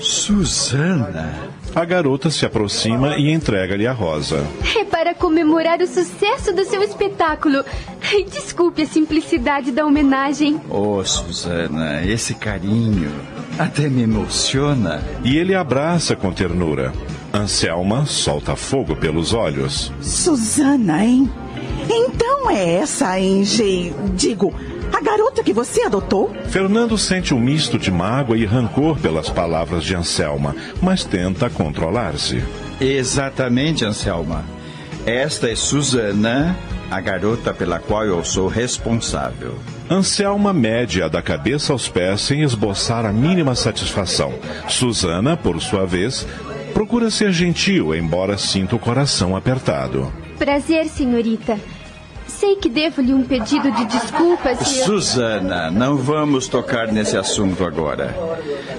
Susana! 0.00 1.45
A 1.76 1.84
garota 1.84 2.30
se 2.30 2.46
aproxima 2.46 3.18
e 3.18 3.30
entrega-lhe 3.30 3.86
a 3.86 3.92
rosa. 3.92 4.46
É 4.74 4.82
para 4.82 5.14
comemorar 5.14 5.78
o 5.82 5.86
sucesso 5.86 6.50
do 6.54 6.64
seu 6.64 6.82
espetáculo. 6.82 7.62
Desculpe 8.32 8.80
a 8.80 8.86
simplicidade 8.86 9.70
da 9.70 9.84
homenagem. 9.84 10.58
Oh, 10.70 11.04
Susana, 11.04 12.02
esse 12.02 12.34
carinho 12.34 13.12
até 13.58 13.90
me 13.90 14.04
emociona. 14.04 15.02
E 15.22 15.36
ele 15.36 15.54
abraça 15.54 16.16
com 16.16 16.32
ternura. 16.32 16.94
Anselma 17.30 18.06
solta 18.06 18.56
fogo 18.56 18.96
pelos 18.96 19.34
olhos. 19.34 19.92
Susana, 20.00 21.04
hein? 21.04 21.30
Então 21.90 22.50
é 22.50 22.76
essa, 22.76 23.20
hein, 23.20 23.44
Gei? 23.44 23.94
Digo, 24.14 24.54
a 24.92 25.00
garota 25.00 25.42
que 25.42 25.52
você 25.52 25.82
adotou? 25.82 26.34
Fernando 26.48 26.96
sente 26.96 27.34
um 27.34 27.40
misto 27.40 27.78
de 27.78 27.90
mágoa 27.90 28.36
e 28.36 28.44
rancor 28.44 28.98
pelas 28.98 29.28
palavras 29.28 29.84
de 29.84 29.94
Anselma, 29.94 30.54
mas 30.80 31.04
tenta 31.04 31.50
controlar-se. 31.50 32.42
Exatamente, 32.80 33.84
Anselma. 33.84 34.44
Esta 35.04 35.48
é 35.48 35.54
Susana, 35.54 36.56
a 36.90 37.00
garota 37.00 37.54
pela 37.54 37.78
qual 37.78 38.04
eu 38.04 38.24
sou 38.24 38.48
responsável. 38.48 39.54
Anselma 39.88 40.52
mede-a 40.52 41.06
da 41.06 41.22
cabeça 41.22 41.72
aos 41.72 41.88
pés 41.88 42.22
sem 42.22 42.42
esboçar 42.42 43.06
a 43.06 43.12
mínima 43.12 43.54
satisfação. 43.54 44.34
Susana, 44.68 45.36
por 45.36 45.60
sua 45.62 45.86
vez, 45.86 46.26
procura 46.74 47.10
ser 47.10 47.30
gentil, 47.30 47.94
embora 47.94 48.36
sinta 48.36 48.74
o 48.74 48.80
coração 48.80 49.36
apertado. 49.36 50.12
Prazer, 50.38 50.86
senhorita. 50.86 51.58
Sei 52.26 52.56
que 52.56 52.68
devo-lhe 52.68 53.14
um 53.14 53.22
pedido 53.22 53.70
de 53.70 53.84
desculpas 53.86 54.60
e... 54.60 54.80
eu- 54.80 54.84
Susana, 54.86 55.70
não 55.70 55.96
vamos 55.96 56.48
tocar 56.48 56.92
nesse 56.92 57.16
assunto 57.16 57.64
agora. 57.64 58.14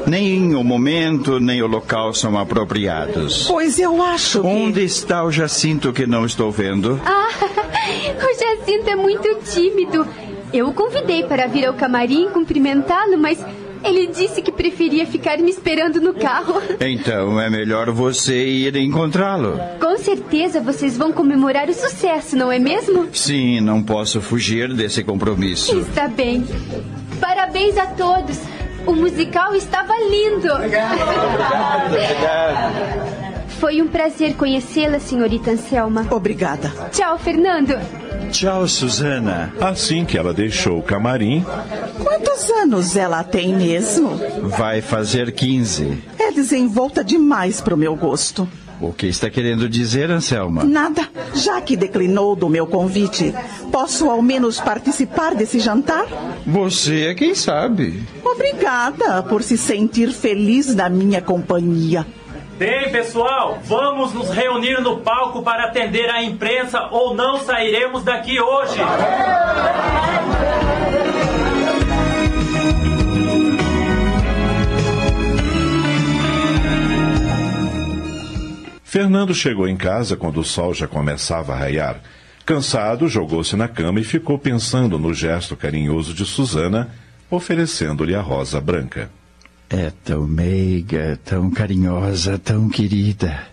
Nem 0.06 0.54
o 0.56 0.64
momento, 0.64 1.40
nem 1.40 1.62
o 1.62 1.68
local 1.68 2.14
são 2.14 2.38
apropriados. 2.38 3.48
Pois 3.48 3.80
eu 3.80 4.02
acho 4.02 4.42
que... 4.42 4.48
Onde 4.48 4.84
está 4.84 5.24
o 5.24 5.32
Jacinto 5.32 5.92
que 5.94 6.06
não 6.06 6.26
estou 6.26 6.52
vendo? 6.52 7.00
Ah, 7.06 7.30
o 8.20 8.40
Jacinto 8.40 8.90
é 8.90 8.96
muito 8.96 9.28
tímido. 9.52 10.06
Eu 10.54 10.68
o 10.70 10.74
convidei 10.74 11.24
para 11.24 11.48
vir 11.48 11.66
ao 11.66 11.74
camarim 11.74 12.30
cumprimentá-lo, 12.30 13.18
mas 13.18 13.38
ele 13.88 14.08
disse 14.08 14.42
que 14.42 14.52
preferia 14.52 15.06
ficar 15.06 15.38
me 15.38 15.50
esperando 15.50 16.00
no 16.00 16.14
carro. 16.14 16.62
Então 16.80 17.40
é 17.40 17.50
melhor 17.50 17.92
você 17.92 18.46
ir 18.46 18.76
encontrá-lo. 18.76 19.60
Com 19.80 19.98
certeza 19.98 20.62
vocês 20.62 20.98
vão 20.98 21.12
comemorar 21.12 21.70
o 21.70 21.74
sucesso, 21.74 22.36
não 22.36 22.52
é 22.52 22.60
mesmo? 22.60 23.08
Sim, 23.14 23.60
não 23.62 23.84
posso 23.84 24.22
fugir 24.22 24.74
desse 24.74 25.04
compromisso. 25.04 25.78
Está 25.80 26.08
bem. 26.08 26.46
Parabéns 27.20 27.78
a 27.78 27.88
todos. 27.88 28.38
O 28.86 28.94
musical 28.94 29.54
estava 29.56 29.94
lindo. 30.10 30.50
Foi 33.60 33.82
um 33.82 33.88
prazer 33.88 34.36
conhecê-la, 34.36 35.00
senhorita 35.00 35.52
Anselma. 35.52 36.08
Obrigada. 36.12 36.72
Tchau, 36.92 37.18
Fernando. 37.18 38.07
Tchau, 38.32 38.68
Susana. 38.68 39.54
Assim 39.60 40.06
que 40.06 40.18
ela 40.18 40.34
deixou 40.34 40.80
o 40.80 40.84
camarim, 40.84 41.46
Quantos 42.04 42.50
anos 42.52 42.96
ela 42.96 43.24
tem 43.24 43.56
mesmo? 43.56 44.12
Vai 44.44 44.82
fazer 44.82 45.32
15. 45.32 46.04
É 46.20 46.32
desenvolta 46.32 47.04
demais 47.04 47.60
pro 47.62 47.76
meu 47.76 47.96
gosto. 47.96 48.48
O 48.80 48.94
que 48.94 49.08
está 49.08 49.28
querendo 49.28 49.68
dizer, 49.68 50.12
Anselma? 50.12 50.64
Nada. 50.64 51.10
Já 51.34 51.60
que 51.60 51.76
declinou 51.76 52.36
do 52.36 52.48
meu 52.48 52.68
convite, 52.68 53.34
posso 53.72 54.08
ao 54.08 54.22
menos 54.22 54.60
participar 54.60 55.34
desse 55.34 55.60
jantar? 55.60 56.06
Você 56.46 57.08
é 57.08 57.16
quem 57.16 57.34
sabe. 57.34 58.04
Obrigada 58.24 59.24
por 59.24 59.42
se 59.42 59.58
sentir 59.58 60.12
feliz 60.12 60.76
na 60.76 60.90
minha 60.90 61.22
companhia. 61.22 62.06
Bem, 62.58 62.92
pessoal, 62.92 63.60
vamos 63.64 64.14
nos 64.14 64.32
reunir 64.32 64.82
no 64.82 65.02
palco 65.02 65.44
para 65.44 65.66
atender 65.66 66.10
a 66.10 66.24
imprensa 66.24 66.88
ou 66.90 67.14
não 67.14 67.40
sairemos 67.40 68.04
daqui 68.04 68.42
hoje. 68.42 68.80
Fernando 78.84 79.36
chegou 79.36 79.68
em 79.68 79.78
casa 79.78 80.18
quando 80.18 80.40
o 80.40 80.44
sol 80.44 80.74
já 80.74 80.88
começava 80.88 81.54
a 81.54 81.58
raiar. 81.58 82.02
Cansado, 82.44 83.08
jogou-se 83.08 83.56
na 83.56 83.68
cama 83.68 84.00
e 84.00 84.04
ficou 84.04 84.40
pensando 84.40 84.98
no 84.98 85.14
gesto 85.14 85.56
carinhoso 85.56 86.12
de 86.12 86.26
Susana, 86.26 86.90
oferecendo-lhe 87.30 88.16
a 88.16 88.22
rosa 88.22 88.60
branca. 88.60 89.12
É 89.70 89.92
tão 90.04 90.26
meiga, 90.26 91.20
tão 91.26 91.52
carinhosa, 91.52 92.40
tão 92.40 92.70
querida. 92.70 93.48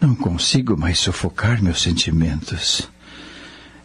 Não 0.00 0.14
consigo 0.14 0.76
mais 0.76 0.98
sufocar 1.00 1.60
meus 1.60 1.82
sentimentos. 1.82 2.88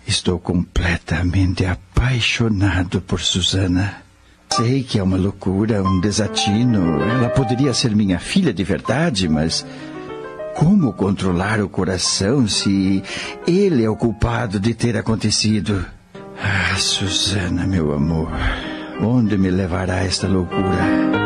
Estou 0.05 0.37
completamente 0.37 1.65
apaixonado 1.65 3.01
por 3.01 3.19
Susana. 3.19 4.03
Sei 4.51 4.83
que 4.83 4.99
é 4.99 5.03
uma 5.03 5.17
loucura, 5.17 5.81
um 5.81 5.99
desatino. 5.99 7.01
Ela 7.01 7.29
poderia 7.29 7.73
ser 7.73 7.95
minha 7.95 8.19
filha 8.19 8.53
de 8.53 8.63
verdade, 8.63 9.27
mas 9.27 9.65
como 10.53 10.93
controlar 10.93 11.59
o 11.61 11.67
coração 11.67 12.47
se 12.47 13.01
ele 13.47 13.83
é 13.83 13.89
o 13.89 13.95
culpado 13.95 14.59
de 14.59 14.75
ter 14.75 14.95
acontecido? 14.95 15.83
Ah, 16.39 16.75
Susana, 16.77 17.65
meu 17.65 17.91
amor, 17.91 18.29
onde 19.01 19.35
me 19.37 19.49
levará 19.49 20.03
esta 20.03 20.27
loucura? 20.27 21.22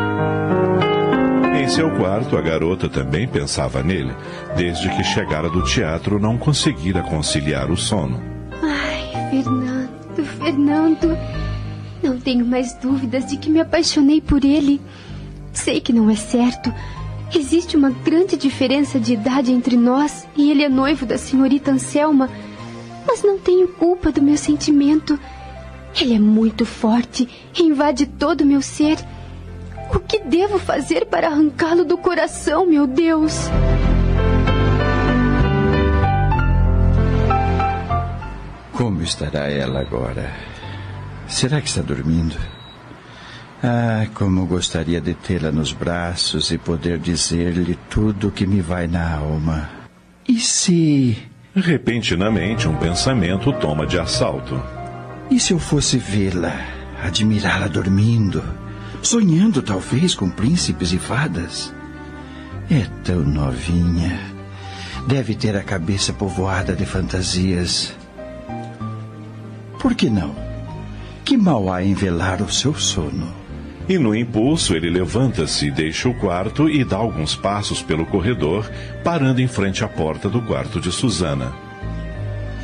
Em 1.68 1.69
seu 1.69 1.91
quarto, 1.91 2.38
a 2.38 2.41
garota 2.41 2.88
também 2.88 3.27
pensava 3.27 3.84
nele. 3.84 4.15
Desde 4.56 4.89
que 4.95 5.03
chegara 5.03 5.49
do 5.49 5.61
teatro, 5.64 6.18
não 6.18 6.38
conseguira 6.38 7.02
conciliar 7.03 7.69
o 7.69 7.76
sono. 7.76 8.22
Ai, 8.64 9.30
Fernando, 9.30 10.26
Fernando. 10.39 11.18
Não 12.02 12.18
tenho 12.18 12.45
mais 12.45 12.73
dúvidas 12.76 13.26
de 13.26 13.35
que 13.35 13.49
me 13.49 13.60
apaixonei 13.60 14.22
por 14.22 14.45
ele. 14.45 14.80
Sei 15.52 15.81
que 15.81 15.91
não 15.91 16.10
é 16.10 16.15
certo. 16.15 16.73
Existe 17.35 17.76
uma 17.76 17.89
grande 17.89 18.38
diferença 18.38 18.98
de 18.98 19.14
idade 19.14 19.52
entre 19.52 19.76
nós 19.76 20.26
e 20.38 20.49
ele 20.49 20.64
é 20.64 20.69
noivo 20.69 21.06
da 21.06 21.18
senhorita 21.18 21.72
Anselma. 21.72 22.30
Mas 23.06 23.23
não 23.23 23.38
tenho 23.38 23.68
culpa 23.68 24.10
do 24.10 24.22
meu 24.22 24.38
sentimento. 24.38 25.19
Ele 25.99 26.14
é 26.14 26.19
muito 26.19 26.65
forte 26.65 27.27
e 27.57 27.64
invade 27.64 28.06
todo 28.06 28.41
o 28.41 28.45
meu 28.45 28.61
ser. 28.61 28.98
O 29.93 29.99
que 29.99 30.19
devo 30.19 30.59
fazer 30.59 31.05
para 31.05 31.27
arrancá-lo 31.27 31.85
do 31.85 31.97
coração, 31.97 32.65
meu 32.65 32.85
Deus? 32.85 33.34
Como 38.73 39.01
estará 39.01 39.49
ela 39.49 39.81
agora? 39.81 40.31
Será 41.27 41.59
que 41.61 41.68
está 41.68 41.81
dormindo? 41.81 42.38
Ah, 43.64 44.05
como 44.14 44.45
gostaria 44.45 45.01
de 45.01 45.15
tê-la 45.15 45.51
nos 45.51 45.73
braços 45.73 46.51
e 46.51 46.57
poder 46.57 46.99
dizer-lhe 46.99 47.77
tudo 47.89 48.27
o 48.27 48.31
que 48.31 48.45
me 48.45 48.61
vai 48.61 48.85
na 48.85 49.15
alma. 49.15 49.69
E 50.27 50.39
se. 50.39 51.18
Repentinamente, 51.55 52.68
um 52.68 52.76
pensamento 52.76 53.51
toma 53.53 53.88
de 53.88 53.97
assalto. 53.97 54.61
E 55.31 55.39
se 55.39 55.53
eu 55.53 55.59
fosse 55.59 55.97
vê-la, 55.97 56.53
admirá-la 57.03 57.68
dormindo, 57.68 58.43
sonhando 59.07 59.61
talvez 59.61 60.13
com 60.13 60.29
príncipes 60.29 60.91
e 60.91 60.99
fadas? 60.99 61.73
É 62.69 62.85
tão 63.05 63.21
novinha. 63.21 64.19
Deve 65.07 65.34
ter 65.34 65.55
a 65.55 65.63
cabeça 65.63 66.11
povoada 66.11 66.75
de 66.75 66.85
fantasias. 66.85 67.95
Por 69.79 69.95
que 69.95 70.09
não? 70.09 70.35
Que 71.23 71.38
mal 71.38 71.71
há 71.71 71.81
em 71.81 71.93
velar 71.93 72.41
o 72.41 72.51
seu 72.51 72.73
sono? 72.73 73.34
E 73.88 73.97
no 73.97 74.13
impulso 74.13 74.75
ele 74.75 74.89
levanta-se, 74.89 75.71
deixa 75.71 76.09
o 76.09 76.13
quarto 76.13 76.69
e 76.69 76.84
dá 76.84 76.97
alguns 76.97 77.34
passos 77.34 77.81
pelo 77.81 78.05
corredor, 78.05 78.69
parando 79.05 79.39
em 79.39 79.47
frente 79.47 79.85
à 79.85 79.88
porta 79.88 80.27
do 80.27 80.41
quarto 80.41 80.81
de 80.81 80.91
Susana. 80.91 81.53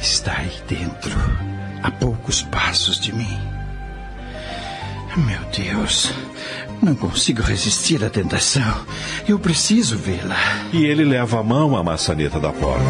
Está 0.01 0.33
aí 0.39 0.51
dentro, 0.67 1.17
a 1.81 1.89
poucos 1.89 2.41
passos 2.41 2.99
de 2.99 3.15
mim. 3.15 3.52
Meu 5.15 5.39
Deus, 5.55 6.11
não 6.81 6.95
consigo 6.95 7.43
resistir 7.43 8.03
à 8.03 8.09
tentação. 8.09 8.83
Eu 9.27 9.37
preciso 9.37 9.95
vê-la. 9.95 10.35
E 10.73 10.85
ele 10.85 11.05
leva 11.05 11.39
a 11.39 11.43
mão 11.43 11.77
à 11.77 11.83
maçaneta 11.83 12.39
da 12.39 12.51
porta. 12.51 12.83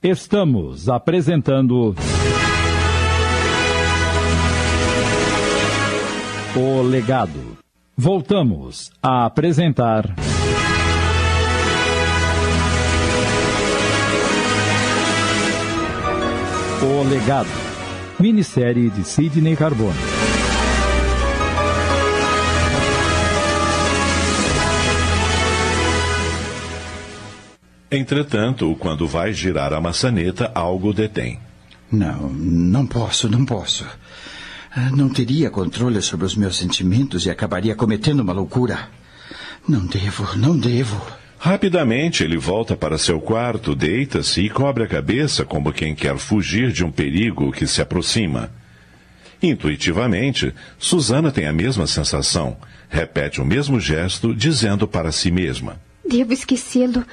Estamos 0.00 0.88
apresentando. 0.88 1.96
O 6.54 6.82
Legado. 6.82 7.58
Voltamos 7.96 8.92
a 9.02 9.26
apresentar. 9.26 10.14
O 16.82 17.02
Legado. 17.08 17.48
Minissérie 18.20 18.90
de 18.90 19.02
Sidney 19.02 19.56
Carbone. 19.56 19.96
Entretanto, 27.90 28.76
quando 28.78 29.08
vai 29.08 29.32
girar 29.32 29.72
a 29.72 29.80
maçaneta, 29.80 30.52
algo 30.54 30.92
detém. 30.92 31.40
Não, 31.90 32.28
não 32.28 32.86
posso, 32.86 33.26
não 33.28 33.46
posso. 33.46 33.86
Não 34.94 35.08
teria 35.08 35.50
controle 35.50 36.02
sobre 36.02 36.26
os 36.26 36.36
meus 36.36 36.58
sentimentos 36.58 37.24
e 37.24 37.30
acabaria 37.30 37.74
cometendo 37.74 38.20
uma 38.20 38.34
loucura. 38.34 38.90
Não 39.66 39.86
devo, 39.86 40.36
não 40.36 40.56
devo. 40.58 41.00
Rapidamente 41.38 42.24
ele 42.24 42.36
volta 42.36 42.76
para 42.76 42.98
seu 42.98 43.20
quarto, 43.20 43.74
deita-se 43.74 44.40
e 44.40 44.50
cobre 44.50 44.84
a 44.84 44.88
cabeça 44.88 45.44
como 45.44 45.72
quem 45.72 45.94
quer 45.94 46.16
fugir 46.18 46.72
de 46.72 46.84
um 46.84 46.90
perigo 46.90 47.52
que 47.52 47.66
se 47.66 47.80
aproxima. 47.82 48.50
Intuitivamente, 49.42 50.54
Susana 50.78 51.30
tem 51.30 51.46
a 51.46 51.52
mesma 51.52 51.86
sensação. 51.86 52.56
Repete 52.88 53.40
o 53.40 53.44
mesmo 53.44 53.78
gesto, 53.78 54.34
dizendo 54.34 54.88
para 54.88 55.12
si 55.12 55.30
mesma: 55.30 55.78
Devo 56.08 56.32
esquecê-lo. 56.32 57.04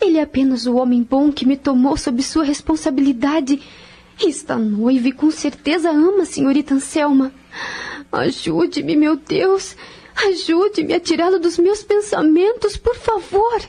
Ele 0.00 0.18
é 0.18 0.22
apenas 0.22 0.64
o 0.66 0.76
homem 0.76 1.02
bom 1.02 1.30
que 1.30 1.46
me 1.46 1.56
tomou 1.56 1.96
sob 1.96 2.22
sua 2.22 2.44
responsabilidade. 2.44 3.60
Está 4.20 4.56
noivo 4.56 5.08
e 5.08 5.12
com 5.12 5.30
certeza 5.30 5.90
ama 5.90 6.22
a 6.22 6.26
senhorita 6.26 6.74
Anselma. 6.74 7.32
Ajude-me, 8.10 8.96
meu 8.96 9.16
Deus. 9.16 9.76
Ajude-me 10.26 10.94
a 10.94 11.00
tirá-lo 11.00 11.38
dos 11.38 11.58
meus 11.58 11.82
pensamentos, 11.82 12.76
por 12.76 12.96
favor. 12.96 13.60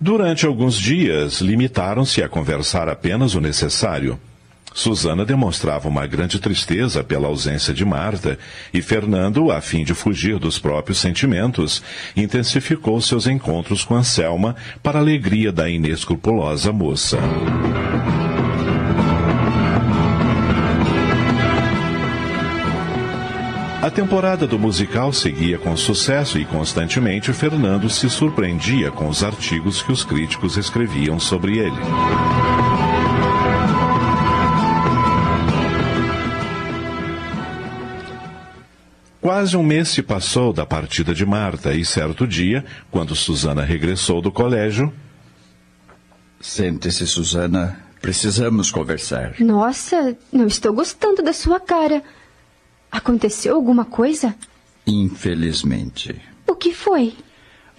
Durante 0.00 0.44
alguns 0.46 0.74
dias, 0.76 1.40
limitaram-se 1.40 2.24
a 2.24 2.28
conversar 2.28 2.88
apenas 2.88 3.36
o 3.36 3.40
necessário. 3.40 4.18
Susana 4.74 5.24
demonstrava 5.24 5.88
uma 5.88 6.06
grande 6.06 6.38
tristeza 6.38 7.04
pela 7.04 7.28
ausência 7.28 7.74
de 7.74 7.84
Marta, 7.84 8.38
e 8.72 8.80
Fernando, 8.80 9.50
a 9.50 9.60
fim 9.60 9.84
de 9.84 9.94
fugir 9.94 10.38
dos 10.38 10.58
próprios 10.58 10.98
sentimentos, 10.98 11.82
intensificou 12.16 13.00
seus 13.00 13.26
encontros 13.26 13.84
com 13.84 13.94
Anselma 13.94 14.56
para 14.82 14.98
a 14.98 15.02
alegria 15.02 15.52
da 15.52 15.68
inescrupulosa 15.68 16.72
moça. 16.72 17.18
A 23.82 23.90
temporada 23.90 24.46
do 24.46 24.60
musical 24.60 25.12
seguia 25.12 25.58
com 25.58 25.76
sucesso 25.76 26.38
e 26.38 26.44
constantemente 26.44 27.32
Fernando 27.32 27.90
se 27.90 28.08
surpreendia 28.08 28.92
com 28.92 29.08
os 29.08 29.24
artigos 29.24 29.82
que 29.82 29.90
os 29.90 30.04
críticos 30.04 30.56
escreviam 30.56 31.18
sobre 31.18 31.58
ele. 31.58 32.71
Quase 39.22 39.56
um 39.56 39.62
mês 39.62 39.88
se 39.90 40.02
passou 40.02 40.52
da 40.52 40.66
partida 40.66 41.14
de 41.14 41.24
Marta 41.24 41.72
e 41.72 41.84
certo 41.84 42.26
dia, 42.26 42.64
quando 42.90 43.14
Susana 43.14 43.62
regressou 43.62 44.20
do 44.20 44.32
colégio. 44.32 44.92
Sente-se, 46.40 47.06
Susana. 47.06 47.80
Precisamos 48.00 48.72
conversar. 48.72 49.36
Nossa, 49.38 50.16
não 50.32 50.48
estou 50.48 50.72
gostando 50.72 51.22
da 51.22 51.32
sua 51.32 51.60
cara. 51.60 52.02
Aconteceu 52.90 53.54
alguma 53.54 53.84
coisa? 53.84 54.34
Infelizmente. 54.84 56.20
O 56.44 56.56
que 56.56 56.74
foi? 56.74 57.14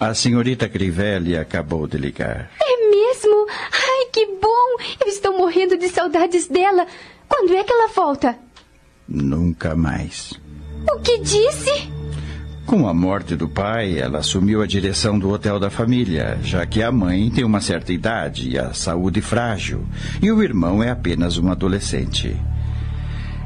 A 0.00 0.14
senhorita 0.14 0.66
Crivelli 0.66 1.36
acabou 1.36 1.86
de 1.86 1.98
ligar. 1.98 2.50
É 2.58 2.88
mesmo? 2.88 3.46
Ai, 3.70 4.06
que 4.10 4.24
bom! 4.40 4.82
Eu 4.98 5.08
estou 5.08 5.36
morrendo 5.36 5.76
de 5.76 5.90
saudades 5.90 6.46
dela. 6.46 6.86
Quando 7.28 7.54
é 7.54 7.62
que 7.62 7.70
ela 7.70 7.88
volta? 7.88 8.34
Nunca 9.06 9.76
mais. 9.76 10.32
O 10.90 10.98
que 11.00 11.18
disse? 11.18 11.90
Com 12.66 12.88
a 12.88 12.94
morte 12.94 13.36
do 13.36 13.48
pai, 13.48 13.98
ela 13.98 14.18
assumiu 14.18 14.62
a 14.62 14.66
direção 14.66 15.18
do 15.18 15.30
hotel 15.30 15.60
da 15.60 15.70
família, 15.70 16.38
já 16.42 16.64
que 16.64 16.82
a 16.82 16.90
mãe 16.90 17.30
tem 17.30 17.44
uma 17.44 17.60
certa 17.60 17.92
idade 17.92 18.48
e 18.48 18.58
a 18.58 18.72
saúde 18.72 19.20
frágil, 19.20 19.84
e 20.22 20.32
o 20.32 20.42
irmão 20.42 20.82
é 20.82 20.90
apenas 20.90 21.36
um 21.36 21.50
adolescente. 21.50 22.34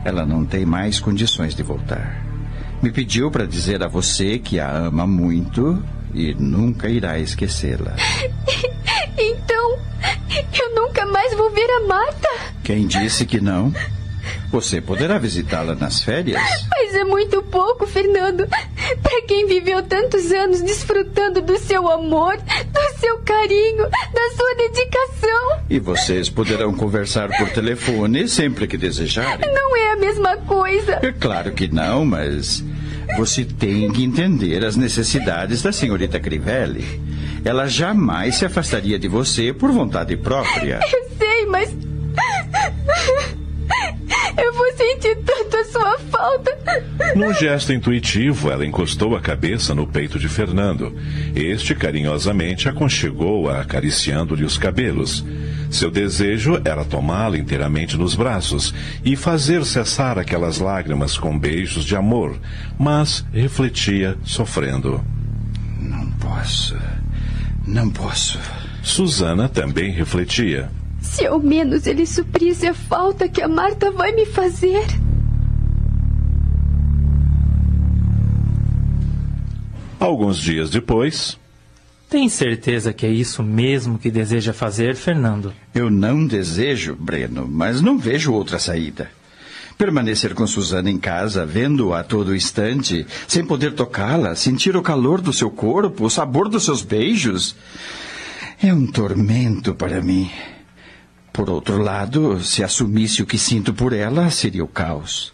Ela 0.04 0.24
não 0.24 0.44
tem 0.44 0.64
mais 0.64 1.00
condições 1.00 1.54
de 1.54 1.62
voltar. 1.62 2.24
Me 2.80 2.92
pediu 2.92 3.30
para 3.30 3.44
dizer 3.44 3.82
a 3.82 3.88
você 3.88 4.38
que 4.38 4.60
a 4.60 4.70
ama 4.70 5.06
muito 5.06 5.82
e 6.14 6.32
nunca 6.34 6.88
irá 6.88 7.18
esquecê-la. 7.18 7.96
Então, 9.20 9.78
eu 10.30 10.74
nunca 10.76 11.04
mais 11.06 11.36
vou 11.36 11.50
ver 11.50 11.68
a 11.68 11.86
Marta? 11.88 12.28
Quem 12.62 12.86
disse 12.86 13.26
que 13.26 13.40
não? 13.40 13.72
Você 14.50 14.80
poderá 14.80 15.18
visitá-la 15.18 15.74
nas 15.74 16.02
férias? 16.02 16.40
Mas 16.70 16.94
é 16.94 17.04
muito 17.04 17.42
pouco, 17.42 17.86
Fernando. 17.86 18.46
Para 19.02 19.22
quem 19.26 19.46
viveu 19.46 19.82
tantos 19.82 20.32
anos 20.32 20.62
desfrutando 20.62 21.40
do 21.42 21.58
seu 21.58 21.90
amor, 21.90 22.36
do 22.36 23.00
seu 23.00 23.18
carinho, 23.18 23.88
da 23.88 24.30
sua 24.36 24.54
dedicação. 24.56 25.58
E 25.68 25.78
vocês 25.78 26.30
poderão 26.30 26.72
conversar 26.72 27.28
por 27.36 27.50
telefone 27.50 28.28
sempre 28.28 28.66
que 28.66 28.76
desejarem. 28.76 29.52
Não 29.52 29.76
é 29.76 29.92
a 29.92 29.96
mesma 29.96 30.36
coisa. 30.38 30.98
É 31.02 31.12
claro 31.12 31.52
que 31.52 31.68
não, 31.68 32.04
mas 32.04 32.64
você 33.16 33.44
tem 33.44 33.90
que 33.92 34.04
entender 34.04 34.64
as 34.64 34.76
necessidades 34.76 35.62
da 35.62 35.72
senhorita 35.72 36.20
Crivelli. 36.20 37.00
Ela 37.44 37.66
jamais 37.66 38.36
se 38.36 38.44
afastaria 38.44 38.98
de 38.98 39.08
você 39.08 39.52
por 39.52 39.70
vontade 39.70 40.16
própria. 40.16 40.80
Eu 40.92 41.10
sei, 41.18 41.46
mas. 41.46 41.70
Eu 44.38 44.52
vou 44.52 44.72
sentir 44.76 45.16
tanto 45.24 45.56
a 45.56 45.64
sua 45.64 45.98
falta. 46.10 46.56
Num 47.16 47.34
gesto 47.34 47.72
intuitivo, 47.72 48.50
ela 48.50 48.64
encostou 48.64 49.16
a 49.16 49.20
cabeça 49.20 49.74
no 49.74 49.86
peito 49.86 50.18
de 50.18 50.28
Fernando. 50.28 50.96
Este 51.34 51.74
carinhosamente 51.74 52.68
aconchegou-a, 52.68 53.60
acariciando-lhe 53.60 54.44
os 54.44 54.56
cabelos. 54.56 55.24
Seu 55.70 55.90
desejo 55.90 56.60
era 56.64 56.84
tomá-la 56.84 57.36
inteiramente 57.36 57.96
nos 57.96 58.14
braços 58.14 58.72
e 59.04 59.16
fazer 59.16 59.64
cessar 59.64 60.18
aquelas 60.18 60.58
lágrimas 60.58 61.18
com 61.18 61.38
beijos 61.38 61.84
de 61.84 61.96
amor, 61.96 62.38
mas 62.78 63.24
refletia, 63.32 64.16
sofrendo. 64.24 65.04
Não 65.80 66.10
posso. 66.12 66.76
Não 67.66 67.90
posso. 67.90 68.38
Susana 68.82 69.48
também 69.48 69.90
refletia. 69.90 70.70
Se 71.12 71.26
ao 71.26 71.40
menos 71.40 71.86
ele 71.86 72.06
suprisse 72.06 72.66
a 72.66 72.74
falta 72.74 73.28
que 73.28 73.42
a 73.42 73.48
Marta 73.48 73.90
vai 73.90 74.12
me 74.12 74.24
fazer. 74.24 74.84
Alguns 79.98 80.38
dias 80.38 80.70
depois. 80.70 81.36
Tem 82.08 82.28
certeza 82.28 82.92
que 82.92 83.04
é 83.04 83.10
isso 83.10 83.42
mesmo 83.42 83.98
que 83.98 84.10
deseja 84.10 84.52
fazer, 84.52 84.94
Fernando? 84.94 85.52
Eu 85.74 85.90
não 85.90 86.26
desejo, 86.26 86.94
Breno, 86.94 87.48
mas 87.50 87.80
não 87.80 87.98
vejo 87.98 88.32
outra 88.32 88.58
saída. 88.58 89.10
Permanecer 89.76 90.34
com 90.34 90.46
Susana 90.46 90.90
em 90.90 90.98
casa, 90.98 91.44
vendo-a 91.44 92.00
a 92.00 92.04
todo 92.04 92.34
instante, 92.34 93.06
sem 93.26 93.44
poder 93.44 93.74
tocá-la, 93.74 94.34
sentir 94.34 94.76
o 94.76 94.82
calor 94.82 95.20
do 95.20 95.32
seu 95.32 95.50
corpo, 95.50 96.04
o 96.04 96.10
sabor 96.10 96.48
dos 96.48 96.64
seus 96.64 96.82
beijos, 96.82 97.56
é 98.62 98.72
um 98.72 98.86
tormento 98.86 99.74
para 99.74 100.00
mim. 100.00 100.30
Por 101.32 101.48
outro 101.50 101.78
lado, 101.78 102.42
se 102.42 102.64
assumisse 102.64 103.22
o 103.22 103.26
que 103.26 103.38
sinto 103.38 103.72
por 103.72 103.92
ela, 103.92 104.30
seria 104.30 104.64
o 104.64 104.68
caos. 104.68 105.32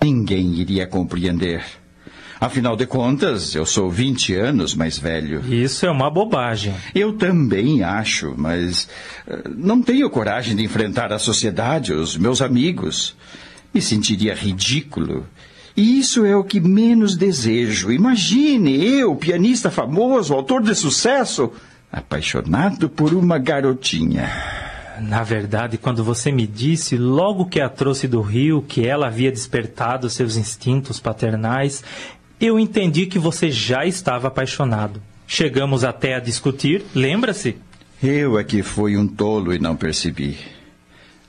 Ninguém 0.00 0.54
iria 0.54 0.86
compreender. 0.86 1.64
Afinal 2.40 2.76
de 2.76 2.86
contas, 2.86 3.54
eu 3.56 3.66
sou 3.66 3.90
20 3.90 4.34
anos 4.34 4.72
mais 4.74 4.96
velho. 4.96 5.42
Isso 5.52 5.84
é 5.84 5.90
uma 5.90 6.08
bobagem. 6.08 6.72
Eu 6.94 7.14
também 7.14 7.82
acho, 7.82 8.32
mas 8.36 8.88
uh, 9.26 9.48
não 9.56 9.82
tenho 9.82 10.08
coragem 10.08 10.54
de 10.54 10.62
enfrentar 10.62 11.12
a 11.12 11.18
sociedade, 11.18 11.92
os 11.92 12.16
meus 12.16 12.40
amigos. 12.40 13.16
Me 13.74 13.82
sentiria 13.82 14.34
ridículo. 14.34 15.26
E 15.76 15.98
isso 15.98 16.24
é 16.24 16.36
o 16.36 16.44
que 16.44 16.60
menos 16.60 17.16
desejo. 17.16 17.90
Imagine 17.90 18.84
eu, 18.84 19.16
pianista 19.16 19.68
famoso, 19.68 20.32
autor 20.32 20.62
de 20.62 20.74
sucesso, 20.76 21.52
apaixonado 21.90 22.88
por 22.88 23.14
uma 23.14 23.38
garotinha. 23.38 24.30
Na 25.00 25.22
verdade, 25.22 25.78
quando 25.78 26.02
você 26.02 26.32
me 26.32 26.46
disse, 26.46 26.96
logo 26.96 27.46
que 27.46 27.60
a 27.60 27.68
trouxe 27.68 28.08
do 28.08 28.20
Rio, 28.20 28.62
que 28.62 28.86
ela 28.86 29.06
havia 29.06 29.30
despertado 29.30 30.10
seus 30.10 30.36
instintos 30.36 30.98
paternais, 30.98 31.84
eu 32.40 32.58
entendi 32.58 33.06
que 33.06 33.18
você 33.18 33.50
já 33.50 33.84
estava 33.84 34.28
apaixonado. 34.28 35.00
Chegamos 35.26 35.84
até 35.84 36.14
a 36.14 36.20
discutir, 36.20 36.84
lembra-se? 36.94 37.56
Eu 38.02 38.38
é 38.38 38.44
que 38.44 38.62
fui 38.62 38.96
um 38.96 39.06
tolo 39.06 39.52
e 39.52 39.58
não 39.58 39.76
percebi. 39.76 40.36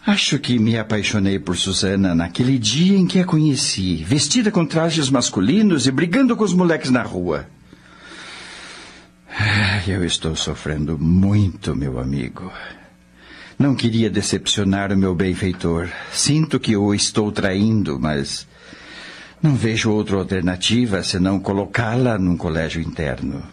Acho 0.06 0.40
que 0.40 0.58
me 0.58 0.78
apaixonei 0.78 1.38
por 1.38 1.58
Susana 1.58 2.16
naquele 2.16 2.58
dia 2.58 2.98
em 2.98 3.06
que 3.06 3.20
a 3.20 3.26
conheci, 3.26 3.98
vestida 3.98 4.50
com 4.50 4.66
trajes 4.66 5.10
masculinos 5.10 5.86
e 5.86 5.92
brigando 5.92 6.36
com 6.36 6.44
os 6.44 6.54
moleques 6.54 6.90
na 6.90 7.04
rua. 7.04 7.48
Eu 9.88 10.04
estou 10.04 10.36
sofrendo 10.36 10.98
muito, 10.98 11.76
meu 11.76 12.00
amigo. 12.00 12.52
Não 13.60 13.76
queria 13.76 14.10
decepcionar 14.10 14.94
o 14.94 14.98
meu 14.98 15.14
benfeitor. 15.14 15.90
Sinto 16.14 16.58
que 16.62 16.78
o 16.78 16.94
estou 16.94 17.30
traindo, 17.30 18.00
mas 18.00 18.48
não 19.44 19.54
vejo 19.54 19.92
outra 19.92 20.16
alternativa 20.16 21.04
senão 21.04 21.42
colocá-la 21.42 22.18
num 22.18 22.38
colégio 22.38 22.82
interno. 22.82 23.44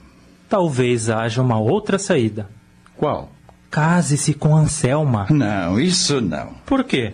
Talvez 0.49 1.11
haja 1.11 1.43
uma 1.43 1.59
outra 1.59 1.99
saída. 1.99 2.49
Qual? 2.97 3.33
Case-se 3.69 4.33
com 4.33 4.57
Anselma. 4.57 5.27
Não, 5.29 5.81
isso 5.81 6.21
não. 6.21 6.55
Por 6.65 6.85
quê? 6.85 7.13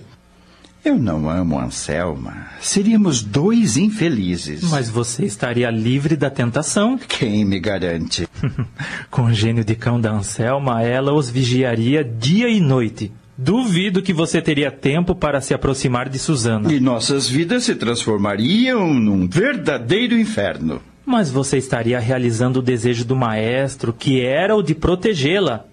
Eu 0.85 0.99
não 0.99 1.31
amo 1.31 1.61
Anselma. 1.61 2.49
Seríamos 2.61 3.23
dois 3.23 3.77
infelizes. 3.77 4.69
Mas 4.69 4.91
você 4.91 5.25
estaria 5.25 5.71
livre 5.71 6.17
da 6.17 6.29
tentação. 6.29 6.99
Quem 6.99 7.45
me 7.45 7.61
garante? 7.61 8.29
com 9.09 9.27
o 9.27 9.33
gênio 9.33 9.65
de 9.65 9.77
cão 9.77 10.01
da 10.01 10.11
Anselma, 10.11 10.83
ela 10.83 11.13
os 11.13 11.31
vigiaria 11.31 12.03
dia 12.03 12.49
e 12.49 12.61
noite. 12.61 13.13
Duvido 13.39 14.03
que 14.03 14.13
você 14.13 14.43
teria 14.43 14.73
tempo 14.73 15.15
para 15.15 15.41
se 15.41 15.55
aproximar 15.55 16.09
de 16.09 16.19
Susana. 16.19 16.73
E 16.73 16.81
nossas 16.81 17.29
vidas 17.29 17.63
se 17.63 17.77
transformariam 17.77 18.93
num 18.93 19.29
verdadeiro 19.29 20.19
inferno. 20.19 20.83
Mas 21.07 21.31
você 21.31 21.59
estaria 21.59 21.99
realizando 22.01 22.59
o 22.59 22.63
desejo 22.63 23.05
do 23.05 23.15
maestro, 23.15 23.93
que 23.93 24.21
era 24.21 24.57
o 24.57 24.63
de 24.63 24.75
protegê-la. 24.75 25.65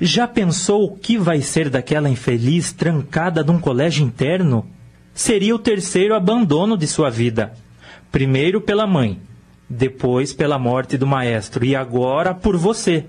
Já 0.00 0.26
pensou 0.26 0.84
o 0.84 0.96
que 0.96 1.18
vai 1.18 1.40
ser 1.40 1.68
daquela 1.68 2.08
infeliz 2.08 2.72
trancada 2.72 3.42
num 3.42 3.58
colégio 3.58 4.04
interno? 4.04 4.66
Seria 5.12 5.54
o 5.54 5.58
terceiro 5.58 6.14
abandono 6.14 6.76
de 6.76 6.86
sua 6.86 7.10
vida. 7.10 7.52
Primeiro 8.10 8.60
pela 8.60 8.86
mãe, 8.86 9.20
depois 9.68 10.32
pela 10.32 10.58
morte 10.58 10.96
do 10.96 11.06
maestro 11.06 11.64
e 11.64 11.74
agora 11.74 12.34
por 12.34 12.56
você. 12.56 13.06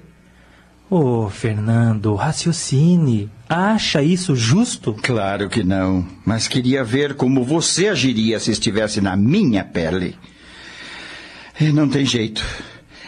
Oh, 0.90 1.30
Fernando, 1.30 2.14
raciocine. 2.14 3.30
Acha 3.50 4.04
isso 4.04 4.36
justo? 4.36 4.96
Claro 5.02 5.50
que 5.50 5.64
não. 5.64 6.06
Mas 6.24 6.48
queria 6.48 6.84
ver 6.84 7.16
como 7.16 7.44
você 7.44 7.88
agiria 7.88 8.40
se 8.40 8.52
estivesse 8.52 9.02
na 9.02 9.16
minha 9.16 9.64
pele. 9.64 10.16
Não 11.74 11.90
tem 11.90 12.06
jeito. 12.06 12.44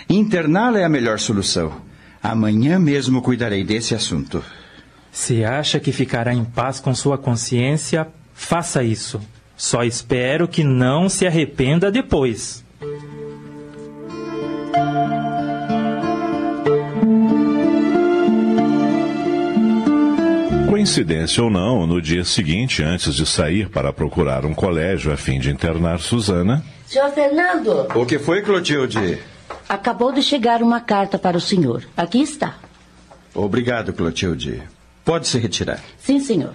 Interná-la 0.10 0.80
é 0.80 0.84
a 0.84 0.90
melhor 0.90 1.20
solução. 1.20 1.87
Amanhã 2.22 2.80
mesmo 2.80 3.22
cuidarei 3.22 3.64
desse 3.64 3.94
assunto. 3.96 4.44
Se 5.12 5.44
acha 5.44 5.80
que 5.80 5.92
ficará 5.92 6.34
em 6.34 6.44
paz 6.44 6.80
com 6.80 6.94
sua 6.94 7.18
consciência, 7.18 8.08
faça 8.34 8.84
isso. 8.84 9.20
Só 9.56 9.84
espero 9.84 10.48
que 10.48 10.64
não 10.64 11.10
se 11.10 11.26
arrependa 11.26 11.92
depois. 11.92 12.64
Coincidência 20.70 21.44
ou 21.44 21.50
não, 21.50 21.88
no 21.88 22.00
dia 22.00 22.24
seguinte, 22.24 22.84
antes 22.84 23.16
de 23.16 23.26
sair 23.26 23.68
para 23.68 23.92
procurar 23.92 24.46
um 24.46 24.54
colégio 24.54 25.12
a 25.12 25.18
fim 25.18 25.40
de 25.40 25.50
internar 25.50 26.00
Susana. 26.00 26.64
Senhor 26.86 27.10
Fernando! 27.10 27.88
O 27.96 28.06
que 28.06 28.20
foi, 28.20 28.44
Clotilde? 28.44 29.18
Acabou 29.68 30.12
de 30.14 30.22
chegar 30.22 30.64
uma 30.64 30.80
carta 30.80 31.20
para 31.20 31.38
o 31.38 31.42
senhor. 31.42 31.86
Aqui 31.96 32.22
está. 32.22 32.56
Obrigado, 33.34 33.94
Clotilde. 33.94 34.64
Pode 35.04 35.28
se 35.28 35.38
retirar. 35.38 35.82
Sim, 36.00 36.20
senhor. 36.20 36.54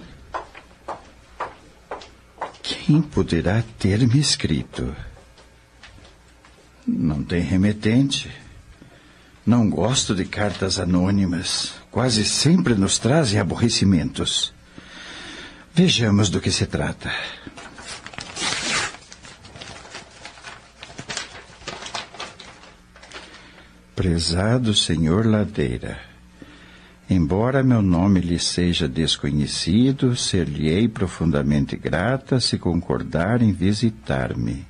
Quem 2.61 3.01
poderá 3.01 3.63
ter 3.77 3.99
me 4.07 4.19
escrito? 4.19 4.95
Não 6.87 7.23
tem 7.23 7.41
remetente. 7.41 8.29
Não 9.45 9.69
gosto 9.69 10.15
de 10.15 10.25
cartas 10.25 10.79
anônimas. 10.79 11.73
Quase 11.91 12.25
sempre 12.25 12.75
nos 12.75 12.97
trazem 12.97 13.39
aborrecimentos. 13.39 14.53
Vejamos 15.73 16.29
do 16.29 16.39
que 16.39 16.51
se 16.51 16.65
trata. 16.65 17.11
Prezado 23.95 24.73
senhor 24.73 25.23
Ladeira, 25.23 25.99
embora 27.07 27.61
meu 27.61 27.79
nome 27.79 28.19
lhe 28.21 28.39
seja 28.39 28.87
desconhecido, 28.87 30.15
ser-lhe-ei 30.15 30.87
profundamente 30.87 31.77
grata 31.77 32.39
se 32.39 32.57
concordar 32.57 33.43
em 33.43 33.53
visitar-me. 33.53 34.65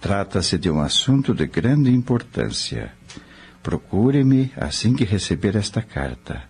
Trata-se 0.00 0.56
de 0.56 0.70
um 0.70 0.80
assunto 0.80 1.34
de 1.34 1.46
grande 1.46 1.90
importância. 1.90 2.94
Procure-me 3.62 4.50
assim 4.56 4.96
que 4.96 5.04
receber 5.04 5.54
esta 5.54 5.82
carta. 5.82 6.42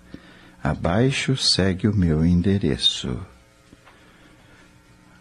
Abaixo 0.63 1.37
segue 1.37 1.89
o 1.89 1.97
meu 1.97 2.25
endereço. 2.25 3.19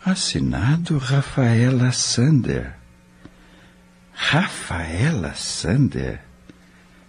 Assinado 0.05 0.99
Rafaela 0.99 1.91
Sander. 1.91 2.75
Rafaela 4.13 5.33
Sander? 5.33 6.28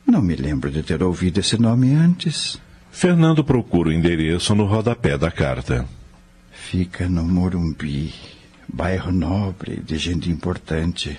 Não 0.07 0.23
me 0.23 0.35
lembro 0.35 0.71
de 0.71 0.83
ter 0.83 1.03
ouvido 1.03 1.39
esse 1.41 1.61
nome 1.61 1.95
antes. 1.95 2.61
Fernando 2.91 3.45
procura 3.45 3.91
o 3.91 3.93
endereço 3.93 4.55
no 4.55 4.67
rodapé 4.67 5.17
da 5.17 5.31
carta. 5.31 5.87
Fica 6.51 7.09
no 7.09 7.23
Morumbi, 7.25 8.13
bairro 8.69 9.13
nobre 9.13 9.81
de 9.85 9.97
gente 9.97 10.31
importante. 10.31 11.19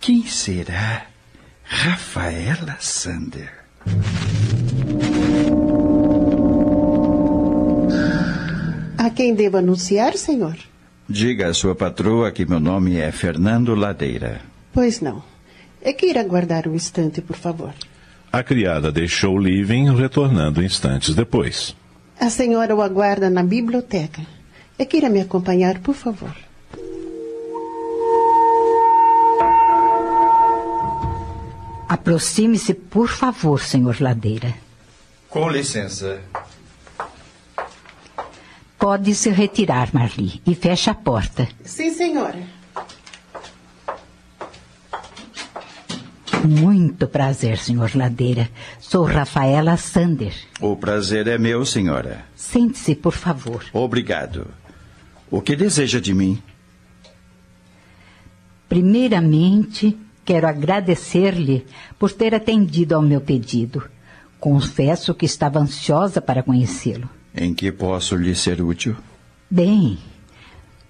Quem 0.00 0.26
será 0.26 1.06
Rafaela 1.62 2.76
Sander? 2.80 3.52
A 8.98 9.10
quem 9.10 9.34
devo 9.34 9.58
anunciar, 9.58 10.16
senhor? 10.16 10.56
Diga 11.08 11.48
à 11.48 11.54
sua 11.54 11.74
patroa 11.74 12.30
que 12.30 12.46
meu 12.46 12.60
nome 12.60 12.96
é 12.96 13.10
Fernando 13.12 13.74
Ladeira. 13.74 14.40
Pois 14.72 15.00
não. 15.00 15.22
É 15.82 15.92
que 15.92 16.06
ir 16.06 16.16
aguardar 16.16 16.68
um 16.68 16.74
instante, 16.74 17.20
por 17.20 17.36
favor. 17.36 17.74
A 18.32 18.42
criada 18.42 18.92
deixou 18.92 19.34
o 19.34 19.38
living, 19.38 19.94
retornando 19.94 20.62
instantes 20.62 21.14
depois. 21.14 21.76
A 22.18 22.30
senhora 22.30 22.74
o 22.74 22.80
aguarda 22.80 23.28
na 23.28 23.42
biblioteca. 23.42 24.22
É 24.78 24.84
que 24.84 24.96
irá 24.96 25.10
me 25.10 25.20
acompanhar, 25.20 25.80
por 25.80 25.94
favor. 25.94 26.34
Aproxime-se, 31.88 32.72
por 32.72 33.08
favor, 33.08 33.60
senhor 33.60 34.00
Ladeira. 34.00 34.54
Com 35.28 35.48
licença. 35.50 36.20
Pode 38.78 39.14
se 39.14 39.30
retirar, 39.30 39.90
Marli, 39.92 40.40
e 40.46 40.54
feche 40.54 40.88
a 40.88 40.94
porta. 40.94 41.46
Sim, 41.64 41.90
senhora. 41.90 42.61
Muito 46.44 47.06
prazer, 47.06 47.58
senhor 47.58 47.94
Ladeira. 47.94 48.48
Sou 48.80 49.04
Rafaela 49.04 49.76
Sander. 49.76 50.34
O 50.60 50.76
prazer 50.76 51.28
é 51.28 51.38
meu, 51.38 51.64
senhora. 51.64 52.24
Sente-se, 52.34 52.94
por 52.94 53.12
favor. 53.12 53.64
Obrigado. 53.72 54.48
O 55.30 55.40
que 55.40 55.54
deseja 55.54 56.00
de 56.00 56.12
mim? 56.12 56.42
Primeiramente, 58.68 59.96
quero 60.24 60.48
agradecer-lhe 60.48 61.64
por 61.98 62.10
ter 62.12 62.34
atendido 62.34 62.94
ao 62.94 63.02
meu 63.02 63.20
pedido. 63.20 63.84
Confesso 64.40 65.14
que 65.14 65.26
estava 65.26 65.60
ansiosa 65.60 66.20
para 66.20 66.42
conhecê-lo. 66.42 67.08
Em 67.34 67.54
que 67.54 67.70
posso 67.70 68.16
lhe 68.16 68.34
ser 68.34 68.60
útil? 68.60 68.96
Bem, 69.48 69.98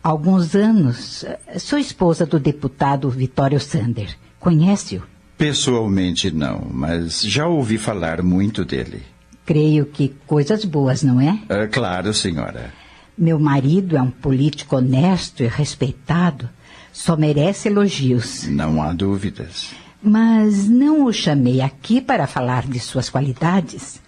há 0.03 0.09
alguns 0.09 0.55
anos, 0.55 1.25
sou 1.59 1.79
esposa 1.79 2.25
do 2.25 2.41
deputado 2.41 3.11
Vitório 3.11 3.61
Sander. 3.61 4.17
Conhece-o? 4.41 5.12
Pessoalmente 5.43 6.31
não, 6.31 6.69
mas 6.73 7.21
já 7.21 7.49
ouvi 7.49 7.77
falar 7.77 8.23
muito 8.23 8.65
dele. 8.65 9.03
Creio 9.45 9.87
que 9.87 10.15
coisas 10.25 10.65
boas, 10.65 11.03
não 11.03 11.21
é? 11.21 11.37
É 11.49 11.67
claro, 11.67 12.15
senhora. 12.15 12.73
Meu 13.19 13.41
marido 13.41 13.97
é 13.97 14.01
um 14.01 14.09
político 14.09 14.77
honesto 14.77 15.43
e 15.43 15.49
respeitado. 15.49 16.49
Só 16.93 17.17
merece 17.17 17.69
elogios. 17.69 18.47
Não 18.47 18.81
há 18.81 18.93
dúvidas. 18.93 19.71
Mas 20.01 20.69
não 20.69 21.07
o 21.07 21.13
chamei 21.13 21.61
aqui 21.61 22.01
para 22.01 22.29
falar 22.29 22.65
de 22.65 22.79
suas 22.79 23.11
qualidades. 23.11 24.01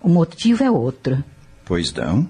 O 0.00 0.08
motivo 0.08 0.64
é 0.64 0.70
outro. 0.70 1.22
Pois 1.62 1.92
não? 1.92 2.26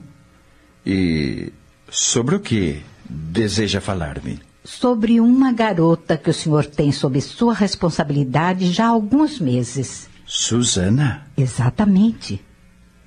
E 0.84 1.52
sobre 1.88 2.34
o 2.34 2.40
que 2.40 2.82
deseja 3.08 3.80
falar-me? 3.80 4.40
Sobre 4.62 5.20
uma 5.20 5.52
garota 5.52 6.16
que 6.16 6.30
o 6.30 6.34
senhor 6.34 6.66
tem 6.66 6.92
sob 6.92 7.20
sua 7.20 7.54
responsabilidade 7.54 8.70
já 8.70 8.86
há 8.86 8.88
alguns 8.88 9.40
meses. 9.40 10.08
Susana? 10.26 11.26
Exatamente. 11.36 12.44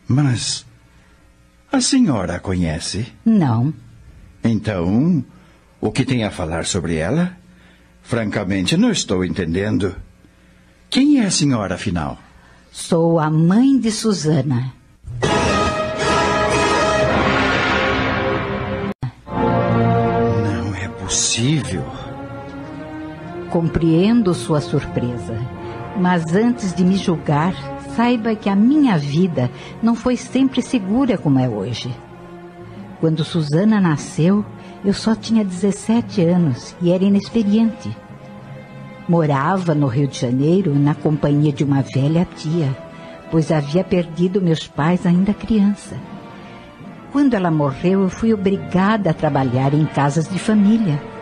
Mas 0.07 0.65
a 1.71 1.79
senhora 1.79 2.35
a 2.35 2.39
conhece? 2.39 3.07
Não. 3.23 3.73
Então, 4.43 5.23
o 5.79 5.91
que 5.91 6.03
tem 6.03 6.23
a 6.23 6.31
falar 6.31 6.65
sobre 6.65 6.95
ela? 6.95 7.37
Francamente, 8.01 8.75
não 8.75 8.91
estou 8.91 9.23
entendendo. 9.23 9.95
Quem 10.89 11.19
é 11.19 11.25
a 11.25 11.31
senhora, 11.31 11.75
afinal? 11.75 12.19
Sou 12.71 13.19
a 13.19 13.29
mãe 13.29 13.79
de 13.79 13.91
Susana. 13.91 14.73
Possível. 21.33 21.83
Compreendo 23.49 24.35
sua 24.35 24.61
surpresa, 24.61 25.35
mas 25.99 26.35
antes 26.35 26.75
de 26.75 26.83
me 26.83 26.95
julgar, 26.95 27.55
saiba 27.95 28.35
que 28.35 28.49
a 28.49 28.55
minha 28.55 28.99
vida 28.99 29.49
não 29.81 29.95
foi 29.95 30.15
sempre 30.15 30.61
segura 30.61 31.17
como 31.17 31.39
é 31.39 31.49
hoje. 31.49 31.91
Quando 32.99 33.23
Susana 33.23 33.81
nasceu, 33.81 34.45
eu 34.85 34.93
só 34.93 35.15
tinha 35.15 35.43
17 35.43 36.21
anos 36.21 36.75
e 36.79 36.91
era 36.91 37.03
inexperiente. 37.03 37.89
Morava 39.09 39.73
no 39.73 39.87
Rio 39.87 40.07
de 40.07 40.19
Janeiro 40.19 40.75
na 40.75 40.93
companhia 40.93 41.51
de 41.51 41.63
uma 41.63 41.81
velha 41.81 42.27
tia, 42.35 42.77
pois 43.31 43.51
havia 43.51 43.83
perdido 43.83 44.39
meus 44.39 44.67
pais 44.67 45.03
ainda 45.03 45.33
criança. 45.33 45.95
Quando 47.11 47.33
ela 47.33 47.49
morreu, 47.49 48.03
eu 48.03 48.09
fui 48.09 48.31
obrigada 48.31 49.09
a 49.09 49.13
trabalhar 49.15 49.73
em 49.73 49.85
casas 49.85 50.27
de 50.27 50.37
família. 50.37 51.12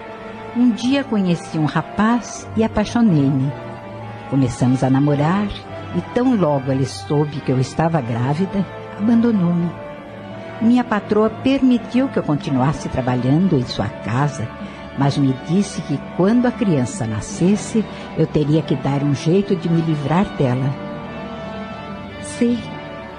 Um 0.54 0.70
dia 0.72 1.02
conheci 1.06 1.58
um 1.58 1.64
rapaz 1.64 2.46
e 2.58 2.64
apaixonei-me. 2.64 3.50
Começamos 4.30 4.84
a 4.84 4.90
namorar 4.90 5.48
e 5.96 6.02
tão 6.14 6.36
logo 6.36 6.70
ele 6.70 6.86
soube 6.86 7.40
que 7.40 7.54
eu 7.54 7.60
estava 7.60 8.02
grávida, 8.02 8.66
abandonou-me. 9.00 9.72
Minha 10.62 10.84
patroa 10.84 11.30
permitiu 11.30 12.10
que 12.10 12.20
eu 12.20 12.24
continuasse 12.24 12.90
trabalhando 12.90 13.58
em 13.58 13.66
sua 13.66 13.88
casa, 13.88 14.46
mas 14.98 15.18
me 15.18 15.34
disse 15.48 15.82
que 15.84 15.98
quando 16.18 16.46
a 16.46 16.52
criança 16.52 17.08
nascesse, 17.08 17.86
eu 18.18 18.28
teria 18.28 18.62
que 18.62 18.76
dar 18.76 19.04
um 19.04 19.16
jeito 19.16 19.56
de 19.56 19.70
me 19.70 19.82
livrar 19.82 20.26
dela. 20.36 20.70
Sei 22.38 22.60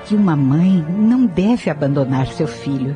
que 0.04 0.14
uma 0.14 0.36
mãe 0.36 0.84
não 0.86 1.24
deve 1.24 1.70
abandonar 1.70 2.26
seu 2.26 2.46
filho, 2.46 2.94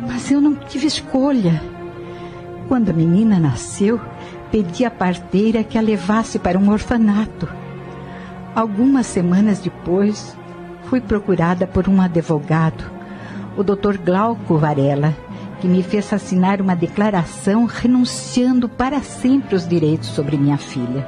mas 0.00 0.30
eu 0.30 0.40
não 0.40 0.54
tive 0.54 0.86
escolha. 0.86 1.73
Quando 2.68 2.90
a 2.90 2.92
menina 2.92 3.38
nasceu, 3.38 4.00
pedi 4.50 4.84
à 4.84 4.90
parteira 4.90 5.62
que 5.62 5.76
a 5.76 5.80
levasse 5.80 6.38
para 6.38 6.58
um 6.58 6.70
orfanato. 6.70 7.48
Algumas 8.54 9.06
semanas 9.06 9.58
depois, 9.58 10.36
fui 10.84 11.00
procurada 11.00 11.66
por 11.66 11.88
um 11.88 12.00
advogado, 12.00 12.84
o 13.56 13.62
Dr. 13.62 13.98
Glauco 13.98 14.56
Varela, 14.56 15.14
que 15.60 15.68
me 15.68 15.82
fez 15.82 16.12
assinar 16.12 16.60
uma 16.60 16.76
declaração 16.76 17.64
renunciando 17.64 18.68
para 18.68 19.00
sempre 19.00 19.56
os 19.56 19.66
direitos 19.66 20.08
sobre 20.08 20.36
minha 20.36 20.56
filha. 20.56 21.06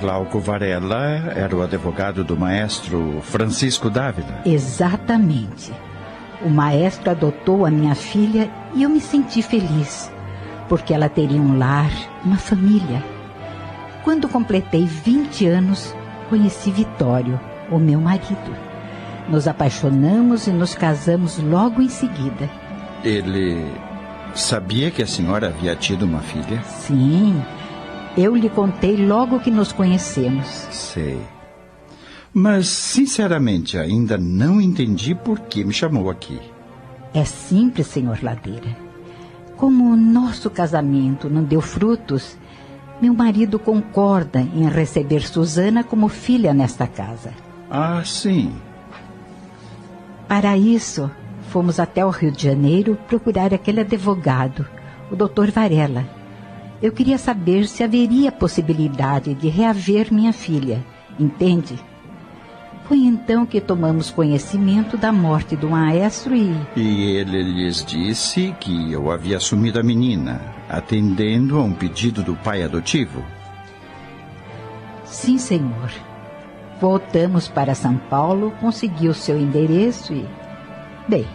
Glauco 0.00 0.40
Varela 0.40 1.32
era 1.34 1.54
o 1.54 1.62
advogado 1.62 2.24
do 2.24 2.36
maestro 2.36 3.20
Francisco 3.22 3.88
Dávila. 3.88 4.42
Exatamente. 4.44 5.72
O 6.44 6.50
maestro 6.50 7.10
adotou 7.10 7.64
a 7.64 7.70
minha 7.70 7.94
filha 7.94 8.50
e 8.74 8.82
eu 8.82 8.90
me 8.90 9.00
senti 9.00 9.40
feliz, 9.42 10.10
porque 10.68 10.92
ela 10.92 11.08
teria 11.08 11.40
um 11.40 11.58
lar, 11.58 11.90
uma 12.24 12.36
família. 12.36 13.02
Quando 14.04 14.28
completei 14.28 14.84
20 14.84 15.46
anos, 15.46 15.94
conheci 16.28 16.70
Vitório, 16.70 17.40
o 17.70 17.78
meu 17.78 18.00
marido. 18.00 18.56
Nos 19.28 19.48
apaixonamos 19.48 20.46
e 20.46 20.50
nos 20.50 20.74
casamos 20.74 21.38
logo 21.38 21.82
em 21.82 21.88
seguida. 21.88 22.48
Ele 23.02 23.66
sabia 24.34 24.90
que 24.90 25.02
a 25.02 25.06
senhora 25.06 25.48
havia 25.48 25.74
tido 25.74 26.04
uma 26.04 26.20
filha? 26.20 26.62
Sim, 26.62 27.42
eu 28.16 28.36
lhe 28.36 28.48
contei 28.48 28.96
logo 28.96 29.40
que 29.40 29.50
nos 29.50 29.72
conhecemos. 29.72 30.46
Sei. 30.70 31.18
Mas, 32.32 32.68
sinceramente, 32.68 33.78
ainda 33.78 34.18
não 34.18 34.60
entendi 34.60 35.14
por 35.14 35.40
que 35.40 35.64
me 35.64 35.72
chamou 35.72 36.10
aqui. 36.10 36.38
É 37.14 37.24
simples, 37.24 37.86
senhor 37.86 38.22
Ladeira. 38.22 38.85
Como 39.56 39.90
o 39.90 39.96
nosso 39.96 40.50
casamento 40.50 41.30
não 41.30 41.42
deu 41.42 41.60
frutos, 41.60 42.36
meu 43.00 43.14
marido 43.14 43.58
concorda 43.58 44.40
em 44.40 44.68
receber 44.68 45.22
Susana 45.22 45.82
como 45.82 46.08
filha 46.08 46.52
nesta 46.52 46.86
casa. 46.86 47.32
Ah, 47.70 48.02
sim. 48.04 48.54
Para 50.28 50.56
isso, 50.56 51.10
fomos 51.48 51.80
até 51.80 52.04
o 52.04 52.10
Rio 52.10 52.32
de 52.32 52.42
Janeiro 52.42 52.98
procurar 53.08 53.54
aquele 53.54 53.80
advogado, 53.80 54.66
o 55.10 55.16
doutor 55.16 55.50
Varela. 55.50 56.04
Eu 56.82 56.92
queria 56.92 57.16
saber 57.16 57.66
se 57.66 57.82
haveria 57.82 58.30
possibilidade 58.30 59.34
de 59.34 59.48
reaver 59.48 60.12
minha 60.12 60.32
filha, 60.32 60.84
entende? 61.18 61.78
Foi 62.88 62.98
então 62.98 63.44
que 63.44 63.60
tomamos 63.60 64.12
conhecimento 64.12 64.96
da 64.96 65.10
morte 65.10 65.56
do 65.56 65.68
maestro 65.68 66.36
e. 66.36 66.54
E 66.76 67.16
ele 67.16 67.42
lhes 67.42 67.84
disse 67.84 68.54
que 68.60 68.92
eu 68.92 69.10
havia 69.10 69.38
assumido 69.38 69.80
a 69.80 69.82
menina, 69.82 70.40
atendendo 70.68 71.58
a 71.58 71.64
um 71.64 71.72
pedido 71.72 72.22
do 72.22 72.36
pai 72.36 72.62
adotivo? 72.62 73.24
Sim, 75.04 75.36
senhor. 75.36 75.90
Voltamos 76.80 77.48
para 77.48 77.74
São 77.74 77.96
Paulo, 77.96 78.52
consegui 78.60 79.08
o 79.08 79.14
seu 79.14 79.36
endereço 79.36 80.12
e. 80.12 80.24
Bem, 81.08 81.26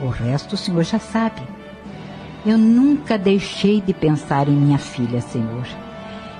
o 0.00 0.08
resto 0.08 0.52
o 0.52 0.58
senhor 0.58 0.84
já 0.84 1.00
sabe. 1.00 1.42
Eu 2.46 2.56
nunca 2.56 3.18
deixei 3.18 3.80
de 3.80 3.92
pensar 3.92 4.48
em 4.48 4.52
minha 4.52 4.78
filha, 4.78 5.20
senhor. 5.20 5.66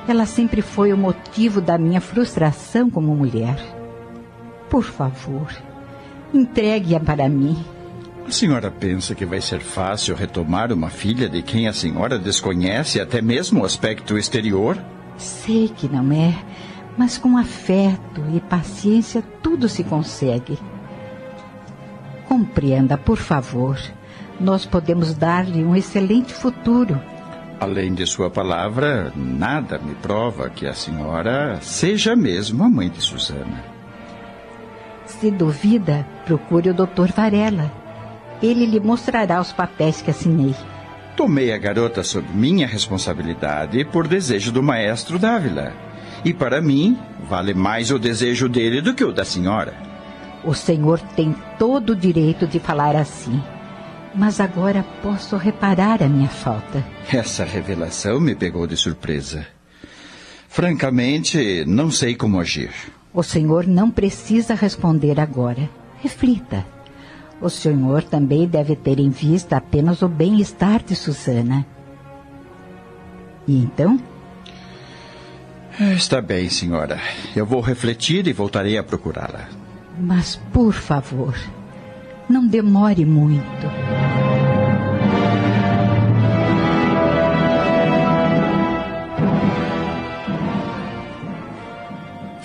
Ela 0.06 0.26
sempre 0.26 0.62
foi 0.62 0.92
o 0.92 0.98
motivo 0.98 1.60
da 1.60 1.76
minha 1.76 2.00
frustração 2.00 2.88
como 2.88 3.16
mulher. 3.16 3.83
Por 4.74 4.82
favor, 4.82 5.46
entregue-a 6.32 6.98
para 6.98 7.28
mim. 7.28 7.64
A 8.26 8.30
senhora 8.32 8.72
pensa 8.72 9.14
que 9.14 9.24
vai 9.24 9.40
ser 9.40 9.60
fácil 9.60 10.16
retomar 10.16 10.72
uma 10.72 10.90
filha 10.90 11.28
de 11.28 11.42
quem 11.42 11.68
a 11.68 11.72
senhora 11.72 12.18
desconhece 12.18 13.00
até 13.00 13.22
mesmo 13.22 13.60
o 13.60 13.64
aspecto 13.64 14.18
exterior? 14.18 14.76
Sei 15.16 15.68
que 15.68 15.86
não 15.86 16.10
é, 16.10 16.36
mas 16.98 17.16
com 17.16 17.38
afeto 17.38 18.20
e 18.34 18.40
paciência 18.40 19.22
tudo 19.40 19.68
se 19.68 19.84
consegue. 19.84 20.58
Compreenda, 22.26 22.98
por 22.98 23.18
favor. 23.18 23.78
Nós 24.40 24.66
podemos 24.66 25.14
dar-lhe 25.14 25.64
um 25.64 25.76
excelente 25.76 26.34
futuro. 26.34 27.00
Além 27.60 27.94
de 27.94 28.04
sua 28.08 28.28
palavra, 28.28 29.12
nada 29.14 29.78
me 29.78 29.94
prova 29.94 30.50
que 30.50 30.66
a 30.66 30.74
senhora 30.74 31.60
seja 31.62 32.16
mesmo 32.16 32.64
a 32.64 32.68
mãe 32.68 32.90
de 32.90 33.00
Susana. 33.00 33.73
Se 35.20 35.30
duvida, 35.30 36.06
procure 36.24 36.70
o 36.70 36.74
Dr. 36.74 37.12
Varela. 37.14 37.70
Ele 38.42 38.66
lhe 38.66 38.80
mostrará 38.80 39.40
os 39.40 39.52
papéis 39.52 40.02
que 40.02 40.10
assinei. 40.10 40.54
Tomei 41.16 41.52
a 41.52 41.58
garota 41.58 42.02
sob 42.02 42.26
minha 42.34 42.66
responsabilidade 42.66 43.84
por 43.84 44.08
desejo 44.08 44.50
do 44.50 44.62
maestro 44.62 45.18
Dávila. 45.18 45.72
E 46.24 46.34
para 46.34 46.60
mim, 46.60 46.98
vale 47.28 47.54
mais 47.54 47.90
o 47.90 47.98
desejo 47.98 48.48
dele 48.48 48.80
do 48.80 48.94
que 48.94 49.04
o 49.04 49.12
da 49.12 49.24
senhora. 49.24 49.74
O 50.44 50.52
senhor 50.52 51.00
tem 51.00 51.34
todo 51.58 51.90
o 51.90 51.96
direito 51.96 52.46
de 52.46 52.58
falar 52.58 52.96
assim. 52.96 53.40
Mas 54.14 54.40
agora 54.40 54.84
posso 55.02 55.36
reparar 55.36 56.02
a 56.02 56.08
minha 56.08 56.28
falta. 56.28 56.84
Essa 57.12 57.44
revelação 57.44 58.20
me 58.20 58.34
pegou 58.34 58.66
de 58.66 58.76
surpresa. 58.76 59.46
Francamente, 60.48 61.64
não 61.66 61.90
sei 61.90 62.14
como 62.14 62.38
agir. 62.38 62.70
O 63.14 63.22
senhor 63.22 63.64
não 63.66 63.90
precisa 63.92 64.54
responder 64.54 65.20
agora. 65.20 65.70
Reflita. 66.02 66.66
O 67.40 67.48
senhor 67.48 68.02
também 68.02 68.46
deve 68.48 68.74
ter 68.74 68.98
em 68.98 69.10
vista 69.10 69.56
apenas 69.56 70.02
o 70.02 70.08
bem-estar 70.08 70.82
de 70.82 70.96
Susana. 70.96 71.64
E 73.46 73.56
então? 73.56 74.00
Está 75.78 76.20
bem, 76.20 76.48
senhora. 76.48 76.98
Eu 77.36 77.46
vou 77.46 77.60
refletir 77.60 78.26
e 78.26 78.32
voltarei 78.32 78.78
a 78.78 78.82
procurá-la. 78.82 79.48
Mas, 79.98 80.36
por 80.52 80.72
favor, 80.72 81.36
não 82.28 82.46
demore 82.46 83.04
muito. 83.04 84.23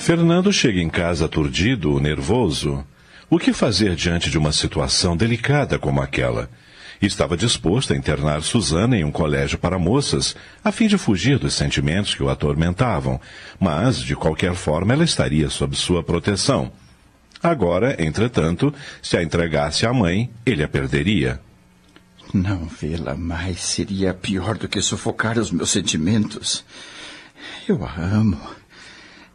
Fernando 0.09 0.51
chega 0.51 0.81
em 0.81 0.89
casa 0.89 1.25
aturdido, 1.25 1.99
nervoso. 1.99 2.83
O 3.29 3.37
que 3.37 3.53
fazer 3.53 3.95
diante 3.95 4.31
de 4.31 4.39
uma 4.39 4.51
situação 4.51 5.15
delicada 5.15 5.77
como 5.77 6.01
aquela? 6.01 6.49
Estava 6.99 7.37
disposto 7.37 7.93
a 7.93 7.95
internar 7.95 8.41
Susana 8.41 8.97
em 8.97 9.03
um 9.03 9.11
colégio 9.11 9.59
para 9.59 9.77
moças, 9.77 10.35
a 10.63 10.71
fim 10.71 10.87
de 10.87 10.97
fugir 10.97 11.37
dos 11.37 11.53
sentimentos 11.53 12.15
que 12.15 12.23
o 12.23 12.29
atormentavam, 12.29 13.21
mas, 13.59 13.99
de 13.99 14.15
qualquer 14.15 14.55
forma, 14.55 14.93
ela 14.93 15.03
estaria 15.03 15.47
sob 15.47 15.75
sua 15.75 16.01
proteção. 16.01 16.71
Agora, 17.43 17.95
entretanto, 18.03 18.73
se 19.03 19.15
a 19.15 19.21
entregasse 19.21 19.85
à 19.85 19.93
mãe, 19.93 20.31
ele 20.43 20.63
a 20.63 20.67
perderia. 20.67 21.39
Não 22.33 22.65
vê-la 22.65 23.13
mais 23.13 23.61
seria 23.61 24.11
pior 24.11 24.57
do 24.57 24.67
que 24.67 24.81
sufocar 24.81 25.37
os 25.37 25.51
meus 25.51 25.69
sentimentos. 25.69 26.65
Eu 27.67 27.85
a 27.85 27.93
amo. 27.93 28.58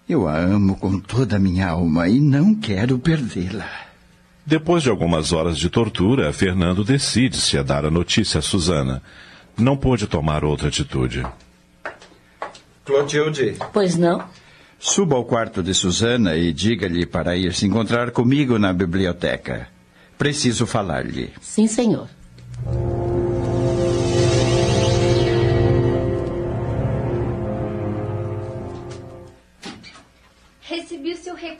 Eu 0.07 0.29
a 0.29 0.37
amo 0.37 0.77
com 0.77 1.01
toda 1.01 1.37
a 1.37 1.39
minha 1.39 1.69
alma 1.69 2.09
e 2.09 2.21
não 2.21 2.55
quero 2.55 2.99
perdê-la. 2.99 3.69
Depois 4.45 4.83
de 4.83 4.91
algumas 4.91 5.33
horas 5.33 5.57
de 5.57 5.71
tortura, 5.71 6.31
Fernando 6.31 6.85
decide-se 6.85 7.57
a 7.57 7.63
dar 7.63 7.87
a 7.87 7.91
notícia 7.91 8.39
a 8.39 8.43
Susana. 8.43 9.03
Não 9.57 9.77
pôde 9.77 10.07
tomar 10.07 10.45
outra 10.45 10.69
atitude. 10.69 11.27
Clotilde. 12.85 13.57
Pois 13.73 13.97
não? 13.97 14.23
Suba 14.79 15.17
ao 15.17 15.25
quarto 15.25 15.63
de 15.63 15.73
Susana 15.73 16.37
e 16.37 16.53
diga-lhe 16.53 17.07
para 17.07 17.35
ir 17.35 17.55
se 17.55 17.65
encontrar 17.65 18.11
comigo 18.11 18.59
na 18.59 18.75
biblioteca. 18.75 19.69
Preciso 20.19 20.67
falar-lhe. 20.67 21.33
Sim, 21.41 21.67
senhor. 21.67 22.09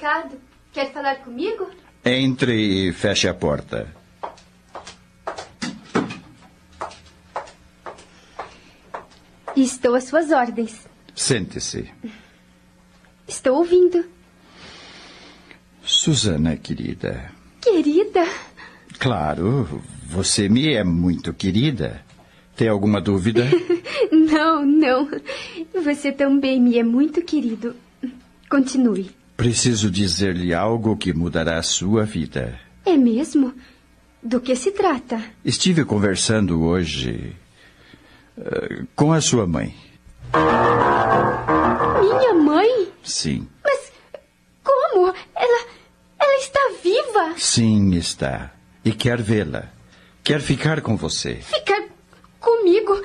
O 0.05 0.07
seu 0.07 0.13
recado. 0.13 0.37
Quer 0.73 0.93
falar 0.93 1.17
comigo? 1.17 1.71
Entre 2.05 2.89
e 2.89 2.93
feche 2.93 3.29
a 3.29 3.35
porta. 3.35 3.89
Estou 9.57 9.95
às 9.95 10.05
suas 10.05 10.31
ordens. 10.31 10.87
Sente-se. 11.15 11.91
Estou 13.27 13.57
ouvindo. 13.59 14.05
Susana, 15.83 16.57
querida. 16.57 17.31
Querida. 17.63 18.27
Claro, 18.99 19.83
você 20.07 20.49
me 20.49 20.75
é 20.75 20.83
muito 20.83 21.33
querida. 21.33 22.05
Tem 22.57 22.69
alguma 22.69 23.01
dúvida? 23.01 23.45
não, 24.11 24.65
não. 24.65 25.09
Você 25.83 26.13
também 26.13 26.61
me 26.61 26.79
é 26.79 26.83
muito 26.83 27.23
querido. 27.23 27.77
Continue. 28.51 29.24
Preciso 29.37 29.91
dizer-lhe 29.91 30.55
algo 30.55 30.97
que 30.97 31.13
mudará 31.13 31.59
a 31.59 31.63
sua 31.63 32.05
vida. 32.05 32.59
É 32.87 32.97
mesmo? 32.97 33.53
Do 34.23 34.41
que 34.41 34.55
se 34.57 34.71
trata? 34.71 35.21
Estive 35.45 35.85
conversando 35.85 36.63
hoje 36.63 37.35
uh, 38.39 38.87
com 38.95 39.13
a 39.13 39.21
sua 39.21 39.47
mãe. 39.47 39.75
Minha 42.01 42.35
mãe? 42.35 42.89
Sim. 43.03 43.47
Mas 43.63 43.93
como? 44.63 45.15
Ela. 45.35 45.67
Ela 46.19 46.39
está 46.39 46.61
viva? 46.83 47.35
Sim, 47.37 47.95
está. 47.95 48.53
E 48.85 48.93
quer 48.93 49.21
vê-la. 49.21 49.71
Quer 50.23 50.41
ficar 50.41 50.81
com 50.81 50.97
você. 50.97 51.35
Ficar 51.35 51.83
comigo? 52.41 53.03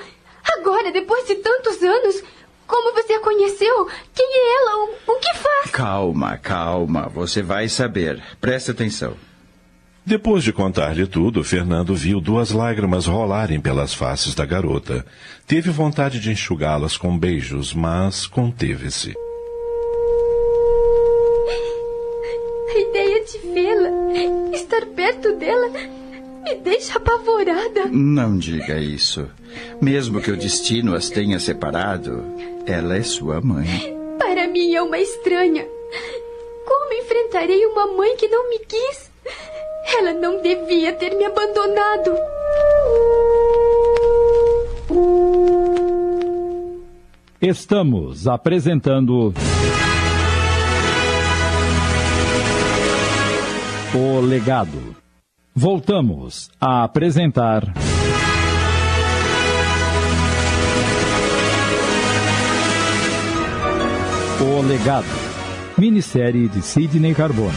Agora, 0.58 0.90
depois 0.90 1.26
de 1.26 1.34
tantos 1.36 1.82
anos? 1.82 2.22
Como 2.70 2.94
você 2.94 3.14
a 3.14 3.20
conheceu? 3.20 3.88
Quem 4.14 4.26
é 4.26 4.56
ela? 4.56 4.76
O, 4.76 5.12
o, 5.12 5.18
que 5.18 5.34
faz? 5.34 5.70
Calma, 5.72 6.38
calma. 6.38 7.08
Você 7.08 7.42
vai 7.42 7.68
saber. 7.68 8.22
Preste 8.40 8.70
atenção. 8.70 9.14
Depois 10.06 10.42
de 10.42 10.52
contar-lhe 10.52 11.06
tudo, 11.06 11.44
Fernando 11.44 11.94
viu 11.94 12.20
duas 12.20 12.52
lágrimas 12.52 13.06
rolarem 13.06 13.60
pelas 13.60 13.92
faces 13.92 14.34
da 14.34 14.46
garota. 14.46 15.04
Teve 15.46 15.70
vontade 15.70 16.18
de 16.20 16.30
enxugá-las 16.30 16.96
com 16.96 17.18
beijos, 17.18 17.74
mas 17.74 18.26
conteve-se. 18.26 19.14
A 22.72 22.78
ideia 22.78 23.24
de 23.24 23.38
vê-la 23.52 24.00
perto 25.00 25.32
dela 25.36 25.68
me 26.42 26.54
deixa 26.56 26.96
apavorada. 26.96 27.86
Não 27.90 28.38
diga 28.38 28.78
isso. 28.78 29.28
Mesmo 29.80 30.20
que 30.20 30.30
o 30.30 30.36
destino 30.36 30.94
as 30.94 31.08
tenha 31.08 31.38
separado, 31.38 32.22
ela 32.70 32.96
é 32.96 33.02
sua 33.02 33.40
mãe. 33.40 33.66
Para 34.18 34.46
mim 34.46 34.74
é 34.74 34.80
uma 34.80 34.98
estranha. 34.98 35.66
Como 36.66 36.94
enfrentarei 36.94 37.66
uma 37.66 37.86
mãe 37.88 38.16
que 38.16 38.28
não 38.28 38.48
me 38.48 38.60
quis? 38.60 39.10
Ela 39.98 40.12
não 40.12 40.40
devia 40.40 40.92
ter 40.92 41.16
me 41.16 41.24
abandonado. 41.24 42.16
Estamos 47.42 48.28
apresentando. 48.28 49.34
O 53.92 54.20
Legado. 54.20 54.94
Voltamos 55.52 56.48
a 56.60 56.84
apresentar. 56.84 57.64
O 64.42 64.62
Legado. 64.62 65.04
Minissérie 65.76 66.48
de 66.48 66.62
Sidney 66.62 67.14
Carbone. 67.14 67.52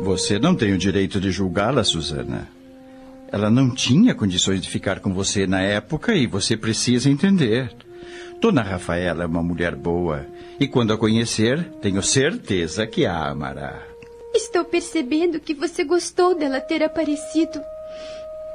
Você 0.00 0.38
não 0.38 0.54
tem 0.54 0.72
o 0.72 0.78
direito 0.78 1.20
de 1.20 1.32
julgá-la, 1.32 1.82
Susana. 1.82 2.48
Ela 3.32 3.50
não 3.50 3.74
tinha 3.74 4.14
condições 4.14 4.62
de 4.62 4.68
ficar 4.70 5.00
com 5.00 5.12
você 5.12 5.44
na 5.44 5.60
época 5.60 6.14
e 6.14 6.28
você 6.28 6.56
precisa 6.56 7.10
entender. 7.10 7.74
Dona 8.40 8.62
Rafaela 8.62 9.24
é 9.24 9.26
uma 9.26 9.42
mulher 9.42 9.74
boa 9.74 10.24
e 10.60 10.68
quando 10.68 10.92
a 10.92 10.96
conhecer, 10.98 11.64
tenho 11.80 12.00
certeza 12.00 12.86
que 12.86 13.04
a 13.06 13.28
amará. 13.28 13.91
Estou 14.34 14.64
percebendo 14.64 15.38
que 15.38 15.54
você 15.54 15.84
gostou 15.84 16.34
dela 16.34 16.60
ter 16.60 16.82
aparecido. 16.82 17.60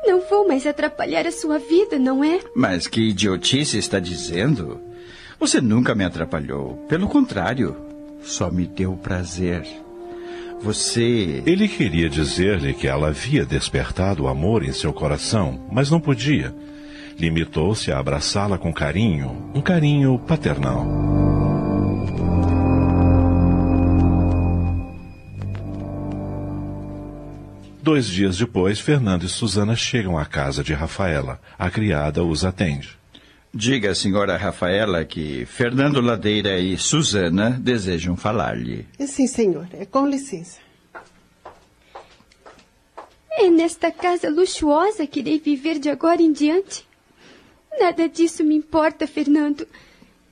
Não 0.05 0.21
vou 0.29 0.47
mais 0.47 0.65
atrapalhar 0.65 1.27
a 1.27 1.31
sua 1.31 1.59
vida, 1.59 1.99
não 1.99 2.23
é? 2.23 2.39
Mas 2.55 2.87
que 2.87 3.09
idiotice 3.09 3.77
está 3.77 3.99
dizendo? 3.99 4.79
Você 5.39 5.61
nunca 5.61 5.93
me 5.93 6.03
atrapalhou. 6.03 6.85
Pelo 6.87 7.07
contrário, 7.07 7.75
só 8.23 8.49
me 8.49 8.65
deu 8.65 8.93
prazer. 8.93 9.65
Você. 10.61 11.43
Ele 11.45 11.67
queria 11.67 12.09
dizer-lhe 12.09 12.73
que 12.73 12.87
ela 12.87 13.09
havia 13.09 13.45
despertado 13.45 14.23
o 14.23 14.27
amor 14.27 14.63
em 14.63 14.73
seu 14.73 14.91
coração, 14.91 15.59
mas 15.71 15.91
não 15.91 15.99
podia. 15.99 16.53
Limitou-se 17.19 17.91
a 17.91 17.99
abraçá-la 17.99 18.57
com 18.57 18.73
carinho, 18.73 19.51
um 19.53 19.61
carinho 19.61 20.17
paternal. 20.19 21.26
Dois 27.87 28.05
dias 28.05 28.37
depois, 28.37 28.81
Fernando 28.81 29.23
e 29.23 29.29
Susana 29.29 29.73
chegam 29.73 30.17
à 30.17 30.25
casa 30.25 30.61
de 30.61 30.73
Rafaela. 30.73 31.39
A 31.57 31.69
criada 31.69 32.21
os 32.21 32.43
atende. 32.43 32.99
Diga 33.53 33.91
à 33.91 33.95
senhora 33.95 34.35
Rafaela 34.35 35.05
que 35.05 35.45
Fernando 35.45 36.01
Ladeira 36.01 36.59
e 36.59 36.77
Susana 36.77 37.51
desejam 37.51 38.17
falar-lhe. 38.17 38.85
Sim, 38.99 39.25
senhor. 39.25 39.69
É, 39.71 39.85
com 39.85 40.05
licença. 40.05 40.59
É 43.31 43.49
nesta 43.49 43.89
casa 43.89 44.29
luxuosa 44.29 45.07
que 45.07 45.21
irei 45.21 45.39
viver 45.39 45.79
de 45.79 45.89
agora 45.89 46.21
em 46.21 46.33
diante? 46.33 46.85
Nada 47.79 48.09
disso 48.09 48.43
me 48.43 48.57
importa, 48.57 49.07
Fernando. 49.07 49.65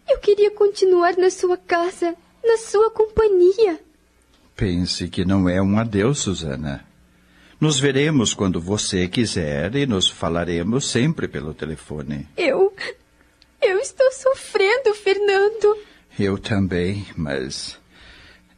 Eu 0.10 0.18
queria 0.18 0.52
continuar 0.52 1.15
na 1.15 1.30
sua 1.30 1.56
casa, 1.56 2.15
na 2.44 2.57
sua 2.57 2.91
companhia. 2.91 3.80
Pense 4.57 5.07
que 5.07 5.23
não 5.23 5.48
é 5.48 5.61
um 5.61 5.80
adeus, 5.80 6.19
Susana. 6.19 6.86
Nos 7.60 7.80
veremos 7.80 8.34
quando 8.34 8.60
você 8.60 9.07
quiser 9.07 9.76
e 9.76 9.86
nos 9.86 10.10
falaremos 10.10 10.90
sempre 10.90 11.27
pelo 11.27 11.53
telefone. 11.53 12.27
Eu. 12.36 12.73
Eu 13.61 13.80
estou 13.80 14.11
sofrendo, 14.11 14.94
Fernando. 14.94 15.77
Eu 16.19 16.38
também, 16.38 17.06
mas. 17.15 17.77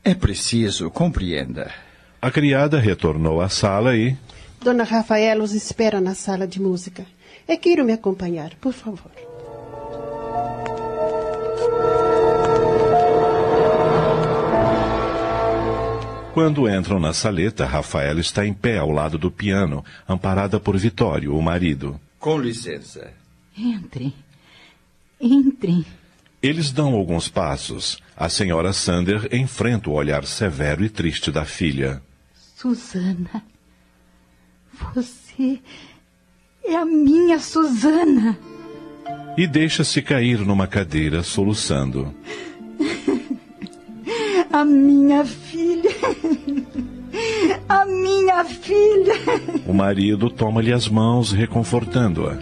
É 0.03 0.13
preciso, 0.13 0.89
compreenda. 0.89 1.71
A 2.21 2.31
criada 2.31 2.79
retornou 2.79 3.39
à 3.39 3.49
sala 3.49 3.95
e. 3.95 4.17
Dona 4.61 4.83
Rafaela 4.83 5.43
os 5.43 5.53
espera 5.53 6.01
na 6.01 6.15
sala 6.15 6.47
de 6.47 6.59
música. 6.59 7.05
É 7.47 7.55
queiro 7.55 7.85
me 7.85 7.93
acompanhar, 7.93 8.55
por 8.55 8.73
favor. 8.73 9.11
Quando 16.37 16.69
entram 16.69 16.99
na 16.99 17.13
saleta, 17.13 17.65
Rafaela 17.65 18.19
está 18.19 18.45
em 18.45 18.53
pé 18.53 18.77
ao 18.77 18.91
lado 18.91 19.17
do 19.17 19.31
piano, 19.31 19.83
amparada 20.07 20.59
por 20.59 20.77
Vitório, 20.77 21.35
o 21.35 21.41
marido. 21.41 21.99
Com 22.19 22.37
licença. 22.37 23.11
Entre. 23.57 24.13
Entre. 25.19 25.83
Eles 26.39 26.71
dão 26.71 26.93
alguns 26.93 27.27
passos. 27.27 27.97
A 28.15 28.29
senhora 28.29 28.71
Sander 28.71 29.27
enfrenta 29.33 29.89
o 29.89 29.93
olhar 29.93 30.25
severo 30.25 30.85
e 30.85 30.89
triste 30.89 31.31
da 31.31 31.43
filha. 31.43 32.03
Susana. 32.55 33.43
Você 34.93 35.59
é 36.63 36.75
a 36.75 36.85
minha 36.85 37.39
Susana. 37.39 38.37
E 39.35 39.47
deixa-se 39.47 40.03
cair 40.03 40.37
numa 40.41 40.67
cadeira, 40.67 41.23
soluçando. 41.23 42.13
A 44.53 44.63
minha 44.63 45.25
filha. 45.25 45.46
A 47.67 47.85
minha 47.85 48.43
filha. 48.45 49.13
O 49.65 49.73
marido 49.73 50.29
toma-lhe 50.29 50.71
as 50.71 50.87
mãos, 50.87 51.31
reconfortando-a. 51.31 52.37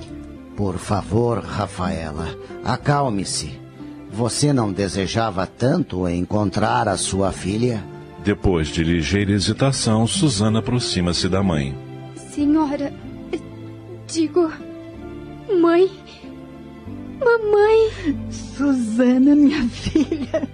Por 0.56 0.78
favor, 0.78 1.40
Rafaela, 1.40 2.28
acalme-se. 2.64 3.60
Você 4.12 4.54
não 4.54 4.72
desejava 4.72 5.46
tanto 5.46 6.08
encontrar 6.08 6.88
a 6.88 6.98
sua 6.98 7.32
filha? 7.32 7.84
Depois 8.24 8.70
de 8.70 8.84
ligeira 8.84 9.32
hesitação, 9.32 10.08
Susana 10.08 10.60
aproxima-se 10.60 11.28
da 11.28 11.44
mãe. 11.44 11.76
Senhora. 12.32 12.94
Digo. 14.08 14.52
Mãe. 15.62 15.92
Mamãe. 17.20 17.92
Susana, 18.30 19.36
minha 19.36 19.64
filha. 19.68 20.48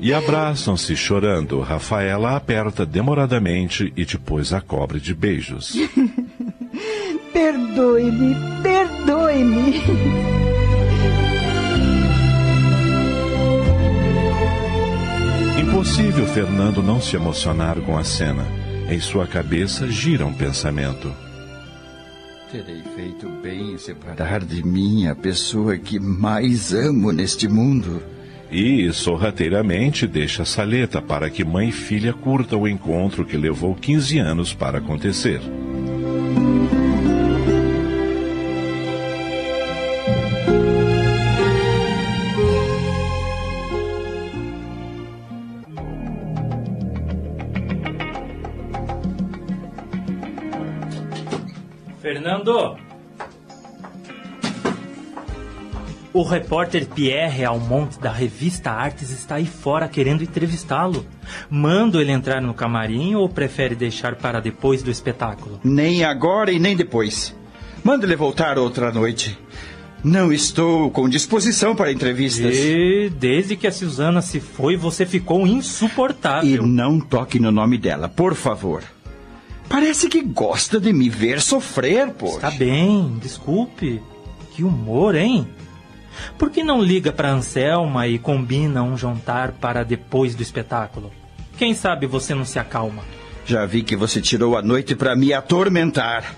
E 0.00 0.14
abraçam-se 0.14 0.96
chorando. 0.96 1.60
Rafaela 1.60 2.30
a 2.30 2.36
aperta 2.36 2.86
demoradamente 2.86 3.92
e 3.96 4.04
depois 4.04 4.52
a 4.52 4.60
cobre 4.60 5.00
de 5.00 5.14
beijos. 5.14 5.76
Perdoe-me, 7.32 8.34
perdoe-me. 8.62 9.82
Impossível 15.60 16.26
Fernando 16.26 16.82
não 16.82 17.00
se 17.00 17.16
emocionar 17.16 17.80
com 17.80 17.96
a 17.96 18.04
cena. 18.04 18.44
Em 18.88 19.00
sua 19.00 19.26
cabeça 19.26 19.86
gira 19.88 20.24
um 20.24 20.32
pensamento. 20.32 21.12
Terei 22.50 22.82
feito 22.96 23.28
bem 23.42 23.74
em 23.74 23.78
separar 23.78 24.40
de 24.40 24.64
mim 24.64 25.06
a 25.06 25.14
pessoa 25.14 25.76
que 25.76 26.00
mais 26.00 26.72
amo 26.72 27.12
neste 27.12 27.46
mundo. 27.46 28.02
E, 28.50 28.90
sorrateiramente, 28.92 30.06
deixa 30.06 30.42
a 30.42 30.46
saleta 30.46 31.02
para 31.02 31.28
que 31.28 31.44
mãe 31.44 31.68
e 31.68 31.72
filha 31.72 32.14
curtam 32.14 32.62
o 32.62 32.68
encontro 32.68 33.24
que 33.24 33.36
levou 33.36 33.74
15 33.74 34.18
anos 34.18 34.54
para 34.54 34.78
acontecer. 34.78 35.40
Fernando! 52.00 52.87
O 56.12 56.22
repórter 56.22 56.86
Pierre 56.86 57.44
Almont 57.44 57.98
da 58.00 58.10
revista 58.10 58.70
Artes 58.70 59.10
está 59.10 59.34
aí 59.36 59.44
fora 59.44 59.86
querendo 59.86 60.22
entrevistá-lo. 60.22 61.06
Mando 61.50 62.00
ele 62.00 62.12
entrar 62.12 62.40
no 62.40 62.54
camarim 62.54 63.14
ou 63.14 63.28
prefere 63.28 63.74
deixar 63.74 64.16
para 64.16 64.40
depois 64.40 64.82
do 64.82 64.90
espetáculo? 64.90 65.60
Nem 65.62 66.04
agora 66.04 66.50
e 66.50 66.58
nem 66.58 66.74
depois. 66.74 67.36
Manda 67.84 68.06
ele 68.06 68.16
voltar 68.16 68.58
outra 68.58 68.90
noite. 68.90 69.38
Não 70.02 70.32
estou 70.32 70.90
com 70.90 71.08
disposição 71.08 71.74
para 71.74 71.92
entrevistas. 71.92 72.56
E 72.56 73.10
desde 73.18 73.56
que 73.56 73.66
a 73.66 73.72
Susana 73.72 74.22
se 74.22 74.40
foi, 74.40 74.76
você 74.76 75.04
ficou 75.04 75.46
insuportável. 75.46 76.64
E 76.64 76.66
não 76.66 77.00
toque 77.00 77.38
no 77.38 77.50
nome 77.50 77.76
dela, 77.76 78.08
por 78.08 78.34
favor. 78.34 78.82
Parece 79.68 80.08
que 80.08 80.22
gosta 80.22 80.80
de 80.80 80.92
me 80.92 81.10
ver 81.10 81.40
sofrer, 81.40 82.10
pô. 82.12 82.28
Está 82.28 82.50
bem, 82.50 83.18
desculpe. 83.20 84.00
Que 84.54 84.62
humor, 84.62 85.14
hein? 85.14 85.46
Por 86.36 86.50
que 86.50 86.62
não 86.62 86.82
liga 86.82 87.12
para 87.12 87.30
Anselma 87.30 88.06
e 88.06 88.18
combina 88.18 88.82
um 88.82 88.96
jantar 88.96 89.52
para 89.52 89.84
depois 89.84 90.34
do 90.34 90.42
espetáculo? 90.42 91.12
Quem 91.56 91.74
sabe 91.74 92.06
você 92.06 92.34
não 92.34 92.44
se 92.44 92.58
acalma. 92.58 93.02
Já 93.44 93.64
vi 93.66 93.82
que 93.82 93.96
você 93.96 94.20
tirou 94.20 94.56
a 94.56 94.62
noite 94.62 94.94
para 94.94 95.16
me 95.16 95.32
atormentar. 95.32 96.34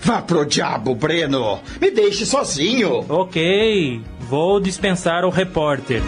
Vá 0.00 0.20
pro 0.20 0.44
diabo, 0.44 0.94
Breno! 0.94 1.60
Me 1.80 1.90
deixe 1.90 2.26
sozinho! 2.26 3.04
Ok, 3.08 4.02
vou 4.20 4.60
dispensar 4.60 5.24
o 5.24 5.30
repórter. 5.30 6.02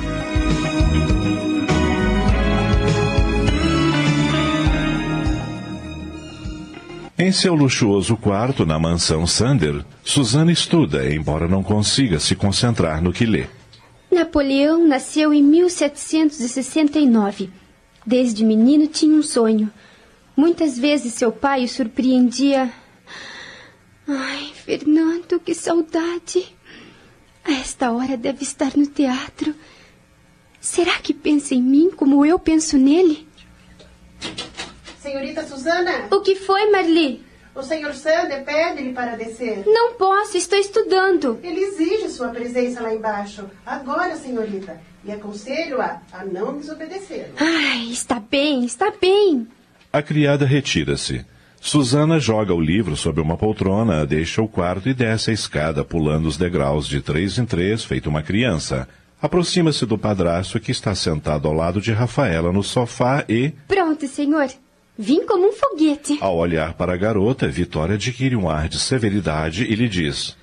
Em 7.27 7.33
seu 7.33 7.57
luxuoso 7.57 8.17
quarto 8.17 8.65
na 8.65 8.79
mansão 8.79 9.27
Sander, 9.27 9.85
Susana 10.05 10.53
estuda, 10.53 11.13
embora 11.13 11.49
não 11.49 11.61
consiga 11.61 12.21
se 12.21 12.37
concentrar 12.37 13.03
no 13.03 13.13
que 13.13 13.27
lê. 13.27 13.47
Napoleão 14.09 14.87
nasceu 14.87 15.35
em 15.35 15.43
1769. 15.43 17.51
Desde 18.07 18.45
menino 18.45 18.87
tinha 18.87 19.17
um 19.17 19.25
sonho. 19.25 19.69
Muitas 20.37 20.79
vezes 20.79 21.15
seu 21.15 21.33
pai 21.33 21.65
o 21.65 21.69
surpreendia. 21.69 22.73
Ai, 24.07 24.53
Fernando, 24.65 25.41
que 25.41 25.53
saudade! 25.53 26.55
A 27.45 27.55
esta 27.55 27.91
hora 27.91 28.17
deve 28.17 28.45
estar 28.45 28.77
no 28.77 28.87
teatro. 28.87 29.53
Será 30.61 30.97
que 31.01 31.13
pensa 31.13 31.57
em 31.57 31.63
mim 31.63 31.91
como 31.91 32.25
eu 32.25 32.39
penso 32.39 32.79
nele? 32.79 33.27
Senhorita 35.07 35.47
Susana? 35.47 36.09
O 36.11 36.21
que 36.21 36.35
foi, 36.35 36.69
Marli? 36.69 37.25
O 37.55 37.63
senhor 37.63 37.95
Sander 37.95 38.45
pede-lhe 38.45 38.93
para 38.93 39.17
descer. 39.17 39.63
Não 39.65 39.95
posso, 39.95 40.37
estou 40.37 40.59
estudando. 40.59 41.39
Ele 41.45 41.61
exige 41.61 42.09
sua 42.11 42.31
presença 42.31 42.81
lá 42.81 42.93
embaixo. 42.93 43.45
Agora, 43.65 44.17
senhorita. 44.17 44.81
E 45.05 45.13
aconselho-a 45.13 46.01
a 46.13 46.25
não 46.25 46.59
desobedecer. 46.59 47.31
Ai, 47.39 47.87
está 47.89 48.19
bem, 48.19 48.65
está 48.65 48.93
bem. 49.01 49.47
A 49.93 50.03
criada 50.03 50.45
retira-se. 50.45 51.25
Susana 51.61 52.19
joga 52.19 52.53
o 52.53 52.61
livro 52.61 52.97
sobre 52.97 53.23
uma 53.23 53.37
poltrona, 53.37 54.05
deixa 54.05 54.43
o 54.43 54.49
quarto 54.49 54.89
e 54.89 54.95
desce 54.95 55.31
a 55.31 55.35
escada, 55.35 55.85
pulando 55.85 56.27
os 56.27 56.37
degraus 56.37 56.89
de 56.89 57.01
três 57.01 57.39
em 57.39 57.45
três, 57.45 57.85
feito 57.85 58.09
uma 58.11 58.25
criança. 58.25 58.89
Aproxima-se 59.23 59.87
do 59.87 59.97
padrasto 59.97 60.59
que 60.59 60.73
está 60.73 60.97
sentado 60.97 61.47
ao 61.47 61.55
lado 61.55 61.81
de 61.81 61.93
Rafaela 61.93 62.51
no 62.51 62.65
sofá 62.65 63.25
e. 63.29 63.53
Pronto, 63.69 64.09
senhor. 64.09 64.49
Vim 64.99 65.27
como 65.27 65.49
um 65.49 65.53
foguete. 65.53 66.19
Ao 66.21 66.37
olhar 66.37 66.75
para 66.75 66.95
a 66.95 66.97
garota, 66.97 67.47
Vitória 67.49 67.97
adquire 67.97 68.35
um 68.35 68.49
ar 68.49 68.69
de 68.69 68.79
severidade 68.79 69.65
e 69.65 69.75
lhe 69.75 69.89
diz: 69.89 70.37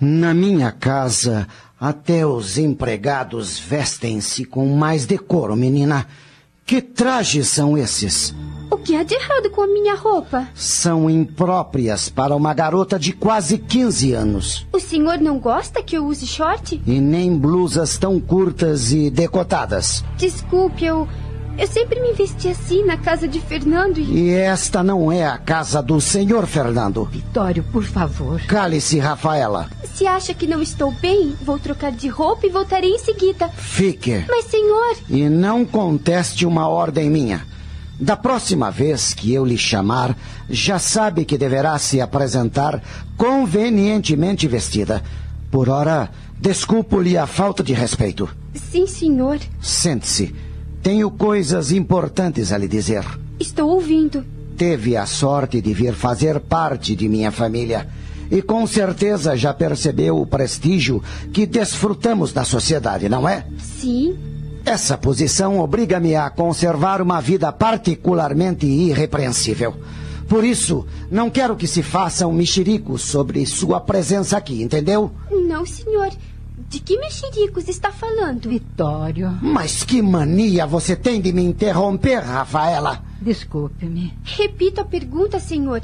Na 0.00 0.32
minha 0.32 0.72
casa, 0.72 1.46
até 1.78 2.26
os 2.26 2.56
empregados 2.56 3.58
vestem-se 3.58 4.44
com 4.44 4.66
mais 4.74 5.04
decoro, 5.04 5.54
menina. 5.54 6.06
Que 6.64 6.82
trajes 6.82 7.48
são 7.48 7.78
esses? 7.78 8.34
O 8.70 8.76
que 8.76 8.94
há 8.94 9.02
de 9.02 9.14
errado 9.14 9.48
com 9.50 9.62
a 9.62 9.66
minha 9.66 9.94
roupa? 9.94 10.46
São 10.54 11.08
impróprias 11.08 12.10
para 12.10 12.36
uma 12.36 12.52
garota 12.52 12.98
de 12.98 13.14
quase 13.14 13.56
15 13.56 14.12
anos. 14.12 14.66
O 14.70 14.78
senhor 14.78 15.18
não 15.18 15.38
gosta 15.38 15.82
que 15.82 15.96
eu 15.96 16.04
use 16.04 16.26
short? 16.26 16.82
E 16.86 17.00
nem 17.00 17.38
blusas 17.38 17.96
tão 17.96 18.20
curtas 18.20 18.92
e 18.92 19.08
decotadas. 19.08 20.04
Desculpe, 20.18 20.84
eu. 20.84 21.08
Eu 21.58 21.66
sempre 21.66 22.00
me 22.00 22.12
vesti 22.12 22.48
assim 22.48 22.84
na 22.84 22.96
casa 22.96 23.26
de 23.26 23.40
Fernando 23.40 23.98
e. 23.98 24.28
E 24.28 24.30
esta 24.30 24.80
não 24.80 25.10
é 25.10 25.26
a 25.26 25.36
casa 25.36 25.82
do 25.82 26.00
senhor 26.00 26.46
Fernando. 26.46 27.06
Vitório, 27.06 27.64
por 27.64 27.82
favor. 27.82 28.40
Cale-se, 28.42 29.00
Rafaela. 29.00 29.68
Se 29.92 30.06
acha 30.06 30.32
que 30.32 30.46
não 30.46 30.62
estou 30.62 30.92
bem, 30.92 31.34
vou 31.42 31.58
trocar 31.58 31.90
de 31.90 32.06
roupa 32.06 32.46
e 32.46 32.50
voltarei 32.50 32.92
em 32.92 32.98
seguida. 33.00 33.48
Fique. 33.48 34.24
Mas, 34.28 34.44
senhor. 34.44 34.96
E 35.10 35.28
não 35.28 35.64
conteste 35.64 36.46
uma 36.46 36.68
ordem 36.68 37.10
minha. 37.10 37.44
Da 37.98 38.16
próxima 38.16 38.70
vez 38.70 39.12
que 39.12 39.34
eu 39.34 39.44
lhe 39.44 39.58
chamar, 39.58 40.16
já 40.48 40.78
sabe 40.78 41.24
que 41.24 41.36
deverá 41.36 41.76
se 41.76 42.00
apresentar 42.00 42.80
convenientemente 43.16 44.46
vestida. 44.46 45.02
Por 45.50 45.68
ora, 45.68 46.08
desculpo-lhe 46.38 47.18
a 47.18 47.26
falta 47.26 47.64
de 47.64 47.72
respeito. 47.72 48.28
Sim, 48.54 48.86
senhor. 48.86 49.40
Sente-se. 49.60 50.32
Tenho 50.82 51.10
coisas 51.10 51.72
importantes 51.72 52.52
a 52.52 52.58
lhe 52.58 52.68
dizer. 52.68 53.04
Estou 53.38 53.70
ouvindo. 53.70 54.24
Teve 54.56 54.96
a 54.96 55.06
sorte 55.06 55.60
de 55.60 55.72
vir 55.72 55.94
fazer 55.94 56.40
parte 56.40 56.96
de 56.96 57.08
minha 57.08 57.30
família. 57.30 57.88
E 58.30 58.42
com 58.42 58.66
certeza 58.66 59.36
já 59.36 59.54
percebeu 59.54 60.20
o 60.20 60.26
prestígio 60.26 61.02
que 61.32 61.46
desfrutamos 61.46 62.32
na 62.34 62.44
sociedade, 62.44 63.08
não 63.08 63.28
é? 63.28 63.46
Sim. 63.58 64.16
Essa 64.64 64.98
posição 64.98 65.60
obriga-me 65.60 66.14
a 66.14 66.28
conservar 66.28 67.00
uma 67.00 67.20
vida 67.20 67.50
particularmente 67.50 68.66
irrepreensível. 68.66 69.74
Por 70.28 70.44
isso, 70.44 70.86
não 71.10 71.30
quero 71.30 71.56
que 71.56 71.66
se 71.66 71.82
façam 71.82 72.30
mexericos 72.30 73.00
sobre 73.00 73.46
sua 73.46 73.80
presença 73.80 74.36
aqui, 74.36 74.62
entendeu? 74.62 75.10
Não, 75.30 75.64
senhor. 75.64 76.10
De 76.68 76.80
que 76.80 76.98
mexericos 76.98 77.66
está 77.66 77.90
falando? 77.90 78.50
Vitório. 78.50 79.38
Mas 79.40 79.82
que 79.82 80.02
mania 80.02 80.66
você 80.66 80.94
tem 80.94 81.20
de 81.20 81.32
me 81.32 81.42
interromper, 81.42 82.18
Rafaela? 82.18 83.02
Desculpe-me. 83.22 84.12
Repito 84.22 84.80
a 84.80 84.84
pergunta, 84.84 85.40
senhor. 85.40 85.80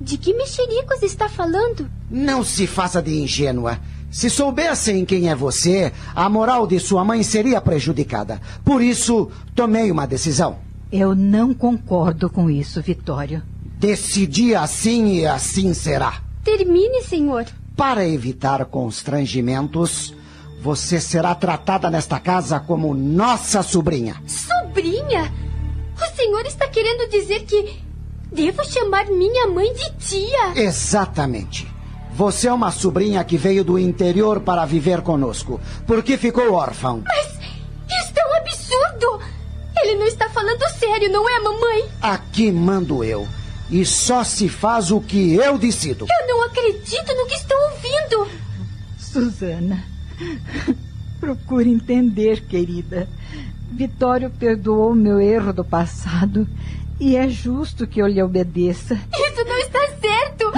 De 0.00 0.18
que 0.18 0.34
mexericos 0.34 1.02
está 1.02 1.28
falando? 1.28 1.88
Não 2.10 2.42
se 2.42 2.66
faça 2.66 3.00
de 3.00 3.16
ingênua. 3.16 3.78
Se 4.10 4.28
soubessem 4.28 5.04
quem 5.04 5.28
é 5.28 5.34
você, 5.34 5.92
a 6.14 6.28
moral 6.28 6.66
de 6.66 6.80
sua 6.80 7.04
mãe 7.04 7.22
seria 7.22 7.60
prejudicada. 7.60 8.40
Por 8.64 8.82
isso, 8.82 9.30
tomei 9.54 9.90
uma 9.90 10.06
decisão. 10.06 10.58
Eu 10.90 11.14
não 11.14 11.54
concordo 11.54 12.28
com 12.28 12.50
isso, 12.50 12.82
Vitório. 12.82 13.42
Decidi 13.78 14.54
assim 14.54 15.18
e 15.18 15.26
assim 15.26 15.72
será. 15.72 16.22
Termine, 16.42 17.02
senhor. 17.02 17.44
Para 17.76 18.08
evitar 18.08 18.64
constrangimentos, 18.64 20.14
você 20.62 20.98
será 20.98 21.34
tratada 21.34 21.90
nesta 21.90 22.18
casa 22.18 22.58
como 22.58 22.94
nossa 22.94 23.62
sobrinha. 23.62 24.16
Sobrinha? 24.26 25.30
O 25.94 26.16
senhor 26.16 26.46
está 26.46 26.66
querendo 26.68 27.08
dizer 27.10 27.44
que 27.44 27.78
devo 28.32 28.64
chamar 28.64 29.06
minha 29.06 29.46
mãe 29.48 29.72
de 29.74 29.90
tia? 29.98 30.52
Exatamente. 30.56 31.70
Você 32.14 32.48
é 32.48 32.52
uma 32.52 32.70
sobrinha 32.70 33.22
que 33.22 33.36
veio 33.36 33.62
do 33.62 33.78
interior 33.78 34.40
para 34.40 34.64
viver 34.64 35.02
conosco, 35.02 35.60
porque 35.86 36.16
ficou 36.16 36.54
órfão. 36.54 37.02
Mas 37.06 37.26
isto 37.26 38.18
é 38.18 38.26
um 38.26 38.34
absurdo! 38.36 39.20
Ele 39.82 39.96
não 39.96 40.06
está 40.06 40.30
falando 40.30 40.66
sério, 40.78 41.12
não 41.12 41.28
é, 41.28 41.38
mamãe? 41.40 41.90
Aqui 42.00 42.50
mando 42.50 43.04
eu. 43.04 43.28
E 43.70 43.84
só 43.84 44.22
se 44.22 44.48
faz 44.48 44.90
o 44.90 45.00
que 45.00 45.34
eu 45.34 45.58
decido. 45.58 46.06
Eu 46.08 46.26
não 46.28 46.44
acredito 46.44 47.14
no 47.14 47.26
que 47.26 47.34
estou 47.34 47.56
ouvindo. 47.70 48.28
Susana, 48.98 49.84
procure 51.20 51.70
entender, 51.70 52.42
querida. 52.42 53.08
Vitório 53.72 54.30
perdoou 54.30 54.94
meu 54.94 55.20
erro 55.20 55.52
do 55.52 55.64
passado 55.64 56.46
e 57.00 57.16
é 57.16 57.28
justo 57.28 57.86
que 57.86 58.00
eu 58.00 58.06
lhe 58.06 58.22
obedeça. 58.22 58.94
Isso 58.94 59.44
não 59.44 59.58
está 59.58 59.80
certo! 60.00 60.52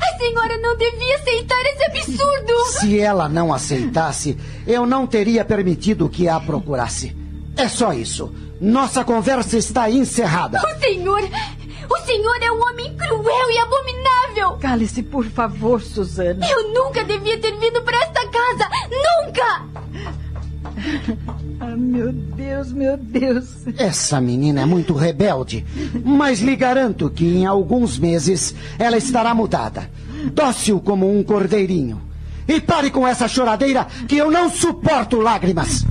A 0.00 0.18
senhora 0.18 0.56
não 0.58 0.76
devia 0.76 1.16
aceitar 1.16 1.62
esse 1.66 1.84
absurdo! 1.84 2.64
Se 2.80 2.98
ela 2.98 3.28
não 3.28 3.52
aceitasse, 3.52 4.36
eu 4.66 4.86
não 4.86 5.06
teria 5.06 5.44
permitido 5.44 6.08
que 6.08 6.28
a 6.28 6.40
procurasse. 6.40 7.16
É 7.56 7.68
só 7.68 7.92
isso. 7.92 8.34
Nossa 8.60 9.04
conversa 9.04 9.56
está 9.56 9.90
encerrada. 9.90 10.60
O 10.60 10.80
senhor. 10.80 11.20
O 11.88 11.96
senhor 12.06 12.42
é 12.42 12.50
um 12.50 12.62
homem 12.62 12.96
cruel 12.96 13.50
e 13.50 13.58
abominável! 13.58 14.58
Cale-se, 14.58 15.02
por 15.02 15.24
favor, 15.26 15.80
Susana. 15.80 16.46
Eu 16.48 16.72
nunca 16.72 17.04
devia 17.04 17.38
ter 17.38 17.56
vindo 17.58 17.82
para 17.82 17.96
esta 17.98 18.26
casa! 18.28 18.68
Nunca! 18.90 19.64
Ah, 21.60 21.76
meu 21.76 22.12
Deus, 22.12 22.72
meu 22.72 22.96
Deus. 22.96 23.66
Essa 23.78 24.20
menina 24.20 24.62
é 24.62 24.64
muito 24.66 24.92
rebelde, 24.92 25.64
mas 26.04 26.40
lhe 26.40 26.54
garanto 26.56 27.08
que 27.08 27.24
em 27.24 27.46
alguns 27.46 27.98
meses 27.98 28.54
ela 28.78 28.96
estará 28.98 29.34
mudada. 29.34 29.88
Dócil 30.32 30.80
como 30.80 31.10
um 31.10 31.22
cordeirinho. 31.22 32.02
E 32.46 32.60
pare 32.60 32.90
com 32.90 33.06
essa 33.06 33.26
choradeira 33.28 33.86
que 34.06 34.16
eu 34.16 34.30
não 34.30 34.50
suporto 34.50 35.20
lágrimas. 35.20 35.86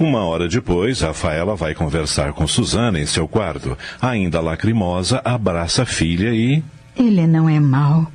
Uma 0.00 0.24
hora 0.24 0.48
depois, 0.48 1.02
Rafaela 1.02 1.54
vai 1.54 1.74
conversar 1.74 2.32
com 2.32 2.46
Susana 2.46 2.98
em 2.98 3.04
seu 3.04 3.28
quarto. 3.28 3.76
Ainda 4.00 4.40
lacrimosa, 4.40 5.20
abraça 5.22 5.82
a 5.82 5.86
filha 5.86 6.34
e. 6.34 6.64
Ele 6.96 7.26
não 7.26 7.48
é 7.48 7.60
mau. 7.60 8.10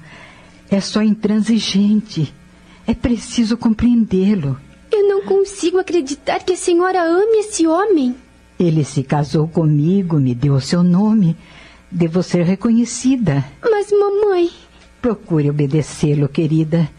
É 0.69 0.81
só 0.81 1.03
intransigente. 1.03 2.33
É 2.87 2.93
preciso 2.95 3.55
compreendê-lo. 3.55 4.59
Eu 4.91 5.07
não 5.07 5.21
consigo 5.25 5.77
acreditar 5.77 6.39
que 6.39 6.53
a 6.53 6.57
senhora 6.57 7.03
ame 7.03 7.37
esse 7.37 7.67
homem. 7.67 8.15
Ele 8.59 8.83
se 8.83 9.03
casou 9.03 9.47
comigo, 9.47 10.17
me 10.17 10.33
deu 10.33 10.59
seu 10.59 10.81
nome. 10.81 11.37
Devo 11.91 12.23
ser 12.23 12.43
reconhecida. 12.45 13.45
Mas, 13.61 13.91
mamãe, 13.91 14.49
Procure 15.05 15.51
obedecê-lo, 15.51 16.27
querida, 16.27 16.89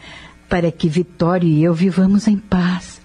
para 0.48 0.70
que 0.70 0.88
Vitório 0.88 1.48
e 1.48 1.64
eu 1.64 1.74
vivamos 1.74 2.28
em 2.28 2.36
paz. 2.36 2.95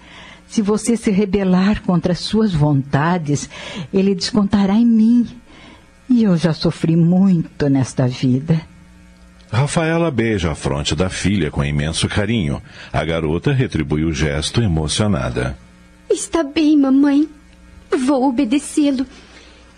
Se 0.52 0.60
você 0.60 0.98
se 0.98 1.10
rebelar 1.10 1.80
contra 1.80 2.14
suas 2.14 2.52
vontades, 2.52 3.48
ele 3.90 4.14
descontará 4.14 4.74
em 4.74 4.84
mim. 4.84 5.26
E 6.10 6.24
eu 6.24 6.36
já 6.36 6.52
sofri 6.52 6.94
muito 6.94 7.70
nesta 7.70 8.06
vida. 8.06 8.60
Rafaela 9.50 10.10
beija 10.10 10.52
a 10.52 10.54
fronte 10.54 10.94
da 10.94 11.08
filha 11.08 11.50
com 11.50 11.64
imenso 11.64 12.06
carinho. 12.06 12.60
A 12.92 13.02
garota 13.02 13.50
retribui 13.50 14.04
o 14.04 14.12
gesto 14.12 14.60
emocionada. 14.60 15.56
Está 16.10 16.44
bem, 16.44 16.76
mamãe. 16.76 17.26
Vou 18.06 18.28
obedecê-lo. 18.28 19.06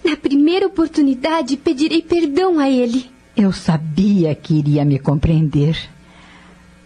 Na 0.05 0.17
primeira 0.17 0.67
oportunidade, 0.67 1.57
pedirei 1.57 2.03
perdão 2.03 2.59
a 2.59 2.69
ele. 2.69 3.09
Eu 3.37 3.53
sabia 3.53 4.35
que 4.35 4.55
iria 4.59 4.85
me 4.85 4.99
compreender. 4.99 5.79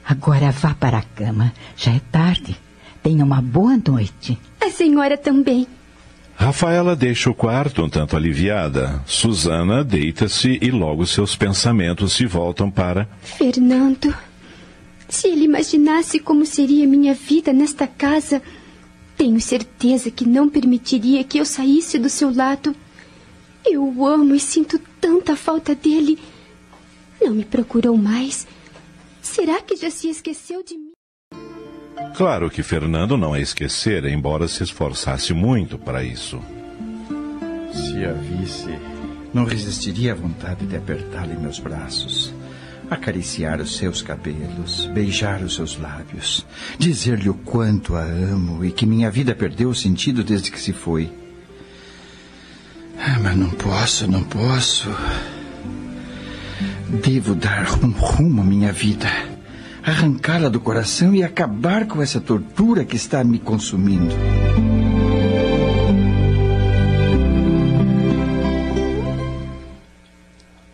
Agora 0.04 0.50
vá 0.50 0.74
para 0.74 0.98
a 0.98 1.02
cama. 1.02 1.54
Já 1.74 1.92
é 1.92 2.00
tarde. 2.12 2.67
Tenha 3.02 3.24
uma 3.24 3.40
boa 3.40 3.80
noite. 3.86 4.38
A 4.60 4.70
senhora 4.70 5.16
também. 5.16 5.66
Rafaela 6.34 6.94
deixa 6.94 7.30
o 7.30 7.34
quarto 7.34 7.82
um 7.82 7.88
tanto 7.88 8.16
aliviada. 8.16 9.02
Susana 9.06 9.82
deita-se 9.82 10.58
e 10.62 10.70
logo 10.70 11.04
seus 11.04 11.34
pensamentos 11.34 12.12
se 12.12 12.26
voltam 12.26 12.70
para. 12.70 13.08
Fernando. 13.20 14.14
Se 15.08 15.26
ele 15.26 15.44
imaginasse 15.44 16.20
como 16.20 16.46
seria 16.46 16.86
minha 16.86 17.14
vida 17.14 17.52
nesta 17.52 17.86
casa, 17.86 18.40
tenho 19.16 19.40
certeza 19.40 20.12
que 20.12 20.28
não 20.28 20.48
permitiria 20.48 21.24
que 21.24 21.38
eu 21.38 21.44
saísse 21.44 21.98
do 21.98 22.08
seu 22.08 22.32
lado. 22.32 22.74
Eu 23.66 23.82
o 23.82 24.06
amo 24.06 24.34
e 24.34 24.38
sinto 24.38 24.78
tanta 25.00 25.34
falta 25.34 25.74
dele. 25.74 26.18
Não 27.20 27.34
me 27.34 27.44
procurou 27.44 27.96
mais. 27.96 28.46
Será 29.20 29.60
que 29.60 29.74
já 29.74 29.90
se 29.90 30.08
esqueceu 30.08 30.62
de 30.62 30.78
mim? 30.78 30.87
Claro 32.16 32.50
que 32.50 32.62
Fernando 32.62 33.16
não 33.16 33.32
a 33.32 33.40
esquecera, 33.40 34.10
embora 34.10 34.48
se 34.48 34.62
esforçasse 34.62 35.32
muito 35.32 35.78
para 35.78 36.02
isso. 36.02 36.40
Se 37.72 38.04
a 38.04 38.12
visse, 38.12 38.76
não 39.32 39.44
resistiria 39.44 40.12
à 40.12 40.14
vontade 40.14 40.66
de 40.66 40.76
apertá-la 40.76 41.32
em 41.32 41.38
meus 41.38 41.58
braços, 41.58 42.34
acariciar 42.90 43.60
os 43.60 43.76
seus 43.76 44.02
cabelos, 44.02 44.86
beijar 44.86 45.42
os 45.42 45.54
seus 45.54 45.78
lábios, 45.78 46.46
dizer-lhe 46.78 47.28
o 47.28 47.34
quanto 47.34 47.94
a 47.94 48.02
amo 48.02 48.64
e 48.64 48.72
que 48.72 48.86
minha 48.86 49.10
vida 49.10 49.34
perdeu 49.34 49.68
o 49.70 49.74
sentido 49.74 50.24
desde 50.24 50.50
que 50.50 50.60
se 50.60 50.72
foi. 50.72 51.12
Ah, 52.98 53.18
mas 53.22 53.36
não 53.36 53.50
posso, 53.50 54.10
não 54.10 54.24
posso. 54.24 54.88
Devo 56.88 57.34
dar 57.34 57.68
um 57.84 57.90
rumo 57.90 58.42
à 58.42 58.44
minha 58.44 58.72
vida, 58.72 59.08
arrancá-la 59.82 60.48
do 60.48 60.60
coração 60.60 61.14
e 61.14 61.22
acabar 61.22 61.86
com 61.86 62.02
essa 62.02 62.20
tortura 62.20 62.84
que 62.84 62.96
está 62.96 63.22
me 63.24 63.38
consumindo. 63.38 64.14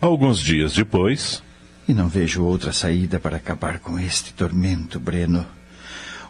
Alguns 0.01 0.39
dias 0.39 0.73
depois. 0.73 1.43
E 1.87 1.93
não 1.93 2.07
vejo 2.07 2.43
outra 2.43 2.73
saída 2.73 3.19
para 3.19 3.37
acabar 3.37 3.79
com 3.79 3.99
este 3.99 4.33
tormento, 4.33 4.99
Breno. 4.99 5.45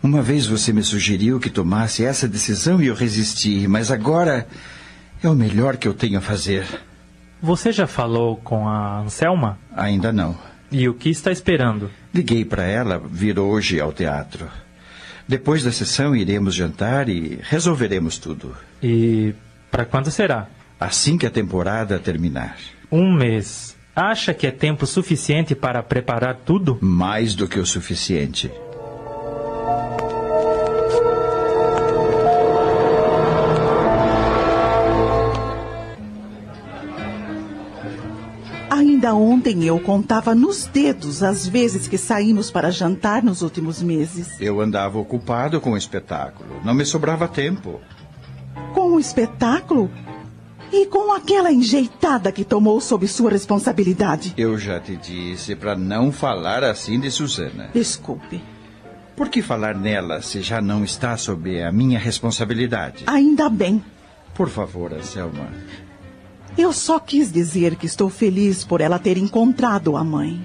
Uma 0.03 0.22
vez 0.22 0.45
você 0.45 0.73
me 0.73 0.84
sugeriu 0.84 1.39
que 1.39 1.49
tomasse 1.49 2.03
essa 2.03 2.27
decisão 2.27 2.81
e 2.81 2.88
eu 2.88 2.93
resisti, 2.93 3.68
mas 3.68 3.89
agora 3.89 4.47
é 5.23 5.30
o 5.30 5.34
melhor 5.34 5.77
que 5.77 5.88
eu 5.88 5.93
tenho 5.93 6.19
a 6.19 6.22
fazer. 6.22 6.65
Você 7.41 7.72
já 7.72 7.88
falou 7.88 8.35
com 8.38 8.68
a 8.68 8.99
Anselma? 8.99 9.57
Ainda 9.76 10.11
não. 10.11 10.38
E 10.77 10.89
o 10.89 10.93
que 10.93 11.10
está 11.10 11.31
esperando? 11.31 11.89
Liguei 12.14 12.43
para 12.43 12.65
ela 12.65 13.02
vir 13.10 13.39
hoje 13.39 13.80
ao 13.80 13.93
teatro. 13.93 14.49
Depois 15.26 15.64
da 15.64 15.72
sessão 15.72 16.14
iremos 16.14 16.53
jantar 16.53 17.07
e 17.07 17.39
resolveremos 17.43 18.18
tudo. 18.18 18.53
E 18.84 19.34
para 19.72 19.85
quando 19.85 20.11
será? 20.11 20.49
Assim 20.77 21.18
que 21.18 21.26
a 21.26 21.31
temporada 21.31 21.97
terminar. 21.97 22.57
Um 22.91 23.14
mês. 23.14 23.73
Acha 23.95 24.34
que 24.34 24.45
é 24.45 24.52
tempo 24.52 24.85
suficiente 24.85 25.56
para 25.56 25.81
preparar 25.81 26.41
tudo? 26.45 26.77
Mais 26.81 27.35
do 27.35 27.47
que 27.47 27.57
o 27.57 27.65
suficiente. 27.65 28.52
Ainda 39.06 39.18
ontem 39.18 39.64
eu 39.64 39.80
contava 39.80 40.34
nos 40.34 40.65
dedos 40.65 41.22
as 41.22 41.48
vezes 41.48 41.88
que 41.88 41.95
saímos 41.95 42.49
para 42.49 42.72
jantar 42.72 43.22
nos 43.22 43.44
últimos 43.44 43.80
meses. 43.80 44.41
Eu 44.41 44.60
andava 44.60 44.98
ocupado 44.98 45.61
com 45.61 45.73
o 45.73 45.77
espetáculo. 45.77 46.60
Não 46.65 46.73
me 46.73 46.84
sobrava 46.84 47.27
tempo. 47.27 47.80
Com 48.73 48.95
o 48.95 48.99
espetáculo? 48.99 49.91
E 50.73 50.88
com 50.88 51.14
aquela 51.14 51.52
enjeitada 51.52 52.32
que 52.32 52.44
tomou 52.44 52.82
sob 52.82 53.07
sua 53.07 53.30
responsabilidade? 53.30 54.34
Eu 54.36 54.57
já 54.57 54.80
te 54.80 54.95
disse 54.95 55.56
para 55.56 55.76
não 55.76 56.11
falar 56.11 56.64
assim 56.64 56.99
de 56.99 57.11
Susana. 57.11 57.69
Desculpe. 57.76 58.41
Por 59.15 59.30
que 59.30 59.44
falar 59.44 59.76
nela 59.76 60.19
se 60.23 60.41
já 60.41 60.60
não 60.60 60.84
está 60.84 61.15
sob 61.15 61.61
a 61.61 61.72
minha 61.72 61.99
responsabilidade? 61.99 63.03
Ainda 63.06 63.49
bem. 63.49 63.86
Por 64.34 64.49
favor, 64.49 64.91
Anselma. 64.94 65.48
Eu 66.57 66.72
só 66.72 66.99
quis 66.99 67.32
dizer 67.32 67.76
que 67.76 67.86
estou 67.86 68.10
feliz 68.10 68.64
por 68.64 68.82
ela 68.82 68.98
ter 68.98 69.18
encontrado 69.18 69.98
a 69.98 70.03
mãe. 70.03 70.41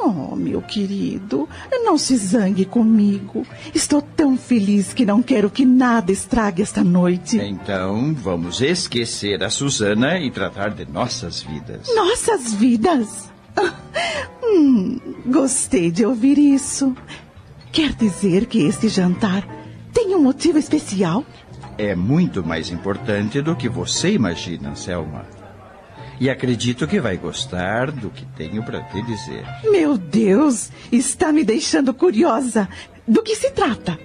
Oh, 0.00 0.36
meu 0.36 0.62
querido, 0.62 1.48
não 1.84 1.98
se 1.98 2.16
zangue 2.16 2.64
comigo. 2.64 3.44
Estou 3.74 4.00
tão 4.00 4.36
feliz 4.36 4.92
que 4.92 5.04
não 5.04 5.20
quero 5.20 5.50
que 5.50 5.64
nada 5.64 6.12
estrague 6.12 6.62
esta 6.62 6.84
noite. 6.84 7.36
Então, 7.38 8.14
vamos 8.14 8.60
esquecer 8.60 9.42
a 9.42 9.50
Susana 9.50 10.20
e 10.20 10.30
tratar 10.30 10.70
de 10.70 10.84
nossas 10.86 11.42
vidas. 11.42 11.88
Nossas 11.94 12.54
vidas? 12.54 13.28
Hum, 14.50 14.98
gostei 15.26 15.90
de 15.90 16.06
ouvir 16.06 16.38
isso. 16.38 16.96
Quer 17.70 17.92
dizer 17.92 18.46
que 18.46 18.62
este 18.62 18.88
jantar 18.88 19.46
tem 19.92 20.14
um 20.14 20.22
motivo 20.22 20.58
especial? 20.58 21.22
É 21.78 21.94
muito 21.94 22.44
mais 22.44 22.70
importante 22.70 23.40
do 23.40 23.54
que 23.54 23.68
você 23.68 24.10
imagina, 24.10 24.74
Selma. 24.74 25.24
E 26.20 26.28
acredito 26.28 26.88
que 26.88 27.00
vai 27.00 27.16
gostar 27.16 27.92
do 27.92 28.10
que 28.10 28.26
tenho 28.36 28.64
para 28.64 28.82
te 28.82 29.00
dizer. 29.02 29.44
Meu 29.62 29.96
Deus, 29.96 30.72
está 30.90 31.32
me 31.32 31.44
deixando 31.44 31.94
curiosa. 31.94 32.68
Do 33.06 33.22
que 33.22 33.36
se 33.36 33.52
trata? 33.52 33.96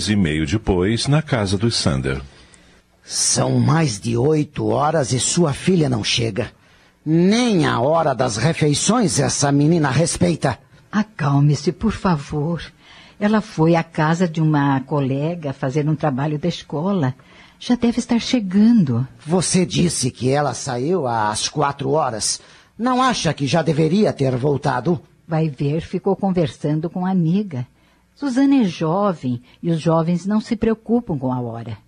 Mês 0.00 0.08
e 0.08 0.16
meio 0.16 0.46
depois, 0.46 1.06
na 1.06 1.20
casa 1.20 1.58
dos 1.58 1.76
Sander. 1.76 2.22
São 3.04 3.58
mais 3.58 4.00
de 4.00 4.16
oito 4.16 4.68
horas 4.68 5.12
e 5.12 5.20
sua 5.20 5.52
filha 5.52 5.90
não 5.90 6.02
chega. 6.02 6.50
Nem 7.04 7.66
a 7.66 7.80
hora 7.80 8.14
das 8.14 8.38
refeições 8.38 9.18
essa 9.18 9.52
menina 9.52 9.90
respeita. 9.90 10.58
Acalme-se, 10.90 11.72
por 11.72 11.92
favor. 11.92 12.62
Ela 13.18 13.42
foi 13.42 13.74
à 13.76 13.82
casa 13.82 14.26
de 14.26 14.40
uma 14.40 14.80
colega 14.80 15.52
fazer 15.52 15.86
um 15.86 15.94
trabalho 15.94 16.38
da 16.38 16.48
escola. 16.48 17.14
Já 17.58 17.74
deve 17.74 17.98
estar 17.98 18.20
chegando. 18.20 19.06
Você 19.26 19.66
disse 19.66 20.10
que 20.10 20.30
ela 20.30 20.54
saiu 20.54 21.06
às 21.06 21.46
quatro 21.46 21.90
horas. 21.90 22.40
Não 22.78 23.02
acha 23.02 23.34
que 23.34 23.46
já 23.46 23.60
deveria 23.60 24.14
ter 24.14 24.34
voltado? 24.36 24.98
Vai 25.28 25.50
ver, 25.50 25.82
ficou 25.82 26.16
conversando 26.16 26.88
com 26.88 27.04
a 27.04 27.10
amiga. 27.10 27.66
Suzana 28.20 28.56
é 28.56 28.64
jovem 28.64 29.40
e 29.62 29.70
os 29.70 29.80
jovens 29.80 30.26
não 30.26 30.42
se 30.42 30.54
preocupam 30.54 31.16
com 31.16 31.32
a 31.32 31.40
hora. 31.40 31.78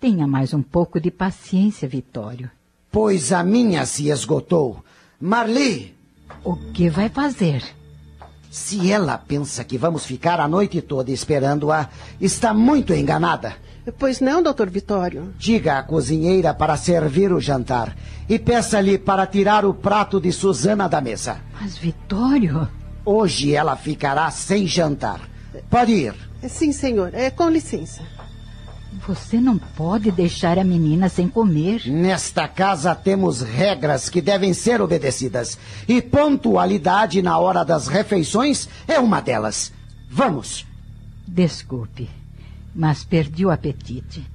Tenha 0.00 0.26
mais 0.26 0.54
um 0.54 0.62
pouco 0.62 0.98
de 0.98 1.10
paciência, 1.10 1.86
Vitório. 1.86 2.50
Pois 2.90 3.30
a 3.30 3.44
minha 3.44 3.84
se 3.84 4.08
esgotou. 4.08 4.82
Marli! 5.20 5.94
O 6.42 6.56
que 6.56 6.88
vai 6.88 7.10
fazer? 7.10 7.62
Se 8.50 8.90
ela 8.90 9.18
pensa 9.18 9.62
que 9.62 9.76
vamos 9.76 10.06
ficar 10.06 10.40
a 10.40 10.48
noite 10.48 10.80
toda 10.80 11.10
esperando-a, 11.10 11.90
está 12.18 12.54
muito 12.54 12.94
enganada. 12.94 13.54
Pois 13.98 14.18
não, 14.18 14.42
doutor 14.42 14.70
Vitório? 14.70 15.34
Diga 15.38 15.76
à 15.76 15.82
cozinheira 15.82 16.54
para 16.54 16.74
servir 16.78 17.34
o 17.34 17.40
jantar 17.40 17.94
e 18.26 18.38
peça-lhe 18.38 18.96
para 18.96 19.26
tirar 19.26 19.66
o 19.66 19.74
prato 19.74 20.18
de 20.18 20.32
Suzana 20.32 20.88
da 20.88 21.02
mesa. 21.02 21.38
Mas, 21.60 21.76
Vitório. 21.76 22.66
Hoje 23.04 23.54
ela 23.54 23.76
ficará 23.76 24.30
sem 24.30 24.66
jantar. 24.66 25.29
Pode 25.68 25.92
ir. 25.92 26.14
Sim, 26.48 26.72
senhor. 26.72 27.14
É, 27.14 27.30
com 27.30 27.48
licença. 27.48 28.02
Você 29.06 29.40
não 29.40 29.56
pode 29.56 30.10
deixar 30.10 30.58
a 30.58 30.64
menina 30.64 31.08
sem 31.08 31.28
comer. 31.28 31.82
Nesta 31.86 32.48
casa 32.48 32.94
temos 32.94 33.40
regras 33.40 34.08
que 34.08 34.20
devem 34.20 34.52
ser 34.52 34.80
obedecidas. 34.80 35.58
E 35.88 36.02
pontualidade 36.02 37.22
na 37.22 37.38
hora 37.38 37.64
das 37.64 37.86
refeições 37.86 38.68
é 38.86 38.98
uma 38.98 39.20
delas. 39.20 39.72
Vamos. 40.10 40.66
Desculpe, 41.26 42.10
mas 42.74 43.04
perdi 43.04 43.46
o 43.46 43.50
apetite. 43.50 44.26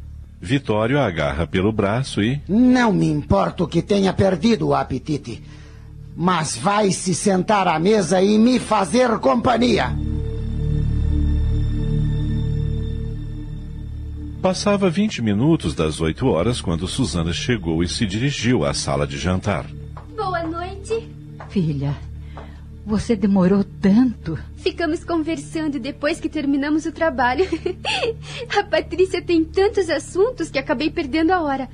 Vitório 0.41 0.99
a 0.99 1.05
agarra 1.05 1.45
pelo 1.45 1.71
braço 1.71 2.21
e. 2.21 2.41
Não 2.47 2.93
me 2.93 3.07
importo 3.07 3.67
que 3.67 3.81
tenha 3.81 4.13
perdido 4.13 4.67
o 4.67 4.75
apetite. 4.75 5.43
Mas 6.15 6.55
vai 6.55 6.91
se 6.91 7.13
sentar 7.13 7.67
à 7.67 7.77
mesa 7.77 8.21
e 8.21 8.37
me 8.37 8.57
fazer 8.57 9.19
companhia. 9.19 9.93
Passava 14.45 14.91
20 14.91 15.23
minutos 15.23 15.73
das 15.73 15.99
8 15.99 16.27
horas 16.27 16.61
quando 16.61 16.87
Susana 16.87 17.33
chegou 17.33 17.81
e 17.81 17.87
se 17.89 18.05
dirigiu 18.05 18.63
à 18.63 18.75
sala 18.75 19.07
de 19.07 19.17
jantar. 19.17 19.65
Boa 20.15 20.43
noite. 20.43 21.09
Filha, 21.49 21.97
você 22.85 23.15
demorou 23.15 23.63
tanto. 23.63 24.37
Ficamos 24.57 25.03
conversando 25.03 25.79
depois 25.79 26.19
que 26.19 26.29
terminamos 26.29 26.85
o 26.85 26.91
trabalho. 26.91 27.43
a 28.55 28.63
Patrícia 28.63 29.19
tem 29.19 29.43
tantos 29.43 29.89
assuntos 29.89 30.51
que 30.51 30.59
acabei 30.59 30.91
perdendo 30.91 31.31
a 31.31 31.41
hora. 31.41 31.67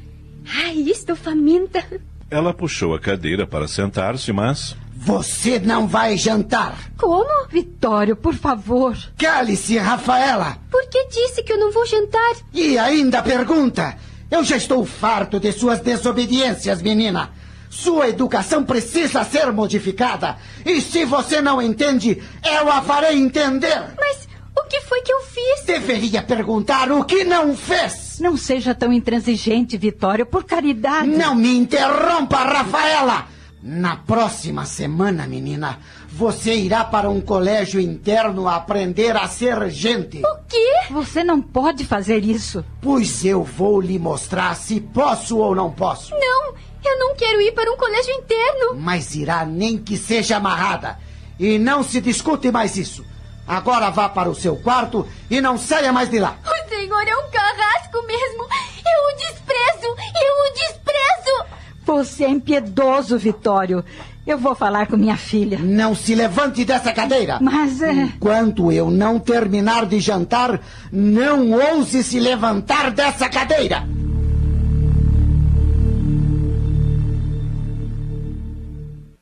Ai, 0.63 0.77
estou 0.89 1.17
faminta. 1.17 1.83
Ela 2.29 2.53
puxou 2.53 2.95
a 2.95 2.99
cadeira 3.01 3.45
para 3.45 3.67
sentar-se, 3.67 4.31
mas. 4.31 4.77
Você 5.03 5.57
não 5.57 5.87
vai 5.87 6.15
jantar. 6.15 6.77
Como? 6.95 7.47
Vitório, 7.49 8.15
por 8.15 8.35
favor. 8.35 8.95
Cale-se, 9.17 9.75
Rafaela. 9.79 10.59
Por 10.69 10.87
que 10.89 11.07
disse 11.07 11.41
que 11.41 11.51
eu 11.51 11.57
não 11.57 11.71
vou 11.71 11.87
jantar? 11.87 12.35
E 12.53 12.77
ainda 12.77 13.23
pergunta. 13.23 13.97
Eu 14.29 14.43
já 14.43 14.55
estou 14.57 14.85
farto 14.85 15.39
de 15.39 15.51
suas 15.51 15.79
desobediências, 15.79 16.83
menina. 16.83 17.31
Sua 17.67 18.09
educação 18.09 18.63
precisa 18.63 19.23
ser 19.23 19.51
modificada. 19.51 20.37
E 20.63 20.79
se 20.79 21.03
você 21.03 21.41
não 21.41 21.59
entende, 21.59 22.21
eu 22.45 22.71
a 22.71 22.83
farei 22.83 23.17
entender. 23.17 23.81
Mas 23.99 24.27
o 24.55 24.67
que 24.67 24.81
foi 24.81 25.01
que 25.01 25.11
eu 25.11 25.21
fiz? 25.21 25.65
Deveria 25.65 26.21
perguntar 26.21 26.91
o 26.91 27.03
que 27.03 27.23
não 27.23 27.55
fez. 27.57 28.19
Não 28.19 28.37
seja 28.37 28.75
tão 28.75 28.93
intransigente, 28.93 29.77
Vitório, 29.77 30.27
por 30.27 30.43
caridade. 30.43 31.07
Não 31.07 31.33
me 31.33 31.57
interrompa, 31.57 32.37
Rafaela. 32.37 33.25
Na 33.63 33.95
próxima 33.95 34.65
semana, 34.65 35.27
menina, 35.27 35.77
você 36.09 36.55
irá 36.55 36.83
para 36.83 37.09
um 37.11 37.21
colégio 37.21 37.79
interno 37.79 38.47
aprender 38.47 39.15
a 39.15 39.27
ser 39.27 39.69
gente. 39.69 40.17
O 40.25 40.37
quê? 40.49 40.71
Você 40.89 41.23
não 41.23 41.39
pode 41.39 41.85
fazer 41.85 42.23
isso. 42.25 42.65
Pois 42.81 43.23
eu 43.23 43.43
vou 43.43 43.79
lhe 43.79 43.99
mostrar 43.99 44.55
se 44.55 44.81
posso 44.81 45.37
ou 45.37 45.53
não 45.53 45.71
posso. 45.71 46.09
Não, 46.11 46.55
eu 46.83 46.97
não 46.97 47.15
quero 47.15 47.39
ir 47.39 47.51
para 47.51 47.71
um 47.71 47.77
colégio 47.77 48.11
interno. 48.15 48.75
Mas 48.77 49.13
irá 49.13 49.45
nem 49.45 49.77
que 49.77 49.95
seja 49.95 50.37
amarrada. 50.37 50.97
E 51.39 51.59
não 51.59 51.83
se 51.83 52.01
discute 52.01 52.51
mais 52.51 52.75
isso. 52.77 53.05
Agora 53.47 53.91
vá 53.91 54.09
para 54.09 54.29
o 54.29 54.35
seu 54.35 54.55
quarto 54.55 55.07
e 55.29 55.39
não 55.39 55.57
saia 55.57 55.93
mais 55.93 56.09
de 56.09 56.19
lá. 56.19 56.35
O 56.43 56.69
senhor 56.69 57.07
é 57.07 57.15
um 57.15 57.29
carrasco 57.29 58.01
mesmo. 58.07 58.43
Eu 58.43 59.03
o 59.05 59.17
desprezo. 59.17 59.87
Eu 59.87 60.49
o 60.49 60.53
desprezo. 60.53 61.60
Você 61.85 62.25
é 62.25 62.29
impiedoso, 62.29 63.17
Vitório. 63.17 63.83
Eu 64.25 64.37
vou 64.37 64.53
falar 64.53 64.85
com 64.85 64.95
minha 64.95 65.17
filha. 65.17 65.57
Não 65.59 65.95
se 65.95 66.13
levante 66.13 66.63
dessa 66.63 66.93
cadeira. 66.93 67.39
Mas 67.41 67.81
é. 67.81 67.91
Enquanto 67.91 68.71
eu 68.71 68.91
não 68.91 69.19
terminar 69.19 69.85
de 69.87 69.99
jantar, 69.99 70.61
não 70.91 71.51
ouse 71.51 72.03
se 72.03 72.19
levantar 72.19 72.91
dessa 72.91 73.27
cadeira. 73.27 73.83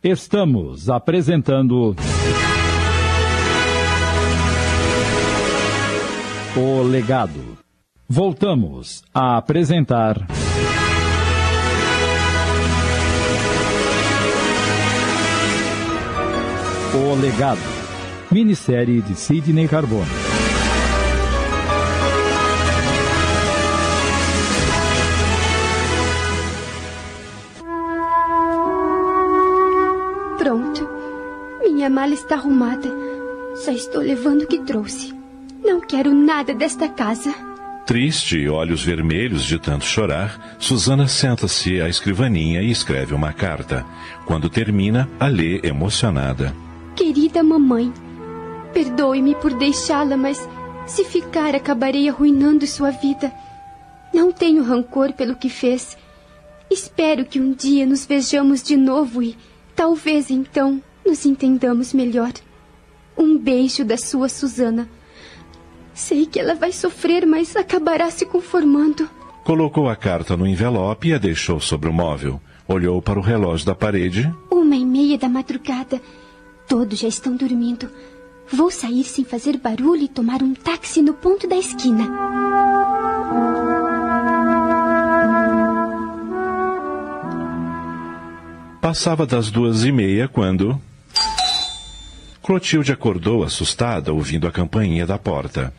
Estamos 0.03 0.89
apresentando. 0.89 1.95
O 6.55 6.81
Legado. 6.83 7.57
Voltamos 8.07 9.03
a 9.13 9.37
apresentar. 9.37 10.25
O 16.91 17.13
Legado. 17.13 17.61
Minissérie 18.31 18.99
de 18.99 19.13
Sidney 19.13 19.67
Carbone. 19.67 20.09
Pronto. 30.39 30.89
Minha 31.61 31.91
mala 31.91 32.15
está 32.15 32.35
arrumada. 32.35 32.89
Só 33.63 33.71
estou 33.71 34.01
levando 34.01 34.41
o 34.41 34.47
que 34.47 34.57
trouxe. 34.63 35.13
Não 35.63 35.79
quero 35.79 36.11
nada 36.11 36.55
desta 36.55 36.89
casa. 36.89 37.31
Triste 37.85 38.37
e 38.37 38.49
olhos 38.49 38.83
vermelhos 38.83 39.43
de 39.45 39.59
tanto 39.59 39.85
chorar, 39.85 40.55
Susana 40.57 41.07
senta-se 41.07 41.79
à 41.81 41.87
escrivaninha 41.87 42.63
e 42.63 42.71
escreve 42.71 43.13
uma 43.13 43.31
carta. 43.31 43.85
Quando 44.25 44.49
termina, 44.49 45.07
a 45.19 45.27
lê 45.27 45.59
emocionada. 45.63 46.51
Querida 46.99 47.41
mamãe, 47.41 47.93
perdoe-me 48.73 49.33
por 49.35 49.53
deixá-la, 49.53 50.17
mas 50.17 50.37
se 50.85 51.05
ficar, 51.05 51.55
acabarei 51.55 52.09
arruinando 52.09 52.67
sua 52.67 52.91
vida. 52.91 53.31
Não 54.13 54.33
tenho 54.33 54.65
rancor 54.65 55.13
pelo 55.13 55.37
que 55.37 55.47
fez. 55.47 55.97
Espero 56.69 57.23
que 57.23 57.39
um 57.39 57.53
dia 57.53 57.85
nos 57.85 58.05
vejamos 58.05 58.61
de 58.61 58.75
novo 58.75 59.23
e, 59.23 59.37
talvez 59.73 60.29
então, 60.29 60.83
nos 61.05 61.25
entendamos 61.25 61.93
melhor. 61.93 62.33
Um 63.17 63.37
beijo 63.37 63.85
da 63.85 63.95
sua 63.95 64.27
Susana. 64.27 64.89
Sei 65.93 66.25
que 66.25 66.37
ela 66.37 66.53
vai 66.53 66.73
sofrer, 66.73 67.25
mas 67.25 67.55
acabará 67.55 68.11
se 68.11 68.25
conformando. 68.25 69.09
Colocou 69.45 69.87
a 69.87 69.95
carta 69.95 70.35
no 70.35 70.45
envelope 70.45 71.07
e 71.07 71.13
a 71.13 71.17
deixou 71.17 71.61
sobre 71.61 71.87
o 71.89 71.93
móvel. 71.93 72.41
Olhou 72.67 73.01
para 73.01 73.17
o 73.17 73.23
relógio 73.23 73.65
da 73.65 73.73
parede. 73.73 74.29
Uma 74.51 74.75
e 74.75 74.85
meia 74.85 75.17
da 75.17 75.29
madrugada. 75.29 76.01
Todos 76.69 76.99
já 76.99 77.07
estão 77.07 77.35
dormindo. 77.35 77.89
Vou 78.53 78.69
sair 78.69 79.03
sem 79.03 79.25
fazer 79.25 79.57
barulho 79.57 80.03
e 80.03 80.07
tomar 80.07 80.43
um 80.43 80.53
táxi 80.53 81.01
no 81.01 81.15
ponto 81.15 81.47
da 81.47 81.55
esquina. 81.55 82.07
Passava 88.79 89.25
das 89.25 89.49
duas 89.49 89.83
e 89.83 89.91
meia 89.91 90.27
quando. 90.27 90.79
Clotilde 92.43 92.91
acordou 92.91 93.43
assustada 93.43 94.13
ouvindo 94.13 94.47
a 94.47 94.51
campainha 94.51 95.07
da 95.07 95.17
porta. 95.17 95.73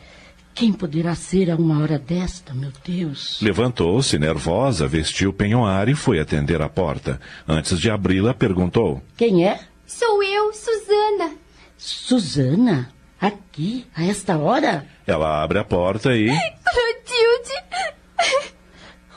Quem 0.55 0.73
poderá 0.73 1.15
ser 1.15 1.53
a 1.53 1.57
uma 1.57 1.81
hora 1.81 2.01
desta, 2.01 2.53
meu 2.53 2.73
Deus? 2.85 3.41
Levantou-se, 3.41 4.19
nervosa, 4.19 4.89
vestiu 4.89 5.31
o 5.31 5.33
penhoar 5.33 5.89
e 5.89 5.95
foi 5.95 6.19
atender 6.19 6.61
a 6.61 6.69
porta. 6.69 7.21
Antes 7.47 7.79
de 7.79 7.89
abri-la, 7.89 8.35
perguntou: 8.35 9.01
Quem 9.17 9.47
é? 9.47 9.70
Sou 9.91 10.23
eu, 10.23 10.53
Susana. 10.53 11.33
Susana? 11.77 12.93
Aqui, 13.21 13.85
a 13.95 14.05
esta 14.05 14.39
hora? 14.39 14.87
Ela 15.05 15.43
abre 15.43 15.59
a 15.59 15.65
porta 15.65 16.15
e. 16.15 16.29
Clotilde! 16.29 17.65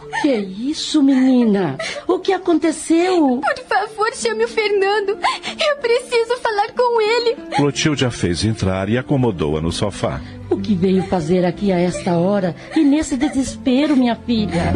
O 0.02 0.22
que 0.22 0.30
é 0.30 0.40
isso, 0.40 1.04
menina? 1.04 1.78
O 2.08 2.18
que 2.18 2.34
aconteceu? 2.34 3.40
Por 3.40 3.66
favor, 3.66 4.12
chame 4.16 4.46
o 4.46 4.48
Fernando. 4.48 5.10
Eu 5.12 5.78
preciso 5.78 6.38
falar 6.42 6.72
com 6.74 7.00
ele. 7.00 7.36
Clotilde 7.56 8.06
a 8.06 8.10
fez 8.12 8.44
entrar 8.44 8.90
e 8.90 8.98
acomodou-a 8.98 9.62
no 9.62 9.72
sofá. 9.72 10.20
O 10.50 10.58
que 10.58 10.74
veio 10.74 11.04
fazer 11.04 11.46
aqui 11.46 11.72
a 11.72 11.80
esta 11.80 12.18
hora 12.18 12.56
e 12.76 12.84
nesse 12.84 13.16
desespero, 13.16 13.96
minha 13.96 14.16
filha? 14.16 14.74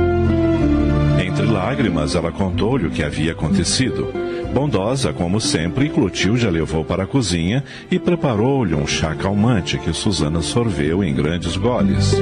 Entre 1.25 1.45
lágrimas, 1.45 2.13
ela 2.13 2.31
contou-lhe 2.31 2.85
o 2.85 2.91
que 2.91 3.03
havia 3.03 3.31
acontecido. 3.31 4.26
Bondosa, 4.57 5.13
como 5.13 5.39
sempre, 5.39 5.87
Clotilde 5.87 6.47
a 6.47 6.49
levou 6.49 6.83
para 6.83 7.03
a 7.03 7.07
cozinha 7.07 7.63
e 7.91 7.99
preparou-lhe 7.99 8.73
um 8.73 8.87
chá 8.87 9.13
calmante 9.13 9.77
que 9.77 9.93
Susana 9.93 10.41
sorveu 10.41 11.03
em 11.03 11.13
grandes 11.13 11.55
goles. 11.55 12.15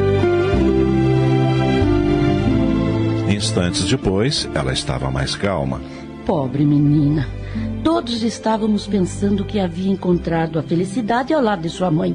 Instantes 3.34 3.86
depois, 3.86 4.50
ela 4.54 4.74
estava 4.74 5.10
mais 5.10 5.34
calma. 5.34 5.80
Pobre 6.26 6.66
menina. 6.66 7.26
Todos 7.82 8.22
estávamos 8.22 8.86
pensando 8.86 9.46
que 9.46 9.58
havia 9.58 9.90
encontrado 9.90 10.60
a 10.60 10.64
felicidade 10.64 11.34
ao 11.34 11.42
lado 11.42 11.62
de 11.62 11.70
sua 11.70 11.90
mãe. 11.90 12.14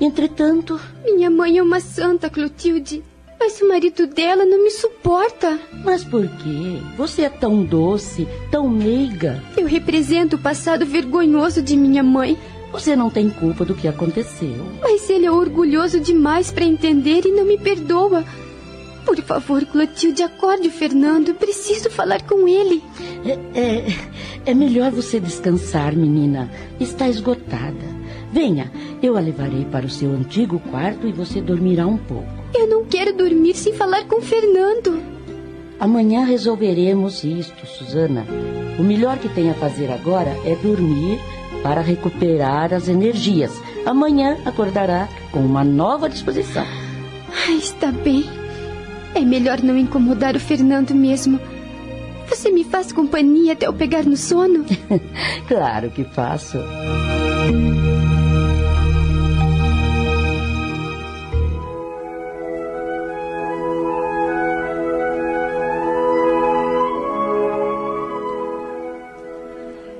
Entretanto. 0.00 0.78
Minha 1.04 1.28
mãe 1.28 1.58
é 1.58 1.62
uma 1.62 1.80
santa, 1.80 2.30
Clotilde. 2.30 3.02
Mas 3.38 3.60
o 3.60 3.68
marido 3.68 4.06
dela 4.06 4.44
não 4.44 4.62
me 4.62 4.70
suporta. 4.70 5.58
Mas 5.84 6.02
por 6.02 6.26
quê? 6.26 6.80
Você 6.96 7.22
é 7.22 7.28
tão 7.28 7.62
doce, 7.64 8.26
tão 8.50 8.68
meiga. 8.68 9.42
Eu 9.56 9.66
represento 9.66 10.36
o 10.36 10.38
passado 10.38 10.86
vergonhoso 10.86 11.62
de 11.62 11.76
minha 11.76 12.02
mãe. 12.02 12.38
Você 12.72 12.96
não 12.96 13.08
tem 13.08 13.30
culpa 13.30 13.64
do 13.64 13.74
que 13.74 13.86
aconteceu. 13.86 14.66
Mas 14.80 15.08
ele 15.08 15.26
é 15.26 15.30
orgulhoso 15.30 16.00
demais 16.00 16.50
para 16.50 16.64
entender 16.64 17.24
e 17.24 17.32
não 17.32 17.44
me 17.44 17.58
perdoa. 17.58 18.24
Por 19.04 19.16
favor, 19.22 19.64
Clotilde, 19.66 20.22
acorde 20.24 20.66
o 20.66 20.72
Fernando. 20.72 21.28
Eu 21.28 21.34
preciso 21.36 21.88
falar 21.88 22.22
com 22.22 22.48
ele. 22.48 22.82
É, 23.24 23.60
é, 23.60 23.86
é 24.46 24.54
melhor 24.54 24.90
você 24.90 25.20
descansar, 25.20 25.94
menina. 25.94 26.50
Está 26.80 27.08
esgotada. 27.08 27.96
Venha, 28.32 28.70
eu 29.00 29.16
a 29.16 29.20
levarei 29.20 29.64
para 29.64 29.86
o 29.86 29.90
seu 29.90 30.10
antigo 30.10 30.58
quarto 30.70 31.06
e 31.06 31.12
você 31.12 31.40
dormirá 31.40 31.86
um 31.86 31.96
pouco. 31.96 32.45
Eu 32.56 32.66
não 32.66 32.86
quero 32.86 33.14
dormir 33.14 33.54
sem 33.54 33.74
falar 33.74 34.04
com 34.04 34.16
o 34.16 34.22
Fernando. 34.22 35.02
Amanhã 35.78 36.24
resolveremos 36.24 37.22
isto, 37.22 37.66
Susana. 37.66 38.26
O 38.78 38.82
melhor 38.82 39.18
que 39.18 39.28
tem 39.28 39.50
a 39.50 39.54
fazer 39.54 39.92
agora 39.92 40.30
é 40.42 40.54
dormir 40.56 41.20
para 41.62 41.82
recuperar 41.82 42.72
as 42.72 42.88
energias. 42.88 43.52
Amanhã 43.84 44.38
acordará 44.46 45.06
com 45.30 45.40
uma 45.40 45.62
nova 45.62 46.08
disposição. 46.08 46.64
Ah, 47.30 47.52
está 47.52 47.92
bem. 47.92 48.24
É 49.14 49.20
melhor 49.20 49.60
não 49.62 49.76
incomodar 49.76 50.34
o 50.34 50.40
Fernando 50.40 50.94
mesmo. 50.94 51.38
Você 52.26 52.50
me 52.50 52.64
faz 52.64 52.90
companhia 52.90 53.52
até 53.52 53.66
eu 53.66 53.72
pegar 53.74 54.04
no 54.04 54.16
sono? 54.16 54.64
claro 55.46 55.90
que 55.90 56.04
faço. 56.04 56.58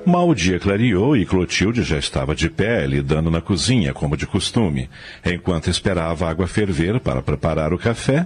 Mal 0.06 0.28
o 0.28 0.34
dia 0.36 0.60
clareou 0.60 1.16
e 1.16 1.26
Clotilde 1.26 1.82
já 1.82 1.98
estava 1.98 2.32
de 2.32 2.48
pé, 2.48 2.86
lidando 2.86 3.28
na 3.28 3.40
cozinha, 3.40 3.92
como 3.92 4.16
de 4.16 4.24
costume, 4.24 4.88
enquanto 5.24 5.68
esperava 5.68 6.26
a 6.26 6.30
água 6.30 6.46
ferver 6.46 7.00
para 7.00 7.20
preparar 7.20 7.72
o 7.72 7.78
café. 7.78 8.24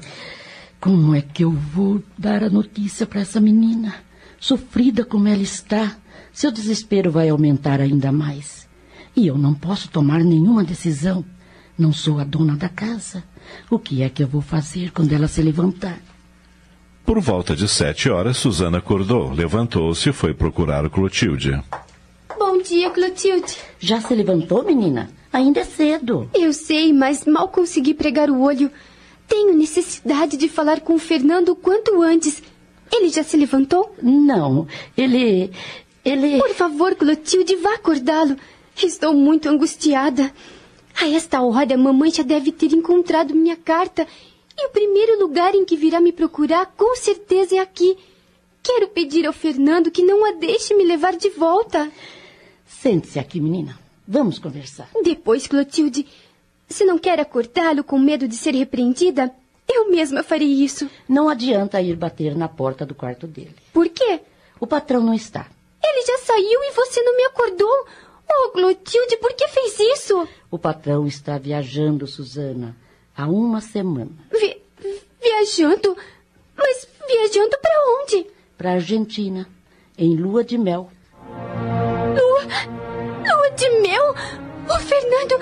Como 0.79 1.15
é 1.15 1.23
que 1.23 1.43
eu 1.43 1.51
vou 1.51 2.03
dar 2.19 2.45
a 2.45 2.51
notícia 2.51 3.07
para 3.07 3.23
essa 3.23 3.41
menina? 3.41 3.95
Sofrida 4.39 5.07
como 5.07 5.27
ela 5.27 5.41
está, 5.41 5.97
seu 6.35 6.53
desespero 6.53 7.11
vai 7.11 7.31
aumentar 7.31 7.81
ainda 7.81 8.13
mais. 8.13 8.69
E 9.17 9.27
eu 9.27 9.39
não 9.39 9.55
posso 9.55 9.89
tomar 9.89 10.21
nenhuma 10.21 10.63
decisão. 10.63 11.25
Não 11.79 11.95
sou 11.95 12.21
a 12.21 12.25
dona 12.25 12.57
da 12.57 12.69
casa. 12.69 13.25
O 13.71 13.79
que 13.79 14.03
é 14.03 14.11
que 14.11 14.23
eu 14.23 14.29
vou 14.29 14.43
fazer 14.43 14.93
quando 14.93 15.15
ela 15.15 15.27
se 15.27 15.41
levantar? 15.41 15.99
Por 17.05 17.21
volta 17.21 17.57
de 17.57 17.67
sete 17.67 18.09
horas, 18.09 18.37
Susana 18.37 18.79
acordou, 18.79 19.33
levantou-se 19.33 20.09
e 20.09 20.13
foi 20.13 20.33
procurar 20.33 20.89
Clotilde. 20.89 21.61
Bom 22.39 22.63
dia, 22.63 22.91
Clotilde. 22.91 23.57
Já 23.79 24.01
se 24.01 24.15
levantou, 24.15 24.65
menina? 24.65 25.11
Ainda 25.33 25.61
é 25.61 25.65
cedo. 25.65 26.31
Eu 26.35 26.53
sei, 26.53 26.93
mas 26.93 27.25
mal 27.25 27.49
consegui 27.49 27.95
pregar 27.95 28.31
o 28.31 28.41
olho. 28.41 28.71
Tenho 29.29 29.57
necessidade 29.57 30.37
de 30.37 30.49
falar 30.49 30.81
com 30.81 30.95
o 30.95 30.99
Fernando 30.99 31.51
o 31.51 31.57
quanto 31.57 32.03
antes. 32.03 32.43
Ele 32.93 33.09
já 33.09 33.23
se 33.23 33.37
levantou? 33.37 33.95
Não, 34.03 34.67
ele. 34.97 35.51
Ele. 36.05 36.39
Por 36.39 36.51
favor, 36.51 36.95
Clotilde, 36.95 37.57
vá 37.57 37.75
acordá-lo. 37.75 38.37
Estou 38.77 39.15
muito 39.15 39.49
angustiada. 39.49 40.33
A 41.01 41.09
esta 41.09 41.41
hora, 41.41 41.75
a 41.75 41.79
mamãe 41.79 42.11
já 42.11 42.23
deve 42.23 42.51
ter 42.51 42.73
encontrado 42.73 43.35
minha 43.35 43.57
carta 43.57 44.07
e 44.61 44.67
o 44.67 44.71
primeiro 44.71 45.19
lugar 45.19 45.55
em 45.55 45.65
que 45.65 45.77
virá 45.77 46.01
me 46.01 46.13
procurar, 46.13 46.67
com 46.77 46.95
certeza, 46.95 47.57
é 47.57 47.59
aqui. 47.59 47.97
Quero 48.63 48.89
pedir 48.89 49.27
ao 49.27 49.33
Fernando 49.33 49.91
que 49.91 50.03
não 50.03 50.25
a 50.25 50.33
deixe 50.33 50.75
me 50.75 50.85
levar 50.85 51.17
de 51.17 51.31
volta. 51.31 51.91
Sente-se 52.67 53.19
aqui, 53.19 53.41
menina. 53.41 53.79
Vamos 54.07 54.39
conversar. 54.39 54.91
Depois, 55.03 55.47
Clotilde, 55.47 56.07
se 56.69 56.85
não 56.85 56.99
quer 56.99 57.19
acordá-lo 57.19 57.83
com 57.83 57.99
medo 57.99 58.29
de 58.29 58.37
ser 58.37 58.55
repreendida, 58.55 59.33
eu 59.67 59.91
mesma 59.91 60.23
farei 60.23 60.49
isso. 60.49 60.91
Não 61.09 61.29
adianta 61.29 61.81
ir 61.81 61.97
bater 61.97 62.37
na 62.37 62.49
porta 62.49 62.85
do 62.85 62.95
quarto 62.95 63.27
dele. 63.27 63.57
Por 63.73 63.89
quê? 63.89 64.21
O 64.59 64.67
patrão 64.67 65.03
não 65.03 65.15
está. 65.15 65.47
Ele 65.83 66.05
já 66.05 66.19
saiu 66.19 66.63
e 66.65 66.73
você 66.73 67.01
não 67.03 67.17
me 67.17 67.25
acordou. 67.25 67.87
Oh, 68.31 68.51
Clotilde, 68.51 69.17
por 69.17 69.33
que 69.33 69.49
fez 69.49 69.81
isso? 69.81 70.29
O 70.51 70.59
patrão 70.59 71.07
está 71.07 71.39
viajando, 71.39 72.07
Susana 72.07 72.77
há 73.17 73.27
uma 73.27 73.61
semana. 73.61 74.11
Vi 74.31 74.61
viajando? 75.23 75.97
Mas 76.57 76.89
viajando 77.07 77.57
para 77.61 78.03
onde? 78.03 78.27
Para 78.57 78.73
Argentina, 78.73 79.47
em 79.97 80.17
lua 80.17 80.45
de 80.45 80.59
mel. 80.59 80.91
Lua? 81.27 82.43
Lua 83.27 83.51
de 83.57 83.69
mel? 83.81 84.15
O 84.69 84.79
Fernando. 84.79 85.35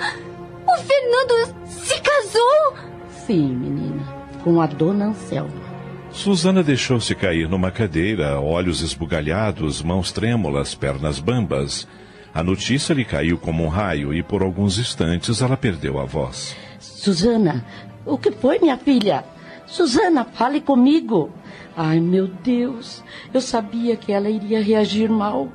O 0.67 0.77
Fernando 0.77 1.55
se 1.67 1.99
casou? 2.01 2.77
Sim, 3.25 3.55
menina, 3.55 4.03
com 4.43 4.61
a 4.61 4.67
dona 4.67 5.07
Anselma. 5.07 5.69
Susana 6.11 6.63
deixou-se 6.63 7.13
cair 7.13 7.47
numa 7.47 7.71
cadeira, 7.71 8.39
olhos 8.39 8.81
esbugalhados, 8.81 9.81
mãos 9.81 10.11
trêmulas, 10.11 10.73
pernas 10.73 11.19
bambas. 11.19 11.87
A 12.33 12.43
notícia 12.43 12.93
lhe 12.93 13.03
caiu 13.03 13.37
como 13.37 13.63
um 13.63 13.67
raio 13.67 14.13
e 14.13 14.21
por 14.21 14.41
alguns 14.41 14.77
instantes 14.77 15.41
ela 15.41 15.57
perdeu 15.57 15.99
a 15.99 16.05
voz. 16.05 16.55
Susana, 16.79 17.65
o 18.05 18.17
que 18.17 18.31
foi, 18.31 18.59
minha 18.59 18.77
filha? 18.77 19.23
Susana, 19.65 20.23
fale 20.23 20.61
comigo. 20.61 21.31
Ai, 21.75 21.99
meu 21.99 22.27
Deus, 22.27 23.03
eu 23.33 23.41
sabia 23.41 23.95
que 23.95 24.11
ela 24.11 24.29
iria 24.29 24.61
reagir 24.61 25.09
mal, 25.09 25.47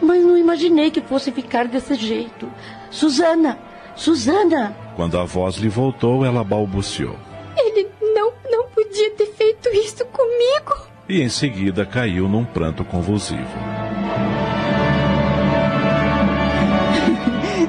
mas 0.00 0.22
não 0.22 0.36
imaginei 0.36 0.90
que 0.90 1.00
fosse 1.00 1.32
ficar 1.32 1.66
desse 1.66 1.94
jeito. 1.94 2.48
Susana, 2.90 3.58
Susana! 3.96 4.76
Quando 4.96 5.18
a 5.18 5.24
voz 5.24 5.56
lhe 5.56 5.68
voltou, 5.68 6.24
ela 6.24 6.44
balbuciou. 6.44 7.16
Ele 7.56 7.88
não, 8.14 8.32
não 8.50 8.68
podia 8.68 9.10
ter 9.12 9.26
feito 9.26 9.68
isso 9.70 10.04
comigo. 10.06 10.88
E 11.08 11.20
em 11.20 11.28
seguida 11.28 11.86
caiu 11.86 12.28
num 12.28 12.44
pranto 12.44 12.84
convulsivo. 12.84 13.83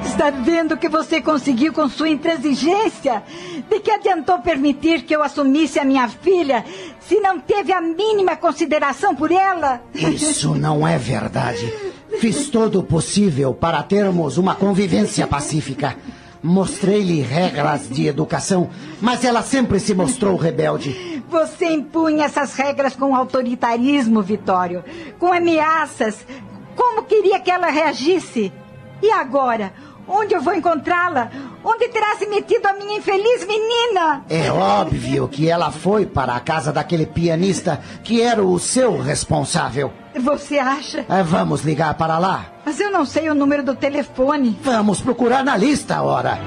Está 0.04 0.30
vendo 0.30 0.72
o 0.72 0.76
que 0.76 0.88
você 0.88 1.20
conseguiu 1.20 1.72
com 1.72 1.88
sua 1.88 2.08
intransigência? 2.08 3.22
De 3.68 3.80
que 3.80 3.90
adiantou 3.90 4.38
permitir 4.40 5.02
que 5.02 5.14
eu 5.14 5.22
assumisse 5.22 5.78
a 5.78 5.84
minha 5.84 6.08
filha 6.08 6.64
se 7.00 7.20
não 7.20 7.38
teve 7.38 7.72
a 7.72 7.80
mínima 7.80 8.36
consideração 8.36 9.14
por 9.14 9.30
ela? 9.30 9.80
Isso 9.94 10.54
não 10.54 10.86
é 10.86 10.98
verdade. 10.98 11.72
Fiz 12.20 12.48
todo 12.48 12.80
o 12.80 12.82
possível 12.82 13.54
para 13.54 13.82
termos 13.82 14.38
uma 14.38 14.54
convivência 14.54 15.26
pacífica. 15.26 15.96
Mostrei-lhe 16.42 17.20
regras 17.20 17.88
de 17.88 18.06
educação, 18.06 18.70
mas 19.00 19.24
ela 19.24 19.42
sempre 19.42 19.80
se 19.80 19.94
mostrou 19.94 20.36
rebelde. 20.36 21.22
Você 21.28 21.66
impunha 21.66 22.26
essas 22.26 22.54
regras 22.54 22.94
com 22.94 23.16
autoritarismo, 23.16 24.22
Vitório, 24.22 24.84
com 25.18 25.32
ameaças. 25.32 26.24
Como 26.76 27.02
queria 27.02 27.40
que 27.40 27.50
ela 27.50 27.68
reagisse? 27.68 28.52
E 29.02 29.10
agora? 29.10 29.72
Onde 30.08 30.34
eu 30.34 30.40
vou 30.40 30.54
encontrá-la? 30.54 31.30
Onde 31.64 31.88
terá 31.88 32.14
se 32.16 32.26
metido 32.26 32.64
a 32.66 32.72
minha 32.74 32.98
infeliz 32.98 33.44
menina? 33.44 34.24
É 34.28 34.52
óbvio 34.52 35.26
que 35.26 35.48
ela 35.48 35.72
foi 35.72 36.06
para 36.06 36.34
a 36.34 36.40
casa 36.40 36.72
daquele 36.72 37.06
pianista 37.06 37.80
que 38.04 38.22
era 38.22 38.42
o 38.42 38.56
seu 38.58 39.00
responsável. 39.00 39.92
Você 40.14 40.58
acha? 40.58 41.04
É, 41.08 41.22
vamos 41.24 41.62
ligar 41.62 41.92
para 41.94 42.18
lá. 42.18 42.46
Mas 42.64 42.78
eu 42.78 42.90
não 42.90 43.04
sei 43.04 43.28
o 43.28 43.34
número 43.34 43.64
do 43.64 43.74
telefone. 43.74 44.56
Vamos 44.62 45.00
procurar 45.00 45.44
na 45.44 45.56
lista, 45.56 46.00
ora. 46.02 46.38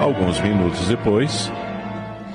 Alguns 0.00 0.40
minutos 0.40 0.88
depois. 0.88 1.50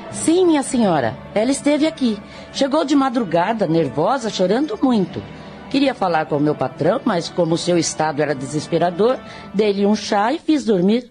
Sim, 0.10 0.46
minha 0.46 0.64
senhora. 0.64 1.18
Ela 1.36 1.52
esteve 1.52 1.86
aqui. 1.86 2.18
Chegou 2.54 2.86
de 2.86 2.96
madrugada, 2.96 3.68
nervosa, 3.68 4.30
chorando 4.30 4.80
muito. 4.82 5.22
Queria 5.74 5.96
falar 5.96 6.28
com 6.28 6.38
o 6.38 6.40
meu 6.40 6.54
patrão, 6.54 7.02
mas 7.04 7.30
como 7.30 7.56
o 7.56 7.58
seu 7.58 7.80
estado 7.80 8.22
era 8.22 8.36
desesperador, 8.36 9.18
dei-lhe 9.56 9.88
um 9.88 9.96
chá 9.96 10.32
e 10.32 10.38
fiz 10.38 10.64
dormir. 10.64 11.10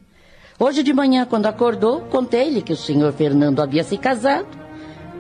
Hoje 0.57 0.85
de 0.85 0.93
manhã, 0.93 1.27
quando 1.29 1.47
acordou, 1.47 2.03
contei-lhe 2.03 2.63
que 2.63 2.73
o 2.73 2.77
senhor 2.77 3.13
Fernando 3.13 3.61
havia 3.61 3.83
se 3.83 3.99
casado 3.99 4.47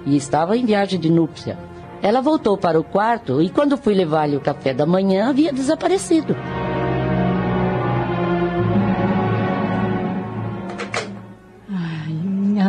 e 0.06 0.16
estava 0.16 0.56
em 0.56 0.64
viagem 0.64 0.96
de 0.96 1.10
núpcia. 1.10 1.58
Ela 2.00 2.20
voltou 2.20 2.56
para 2.56 2.78
o 2.78 2.84
quarto 2.84 3.42
e, 3.42 3.50
quando 3.50 3.76
fui 3.76 3.94
levar-lhe 3.94 4.36
o 4.36 4.40
café 4.40 4.72
da 4.72 4.86
manhã, 4.86 5.30
havia 5.30 5.52
desaparecido. 5.52 6.36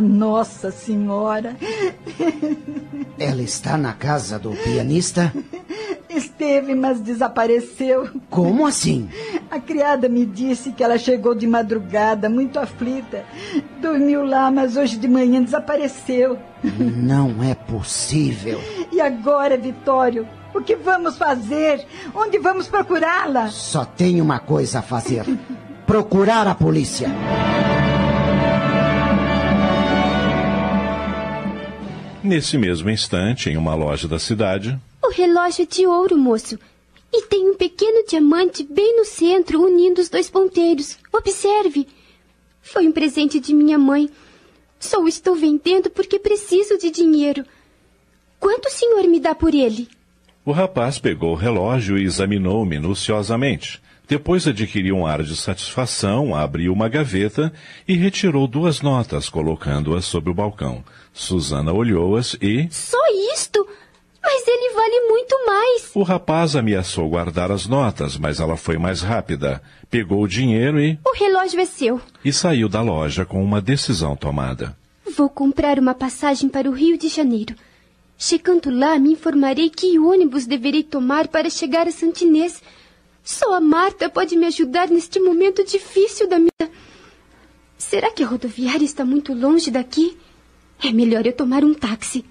Nossa 0.04 0.70
Senhora! 0.72 1.56
Ela 3.18 3.42
está 3.42 3.78
na 3.78 3.94
casa 3.94 4.38
do 4.38 4.52
pianista? 4.52 5.34
Esteve, 6.10 6.76
mas 6.76 7.00
desapareceu. 7.00 8.10
Como 8.30 8.68
assim? 8.68 9.10
A 9.50 9.60
criada 9.60 10.08
me 10.08 10.26
disse 10.26 10.72
que 10.72 10.84
ela 10.84 10.98
chegou 10.98 11.34
de 11.34 11.48
madrugada, 11.48 12.30
muito 12.30 12.60
aflita. 12.60 13.24
Dormiu 13.82 14.24
lá, 14.24 14.52
mas 14.52 14.78
hoje 14.78 14.98
de 14.98 15.08
manhã 15.08 15.42
desapareceu. 15.42 16.38
Não 16.64 17.44
é 17.44 17.56
possível. 17.56 18.60
E 18.92 19.02
agora, 19.02 19.58
Vitório? 19.58 20.28
O 20.54 20.62
que 20.62 20.76
vamos 20.76 21.18
fazer? 21.18 21.86
Onde 22.14 22.38
vamos 22.38 22.68
procurá-la? 22.68 23.48
Só 23.48 23.84
tem 23.84 24.22
uma 24.22 24.40
coisa 24.40 24.80
a 24.80 24.84
fazer: 24.84 25.26
procurar 25.88 26.48
a 26.48 26.54
polícia. 26.54 27.10
Nesse 32.24 32.58
mesmo 32.58 32.90
instante, 32.90 33.50
em 33.50 33.58
uma 33.58 33.76
loja 33.76 34.08
da 34.08 34.18
cidade, 34.18 34.80
O 35.04 35.10
relógio 35.10 35.64
é 35.64 35.66
de 35.66 35.86
ouro, 35.86 36.18
moço. 36.18 36.58
E 37.12 37.24
tem 37.28 37.50
um 37.50 37.56
pequeno 37.56 38.06
diamante 38.08 38.64
bem 38.64 38.98
no 38.98 39.06
centro, 39.06 39.62
unindo 39.62 40.02
os 40.02 40.10
dois 40.10 40.30
ponteiros. 40.30 40.98
Observe. 41.12 41.88
Foi 42.62 42.88
um 42.88 42.92
presente 42.92 43.40
de 43.40 43.54
minha 43.54 43.78
mãe. 43.78 44.10
Só 44.80 45.02
o 45.02 45.08
estou 45.08 45.36
vendendo 45.36 45.90
porque 45.90 46.18
preciso 46.18 46.78
de 46.78 46.90
dinheiro. 46.90 47.46
Quanto 48.40 48.68
o 48.68 48.72
senhor 48.72 49.04
me 49.08 49.20
dá 49.20 49.36
por 49.36 49.54
ele? 49.54 49.88
o 50.46 50.52
rapaz 50.52 51.00
pegou 51.00 51.32
o 51.32 51.38
relógio 51.38 51.98
e 51.98 52.04
examinou 52.04 52.66
minuciosamente. 52.66 53.82
Depois 54.08 54.46
adquiriu 54.46 54.98
um 54.98 55.08
ar 55.08 55.24
de 55.24 55.36
satisfação, 55.38 56.36
abriu 56.36 56.74
uma 56.74 56.90
gaveta 56.90 57.54
e 57.88 57.96
retirou 57.96 58.46
duas 58.46 58.82
notas, 58.82 59.30
colocando-as 59.30 60.04
sobre 60.04 60.30
o 60.30 60.34
balcão. 60.34 60.84
Susana 61.14 61.72
olhou-as 61.72 62.36
e. 62.42 62.68
Só 62.72 62.98
isto? 63.34 63.66
Mas 64.22 64.48
ele 64.48 64.74
vale 64.74 65.08
muito 65.10 65.46
mais. 65.46 65.92
O 65.94 66.02
rapaz 66.02 66.56
ameaçou 66.56 67.10
guardar 67.10 67.52
as 67.52 67.68
notas, 67.68 68.18
mas 68.18 68.40
ela 68.40 68.56
foi 68.58 68.78
mais 68.78 69.02
rápida. 69.02 69.62
Pegou 69.90 70.24
o 70.24 70.28
dinheiro 70.28 70.80
e. 70.80 70.98
O 71.06 71.14
relógio 71.16 71.60
é 71.60 71.66
seu. 71.66 72.02
e 72.24 72.32
saiu 72.34 72.68
da 72.68 72.82
loja 72.82 73.26
com 73.26 73.44
uma 73.44 73.62
decisão 73.62 74.16
tomada. 74.16 74.76
Vou 75.16 75.30
comprar 75.30 75.78
uma 75.78 75.94
passagem 75.94 76.50
para 76.50 76.70
o 76.70 76.74
Rio 76.74 76.98
de 76.98 77.08
Janeiro. 77.10 77.54
Chegando 78.18 78.70
lá, 78.72 78.98
me 78.98 79.12
informarei 79.12 79.70
que 79.70 80.00
ônibus 80.00 80.46
deverei 80.46 80.82
tomar 80.84 81.28
para 81.28 81.50
chegar 81.50 81.88
a 81.88 81.92
Santinês. 81.92 82.62
Só 83.24 83.54
a 83.54 83.60
Marta 83.62 84.10
pode 84.10 84.36
me 84.36 84.46
ajudar 84.48 84.88
neste 84.90 85.20
momento 85.20 85.64
difícil 85.64 86.28
da 86.28 86.40
minha. 86.40 86.72
Será 87.78 88.10
que 88.12 88.24
a 88.24 88.28
rodoviária 88.28 88.86
está 88.86 89.04
muito 89.06 89.34
longe 89.34 89.70
daqui? 89.70 90.18
É 90.86 90.92
melhor 90.92 91.26
eu 91.26 91.32
tomar 91.32 91.64
um 91.64 91.74
táxi. 91.74 92.26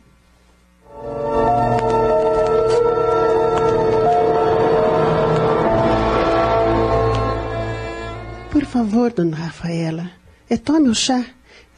Por 8.50 8.64
favor, 8.66 9.10
dona 9.10 9.36
Rafaela, 9.36 10.10
é, 10.50 10.58
tome 10.58 10.90
o 10.90 10.94
chá. 10.94 11.24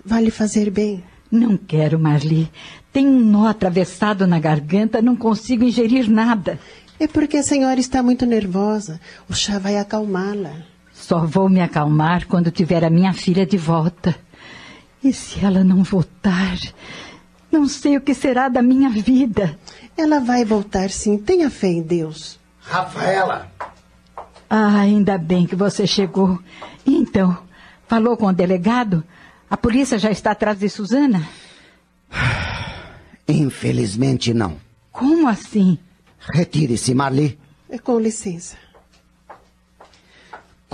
Vai 0.04 0.24
lhe 0.24 0.30
fazer 0.32 0.68
bem. 0.68 1.04
Não 1.30 1.56
quero, 1.56 1.96
Marli. 1.98 2.50
Tem 2.92 3.06
um 3.06 3.20
nó 3.20 3.46
atravessado 3.46 4.26
na 4.26 4.40
garganta, 4.40 5.00
não 5.00 5.14
consigo 5.14 5.62
ingerir 5.62 6.10
nada. 6.10 6.58
É 6.98 7.06
porque 7.06 7.36
a 7.36 7.42
senhora 7.44 7.78
está 7.78 8.02
muito 8.02 8.26
nervosa. 8.26 9.00
O 9.28 9.34
chá 9.34 9.60
vai 9.60 9.76
acalmá-la. 9.78 10.54
Só 10.92 11.24
vou 11.24 11.48
me 11.48 11.60
acalmar 11.60 12.26
quando 12.26 12.50
tiver 12.50 12.84
a 12.84 12.90
minha 12.90 13.12
filha 13.12 13.46
de 13.46 13.56
volta. 13.56 14.16
E 15.04 15.12
se 15.12 15.44
ela 15.44 15.62
não 15.62 15.82
voltar? 15.84 16.58
Não 17.52 17.68
sei 17.68 17.98
o 17.98 18.00
que 18.00 18.14
será 18.14 18.48
da 18.48 18.62
minha 18.62 18.88
vida. 18.88 19.58
Ela 19.96 20.18
vai 20.18 20.44
voltar 20.44 20.88
sim. 20.88 21.18
Tenha 21.18 21.50
fé 21.50 21.68
em 21.68 21.82
Deus. 21.82 22.40
Rafaela! 22.58 23.52
Ah, 24.48 24.78
ainda 24.80 25.18
bem 25.18 25.46
que 25.46 25.54
você 25.54 25.86
chegou. 25.86 26.38
E 26.86 26.96
então, 26.96 27.36
falou 27.86 28.16
com 28.16 28.26
o 28.26 28.32
delegado? 28.32 29.04
A 29.50 29.56
polícia 29.58 29.98
já 29.98 30.10
está 30.10 30.30
atrás 30.30 30.58
de 30.58 30.68
Suzana? 30.70 31.28
Infelizmente 33.28 34.32
não. 34.32 34.56
Como 34.90 35.28
assim? 35.28 35.78
Retire-se, 36.18 36.94
Marli. 36.94 37.38
É, 37.68 37.78
Com 37.78 37.98
licença. 37.98 38.56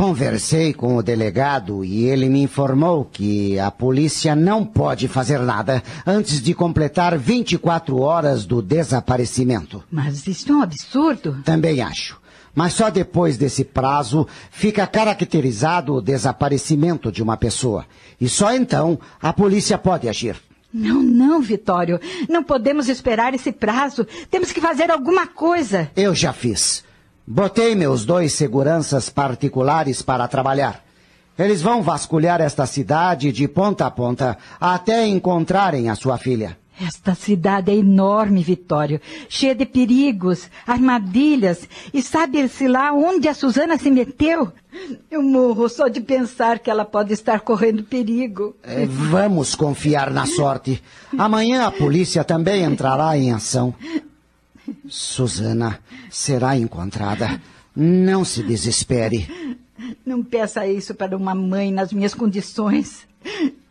Conversei 0.00 0.72
com 0.72 0.96
o 0.96 1.02
delegado 1.02 1.84
e 1.84 2.04
ele 2.04 2.26
me 2.30 2.40
informou 2.40 3.04
que 3.04 3.58
a 3.58 3.70
polícia 3.70 4.34
não 4.34 4.64
pode 4.64 5.06
fazer 5.06 5.40
nada 5.40 5.82
antes 6.06 6.40
de 6.40 6.54
completar 6.54 7.18
24 7.18 7.98
horas 7.98 8.46
do 8.46 8.62
desaparecimento. 8.62 9.84
Mas 9.92 10.26
isso 10.26 10.50
é 10.50 10.54
um 10.54 10.62
absurdo. 10.62 11.42
Também 11.44 11.82
acho. 11.82 12.18
Mas 12.54 12.72
só 12.72 12.88
depois 12.88 13.36
desse 13.36 13.62
prazo 13.62 14.26
fica 14.50 14.86
caracterizado 14.86 15.92
o 15.92 16.00
desaparecimento 16.00 17.12
de 17.12 17.22
uma 17.22 17.36
pessoa. 17.36 17.84
E 18.18 18.26
só 18.26 18.54
então 18.54 18.98
a 19.20 19.34
polícia 19.34 19.76
pode 19.76 20.08
agir. 20.08 20.34
Não, 20.72 21.02
não, 21.02 21.42
Vitório. 21.42 22.00
Não 22.26 22.42
podemos 22.42 22.88
esperar 22.88 23.34
esse 23.34 23.52
prazo. 23.52 24.06
Temos 24.30 24.50
que 24.50 24.62
fazer 24.62 24.90
alguma 24.90 25.26
coisa. 25.26 25.90
Eu 25.94 26.14
já 26.14 26.32
fiz. 26.32 26.88
Botei 27.32 27.76
meus 27.76 28.04
dois 28.04 28.32
seguranças 28.32 29.08
particulares 29.08 30.02
para 30.02 30.26
trabalhar. 30.26 30.82
Eles 31.38 31.62
vão 31.62 31.80
vasculhar 31.80 32.40
esta 32.40 32.66
cidade 32.66 33.30
de 33.30 33.46
ponta 33.46 33.86
a 33.86 33.90
ponta 33.90 34.36
até 34.60 35.06
encontrarem 35.06 35.88
a 35.88 35.94
sua 35.94 36.18
filha. 36.18 36.58
Esta 36.84 37.14
cidade 37.14 37.70
é 37.70 37.76
enorme, 37.76 38.42
Vitório, 38.42 39.00
cheia 39.28 39.54
de 39.54 39.64
perigos, 39.64 40.50
armadilhas, 40.66 41.68
e 41.94 42.02
sabe-se 42.02 42.66
lá 42.66 42.92
onde 42.92 43.28
a 43.28 43.34
Suzana 43.34 43.78
se 43.78 43.92
meteu? 43.92 44.50
Eu 45.08 45.22
morro 45.22 45.68
só 45.68 45.86
de 45.86 46.00
pensar 46.00 46.58
que 46.58 46.68
ela 46.68 46.84
pode 46.84 47.12
estar 47.12 47.42
correndo 47.42 47.84
perigo. 47.84 48.56
É, 48.64 48.86
vamos 48.86 49.54
confiar 49.54 50.10
na 50.10 50.26
sorte. 50.26 50.82
Amanhã 51.16 51.64
a 51.64 51.70
polícia 51.70 52.24
também 52.24 52.64
entrará 52.64 53.16
em 53.16 53.32
ação. 53.32 53.72
Suzana 54.88 55.78
será 56.10 56.56
encontrada. 56.56 57.40
Não 57.74 58.24
se 58.24 58.42
desespere. 58.42 59.28
Não 60.04 60.22
peça 60.22 60.66
isso 60.66 60.94
para 60.94 61.16
uma 61.16 61.34
mãe 61.34 61.70
nas 61.72 61.92
minhas 61.92 62.14
condições. 62.14 63.06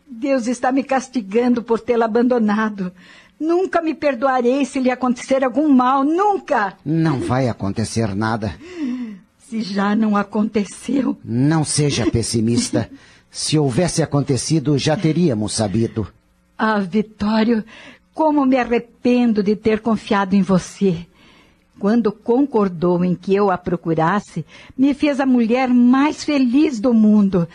Deus 0.08 0.46
está 0.46 0.72
me 0.72 0.82
castigando 0.82 1.62
por 1.62 1.80
tê-la 1.80 2.06
abandonado. 2.06 2.92
Nunca 3.38 3.80
me 3.80 3.94
perdoarei 3.94 4.64
se 4.64 4.80
lhe 4.80 4.90
acontecer 4.90 5.42
algum 5.42 5.68
mal, 5.68 6.04
nunca! 6.04 6.74
Não 6.84 7.20
vai 7.20 7.48
acontecer 7.48 8.14
nada. 8.14 8.54
Se 9.48 9.62
já 9.62 9.96
não 9.96 10.16
aconteceu. 10.16 11.16
Não 11.24 11.64
seja 11.64 12.10
pessimista. 12.10 12.90
Se 13.30 13.56
houvesse 13.56 14.02
acontecido, 14.02 14.76
já 14.76 14.96
teríamos 14.96 15.52
sabido. 15.52 16.06
Ah, 16.58 16.80
Vitório, 16.80 17.64
como 18.14 18.44
me 18.44 18.56
arrependo 18.56 19.42
de 19.42 19.56
ter 19.56 19.80
confiado 19.80 20.34
em 20.34 20.42
você. 20.42 21.06
Quando 21.78 22.12
concordou 22.12 23.02
em 23.04 23.14
que 23.14 23.34
eu 23.34 23.50
a 23.50 23.56
procurasse, 23.56 24.44
me 24.76 24.92
fez 24.92 25.18
a 25.18 25.24
mulher 25.24 25.68
mais 25.68 26.22
feliz 26.22 26.78
do 26.78 26.92
mundo. 26.92 27.48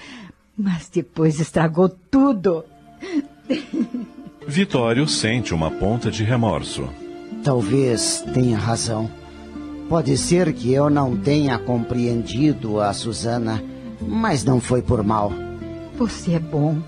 Mas 0.58 0.90
depois 0.90 1.40
estragou 1.40 1.90
tudo. 1.90 2.64
Vitório 4.48 5.08
sente 5.08 5.54
uma 5.54 5.70
ponta 5.70 6.10
de 6.10 6.24
remorso. 6.24 6.90
Talvez 7.44 8.24
tenha 8.34 8.58
razão. 8.58 9.10
Pode 9.88 10.18
ser 10.18 10.52
que 10.54 10.74
eu 10.74 10.90
não 10.90 11.16
tenha 11.16 11.60
compreendido 11.60 12.80
a 12.82 12.92
Susana, 12.94 13.64
mas 14.02 14.44
não 14.44 14.60
foi 14.60 14.82
por 14.82 15.04
mal. 15.04 15.32
Você 15.98 16.34
é 16.34 16.40
bom. 16.40 16.82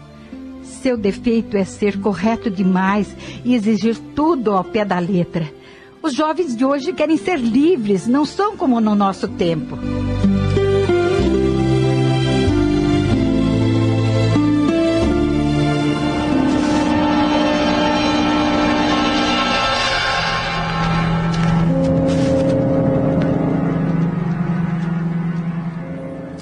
Seu 0.87 0.95
defeito 0.95 1.57
é 1.57 1.65
ser 1.65 1.99
correto 1.99 2.49
demais 2.49 3.13
e 3.43 3.53
exigir 3.53 3.97
tudo 4.15 4.53
ao 4.53 4.63
pé 4.63 4.85
da 4.85 4.97
letra. 4.97 5.45
Os 6.01 6.13
jovens 6.13 6.55
de 6.55 6.63
hoje 6.63 6.93
querem 6.93 7.17
ser 7.17 7.39
livres, 7.39 8.07
não 8.07 8.23
são 8.23 8.55
como 8.55 8.79
no 8.79 8.95
nosso 8.95 9.27
tempo. 9.27 9.77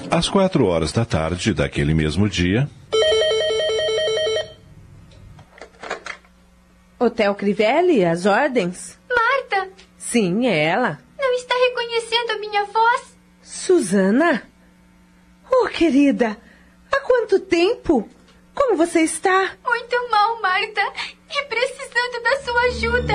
Às 0.08 0.28
quatro 0.28 0.66
horas 0.66 0.92
da 0.92 1.04
tarde 1.04 1.52
daquele 1.52 1.92
mesmo 1.92 2.28
dia, 2.28 2.70
Hotel 7.06 7.34
Crivelli, 7.36 8.04
as 8.04 8.26
ordens? 8.26 8.98
Marta! 9.08 9.70
Sim, 9.96 10.46
é 10.46 10.64
ela. 10.64 10.98
Não 11.18 11.32
está 11.34 11.54
reconhecendo 11.54 12.30
a 12.32 12.38
minha 12.38 12.64
voz? 12.64 13.16
Suzana? 13.42 14.42
Oh, 15.50 15.68
querida, 15.68 16.36
há 16.92 17.00
quanto 17.00 17.38
tempo? 17.40 18.08
Como 18.54 18.76
você 18.76 19.02
está? 19.02 19.52
Muito 19.64 20.10
mal, 20.10 20.40
Marta. 20.42 20.82
E 21.30 21.44
precisando 21.44 22.22
da 22.22 22.40
sua 22.42 22.60
ajuda. 22.62 23.14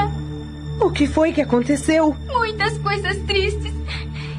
O 0.86 0.92
que 0.92 1.06
foi 1.06 1.34
que 1.34 1.42
aconteceu? 1.42 2.14
Muitas 2.28 2.78
coisas 2.78 3.18
tristes. 3.26 3.74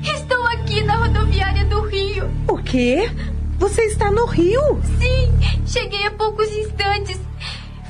Estou 0.02 0.42
aqui 0.46 0.82
na 0.82 0.96
rodoviária 0.96 1.64
do 1.66 1.82
Rio. 1.82 2.30
O 2.48 2.56
quê? 2.62 3.10
Você 3.58 3.82
está 3.84 4.10
no 4.10 4.24
Rio? 4.24 4.80
Sim, 4.98 5.30
cheguei 5.66 6.06
há 6.06 6.10
poucos 6.10 6.48
instantes. 6.50 7.20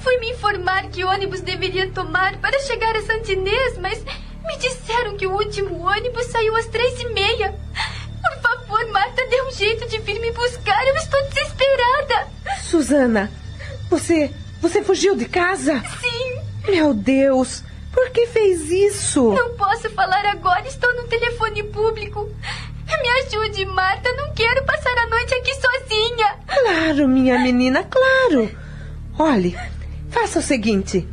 Fui 0.02 0.16
me 0.18 0.30
informar 0.30 0.88
que 0.88 1.04
ônibus 1.04 1.40
deveria 1.40 1.88
tomar 1.90 2.36
para 2.38 2.58
chegar 2.60 2.94
a 2.96 3.02
Santinês, 3.02 3.78
mas 3.78 4.02
me 4.44 4.56
disseram 4.58 5.16
que 5.16 5.26
o 5.26 5.32
último 5.32 5.86
ônibus 5.86 6.26
saiu 6.26 6.56
às 6.56 6.66
três 6.66 7.00
e 7.00 7.08
meia. 7.10 7.54
Por 8.20 8.42
favor, 8.42 8.86
Marta, 8.90 9.26
dê 9.26 9.42
um 9.42 9.52
jeito 9.52 9.88
de 9.88 9.98
vir 9.98 10.20
me 10.20 10.32
buscar. 10.32 10.86
Eu 10.86 10.96
estou 10.96 11.20
desesperada. 11.28 12.28
Suzana, 12.62 13.30
você. 13.88 14.30
Você 14.60 14.80
fugiu 14.82 15.16
de 15.16 15.24
casa? 15.24 15.82
Sim. 16.00 16.70
Meu 16.70 16.94
Deus, 16.94 17.64
por 17.92 18.10
que 18.10 18.28
fez 18.28 18.70
isso? 18.70 19.32
Não 19.32 19.56
posso 19.56 19.90
falar 19.90 20.24
agora, 20.26 20.66
estou 20.68 20.94
no 20.94 21.08
telefone 21.08 21.64
público. 21.64 22.30
Me 23.02 23.08
ajude, 23.26 23.64
Marta, 23.66 24.12
não 24.12 24.32
quero 24.34 24.64
passar 24.64 24.96
a 24.98 25.06
noite 25.08 25.34
aqui 25.34 25.52
sozinha. 25.54 26.36
Claro, 26.46 27.08
minha 27.08 27.40
menina, 27.40 27.82
claro. 27.82 28.48
Olhe, 29.18 29.58
faça 30.12 30.38
o 30.38 30.42
seguinte: 30.42 31.08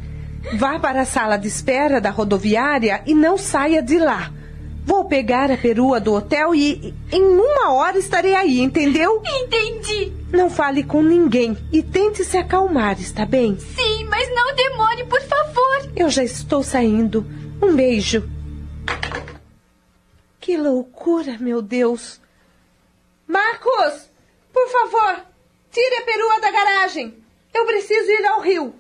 vá 0.55 0.77
para 0.77 1.01
a 1.01 1.05
sala 1.05 1.37
de 1.37 1.47
espera 1.47 1.99
da 1.99 2.11
rodoviária 2.11 3.01
e 3.05 3.15
não 3.15 3.37
saia 3.37 3.81
de 3.81 3.97
lá. 3.97 4.31
Vou 4.85 5.05
pegar 5.05 5.51
a 5.51 5.57
perua 5.57 5.99
do 5.99 6.13
hotel 6.13 6.53
e 6.53 6.93
em 7.11 7.21
uma 7.21 7.71
hora 7.73 7.97
estarei 7.97 8.33
aí, 8.33 8.59
entendeu? 8.59 9.21
Entendi. 9.25 10.11
Não 10.31 10.49
fale 10.49 10.83
com 10.83 11.01
ninguém 11.01 11.57
e 11.71 11.81
tente 11.81 12.23
se 12.23 12.37
acalmar, 12.37 12.99
está 12.99 13.25
bem? 13.25 13.57
Sim, 13.57 14.05
mas 14.05 14.27
não 14.33 14.55
demore, 14.55 15.05
por 15.05 15.21
favor. 15.21 15.91
Eu 15.95 16.09
já 16.09 16.23
estou 16.23 16.63
saindo. 16.63 17.25
Um 17.61 17.75
beijo. 17.75 18.27
Que 20.39 20.57
loucura, 20.57 21.37
meu 21.39 21.61
Deus. 21.61 22.19
Marcos, 23.27 24.09
por 24.51 24.67
favor, 24.69 25.23
tire 25.71 25.95
a 25.97 26.01
perua 26.01 26.39
da 26.39 26.51
garagem. 26.51 27.18
Eu 27.53 27.65
preciso 27.65 28.11
ir 28.11 28.25
ao 28.25 28.41
rio. 28.41 28.73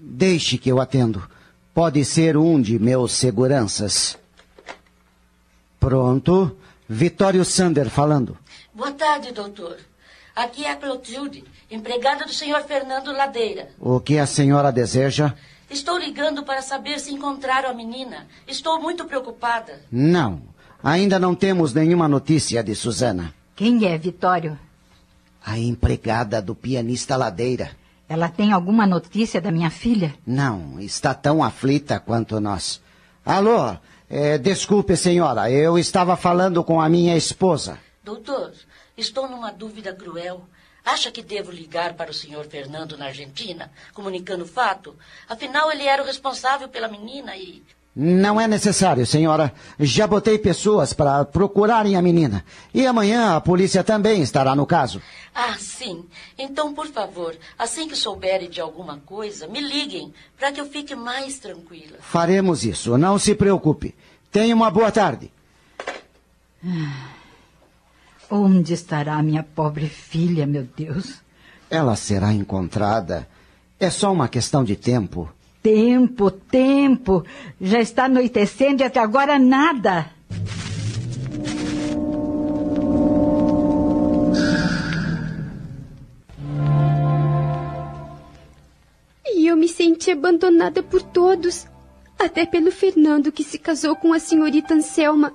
Deixe 0.00 0.58
que 0.58 0.68
eu 0.68 0.80
atendo. 0.80 1.22
Pode 1.74 2.04
ser 2.04 2.36
um 2.36 2.60
de 2.60 2.78
meus 2.78 3.12
seguranças. 3.12 4.18
Pronto. 5.80 6.56
Vitório 6.88 7.44
Sander 7.44 7.88
falando. 7.88 8.36
Boa 8.74 8.92
tarde, 8.92 9.32
doutor. 9.32 9.78
Aqui 10.34 10.64
é 10.64 10.70
a 10.70 10.76
Clotilde, 10.76 11.44
empregada 11.70 12.24
do 12.24 12.32
senhor 12.32 12.62
Fernando 12.62 13.12
Ladeira. 13.12 13.70
O 13.78 13.98
que 14.00 14.18
a 14.18 14.26
senhora 14.26 14.70
deseja? 14.70 15.34
Estou 15.72 15.96
ligando 15.96 16.42
para 16.42 16.60
saber 16.60 17.00
se 17.00 17.14
encontraram 17.14 17.70
a 17.70 17.72
menina. 17.72 18.26
Estou 18.46 18.78
muito 18.78 19.06
preocupada. 19.06 19.80
Não. 19.90 20.42
Ainda 20.84 21.18
não 21.18 21.34
temos 21.34 21.72
nenhuma 21.72 22.06
notícia 22.06 22.62
de 22.62 22.74
Susana. 22.74 23.32
Quem 23.56 23.86
é 23.86 23.96
Vitório? 23.96 24.58
A 25.42 25.58
empregada 25.58 26.42
do 26.42 26.54
pianista 26.54 27.16
Ladeira. 27.16 27.70
Ela 28.06 28.28
tem 28.28 28.52
alguma 28.52 28.86
notícia 28.86 29.40
da 29.40 29.50
minha 29.50 29.70
filha? 29.70 30.14
Não, 30.26 30.78
está 30.78 31.14
tão 31.14 31.42
aflita 31.42 31.98
quanto 31.98 32.38
nós. 32.38 32.78
Alô, 33.24 33.74
é, 34.10 34.36
desculpe, 34.36 34.94
senhora, 34.94 35.50
eu 35.50 35.78
estava 35.78 36.16
falando 36.16 36.62
com 36.62 36.82
a 36.82 36.88
minha 36.88 37.16
esposa. 37.16 37.78
Doutor, 38.04 38.52
estou 38.94 39.26
numa 39.26 39.50
dúvida 39.50 39.94
cruel. 39.94 40.42
Acha 40.84 41.12
que 41.12 41.22
devo 41.22 41.52
ligar 41.52 41.94
para 41.94 42.10
o 42.10 42.14
senhor 42.14 42.44
Fernando 42.46 42.96
na 42.96 43.06
Argentina, 43.06 43.70
comunicando 43.94 44.44
o 44.44 44.48
fato? 44.48 44.96
Afinal, 45.28 45.70
ele 45.70 45.84
era 45.84 46.02
o 46.02 46.06
responsável 46.06 46.68
pela 46.68 46.88
menina 46.88 47.36
e. 47.36 47.62
Não 47.94 48.40
é 48.40 48.48
necessário, 48.48 49.04
senhora. 49.06 49.52
Já 49.78 50.06
botei 50.06 50.38
pessoas 50.38 50.94
para 50.94 51.26
procurarem 51.26 51.94
a 51.94 52.00
menina. 52.00 52.42
E 52.72 52.86
amanhã 52.86 53.36
a 53.36 53.40
polícia 53.40 53.84
também 53.84 54.22
estará 54.22 54.56
no 54.56 54.64
caso. 54.64 55.00
Ah, 55.34 55.56
sim. 55.58 56.06
Então, 56.38 56.72
por 56.72 56.86
favor, 56.86 57.36
assim 57.58 57.86
que 57.86 57.94
souberem 57.94 58.48
de 58.48 58.62
alguma 58.62 58.98
coisa, 59.04 59.46
me 59.46 59.60
liguem, 59.60 60.12
para 60.38 60.50
que 60.50 60.60
eu 60.60 60.66
fique 60.66 60.94
mais 60.94 61.38
tranquila. 61.38 61.98
Faremos 62.00 62.64
isso, 62.64 62.96
não 62.96 63.18
se 63.18 63.34
preocupe. 63.34 63.94
Tenha 64.30 64.54
uma 64.54 64.70
boa 64.70 64.90
tarde. 64.90 65.30
Onde 68.34 68.72
estará 68.72 69.16
a 69.16 69.22
minha 69.22 69.42
pobre 69.42 69.86
filha, 69.86 70.46
meu 70.46 70.66
Deus? 70.74 71.20
Ela 71.68 71.94
será 71.94 72.32
encontrada. 72.32 73.28
É 73.78 73.90
só 73.90 74.10
uma 74.10 74.26
questão 74.26 74.64
de 74.64 74.74
tempo. 74.74 75.30
Tempo, 75.62 76.30
tempo. 76.30 77.26
Já 77.60 77.78
está 77.78 78.06
anoitecendo 78.06 78.82
e 78.82 78.86
até 78.86 79.00
agora 79.00 79.38
nada. 79.38 80.06
E 89.26 89.46
eu 89.46 89.58
me 89.58 89.68
senti 89.68 90.10
abandonada 90.10 90.82
por 90.82 91.02
todos. 91.02 91.66
Até 92.18 92.46
pelo 92.46 92.72
Fernando, 92.72 93.30
que 93.30 93.44
se 93.44 93.58
casou 93.58 93.94
com 93.94 94.14
a 94.14 94.18
senhorita 94.18 94.72
Anselma. 94.72 95.34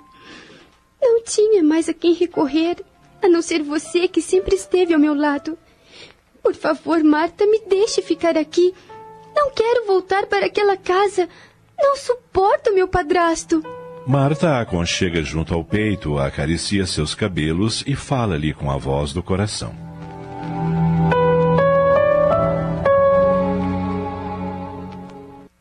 Não 1.10 1.24
tinha 1.24 1.64
mais 1.64 1.88
a 1.88 1.94
quem 1.94 2.14
recorrer, 2.14 2.84
a 3.24 3.30
não 3.30 3.42
ser 3.42 3.64
você 3.64 4.10
que 4.10 4.22
sempre 4.22 4.56
esteve 4.56 4.94
ao 4.94 5.00
meu 5.00 5.14
lado. 5.14 5.58
Por 6.44 6.54
favor, 6.54 7.02
Marta, 7.02 7.46
me 7.46 7.62
deixe 7.62 8.02
ficar 8.02 8.38
aqui. 8.38 8.74
Não 9.34 9.50
quero 9.52 9.88
voltar 9.88 10.26
para 10.26 10.48
aquela 10.48 10.76
casa. 10.76 11.30
Não 11.80 11.96
suporto 11.96 12.74
meu 12.74 12.90
padrasto. 12.90 13.64
Marta 14.06 14.50
a 14.50 14.62
aconchega 14.62 15.24
junto 15.24 15.54
ao 15.54 15.64
peito, 15.64 16.20
acaricia 16.20 16.86
seus 16.86 17.16
cabelos 17.16 17.86
e 17.88 17.96
fala-lhe 17.96 18.54
com 18.54 18.70
a 18.70 18.78
voz 18.78 19.14
do 19.14 19.24
coração. 19.24 19.74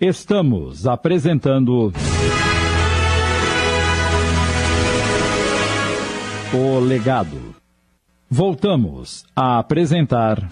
Estamos 0.00 0.89
apresentando. 0.89 1.92
O 6.59 6.81
Legado. 6.81 7.55
Voltamos 8.31 9.26
a 9.36 9.59
apresentar. 9.59 10.49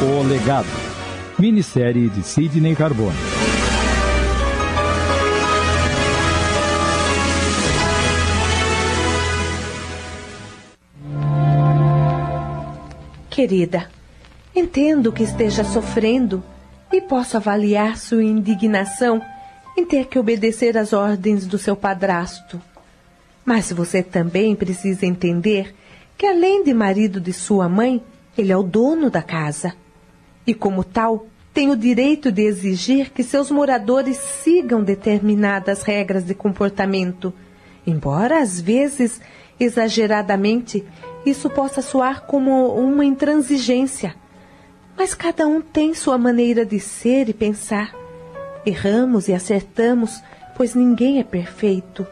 O 0.00 0.22
Legado. 0.28 0.68
Minissérie 1.40 2.08
de 2.08 2.22
Sidney 2.22 2.76
Carbone. 2.76 3.16
Querida, 13.28 13.90
entendo 14.54 15.10
que 15.10 15.24
esteja 15.24 15.64
sofrendo 15.64 16.44
e 16.92 17.00
posso 17.00 17.36
avaliar 17.36 17.96
sua 17.96 18.22
indignação 18.22 19.20
em 19.76 19.84
ter 19.84 20.06
que 20.06 20.18
obedecer 20.18 20.76
às 20.76 20.92
ordens 20.92 21.46
do 21.46 21.58
seu 21.58 21.74
padrasto. 21.74 22.60
Mas 23.44 23.72
você 23.72 24.02
também 24.02 24.54
precisa 24.54 25.06
entender 25.06 25.74
que, 26.16 26.26
além 26.26 26.62
de 26.62 26.72
marido 26.72 27.20
de 27.20 27.32
sua 27.32 27.68
mãe, 27.68 28.02
ele 28.36 28.52
é 28.52 28.56
o 28.56 28.62
dono 28.62 29.10
da 29.10 29.22
casa. 29.22 29.74
E, 30.46 30.54
como 30.54 30.84
tal, 30.84 31.26
tem 31.52 31.70
o 31.70 31.76
direito 31.76 32.32
de 32.32 32.42
exigir 32.42 33.10
que 33.10 33.22
seus 33.22 33.50
moradores 33.50 34.16
sigam 34.16 34.82
determinadas 34.82 35.82
regras 35.82 36.24
de 36.24 36.34
comportamento, 36.34 37.32
embora 37.86 38.40
às 38.40 38.60
vezes, 38.60 39.20
exageradamente, 39.60 40.84
isso 41.26 41.50
possa 41.50 41.82
soar 41.82 42.22
como 42.22 42.68
uma 42.74 43.04
intransigência. 43.04 44.14
Mas 44.96 45.14
cada 45.14 45.46
um 45.46 45.60
tem 45.60 45.94
sua 45.94 46.16
maneira 46.16 46.64
de 46.64 46.78
ser 46.80 47.28
e 47.28 47.34
pensar. 47.34 48.01
Erramos 48.64 49.28
e 49.28 49.34
acertamos, 49.34 50.22
pois 50.56 50.74
ninguém 50.74 51.18
é 51.18 51.24
perfeito. 51.24 52.06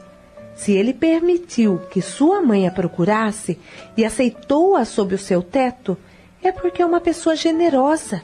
Se 0.54 0.72
ele 0.72 0.92
permitiu 0.92 1.78
que 1.90 2.02
sua 2.02 2.42
mãe 2.42 2.66
a 2.66 2.70
procurasse 2.70 3.58
e 3.96 4.04
aceitou-a 4.04 4.84
sob 4.84 5.14
o 5.14 5.18
seu 5.18 5.42
teto, 5.42 5.96
é 6.42 6.52
porque 6.52 6.82
é 6.82 6.86
uma 6.86 7.00
pessoa 7.00 7.36
generosa. 7.36 8.22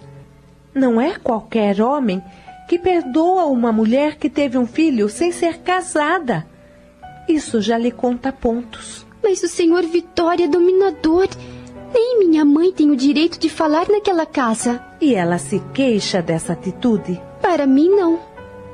Não 0.75 1.01
é 1.01 1.19
qualquer 1.19 1.81
homem 1.81 2.23
que 2.69 2.79
perdoa 2.79 3.47
uma 3.47 3.73
mulher 3.73 4.17
que 4.17 4.29
teve 4.29 4.59
um 4.59 4.67
filho 4.67 5.09
sem 5.09 5.33
ser 5.33 5.59
casada. 5.59 6.47
Isso 7.29 7.61
já 7.61 7.79
lhe 7.79 7.91
conta 7.91 8.33
pontos. 8.33 9.07
Mas 9.23 9.43
o 9.43 9.49
senhor 9.49 9.83
Vitória 9.85 10.45
é 10.45 10.49
dominador. 10.49 11.29
Nem 11.97 12.19
minha 12.19 12.45
mãe 12.45 12.71
tem 12.71 12.91
o 12.91 12.97
direito 12.97 13.39
de 13.39 13.49
falar 13.49 13.89
naquela 13.89 14.27
casa. 14.27 14.85
E 15.01 15.15
ela 15.15 15.39
se 15.39 15.63
queixa 15.73 16.21
dessa 16.21 16.53
atitude? 16.53 17.19
Para 17.41 17.67
mim, 17.67 17.89
não. 17.89 18.21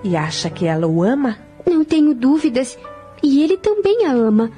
E 0.02 0.16
acha 0.16 0.50
que 0.50 0.66
ela 0.66 0.88
o 0.88 1.04
ama? 1.04 1.38
Não 1.64 1.84
tenho 1.84 2.14
dúvidas. 2.14 2.76
E 3.22 3.40
ele 3.40 3.56
também 3.56 4.06
a 4.06 4.10
ama. 4.10 4.50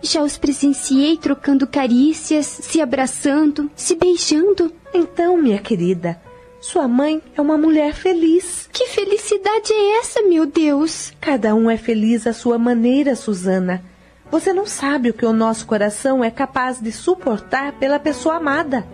Já 0.00 0.22
os 0.22 0.38
presenciei 0.38 1.18
trocando 1.18 1.66
carícias, 1.66 2.46
se 2.46 2.80
abraçando, 2.80 3.70
se 3.76 3.94
beijando. 3.94 4.72
Então, 4.94 5.36
minha 5.36 5.58
querida, 5.58 6.18
sua 6.58 6.88
mãe 6.88 7.20
é 7.36 7.40
uma 7.42 7.58
mulher 7.58 7.92
feliz. 7.92 8.66
Que 8.72 8.86
felicidade 8.86 9.74
é 9.74 9.98
essa, 9.98 10.22
meu 10.22 10.46
Deus? 10.46 11.12
Cada 11.20 11.54
um 11.54 11.70
é 11.70 11.76
feliz 11.76 12.26
à 12.26 12.32
sua 12.32 12.56
maneira, 12.56 13.14
Susana. 13.14 13.84
Você 14.30 14.52
não 14.52 14.66
sabe 14.66 15.10
o 15.10 15.14
que 15.14 15.24
o 15.24 15.32
nosso 15.32 15.66
coração 15.66 16.22
é 16.22 16.30
capaz 16.30 16.80
de 16.80 16.90
suportar 16.90 17.72
pela 17.72 17.98
pessoa 17.98 18.36
amada. 18.36 18.86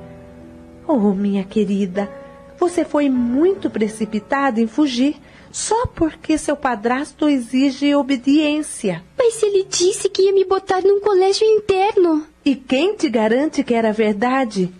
Oh, 0.86 1.12
minha 1.12 1.44
querida, 1.44 2.10
você 2.58 2.84
foi 2.84 3.08
muito 3.08 3.70
precipitada 3.70 4.60
em 4.60 4.66
fugir 4.66 5.16
só 5.50 5.86
porque 5.86 6.38
seu 6.38 6.56
padrasto 6.56 7.28
exige 7.28 7.94
obediência. 7.94 9.02
Mas 9.18 9.42
ele 9.42 9.66
disse 9.68 10.08
que 10.08 10.22
ia 10.22 10.32
me 10.32 10.44
botar 10.44 10.80
num 10.82 11.00
colégio 11.00 11.46
interno. 11.46 12.26
E 12.44 12.56
quem 12.56 12.96
te 12.96 13.08
garante 13.08 13.62
que 13.62 13.74
era 13.74 13.92
verdade? 13.92 14.72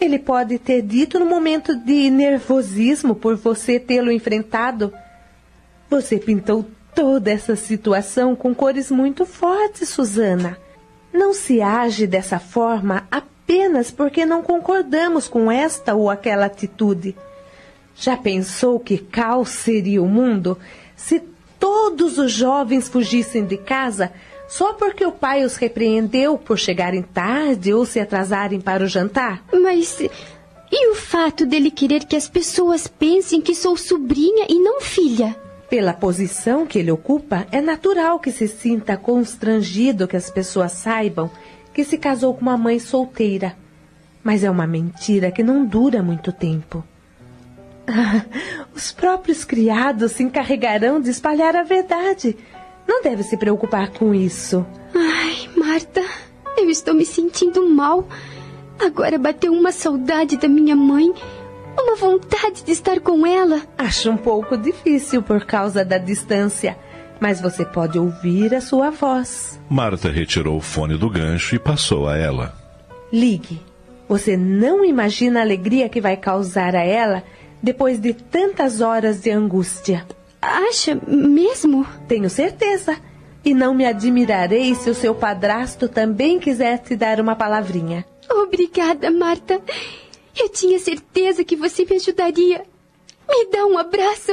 Ele 0.00 0.18
pode 0.18 0.58
ter 0.58 0.82
dito 0.82 1.18
no 1.18 1.26
momento 1.26 1.76
de 1.76 2.10
nervosismo 2.10 3.14
por 3.14 3.36
você 3.36 3.78
tê-lo 3.78 4.10
enfrentado. 4.10 4.92
Você 5.88 6.18
pintou 6.18 6.64
toda 6.94 7.30
essa 7.30 7.56
situação 7.56 8.36
com 8.36 8.54
cores 8.54 8.90
muito 8.90 9.26
fortes, 9.26 9.88
Susana. 9.88 10.58
Não 11.12 11.32
se 11.32 11.60
age 11.60 12.06
dessa 12.06 12.38
forma 12.38 13.06
apenas 13.10 13.90
porque 13.90 14.24
não 14.24 14.42
concordamos 14.42 15.28
com 15.28 15.50
esta 15.50 15.94
ou 15.94 16.08
aquela 16.08 16.46
atitude. 16.46 17.16
Já 17.96 18.16
pensou 18.16 18.80
que 18.80 18.98
caos 18.98 19.50
seria 19.50 20.02
o 20.02 20.08
mundo 20.08 20.58
se 20.96 21.22
todos 21.58 22.18
os 22.18 22.32
jovens 22.32 22.88
fugissem 22.88 23.44
de 23.44 23.56
casa 23.56 24.12
só 24.48 24.72
porque 24.72 25.04
o 25.04 25.12
pai 25.12 25.44
os 25.44 25.56
repreendeu 25.56 26.36
por 26.36 26.58
chegarem 26.58 27.02
tarde 27.02 27.72
ou 27.72 27.86
se 27.86 27.98
atrasarem 27.98 28.60
para 28.60 28.84
o 28.84 28.88
jantar? 28.88 29.42
Mas 29.52 29.98
e 30.76 30.90
o 30.90 30.94
fato 30.94 31.46
dele 31.46 31.70
querer 31.70 32.04
que 32.04 32.16
as 32.16 32.28
pessoas 32.28 32.86
pensem 32.86 33.40
que 33.40 33.54
sou 33.54 33.76
sobrinha 33.76 34.46
e 34.48 34.58
não 34.58 34.80
filha? 34.80 35.43
Pela 35.74 35.92
posição 35.92 36.64
que 36.64 36.78
ele 36.78 36.92
ocupa, 36.92 37.48
é 37.50 37.60
natural 37.60 38.20
que 38.20 38.30
se 38.30 38.46
sinta 38.46 38.96
constrangido 38.96 40.06
que 40.06 40.16
as 40.16 40.30
pessoas 40.30 40.70
saibam 40.70 41.28
que 41.72 41.82
se 41.82 41.98
casou 41.98 42.32
com 42.32 42.42
uma 42.42 42.56
mãe 42.56 42.78
solteira. 42.78 43.56
Mas 44.22 44.44
é 44.44 44.50
uma 44.52 44.68
mentira 44.68 45.32
que 45.32 45.42
não 45.42 45.66
dura 45.66 46.00
muito 46.00 46.30
tempo. 46.30 46.84
Os 48.72 48.92
próprios 48.92 49.44
criados 49.44 50.12
se 50.12 50.22
encarregarão 50.22 51.00
de 51.00 51.10
espalhar 51.10 51.56
a 51.56 51.64
verdade. 51.64 52.36
Não 52.86 53.02
deve 53.02 53.24
se 53.24 53.36
preocupar 53.36 53.90
com 53.90 54.14
isso. 54.14 54.64
Ai, 54.94 55.50
Marta, 55.56 56.04
eu 56.56 56.70
estou 56.70 56.94
me 56.94 57.04
sentindo 57.04 57.68
mal. 57.68 58.06
Agora 58.78 59.18
bateu 59.18 59.52
uma 59.52 59.72
saudade 59.72 60.36
da 60.36 60.46
minha 60.46 60.76
mãe, 60.76 61.12
uma 61.82 61.96
vontade 61.96 62.62
de 62.64 62.72
estar 62.72 63.00
com 63.00 63.26
ela. 63.26 63.62
Acho 63.76 64.10
um 64.10 64.16
pouco 64.16 64.56
difícil 64.56 65.22
por 65.22 65.44
causa 65.44 65.84
da 65.84 65.98
distância, 65.98 66.76
mas 67.20 67.40
você 67.40 67.64
pode 67.64 67.98
ouvir 67.98 68.54
a 68.54 68.60
sua 68.60 68.90
voz. 68.90 69.60
Marta 69.68 70.10
retirou 70.10 70.56
o 70.56 70.60
fone 70.60 70.96
do 70.96 71.08
gancho 71.08 71.54
e 71.54 71.58
passou 71.58 72.08
a 72.08 72.16
ela. 72.16 72.54
Ligue. 73.12 73.60
Você 74.08 74.36
não 74.36 74.84
imagina 74.84 75.40
a 75.40 75.42
alegria 75.42 75.88
que 75.88 76.00
vai 76.00 76.16
causar 76.16 76.74
a 76.76 76.82
ela 76.82 77.22
depois 77.62 77.98
de 77.98 78.12
tantas 78.12 78.80
horas 78.80 79.22
de 79.22 79.30
angústia. 79.30 80.06
Acha 80.40 80.98
mesmo? 81.06 81.86
Tenho 82.06 82.28
certeza. 82.28 82.96
E 83.42 83.54
não 83.54 83.74
me 83.74 83.86
admirarei 83.86 84.74
se 84.74 84.90
o 84.90 84.94
seu 84.94 85.14
padrasto 85.14 85.88
também 85.88 86.38
quiser 86.38 86.78
te 86.78 86.94
dar 86.96 87.20
uma 87.20 87.34
palavrinha. 87.34 88.04
Obrigada, 88.30 89.10
Marta. 89.10 89.60
Eu 90.36 90.48
tinha 90.48 90.78
certeza 90.78 91.44
que 91.44 91.56
você 91.56 91.84
me 91.84 91.96
ajudaria. 91.96 92.64
Me 93.28 93.46
dá 93.50 93.66
um 93.66 93.78
abraço. 93.78 94.32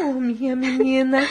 Oh, 0.00 0.12
minha 0.14 0.56
menina. 0.56 1.26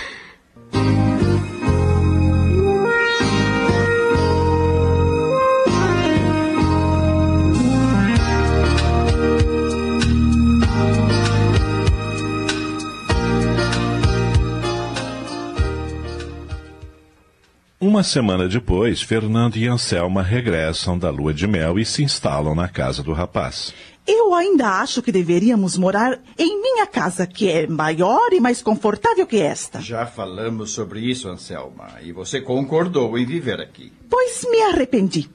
Uma 17.82 18.04
semana 18.04 18.46
depois, 18.46 19.02
Fernando 19.02 19.56
e 19.56 19.66
Anselma 19.66 20.22
regressam 20.22 21.00
da 21.00 21.10
lua 21.10 21.34
de 21.34 21.48
mel 21.48 21.80
e 21.80 21.86
se 21.86 22.04
instalam 22.04 22.54
na 22.54 22.68
casa 22.68 23.02
do 23.02 23.14
rapaz. 23.14 23.74
Eu 24.06 24.34
ainda 24.34 24.82
acho 24.82 25.02
que 25.02 25.14
deveríamos 25.14 25.78
morar 25.78 26.20
em 26.38 26.62
minha 26.62 26.86
casa, 26.86 27.26
que 27.26 27.48
é 27.48 27.66
maior 27.68 28.34
e 28.34 28.40
mais 28.42 28.62
confortável 28.62 29.26
que 29.26 29.38
esta. 29.38 29.80
Já 29.80 30.06
falamos 30.06 30.72
sobre 30.72 31.00
isso, 31.00 31.30
Anselma, 31.30 31.88
e 32.04 32.12
você 32.12 32.42
concordou 32.42 33.18
em 33.18 33.26
viver 33.26 33.62
aqui. 33.62 33.94
Pois 34.10 34.46
me 34.52 34.62
arrependi. 34.64 35.30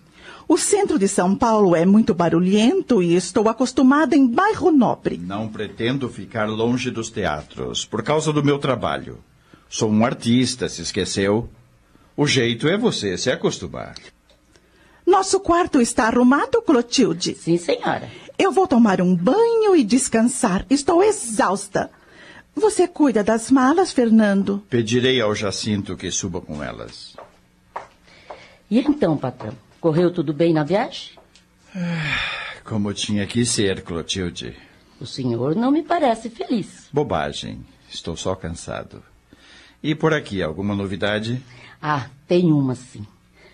O 0.47 0.59
centro 0.59 0.99
de 0.99 1.09
São 1.09 1.35
Paulo 1.35 1.75
é 1.75 1.87
muito 1.87 2.13
barulhento 2.13 3.03
e 3.03 3.15
estou 3.15 3.49
acostumada 3.49 4.15
em 4.15 4.27
bairro 4.27 4.71
nobre. 4.71 5.17
Não 5.17 5.49
pretendo 5.49 6.11
ficar 6.11 6.47
longe 6.47 6.91
dos 6.91 7.09
teatros 7.09 7.87
por 7.87 8.03
causa 8.03 8.35
do 8.35 8.45
meu 8.45 8.59
trabalho. 8.59 9.21
Sou 9.67 9.91
um 9.91 10.05
artista, 10.05 10.69
se 10.69 10.83
esqueceu? 10.83 11.49
O 12.17 12.27
jeito 12.27 12.69
é 12.69 12.77
você 12.77 13.19
se 13.19 13.31
acostumar. 13.31 13.95
Nosso 15.07 15.41
quarto 15.41 15.81
está 15.81 16.07
arrumado, 16.07 16.63
Clotilde? 16.63 17.35
Sim, 17.35 17.59
senhora. 17.59 18.11
Eu 18.39 18.53
vou 18.53 18.67
tomar 18.67 19.01
um 19.01 19.15
banho 19.15 19.77
e 19.77 19.85
descansar. 19.85 20.65
Estou 20.71 21.03
exausta. 21.03 21.91
Você 22.55 22.87
cuida 22.87 23.23
das 23.23 23.51
malas, 23.51 23.93
Fernando? 23.93 24.63
Pedirei 24.71 25.21
ao 25.21 25.35
Jacinto 25.35 25.97
que 25.97 26.11
suba 26.11 26.41
com 26.41 26.63
elas. 26.63 27.17
E 28.71 28.79
então, 28.79 29.17
patrão? 29.17 29.53
Correu 29.81 30.11
tudo 30.13 30.33
bem 30.33 30.53
na 30.53 30.65
viagem? 30.65 31.11
Como 32.65 32.95
tinha 32.95 33.27
que 33.27 33.45
ser, 33.45 33.83
Clotilde. 33.83 34.57
O 35.01 35.07
senhor 35.07 35.55
não 35.55 35.71
me 35.71 35.83
parece 35.83 36.31
feliz. 36.31 36.89
Bobagem. 36.93 37.61
Estou 37.91 38.17
só 38.17 38.35
cansado. 38.35 39.03
E 39.83 39.95
por 39.95 40.15
aqui, 40.15 40.43
alguma 40.43 40.75
novidade? 40.75 41.43
Ah, 41.87 42.07
tem 42.27 42.51
uma 42.51 42.75
sim. 42.75 43.07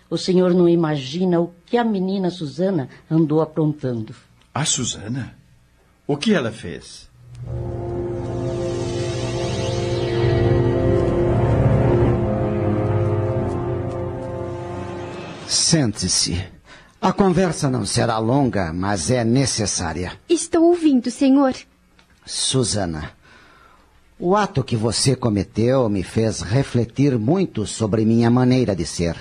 O 0.09 0.17
senhor 0.17 0.53
não 0.53 0.69
imagina 0.69 1.41
o 1.41 1.53
que 1.65 1.75
a 1.77 1.83
menina 1.83 2.29
Susana 2.29 2.87
andou 3.09 3.41
aprontando. 3.41 4.15
A 4.53 4.63
Susana? 4.63 5.35
O 6.07 6.15
que 6.15 6.33
ela 6.33 6.49
fez? 6.49 7.09
Sente-se. 15.45 16.41
A 17.01 17.11
conversa 17.11 17.69
não 17.69 17.85
será 17.85 18.17
longa, 18.17 18.71
mas 18.71 19.11
é 19.11 19.25
necessária. 19.25 20.17
Estou 20.29 20.69
ouvindo, 20.69 21.11
senhor. 21.11 21.53
Susana, 22.25 23.11
o 24.23 24.35
ato 24.35 24.63
que 24.63 24.75
você 24.75 25.15
cometeu 25.15 25.89
me 25.89 26.03
fez 26.03 26.41
refletir 26.41 27.17
muito 27.17 27.65
sobre 27.65 28.05
minha 28.05 28.29
maneira 28.29 28.75
de 28.75 28.85
ser. 28.85 29.17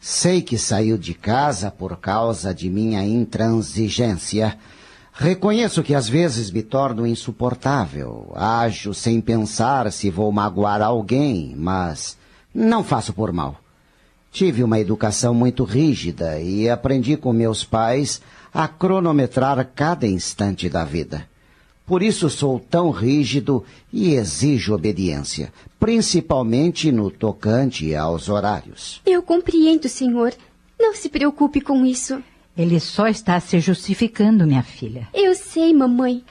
Sei 0.00 0.42
que 0.42 0.58
saiu 0.58 0.98
de 0.98 1.14
casa 1.14 1.70
por 1.70 1.96
causa 1.98 2.52
de 2.52 2.68
minha 2.68 3.04
intransigência. 3.04 4.58
Reconheço 5.12 5.84
que 5.84 5.94
às 5.94 6.08
vezes 6.08 6.50
me 6.50 6.64
torno 6.64 7.06
insuportável. 7.06 8.32
Ajo 8.34 8.92
sem 8.92 9.20
pensar 9.20 9.90
se 9.92 10.10
vou 10.10 10.32
magoar 10.32 10.82
alguém, 10.82 11.54
mas 11.56 12.18
não 12.52 12.82
faço 12.82 13.12
por 13.12 13.32
mal. 13.32 13.60
Tive 14.32 14.64
uma 14.64 14.80
educação 14.80 15.32
muito 15.32 15.62
rígida 15.62 16.40
e 16.40 16.68
aprendi 16.68 17.16
com 17.16 17.32
meus 17.32 17.62
pais 17.62 18.20
a 18.52 18.66
cronometrar 18.66 19.64
cada 19.76 20.08
instante 20.08 20.68
da 20.68 20.84
vida. 20.84 21.24
Por 21.88 22.02
isso 22.02 22.28
sou 22.28 22.60
tão 22.60 22.90
rígido 22.90 23.64
e 23.90 24.12
exijo 24.12 24.74
obediência, 24.74 25.50
principalmente 25.80 26.92
no 26.92 27.10
tocante 27.10 27.94
aos 27.94 28.28
horários. 28.28 29.00
Eu 29.06 29.22
compreendo, 29.22 29.88
senhor. 29.88 30.34
Não 30.78 30.94
se 30.94 31.08
preocupe 31.08 31.62
com 31.62 31.86
isso. 31.86 32.22
Ele 32.54 32.78
só 32.78 33.08
está 33.08 33.40
se 33.40 33.58
justificando, 33.58 34.46
minha 34.46 34.62
filha. 34.62 35.08
Eu 35.14 35.34
sei, 35.34 35.72
mamãe. 35.72 36.22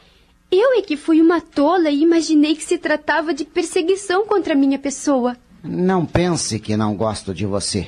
Eu 0.52 0.77
é 0.77 0.82
que 0.84 0.95
fui 0.95 1.19
uma 1.22 1.42
tola 1.42 1.90
e 1.90 2.03
imaginei 2.03 2.56
que 2.56 2.64
se 2.64 2.77
tratava 2.77 3.34
de 3.34 3.44
perseguição 3.44 4.27
contra 4.27 4.53
minha 4.53 4.77
pessoa. 4.77 5.36
Não 5.64 6.06
pense 6.06 6.60
que 6.60 6.77
não 6.77 6.95
gosto 6.95 7.34
de 7.34 7.48
você. 7.48 7.88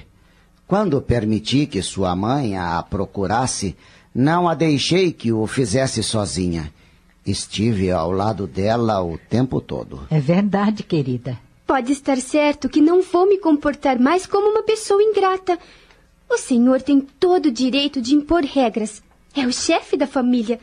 Quando 0.66 1.00
permiti 1.02 1.68
que 1.68 1.84
sua 1.84 2.16
mãe 2.16 2.58
a 2.58 2.82
procurasse, 2.82 3.76
não 4.14 4.50
a 4.50 4.56
deixei 4.56 5.12
que 5.12 5.32
o 5.32 5.46
fizesse 5.46 6.02
sozinha. 6.02 6.74
Estive 7.26 7.92
ao 7.92 8.12
lado 8.12 8.48
dela 8.48 9.04
o 9.04 9.18
tempo 9.18 9.62
todo. 9.62 10.08
É 10.10 10.20
verdade, 10.20 10.84
querida. 10.84 11.38
Pode 11.68 11.92
estar 11.92 12.18
certo 12.18 12.68
que 12.68 12.82
não 12.82 13.02
vou 13.02 13.28
me 13.28 13.38
comportar 13.38 14.00
mais 14.00 14.26
como 14.26 14.50
uma 14.50 14.64
pessoa 14.64 15.04
ingrata. 15.04 15.60
O 16.30 16.38
senhor 16.38 16.82
tem 16.82 17.00
todo 17.02 17.48
o 17.48 17.52
direito 17.52 18.02
de 18.02 18.16
impor 18.16 18.44
regras. 18.44 19.04
É 19.36 19.46
o 19.46 19.54
chefe 19.54 19.96
da 19.96 20.08
família. 20.08 20.60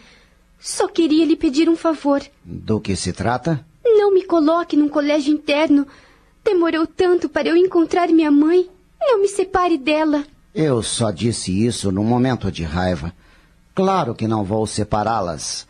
Só 0.59 0.89
queria 0.89 1.25
lhe 1.25 1.37
pedir 1.37 1.69
um 1.69 1.77
favor. 1.77 2.23
Do 2.45 2.81
que 2.81 2.97
se 2.97 3.13
trata? 3.13 3.65
Não 3.85 4.13
me 4.13 4.25
coloque 4.25 4.77
num 4.77 4.89
colégio 4.89 5.33
interno. 5.33 5.87
Demorou 6.45 6.87
tanto 6.87 7.29
para 7.29 7.49
eu 7.49 7.57
encontrar 7.57 8.09
minha 8.09 8.31
mãe. 8.31 8.69
Não 9.01 9.21
me 9.21 9.29
separe 9.29 9.79
dela. 9.79 10.25
Eu 10.55 10.83
só 10.83 11.11
disse 11.11 11.65
isso 11.65 11.93
num 11.93 12.05
momento 12.05 12.51
de 12.51 12.65
raiva. 12.65 13.13
Claro 13.75 14.15
que 14.15 14.27
não 14.27 14.43
vou 14.43 14.67
separá-las. 14.67 15.67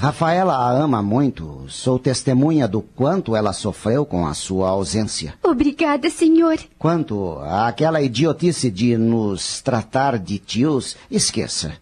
Rafaela 0.00 0.54
a 0.54 0.70
ama 0.70 1.02
muito. 1.02 1.66
Sou 1.68 1.98
testemunha 1.98 2.68
do 2.68 2.80
quanto 2.80 3.34
ela 3.34 3.52
sofreu 3.52 4.06
com 4.06 4.28
a 4.28 4.32
sua 4.32 4.68
ausência. 4.68 5.34
Obrigada, 5.42 6.08
senhor. 6.08 6.56
Quanto 6.78 7.40
àquela 7.40 8.00
idiotice 8.00 8.70
de 8.70 8.96
nos 8.96 9.60
tratar 9.60 10.16
de 10.16 10.38
tios, 10.38 10.96
esqueça. 11.10 11.72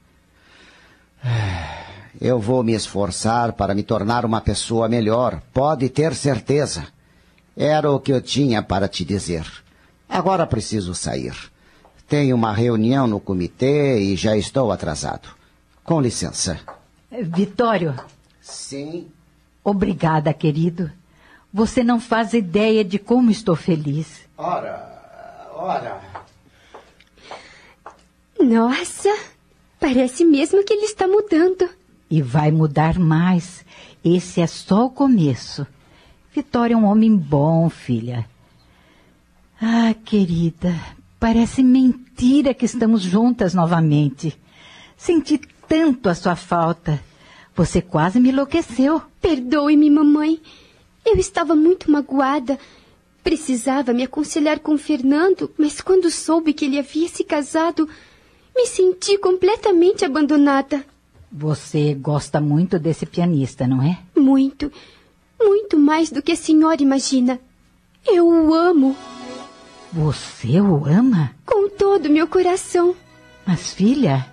Eu 2.19 2.41
vou 2.41 2.65
me 2.65 2.73
esforçar 2.73 3.53
para 3.53 3.75
me 3.75 3.83
tornar 3.83 4.25
uma 4.25 4.41
pessoa 4.41 4.89
melhor, 4.89 5.43
pode 5.53 5.87
ter 5.91 6.15
certeza. 6.15 6.87
Era 7.55 7.91
o 7.91 8.01
que 8.01 8.11
eu 8.11 8.23
tinha 8.23 8.63
para 8.63 8.89
te 8.89 9.05
dizer. 9.05 9.47
Agora 10.09 10.47
preciso 10.47 10.95
sair. 10.95 11.35
Tenho 12.09 12.35
uma 12.35 12.55
reunião 12.55 13.07
no 13.07 13.21
comitê 13.21 13.99
e 13.99 14.17
já 14.17 14.35
estou 14.35 14.73
atrasado. 14.73 15.29
Com 15.85 16.01
licença. 16.01 16.59
Vitório. 17.11 17.95
Sim. 18.41 19.09
Obrigada, 19.63 20.33
querido. 20.33 20.91
Você 21.53 21.83
não 21.83 21.99
faz 21.99 22.35
ideia 22.35 22.85
de 22.85 22.99
como 22.99 23.31
estou 23.31 23.57
feliz. 23.57 24.23
Ora, 24.37 25.51
ora. 25.55 26.01
Nossa, 28.39 29.09
parece 29.81 30.25
mesmo 30.25 30.65
que 30.65 30.73
ele 30.73 30.85
está 30.85 31.07
mudando. 31.09 31.69
E 32.11 32.21
vai 32.23 32.51
mudar 32.51 32.99
mais. 32.99 33.65
Esse 34.05 34.41
é 34.41 34.47
só 34.47 34.87
o 34.87 34.91
começo. 34.91 35.67
Vitória 36.33 36.75
é 36.75 36.77
um 36.77 36.85
homem 36.85 37.17
bom, 37.17 37.69
filha. 37.71 38.29
Ah, 39.61 39.95
querida, 40.05 40.79
parece 41.19 41.63
mentira 41.63 42.53
que 42.53 42.67
estamos 42.67 43.03
juntas 43.03 43.55
novamente. 43.55 44.39
Senti 44.97 45.41
tanto 45.69 46.09
a 46.09 46.15
sua 46.15 46.37
falta. 46.37 47.03
Você 47.55 47.81
quase 47.81 48.21
me 48.21 48.31
enlouqueceu. 48.31 49.03
Perdoe-me, 49.21 49.91
mamãe. 49.91 50.41
Eu 51.05 51.17
estava 51.17 51.55
muito 51.55 51.91
magoada. 51.91 52.59
Precisava 53.23 53.93
me 53.93 54.05
aconselhar 54.05 54.61
com 54.61 54.77
Fernando, 54.79 55.51
mas 55.59 55.81
quando 55.81 56.11
soube 56.11 56.53
que 56.53 56.65
ele 56.65 56.79
havia 56.79 57.09
se 57.09 57.25
casado, 57.25 57.89
me 58.55 58.67
senti 58.67 59.19
completamente 59.19 60.05
abandonada. 60.05 60.85
Você 61.31 61.95
gosta 61.95 62.41
muito 62.41 62.79
desse 62.79 63.05
pianista, 63.05 63.67
não 63.67 63.83
é? 63.83 63.99
Muito. 64.17 64.71
Muito 65.41 65.79
mais 65.79 66.11
do 66.11 66.23
que 66.23 66.33
a 66.33 66.37
senhora 66.37 66.83
imagina. 66.83 67.41
Eu 68.07 68.29
o 68.29 68.55
amo. 68.55 68.97
Você 69.93 70.61
o 70.61 70.87
ama? 70.87 71.33
Com 71.45 71.69
todo 71.69 72.07
o 72.07 72.13
meu 72.13 72.29
coração. 72.29 72.95
Mas, 73.45 73.73
filha, 73.75 74.27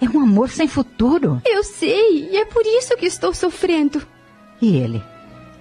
é 0.00 0.08
um 0.08 0.20
amor 0.20 0.50
sem 0.50 0.68
futuro. 0.68 1.40
Eu 1.44 1.62
sei, 1.62 2.30
e 2.30 2.36
é 2.36 2.44
por 2.44 2.64
isso 2.66 2.96
que 2.96 3.06
estou 3.06 3.32
sofrendo. 3.32 4.02
E 4.60 4.76
ele? 4.76 5.02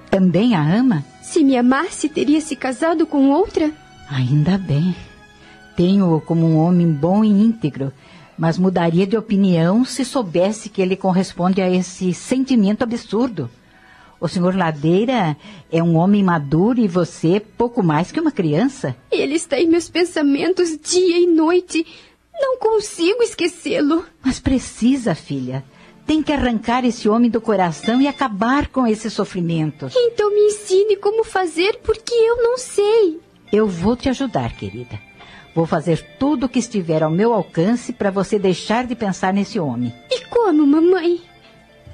Também 0.09 0.55
a 0.55 0.61
ama? 0.61 1.03
Se 1.21 1.43
me 1.43 1.57
amasse, 1.57 2.07
teria 2.07 2.39
se 2.39 2.55
casado 2.55 3.05
com 3.05 3.31
outra? 3.31 3.71
Ainda 4.09 4.57
bem. 4.57 4.95
Tenho-o 5.75 6.21
como 6.21 6.45
um 6.45 6.57
homem 6.57 6.91
bom 6.91 7.23
e 7.23 7.29
íntegro, 7.29 7.91
mas 8.37 8.57
mudaria 8.57 9.07
de 9.07 9.17
opinião 9.17 9.83
se 9.83 10.05
soubesse 10.05 10.69
que 10.69 10.81
ele 10.81 10.95
corresponde 10.95 11.61
a 11.61 11.69
esse 11.69 12.13
sentimento 12.13 12.83
absurdo. 12.83 13.49
O 14.19 14.27
senhor 14.27 14.55
Ladeira 14.55 15.35
é 15.71 15.83
um 15.83 15.97
homem 15.97 16.23
maduro 16.23 16.79
e 16.79 16.87
você 16.87 17.41
pouco 17.41 17.83
mais 17.83 18.11
que 18.11 18.21
uma 18.21 18.31
criança. 18.31 18.95
Ele 19.11 19.35
está 19.35 19.59
em 19.59 19.67
meus 19.67 19.89
pensamentos 19.89 20.77
dia 20.77 21.19
e 21.19 21.27
noite. 21.27 21.85
Não 22.39 22.57
consigo 22.57 23.21
esquecê-lo. 23.23 24.05
Mas 24.23 24.39
precisa, 24.39 25.15
filha. 25.15 25.63
Tem 26.05 26.21
que 26.21 26.33
arrancar 26.33 26.83
esse 26.83 27.07
homem 27.07 27.29
do 27.29 27.39
coração 27.39 28.01
e 28.01 28.07
acabar 28.07 28.67
com 28.67 28.85
esse 28.85 29.09
sofrimento. 29.09 29.89
Então 29.95 30.29
me 30.33 30.41
ensine 30.47 30.97
como 30.97 31.23
fazer, 31.23 31.79
porque 31.83 32.13
eu 32.13 32.43
não 32.43 32.57
sei. 32.57 33.21
Eu 33.51 33.67
vou 33.67 33.95
te 33.95 34.09
ajudar, 34.09 34.53
querida. 34.53 34.99
Vou 35.55 35.65
fazer 35.65 36.03
tudo 36.17 36.45
o 36.47 36.49
que 36.49 36.59
estiver 36.59 37.03
ao 37.03 37.11
meu 37.11 37.33
alcance 37.33 37.93
para 37.93 38.09
você 38.09 38.39
deixar 38.39 38.85
de 38.85 38.95
pensar 38.95 39.31
nesse 39.33 39.59
homem. 39.59 39.93
E 40.09 40.25
como, 40.25 40.65
mamãe? 40.65 41.21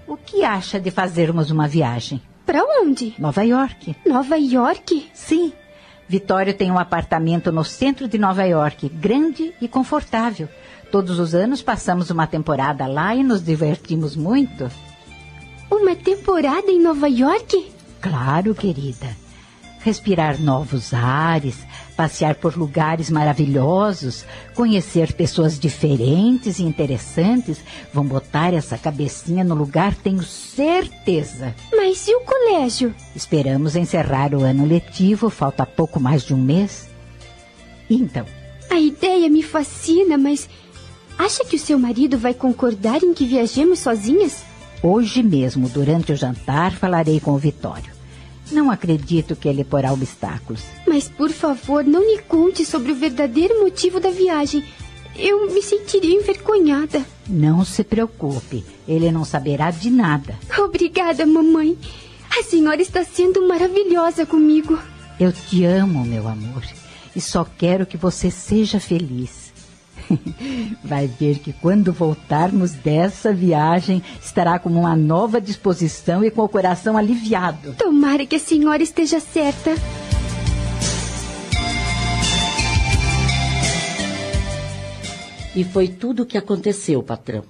O 0.08 0.16
que 0.18 0.44
acha 0.44 0.80
de 0.80 0.90
fazermos 0.90 1.52
uma 1.52 1.68
viagem? 1.68 2.22
Para 2.46 2.64
onde? 2.82 3.14
Nova 3.20 3.44
York. 3.44 3.96
Nova 4.08 4.38
York? 4.38 5.08
Sim. 5.14 5.54
Vitório 6.10 6.56
tem 6.56 6.72
um 6.72 6.80
apartamento 6.80 7.52
no 7.52 7.64
centro 7.64 8.08
de 8.08 8.18
Nova 8.18 8.44
York, 8.44 8.90
grande 8.90 9.54
e 9.62 9.68
confortável. 9.68 10.50
Todos 10.92 11.20
os 11.20 11.36
anos 11.36 11.62
passamos 11.62 12.10
uma 12.10 12.26
temporada 12.26 12.88
lá 12.88 13.14
e 13.14 13.24
nos 13.24 13.44
divertimos 13.44 14.16
muito. 14.16 14.72
Uma 15.70 15.96
temporada 15.96 16.72
em 16.72 16.82
Nova 16.82 17.08
York? 17.08 17.72
Claro, 18.02 18.56
querida. 18.56 19.16
Respirar 19.82 20.42
novos 20.42 20.96
ares, 20.96 21.60
passear 22.00 22.36
por 22.36 22.56
lugares 22.56 23.10
maravilhosos, 23.10 24.24
conhecer 24.56 25.12
pessoas 25.12 25.60
diferentes 25.60 26.58
e 26.58 26.64
interessantes, 26.64 27.58
vão 27.94 28.06
botar 28.06 28.54
essa 28.54 28.78
cabecinha 28.78 29.44
no 29.44 29.54
lugar, 29.54 29.94
tenho 29.96 30.24
certeza. 30.24 31.54
Mas 31.76 32.08
e 32.08 32.16
o 32.16 32.22
colégio? 32.22 32.96
Esperamos 33.14 33.76
encerrar 33.76 34.34
o 34.34 34.46
ano 34.46 34.66
letivo, 34.66 35.30
falta 35.30 35.66
pouco 35.66 36.00
mais 36.00 36.24
de 36.24 36.34
um 36.34 36.42
mês. 36.42 36.88
Então? 37.90 38.26
A 38.70 38.80
ideia 38.80 39.28
me 39.28 39.44
fascina, 39.44 40.18
mas 40.18 40.48
acha 41.18 41.44
que 41.44 41.58
o 41.58 41.60
seu 41.60 41.78
marido 41.78 42.18
vai 42.18 42.34
concordar 42.34 43.04
em 43.04 43.14
que 43.14 43.26
viajemos 43.26 43.80
sozinhas? 43.80 44.42
Hoje 44.82 45.22
mesmo, 45.22 45.68
durante 45.68 46.14
o 46.14 46.16
jantar, 46.16 46.72
falarei 46.72 47.20
com 47.20 47.32
o 47.32 47.38
Vitório. 47.38 47.99
Não 48.52 48.72
acredito 48.72 49.36
que 49.36 49.48
ele 49.48 49.64
porá 49.64 49.94
obstáculos. 49.94 50.64
Mas, 50.88 51.08
por 51.08 51.30
favor, 51.30 51.84
não 51.84 52.06
me 52.06 52.20
conte 52.20 52.66
sobre 52.66 52.92
o 52.92 52.96
verdadeiro 52.96 53.62
motivo 53.62 54.00
da 54.00 54.10
viagem. 54.10 54.64
Eu 55.16 55.52
me 55.52 55.62
sentiria 55.62 56.16
envergonhada. 56.16 57.06
Não 57.28 57.64
se 57.66 57.84
preocupe, 57.84 58.64
ele 58.88 59.12
não 59.12 59.26
saberá 59.26 59.70
de 59.70 59.90
nada. 59.90 60.36
Obrigada, 60.58 61.26
mamãe. 61.26 61.78
A 62.40 62.44
senhora 62.44 62.82
está 62.82 63.04
sendo 63.04 63.48
maravilhosa 63.48 64.26
comigo. 64.26 64.80
Eu 65.20 65.34
te 65.34 65.66
amo, 65.66 66.06
meu 66.06 66.28
amor, 66.28 66.64
e 67.16 67.20
só 67.20 67.44
quero 67.44 67.86
que 67.86 67.98
você 67.98 68.32
seja 68.32 68.80
feliz. 68.80 69.49
Vai 70.84 71.08
ver 71.08 71.40
que 71.40 71.54
quando 71.54 71.94
voltarmos 71.94 72.72
dessa 72.72 73.34
viagem, 73.34 74.04
estará 74.22 74.60
com 74.60 74.70
uma 74.70 74.96
nova 74.96 75.40
disposição 75.40 76.24
e 76.24 76.32
com 76.32 76.44
o 76.44 76.50
coração 76.50 76.98
aliviado. 76.98 77.74
Tomara 77.78 78.26
que 78.26 78.36
a 78.36 78.40
senhora 78.40 78.82
esteja 78.84 79.20
certa. 79.20 79.76
E 85.56 85.64
foi 85.64 85.88
tudo 85.88 86.24
o 86.24 86.26
que 86.26 86.38
aconteceu, 86.38 87.02
patrão. 87.04 87.44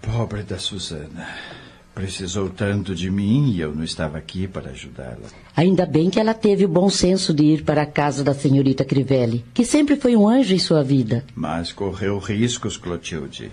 Pobre 0.00 0.42
da 0.42 0.58
Susana. 0.58 1.26
Precisou 1.96 2.50
tanto 2.50 2.94
de 2.94 3.10
mim 3.10 3.52
e 3.52 3.60
eu 3.62 3.74
não 3.74 3.82
estava 3.82 4.18
aqui 4.18 4.46
para 4.46 4.68
ajudá-la. 4.68 5.30
Ainda 5.56 5.86
bem 5.86 6.10
que 6.10 6.20
ela 6.20 6.34
teve 6.34 6.66
o 6.66 6.68
bom 6.68 6.90
senso 6.90 7.32
de 7.32 7.42
ir 7.42 7.64
para 7.64 7.80
a 7.80 7.86
casa 7.86 8.22
da 8.22 8.34
senhorita 8.34 8.84
Crivelli, 8.84 9.42
que 9.54 9.64
sempre 9.64 9.96
foi 9.96 10.14
um 10.14 10.28
anjo 10.28 10.52
em 10.52 10.58
sua 10.58 10.84
vida. 10.84 11.24
Mas 11.34 11.72
correu 11.72 12.18
riscos, 12.18 12.76
Clotilde. 12.76 13.50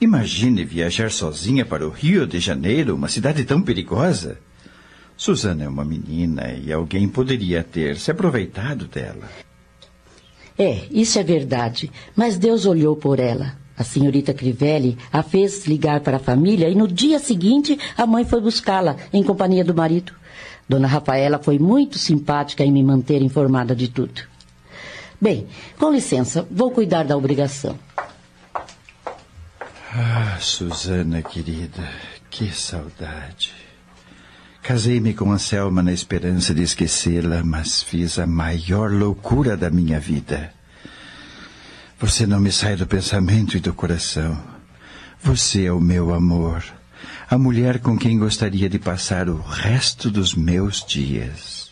Imagine 0.00 0.64
viajar 0.64 1.10
sozinha 1.10 1.66
para 1.66 1.86
o 1.86 1.90
Rio 1.90 2.26
de 2.26 2.40
Janeiro, 2.40 2.94
uma 2.94 3.08
cidade 3.08 3.44
tão 3.44 3.60
perigosa. 3.60 4.38
Susana 5.14 5.64
é 5.64 5.68
uma 5.68 5.84
menina 5.84 6.54
e 6.54 6.72
alguém 6.72 7.06
poderia 7.06 7.62
ter 7.62 7.98
se 7.98 8.10
aproveitado 8.10 8.86
dela. 8.86 9.28
É, 10.58 10.86
isso 10.90 11.18
é 11.18 11.22
verdade. 11.22 11.92
Mas 12.16 12.38
Deus 12.38 12.64
olhou 12.64 12.96
por 12.96 13.20
ela. 13.20 13.65
A 13.78 13.84
senhorita 13.84 14.32
Crivelli 14.32 14.96
a 15.12 15.22
fez 15.22 15.66
ligar 15.66 16.00
para 16.00 16.16
a 16.16 16.20
família 16.20 16.68
e 16.68 16.74
no 16.74 16.88
dia 16.88 17.18
seguinte 17.18 17.78
a 17.96 18.06
mãe 18.06 18.24
foi 18.24 18.40
buscá-la 18.40 18.96
em 19.12 19.22
companhia 19.22 19.64
do 19.64 19.74
marido. 19.74 20.12
Dona 20.68 20.88
Rafaela 20.88 21.38
foi 21.38 21.58
muito 21.58 21.98
simpática 21.98 22.64
em 22.64 22.72
me 22.72 22.82
manter 22.82 23.22
informada 23.22 23.74
de 23.74 23.88
tudo. 23.88 24.22
Bem, 25.20 25.46
com 25.78 25.90
licença, 25.90 26.46
vou 26.50 26.70
cuidar 26.70 27.04
da 27.04 27.16
obrigação. 27.16 27.78
Ah, 29.92 30.36
Susana 30.40 31.22
querida, 31.22 31.88
que 32.28 32.52
saudade. 32.52 33.54
Casei-me 34.62 35.14
com 35.14 35.30
a 35.30 35.38
Selma 35.38 35.82
na 35.82 35.92
esperança 35.92 36.52
de 36.52 36.62
esquecê-la, 36.62 37.42
mas 37.44 37.82
fiz 37.82 38.18
a 38.18 38.26
maior 38.26 38.90
loucura 38.90 39.56
da 39.56 39.70
minha 39.70 40.00
vida. 40.00 40.55
Você 41.98 42.26
não 42.26 42.40
me 42.40 42.52
sai 42.52 42.76
do 42.76 42.86
pensamento 42.86 43.56
e 43.56 43.60
do 43.60 43.72
coração. 43.72 44.38
Você 45.22 45.64
é 45.64 45.72
o 45.72 45.80
meu 45.80 46.12
amor, 46.12 46.62
a 47.28 47.38
mulher 47.38 47.80
com 47.80 47.96
quem 47.96 48.18
gostaria 48.18 48.68
de 48.68 48.78
passar 48.78 49.28
o 49.28 49.40
resto 49.40 50.10
dos 50.10 50.34
meus 50.34 50.84
dias. 50.84 51.70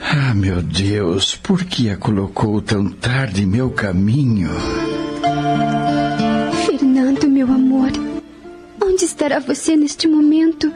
Ah, 0.00 0.34
meu 0.34 0.62
Deus, 0.62 1.36
por 1.36 1.64
que 1.64 1.90
a 1.90 1.96
colocou 1.96 2.62
tão 2.62 2.88
tarde 2.88 3.42
em 3.42 3.46
meu 3.46 3.70
caminho? 3.70 4.50
Fernando, 6.66 7.28
meu 7.28 7.46
amor, 7.46 7.92
estará 9.18 9.38
você 9.40 9.76
neste 9.76 10.06
momento? 10.06 10.72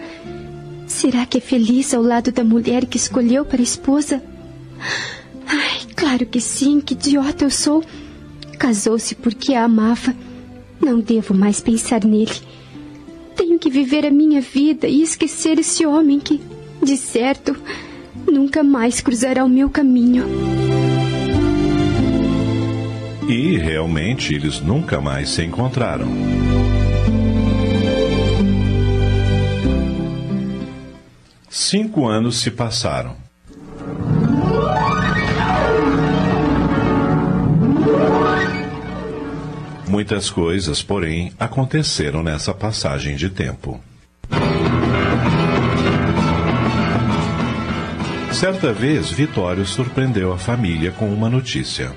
Será 0.87 1.25
que 1.27 1.39
é 1.39 1.41
feliz 1.41 1.95
ao 1.95 2.03
lado 2.03 2.33
da 2.33 2.43
mulher 2.43 2.87
que 2.87 2.97
escolheu 2.97 3.45
para 3.45 3.63
esposa? 3.63 4.23
Ai, 5.55 5.81
claro 5.95 6.25
que 6.25 6.41
sim, 6.41 6.81
que 6.81 6.95
idiota 6.95 7.45
eu 7.45 7.51
sou. 7.51 7.85
Casou-se 8.59 9.15
porque 9.15 9.53
a 9.53 9.65
amava. 9.65 10.15
Não 10.81 10.99
devo 10.99 11.35
mais 11.35 11.61
pensar 11.61 12.03
nele. 12.05 12.33
Tenho 13.37 13.59
que 13.59 13.69
viver 13.69 14.07
a 14.07 14.11
minha 14.11 14.41
vida 14.41 14.89
e 14.89 15.03
esquecer 15.03 15.59
esse 15.59 15.85
homem 15.85 16.19
que, 16.19 16.41
de 16.83 16.97
certo, 16.97 17.55
nunca 18.27 18.63
mais 18.63 19.03
cruzará 19.03 19.45
o 19.45 19.49
meu 19.49 19.69
caminho. 19.69 20.25
E 23.29 23.59
realmente 23.59 24.35
eles 24.35 24.59
nunca 24.59 25.03
mais 25.03 25.29
se 25.29 25.45
encontraram. 25.45 26.09
Cinco 31.51 32.09
anos 32.09 32.41
se 32.41 32.51
passaram. 32.51 33.22
Muitas 39.93 40.31
coisas, 40.31 40.83
porém, 40.83 41.35
aconteceram 41.39 42.23
nessa 42.23 42.55
passagem 42.55 43.15
de 43.15 43.29
tempo. 43.29 43.79
Certa 48.33 48.73
vez, 48.73 49.11
Vitório 49.11 49.67
surpreendeu 49.67 50.33
a 50.33 50.39
família 50.39 50.93
com 50.93 51.13
uma 51.13 51.29
notícia. 51.29 51.93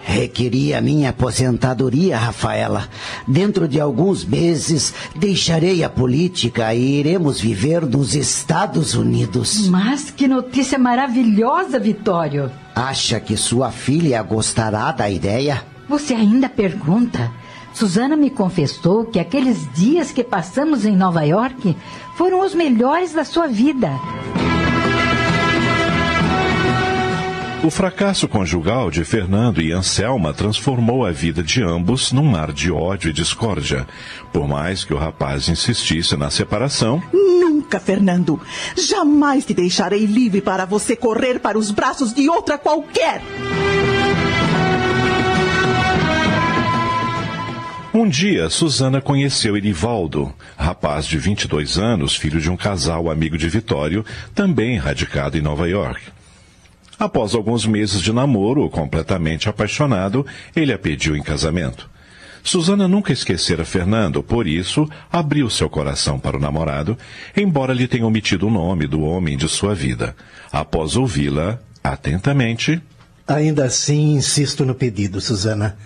Requeria 0.00 0.80
minha 0.80 1.10
aposentadoria, 1.10 2.16
Rafaela. 2.16 2.88
Dentro 3.26 3.66
de 3.66 3.80
alguns 3.80 4.24
meses 4.24 4.94
deixarei 5.16 5.82
a 5.82 5.90
política 5.90 6.72
e 6.72 7.00
iremos 7.00 7.40
viver 7.40 7.84
nos 7.84 8.14
Estados 8.14 8.94
Unidos. 8.94 9.66
Mas 9.66 10.08
que 10.12 10.28
notícia 10.28 10.78
maravilhosa, 10.78 11.80
Vitório! 11.80 12.48
Acha 12.76 13.18
que 13.18 13.36
sua 13.36 13.72
filha 13.72 14.22
gostará 14.22 14.92
da 14.92 15.10
ideia? 15.10 15.71
Você 15.92 16.14
ainda 16.14 16.48
pergunta? 16.48 17.30
Susana 17.74 18.16
me 18.16 18.30
confessou 18.30 19.04
que 19.04 19.20
aqueles 19.20 19.70
dias 19.74 20.10
que 20.10 20.24
passamos 20.24 20.86
em 20.86 20.96
Nova 20.96 21.22
York 21.22 21.76
foram 22.16 22.40
os 22.40 22.54
melhores 22.54 23.12
da 23.12 23.26
sua 23.26 23.46
vida. 23.46 23.90
O 27.62 27.70
fracasso 27.70 28.26
conjugal 28.26 28.90
de 28.90 29.04
Fernando 29.04 29.60
e 29.60 29.70
Anselma 29.70 30.32
transformou 30.32 31.04
a 31.04 31.10
vida 31.12 31.42
de 31.42 31.62
ambos 31.62 32.10
num 32.10 32.24
mar 32.24 32.52
de 32.52 32.72
ódio 32.72 33.10
e 33.10 33.12
discórdia. 33.12 33.86
Por 34.32 34.48
mais 34.48 34.84
que 34.86 34.94
o 34.94 34.98
rapaz 34.98 35.46
insistisse 35.50 36.16
na 36.16 36.30
separação. 36.30 37.02
Nunca, 37.12 37.78
Fernando. 37.78 38.40
Jamais 38.78 39.44
te 39.44 39.52
deixarei 39.52 40.06
livre 40.06 40.40
para 40.40 40.64
você 40.64 40.96
correr 40.96 41.38
para 41.38 41.58
os 41.58 41.70
braços 41.70 42.14
de 42.14 42.30
outra 42.30 42.56
qualquer. 42.56 43.20
Um 47.94 48.08
dia, 48.08 48.48
Susana 48.48 49.02
conheceu 49.02 49.54
Erivaldo, 49.54 50.32
rapaz 50.56 51.04
de 51.04 51.18
22 51.18 51.76
anos, 51.76 52.16
filho 52.16 52.40
de 52.40 52.50
um 52.50 52.56
casal 52.56 53.10
amigo 53.10 53.36
de 53.36 53.50
Vitório, 53.50 54.02
também 54.34 54.78
radicado 54.78 55.36
em 55.36 55.42
Nova 55.42 55.68
York. 55.68 56.00
Após 56.98 57.34
alguns 57.34 57.66
meses 57.66 58.00
de 58.00 58.10
namoro, 58.10 58.70
completamente 58.70 59.46
apaixonado, 59.46 60.24
ele 60.56 60.72
a 60.72 60.78
pediu 60.78 61.14
em 61.14 61.22
casamento. 61.22 61.90
Susana 62.42 62.88
nunca 62.88 63.12
esquecera 63.12 63.62
Fernando, 63.62 64.22
por 64.22 64.46
isso 64.46 64.88
abriu 65.12 65.50
seu 65.50 65.68
coração 65.68 66.18
para 66.18 66.38
o 66.38 66.40
namorado, 66.40 66.96
embora 67.36 67.74
lhe 67.74 67.86
tenha 67.86 68.06
omitido 68.06 68.46
o 68.46 68.50
nome 68.50 68.86
do 68.86 69.02
homem 69.02 69.36
de 69.36 69.46
sua 69.50 69.74
vida. 69.74 70.16
Após 70.50 70.96
ouvi-la 70.96 71.60
atentamente. 71.84 72.80
Ainda 73.28 73.66
assim, 73.66 74.14
insisto 74.14 74.64
no 74.64 74.74
pedido, 74.74 75.20
Susana. 75.20 75.76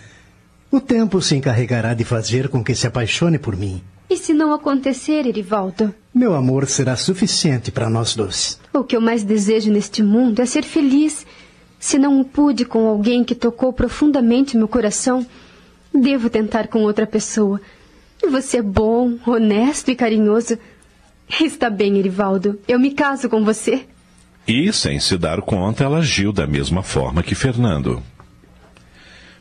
O 0.71 0.81
tempo 0.81 1.23
se 1.23 1.37
encarregará 1.37 1.95
de 1.95 2.05
fazer 2.05 2.49
com 2.49 2.63
que 2.63 2.75
se 2.75 2.87
apaixone 2.87 3.39
por 3.39 3.57
mim. 3.57 3.83
E 4.09 4.17
se 4.17 4.33
não 4.33 4.53
acontecer, 4.53 5.27
Erivaldo? 5.27 5.95
Meu 6.15 6.35
amor 6.35 6.67
será 6.69 6.97
suficiente 6.97 7.71
para 7.73 7.91
nós 7.91 8.15
dois. 8.15 8.59
O 8.73 8.85
que 8.85 8.97
eu 8.97 9.01
mais 9.01 9.25
desejo 9.25 9.71
neste 9.71 10.03
mundo 10.03 10.41
é 10.41 10.47
ser 10.47 10.63
feliz. 10.63 11.27
Se 11.79 11.99
não 11.99 12.21
o 12.21 12.25
pude 12.25 12.65
com 12.65 12.87
alguém 12.87 13.25
que 13.25 13.35
tocou 13.35 13.73
profundamente 13.73 14.57
meu 14.57 14.69
coração, 14.69 15.27
devo 15.93 16.31
tentar 16.31 16.69
com 16.69 16.83
outra 16.83 17.07
pessoa. 17.07 17.61
Você 18.31 18.59
é 18.59 18.63
bom, 18.63 19.19
honesto 19.27 19.91
e 19.91 19.97
carinhoso. 19.97 20.59
Está 21.41 21.69
bem, 21.69 21.99
Erivaldo. 21.99 22.59
Eu 22.67 22.79
me 22.79 22.93
caso 22.93 23.29
com 23.29 23.45
você. 23.45 23.87
E, 24.47 24.73
sem 24.73 25.01
se 25.01 25.19
dar 25.19 25.43
conta, 25.43 25.85
ela 25.85 25.99
agiu 25.99 26.33
da 26.33 26.47
mesma 26.47 26.83
forma 26.83 27.23
que 27.23 27.35
Fernando. 27.35 28.03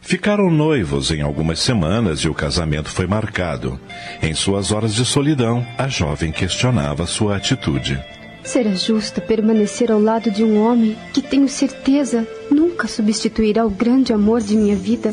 Ficaram 0.06 0.52
noivos 0.52 1.10
em 1.10 1.24
algumas 1.24 1.58
semanas 1.58 2.20
e 2.20 2.30
o 2.30 2.34
casamento 2.34 2.92
foi 2.92 3.08
marcado. 3.08 3.80
Em 4.22 4.36
suas 4.36 4.72
horas 4.72 4.94
de 4.94 5.04
solidão, 5.04 5.66
a 5.80 5.88
jovem 5.88 6.32
questionava 6.32 7.08
sua 7.08 7.36
atitude. 7.38 8.00
Será 8.44 8.76
justo 8.76 9.20
permanecer 9.20 9.92
ao 9.92 10.00
lado 10.00 10.30
de 10.30 10.44
um 10.44 10.62
homem 10.64 10.96
que 11.12 11.24
tenho 11.24 11.50
certeza 11.50 12.28
nunca 12.52 12.88
substituirá 12.88 13.66
o 13.66 13.70
grande 13.72 14.14
amor 14.14 14.42
de 14.42 14.56
minha 14.56 14.76
vida? 14.76 15.12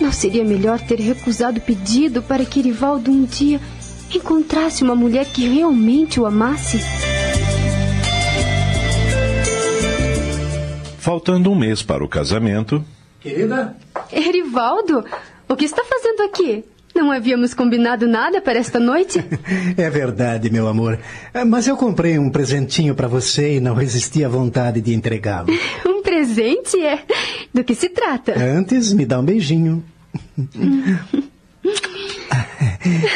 Não 0.00 0.10
seria 0.10 0.46
melhor 0.46 0.80
ter 0.80 0.98
recusado 0.98 1.58
o 1.58 1.62
pedido 1.62 2.22
para 2.22 2.46
que 2.46 2.62
Rivaldo 2.62 3.10
um 3.10 3.26
dia 3.26 3.60
encontrasse 4.14 4.82
uma 4.82 4.94
mulher 4.94 5.26
que 5.26 5.46
realmente 5.46 6.18
o 6.18 6.24
amasse? 6.24 6.80
Faltando 10.98 11.52
um 11.52 11.54
mês 11.54 11.82
para 11.82 12.02
o 12.02 12.08
casamento, 12.08 12.82
Querida? 13.24 13.74
Erivaldo, 14.12 15.02
o 15.48 15.56
que 15.56 15.64
está 15.64 15.82
fazendo 15.82 16.24
aqui? 16.24 16.62
Não 16.94 17.10
havíamos 17.10 17.54
combinado 17.54 18.06
nada 18.06 18.38
para 18.42 18.58
esta 18.58 18.78
noite? 18.78 19.24
É 19.78 19.88
verdade, 19.88 20.50
meu 20.50 20.68
amor. 20.68 20.98
Mas 21.46 21.66
eu 21.66 21.74
comprei 21.74 22.18
um 22.18 22.28
presentinho 22.28 22.94
para 22.94 23.08
você 23.08 23.56
e 23.56 23.60
não 23.60 23.74
resisti 23.74 24.22
à 24.22 24.28
vontade 24.28 24.82
de 24.82 24.92
entregá-lo. 24.92 25.48
Um 25.86 26.02
presente? 26.02 26.78
É. 26.78 27.02
Do 27.52 27.64
que 27.64 27.74
se 27.74 27.88
trata? 27.88 28.38
Antes, 28.38 28.92
me 28.92 29.06
dá 29.06 29.18
um 29.18 29.24
beijinho. 29.24 29.82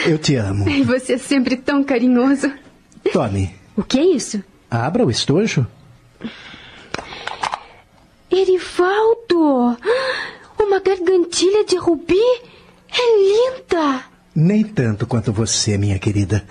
Eu 0.06 0.16
te 0.18 0.36
amo. 0.36 0.66
E 0.66 0.82
você 0.82 1.12
é 1.12 1.18
sempre 1.18 1.54
tão 1.54 1.84
carinhoso. 1.84 2.50
Tome. 3.12 3.54
O 3.76 3.82
que 3.82 3.98
é 3.98 4.04
isso? 4.16 4.42
Abra 4.70 5.04
o 5.04 5.10
estojo. 5.10 5.66
Erivaldo! 8.30 9.76
Uma 10.58 10.80
gargantilha 10.80 11.64
de 11.64 11.76
rubi? 11.76 12.16
É 12.90 13.54
linda! 13.56 14.04
Nem 14.34 14.62
tanto 14.62 15.06
quanto 15.06 15.32
você, 15.32 15.76
minha 15.78 15.98
querida. 15.98 16.44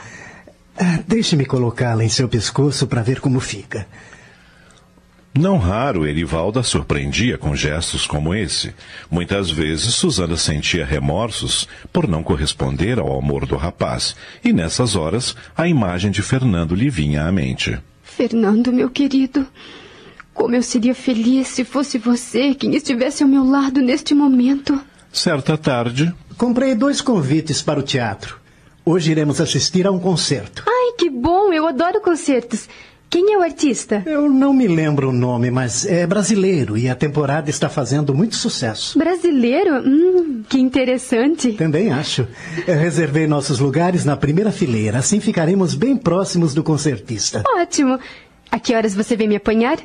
Ah, 0.78 1.00
Deixe-me 1.08 1.46
colocá-la 1.46 2.04
em 2.04 2.10
seu 2.10 2.28
pescoço 2.28 2.88
para 2.88 3.02
ver 3.02 3.20
como 3.20 3.40
fica. 3.40 3.88
Não 5.38 5.58
raro, 5.58 6.08
Erivaldo 6.08 6.60
a 6.60 6.64
surpreendia 6.64 7.38
com 7.38 7.56
gestos 7.56 8.08
como 8.08 8.34
esse. 8.34 8.74
Muitas 9.10 9.52
vezes, 9.52 9.94
Susana 9.94 10.36
sentia 10.36 10.84
remorsos 10.84 11.68
por 11.94 12.08
não 12.08 12.24
corresponder 12.24 12.98
ao 12.98 13.20
amor 13.20 13.46
do 13.46 13.56
rapaz, 13.56 14.16
e 14.44 14.52
nessas 14.52 14.96
horas, 14.96 15.36
a 15.56 15.68
imagem 15.68 16.10
de 16.10 16.24
Fernando 16.24 16.74
lhe 16.74 16.90
vinha 16.90 17.26
à 17.26 17.32
mente. 17.32 17.78
Fernando, 18.02 18.74
meu 18.74 18.90
querido, 18.90 19.46
como 20.38 20.56
eu 20.56 20.62
seria 20.62 20.94
feliz 20.94 21.48
se 21.48 21.66
fosse 21.66 21.98
você 21.98 22.54
quem 22.54 22.76
estivesse 22.76 23.24
ao 23.24 23.30
meu 23.30 23.44
lado 23.44 23.82
neste 23.82 24.14
momento. 24.14 24.80
Certa 25.12 25.58
tarde. 25.58 26.14
Comprei 26.38 26.76
dois 26.76 27.02
convites 27.02 27.62
para 27.62 27.80
o 27.80 27.84
teatro. 27.84 28.40
Hoje 28.86 29.12
iremos 29.12 29.42
assistir 29.42 29.88
a 29.88 29.92
um 29.92 30.00
concerto. 30.00 30.64
Ai, 30.68 30.94
que 30.98 31.10
bom! 31.10 31.52
Eu 31.52 31.68
adoro 31.68 32.00
concertos. 32.02 32.70
Quem 33.10 33.34
é 33.34 33.38
o 33.38 33.42
artista? 33.42 34.04
Eu 34.06 34.30
não 34.30 34.54
me 34.54 34.68
lembro 34.68 35.10
o 35.10 35.14
nome, 35.14 35.50
mas 35.50 35.86
é 35.86 36.06
brasileiro 36.06 36.78
e 36.78 36.88
a 36.88 36.94
temporada 36.96 37.50
está 37.50 37.68
fazendo 37.68 38.14
muito 38.14 38.36
sucesso. 38.36 39.00
Brasileiro? 39.00 39.80
Hum, 39.80 40.44
que 40.48 40.60
interessante. 40.60 41.54
Também 41.54 41.92
acho. 41.92 42.28
Eu 42.68 42.78
reservei 42.78 43.26
nossos 43.26 43.60
lugares 43.60 44.06
na 44.06 44.16
primeira 44.16 44.52
fileira, 44.52 45.00
assim 45.00 45.20
ficaremos 45.20 45.74
bem 45.74 45.98
próximos 45.98 46.54
do 46.54 46.62
concertista. 46.64 47.44
Ótimo. 47.60 47.98
A 48.52 48.60
que 48.60 48.76
horas 48.76 48.94
você 48.94 49.16
vem 49.16 49.28
me 49.28 49.36
apanhar? 49.36 49.78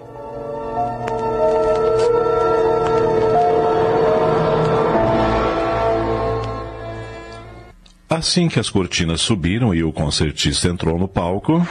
Assim 8.23 8.47
que 8.47 8.61
as 8.61 8.71
cortinas 8.71 9.21
subiram 9.21 9.75
e 9.75 9.83
o 9.83 9.93
concertista 9.93 10.69
entrou 10.69 10.97
no 10.97 11.09
palco, 11.09 11.67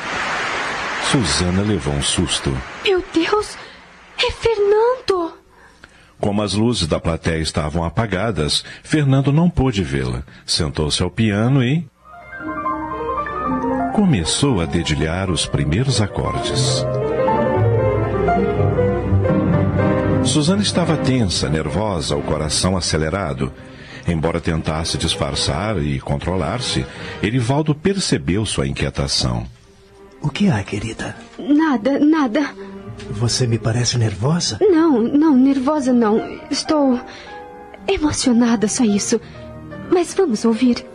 Susana 1.09 1.61
levou 1.61 1.93
um 1.93 2.01
susto. 2.01 2.51
Meu 2.83 3.01
Deus! 3.13 3.55
É 4.21 4.29
Fernando! 4.31 5.31
Como 6.19 6.41
as 6.41 6.53
luzes 6.53 6.87
da 6.87 6.99
plateia 6.99 7.41
estavam 7.41 7.85
apagadas, 7.85 8.65
Fernando 8.83 9.31
não 9.31 9.49
pôde 9.49 9.81
vê-la. 9.81 10.23
Sentou-se 10.45 11.01
ao 11.01 11.09
piano 11.09 11.63
e. 11.63 11.87
começou 13.95 14.59
a 14.59 14.65
dedilhar 14.65 15.31
os 15.31 15.45
primeiros 15.45 16.01
acordes. 16.01 16.85
Susana 20.25 20.61
estava 20.61 20.97
tensa, 20.97 21.47
nervosa, 21.47 22.17
o 22.17 22.21
coração 22.21 22.75
acelerado. 22.75 23.53
Embora 24.11 24.41
tentasse 24.41 24.97
disfarçar 24.97 25.81
e 25.81 25.97
controlar-se, 25.97 26.85
Erivaldo 27.23 27.73
percebeu 27.73 28.45
sua 28.45 28.67
inquietação. 28.67 29.47
O 30.21 30.29
que 30.29 30.49
há, 30.49 30.61
querida? 30.63 31.15
Nada, 31.39 31.97
nada. 31.97 32.53
Você 33.11 33.47
me 33.47 33.57
parece 33.57 33.97
nervosa? 33.97 34.57
Não, 34.59 35.01
não, 35.01 35.35
nervosa 35.35 35.93
não. 35.93 36.39
Estou 36.51 36.99
emocionada, 37.87 38.67
só 38.67 38.83
isso. 38.83 39.19
Mas 39.89 40.13
vamos 40.13 40.43
ouvir. 40.43 40.85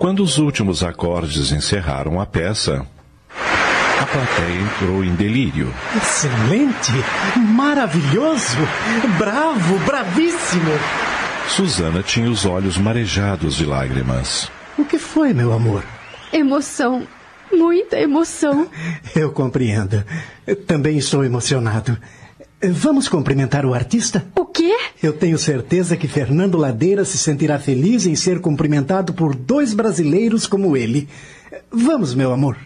Quando 0.00 0.22
os 0.22 0.38
últimos 0.38 0.82
acordes 0.82 1.52
encerraram 1.52 2.20
a 2.20 2.26
peça, 2.26 2.84
plateia 4.06 4.60
entrou 4.60 5.04
em 5.04 5.14
delírio. 5.14 5.72
Excelente! 5.96 6.92
Maravilhoso! 7.36 8.56
Bravo! 9.18 9.78
Bravíssimo! 9.80 10.72
Susana 11.48 12.02
tinha 12.02 12.30
os 12.30 12.44
olhos 12.44 12.76
marejados 12.76 13.54
de 13.54 13.64
lágrimas. 13.64 14.50
O 14.76 14.84
que 14.84 14.98
foi, 14.98 15.32
meu 15.32 15.52
amor? 15.52 15.84
Emoção. 16.32 17.06
Muita 17.52 17.98
emoção. 17.98 18.68
Eu 19.14 19.30
compreendo. 19.32 20.04
Também 20.66 20.98
estou 20.98 21.24
emocionado. 21.24 21.96
Vamos 22.62 23.08
cumprimentar 23.08 23.64
o 23.64 23.74
artista? 23.74 24.26
O 24.34 24.44
quê? 24.46 24.76
Eu 25.02 25.12
tenho 25.12 25.38
certeza 25.38 25.96
que 25.96 26.08
Fernando 26.08 26.56
Ladeira 26.56 27.04
se 27.04 27.18
sentirá 27.18 27.58
feliz 27.58 28.06
em 28.06 28.16
ser 28.16 28.40
cumprimentado 28.40 29.12
por 29.12 29.34
dois 29.34 29.74
brasileiros 29.74 30.46
como 30.46 30.76
ele. 30.76 31.08
Vamos, 31.70 32.14
meu 32.14 32.32
amor. 32.32 32.56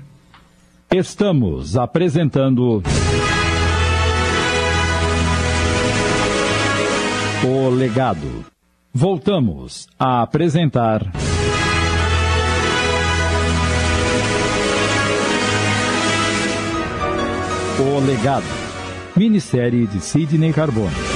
Estamos 0.92 1.76
apresentando. 1.76 2.82
O 7.46 7.70
Legado. 7.70 8.44
Voltamos 8.92 9.88
a 9.96 10.20
apresentar. 10.22 11.12
O 17.78 18.00
Legado. 18.04 18.42
Minissérie 19.14 19.86
de 19.86 20.00
Sidney 20.00 20.52
Carbone. 20.52 21.09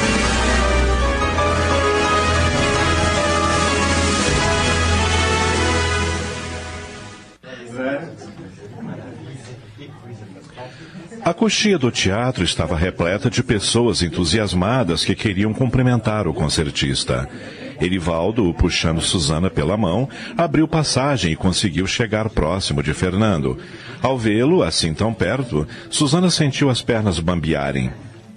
A 11.24 11.32
coxia 11.32 11.78
do 11.78 11.90
teatro 11.90 12.44
estava 12.44 12.76
repleta 12.76 13.30
de 13.30 13.42
pessoas 13.42 14.02
entusiasmadas 14.02 15.06
que 15.06 15.14
queriam 15.14 15.54
cumprimentar 15.54 16.28
o 16.28 16.34
concertista. 16.34 17.26
Erivaldo, 17.80 18.52
puxando 18.52 19.00
Susana 19.00 19.48
pela 19.48 19.74
mão, 19.74 20.06
abriu 20.36 20.68
passagem 20.68 21.32
e 21.32 21.36
conseguiu 21.36 21.86
chegar 21.86 22.28
próximo 22.28 22.82
de 22.82 22.92
Fernando. 22.92 23.56
Ao 24.02 24.18
vê-lo, 24.18 24.62
assim 24.62 24.92
tão 24.92 25.14
perto, 25.14 25.66
Susana 25.88 26.28
sentiu 26.28 26.68
as 26.68 26.82
pernas 26.82 27.18
bambearem. 27.18 27.90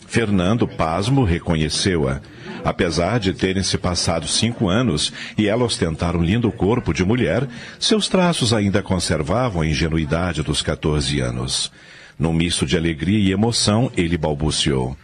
Fernando, 0.07 0.65
pasmo, 0.65 1.25
reconheceu-a. 1.25 2.21
Apesar 2.63 3.19
de 3.19 3.33
terem 3.33 3.63
se 3.63 3.77
passado 3.77 4.29
cinco 4.29 4.69
anos 4.69 5.11
e 5.37 5.45
ela 5.45 5.65
ostentar 5.65 6.15
um 6.15 6.23
lindo 6.23 6.49
corpo 6.53 6.93
de 6.93 7.03
mulher, 7.03 7.45
seus 7.77 8.07
traços 8.07 8.53
ainda 8.53 8.81
conservavam 8.81 9.61
a 9.61 9.67
ingenuidade 9.67 10.41
dos 10.41 10.61
14 10.61 11.19
anos. 11.19 11.69
Num 12.17 12.33
misto 12.33 12.65
de 12.65 12.75
alegria 12.75 13.19
e 13.19 13.31
emoção, 13.31 13.91
ele 13.95 14.17
balbuciou. 14.17 14.97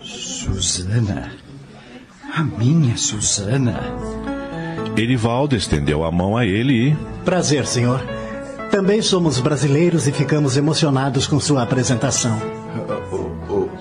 Susana. 0.00 1.32
A 2.34 2.42
minha 2.44 2.96
Susana. 2.96 3.80
Erivaldo 4.96 5.56
estendeu 5.56 6.04
a 6.04 6.12
mão 6.12 6.36
a 6.36 6.46
ele 6.46 6.90
e. 6.90 6.96
Prazer, 7.24 7.66
senhor. 7.66 8.00
Também 8.70 9.02
somos 9.02 9.40
brasileiros 9.40 10.06
e 10.06 10.12
ficamos 10.12 10.56
emocionados 10.56 11.26
com 11.26 11.40
sua 11.40 11.62
apresentação. 11.62 12.40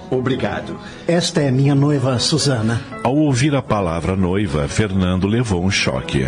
Obrigado. 0.09 0.79
Esta 1.07 1.41
é 1.41 1.51
minha 1.51 1.75
noiva, 1.75 2.17
Susana. 2.19 2.81
Ao 3.03 3.15
ouvir 3.15 3.53
a 3.55 3.61
palavra 3.61 4.15
noiva, 4.15 4.67
Fernando 4.67 5.27
levou 5.27 5.63
um 5.63 5.69
choque. 5.69 6.25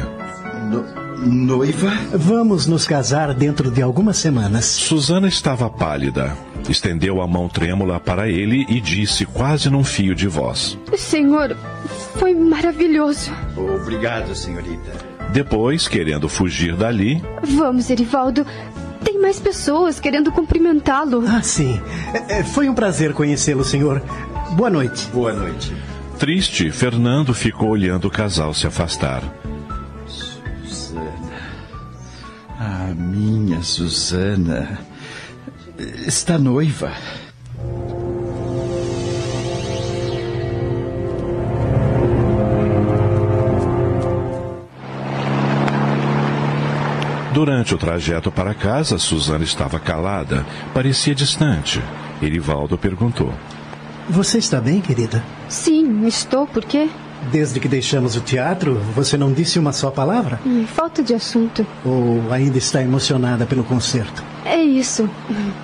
Noiva? 1.25 1.91
Vamos 2.14 2.65
nos 2.67 2.88
casar 2.88 3.33
dentro 3.33 3.69
de 3.69 3.81
algumas 3.81 4.17
semanas. 4.17 4.65
Susana 4.65 5.27
estava 5.27 5.69
pálida. 5.69 6.35
Estendeu 6.67 7.22
a 7.22 7.27
mão 7.27 7.48
trêmula 7.48 7.99
para 7.99 8.30
ele 8.30 8.65
e 8.69 8.80
disse 8.80 9.25
quase 9.25 9.69
num 9.69 9.83
fio 9.83 10.14
de 10.14 10.27
voz: 10.27 10.77
Senhor, 10.98 11.56
foi 12.17 12.33
maravilhoso. 12.33 13.31
Obrigado, 13.56 14.35
senhorita. 14.35 14.91
Depois, 15.31 15.88
querendo 15.88 16.27
fugir 16.27 16.75
dali. 16.75 17.23
Vamos, 17.43 17.89
Erivaldo. 17.89 18.45
Tem 19.03 19.19
mais 19.19 19.39
pessoas 19.39 19.99
querendo 19.99 20.31
cumprimentá-lo. 20.31 21.23
Ah, 21.27 21.41
sim. 21.41 21.80
É, 22.27 22.43
foi 22.43 22.67
um 22.67 22.73
prazer 22.73 23.14
conhecê-lo, 23.14 23.64
senhor. 23.64 24.01
Boa 24.51 24.69
noite. 24.69 25.07
Boa 25.14 25.33
noite. 25.33 25.73
Triste, 26.17 26.69
Fernando 26.69 27.33
ficou 27.33 27.69
olhando 27.69 28.06
o 28.06 28.11
casal 28.11 28.53
se 28.53 28.67
afastar. 28.67 29.23
A 32.61 32.93
minha 32.93 33.63
Susana. 33.63 34.81
Está 36.05 36.38
noiva. 36.38 36.91
Durante 47.33 47.73
o 47.73 47.77
trajeto 47.77 48.29
para 48.29 48.53
casa, 48.53 48.97
Susana 48.97 49.45
estava 49.45 49.79
calada, 49.79 50.45
parecia 50.73 51.15
distante. 51.15 51.81
Erivaldo 52.21 52.77
perguntou: 52.77 53.33
Você 54.09 54.38
está 54.38 54.59
bem, 54.59 54.81
querida? 54.81 55.23
Sim, 55.47 56.05
estou. 56.05 56.45
Por 56.45 56.65
quê? 56.65 56.89
Desde 57.31 57.59
que 57.59 57.67
deixamos 57.67 58.15
o 58.15 58.22
teatro, 58.22 58.80
você 58.95 59.17
não 59.17 59.31
disse 59.31 59.59
uma 59.59 59.72
só 59.72 59.91
palavra? 59.91 60.39
Hum, 60.45 60.65
falta 60.65 61.03
de 61.03 61.14
assunto. 61.14 61.65
Ou 61.85 62.31
ainda 62.31 62.57
está 62.57 62.81
emocionada 62.81 63.45
pelo 63.45 63.64
concerto? 63.64 64.23
É 64.45 64.61
isso. 64.61 65.09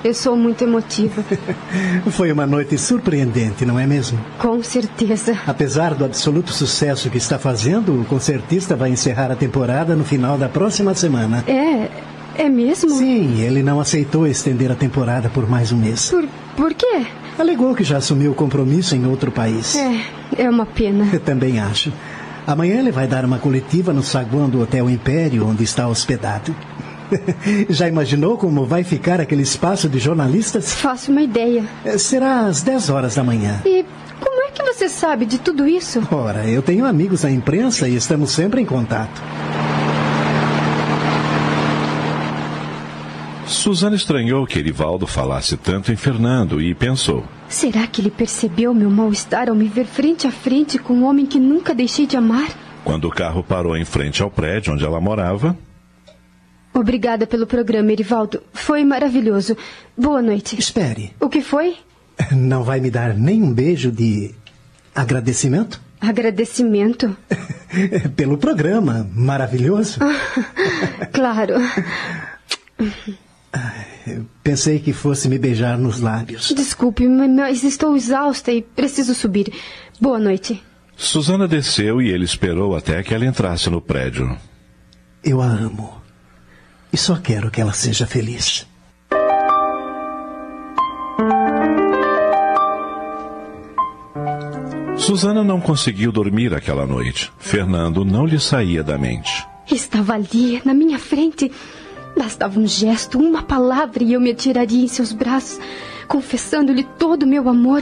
Eu 0.04 0.14
sou 0.14 0.36
muito 0.36 0.64
emotiva. 0.64 1.24
Foi 2.12 2.32
uma 2.32 2.46
noite 2.46 2.78
surpreendente, 2.78 3.66
não 3.66 3.80
é 3.80 3.88
mesmo? 3.88 4.20
Com 4.38 4.62
certeza. 4.62 5.38
Apesar 5.48 5.96
do 5.96 6.06
absoluto 6.06 6.52
sucesso 6.52 7.10
que 7.10 7.18
está 7.18 7.40
fazendo, 7.40 8.02
o 8.02 8.06
concertista 8.06 8.76
vai 8.76 8.90
encerrar 8.90 9.32
a 9.32 9.36
temporada 9.36 9.96
no 9.96 10.04
final 10.04 10.38
da 10.38 10.50
próxima 10.50 10.94
semana. 10.94 11.44
É. 11.48 11.90
É 12.38 12.50
mesmo? 12.50 12.90
Sim, 12.90 13.40
ele 13.42 13.64
não 13.64 13.80
aceitou 13.80 14.28
estender 14.28 14.70
a 14.70 14.76
temporada 14.76 15.30
por 15.30 15.50
mais 15.50 15.72
um 15.72 15.78
mês. 15.78 16.10
Por, 16.10 16.28
por 16.58 16.74
quê? 16.74 17.06
Alegou 17.40 17.74
que 17.74 17.84
já 17.84 17.98
assumiu 17.98 18.32
o 18.32 18.36
compromisso 18.36 18.96
em 18.96 19.06
outro 19.06 19.32
país. 19.32 19.76
É, 19.76 20.02
é 20.38 20.50
uma 20.50 20.66
pena. 20.66 21.08
Eu 21.12 21.20
também 21.20 21.60
acho. 21.60 21.92
Amanhã 22.48 22.80
ele 22.80 22.92
vai 22.92 23.08
dar 23.08 23.26
uma 23.26 23.40
coletiva 23.40 23.92
no 23.92 24.04
saguão 24.04 24.50
do 24.50 24.62
Hotel 24.62 24.90
Império, 24.90 25.48
onde 25.48 25.64
está 25.64 25.88
hospedado. 25.88 26.56
Já 27.70 27.88
imaginou 27.88 28.38
como 28.38 28.66
vai 28.66 28.84
ficar 28.84 29.20
aquele 29.20 29.42
espaço 29.42 29.90
de 29.90 30.00
jornalistas? 30.00 30.74
Faço 30.74 31.12
uma 31.12 31.22
ideia. 31.22 31.64
Será 31.98 32.42
às 32.42 32.62
10 32.62 32.90
horas 32.90 33.16
da 33.16 33.24
manhã. 33.24 33.62
E 33.66 33.86
como 34.20 34.44
é 34.44 34.52
que 34.52 34.64
você 34.64 34.88
sabe 34.88 35.26
de 35.26 35.40
tudo 35.40 35.68
isso? 35.68 36.02
Ora, 36.12 36.48
eu 36.48 36.62
tenho 36.62 36.86
amigos 36.86 37.24
na 37.24 37.32
imprensa 37.32 37.88
e 37.88 37.96
estamos 37.96 38.32
sempre 38.32 38.62
em 38.62 38.66
contato. 38.66 39.22
Susana 43.48 43.96
estranhou 43.96 44.46
que 44.46 44.60
Erivaldo 44.60 45.06
falasse 45.06 45.56
tanto 45.56 45.92
em 45.92 45.96
Fernando 45.96 46.62
e 46.62 46.74
pensou: 46.74 47.24
Será 47.48 47.88
que 47.88 48.02
ele 48.02 48.12
percebeu 48.12 48.74
meu 48.74 48.90
mal-estar 48.90 49.50
ao 49.50 49.56
me 49.56 49.68
ver 49.68 49.86
frente 49.86 50.28
a 50.28 50.32
frente 50.32 50.78
com 50.78 50.94
um 50.94 51.06
homem 51.06 51.26
que 51.26 51.40
nunca 51.40 51.74
deixei 51.74 52.06
de 52.06 52.18
amar? 52.18 52.50
Quando 52.84 53.06
o 53.06 53.10
carro 53.12 53.44
parou 53.44 53.76
em 53.78 53.86
frente 53.86 54.22
ao 54.22 54.30
prédio 54.30 54.74
onde 54.74 54.84
ela 54.84 55.00
morava. 55.00 55.58
Obrigada 56.74 57.26
pelo 57.26 57.48
programa, 57.48 57.92
Erivaldo. 57.92 58.44
Foi 58.52 58.84
maravilhoso. 58.84 59.56
Boa 59.98 60.22
noite. 60.22 60.60
Espere. 60.60 61.14
O 61.20 61.30
que 61.30 61.42
foi? 61.42 61.78
Não 62.32 62.64
vai 62.64 62.80
me 62.80 62.92
dar 62.92 63.14
nem 63.14 63.42
um 63.42 63.54
beijo 63.54 63.92
de 63.92 64.34
agradecimento? 64.94 65.82
Agradecimento? 66.02 67.16
Pelo 68.16 68.38
programa 68.38 69.10
maravilhoso. 69.14 70.00
claro. 71.12 71.56
Pensei 74.44 74.80
que 74.80 74.94
fosse 74.94 75.28
me 75.28 75.40
beijar 75.40 75.78
nos 75.78 76.00
lábios. 76.00 76.54
Desculpe, 76.56 77.08
mas 77.08 77.64
estou 77.64 77.96
exausta 77.96 78.52
e 78.52 78.62
preciso 78.62 79.16
subir. 79.16 79.52
Boa 80.00 80.20
noite. 80.20 80.62
Susana 80.96 81.48
desceu 81.48 82.02
e 82.02 82.10
ele 82.10 82.24
esperou 82.24 82.76
até 82.76 83.02
que 83.04 83.14
ela 83.14 83.26
entrasse 83.26 83.70
no 83.70 83.82
prédio. 83.82 84.38
Eu 85.24 85.42
a 85.42 85.48
amo. 85.48 86.02
E 86.94 86.98
só 86.98 87.18
quero 87.18 87.50
que 87.52 87.60
ela 87.60 87.74
seja 87.74 88.06
feliz. 88.06 88.68
Susana 94.98 95.44
não 95.44 95.60
conseguiu 95.60 96.12
dormir 96.12 96.54
aquela 96.54 96.86
noite. 96.86 97.32
Fernando 97.38 98.06
não 98.06 98.26
lhe 98.26 98.40
saía 98.40 98.84
da 98.84 98.98
mente. 98.98 99.46
Estava 99.70 100.14
ali, 100.14 100.62
na 100.64 100.74
minha 100.74 100.98
frente. 100.98 101.52
Bastava 102.18 102.60
um 102.60 102.68
gesto, 102.68 103.20
uma 103.20 103.44
palavra 103.44 104.04
e 104.04 104.14
eu 104.14 104.22
me 104.22 104.32
atiraria 104.32 104.84
em 104.84 104.88
seus 104.88 105.12
braços, 105.12 105.60
confessando-lhe 106.08 106.84
todo 106.98 107.24
o 107.24 107.28
meu 107.28 107.50
amor. 107.50 107.82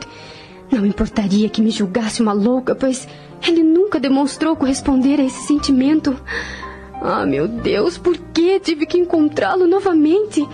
Não 0.71 0.85
importaria 0.85 1.49
que 1.49 1.61
me 1.61 1.69
julgasse 1.69 2.21
uma 2.21 2.33
louca, 2.33 2.73
pois 2.73 3.07
ele 3.47 3.61
nunca 3.61 3.99
demonstrou 3.99 4.55
corresponder 4.55 5.19
a 5.19 5.23
esse 5.23 5.45
sentimento. 5.45 6.15
Ah, 7.01 7.25
meu 7.25 7.47
Deus, 7.47 7.97
por 7.97 8.17
que 8.17 8.59
tive 8.59 8.85
que 8.85 8.97
encontrá-lo 8.97 9.67
novamente? 9.67 10.47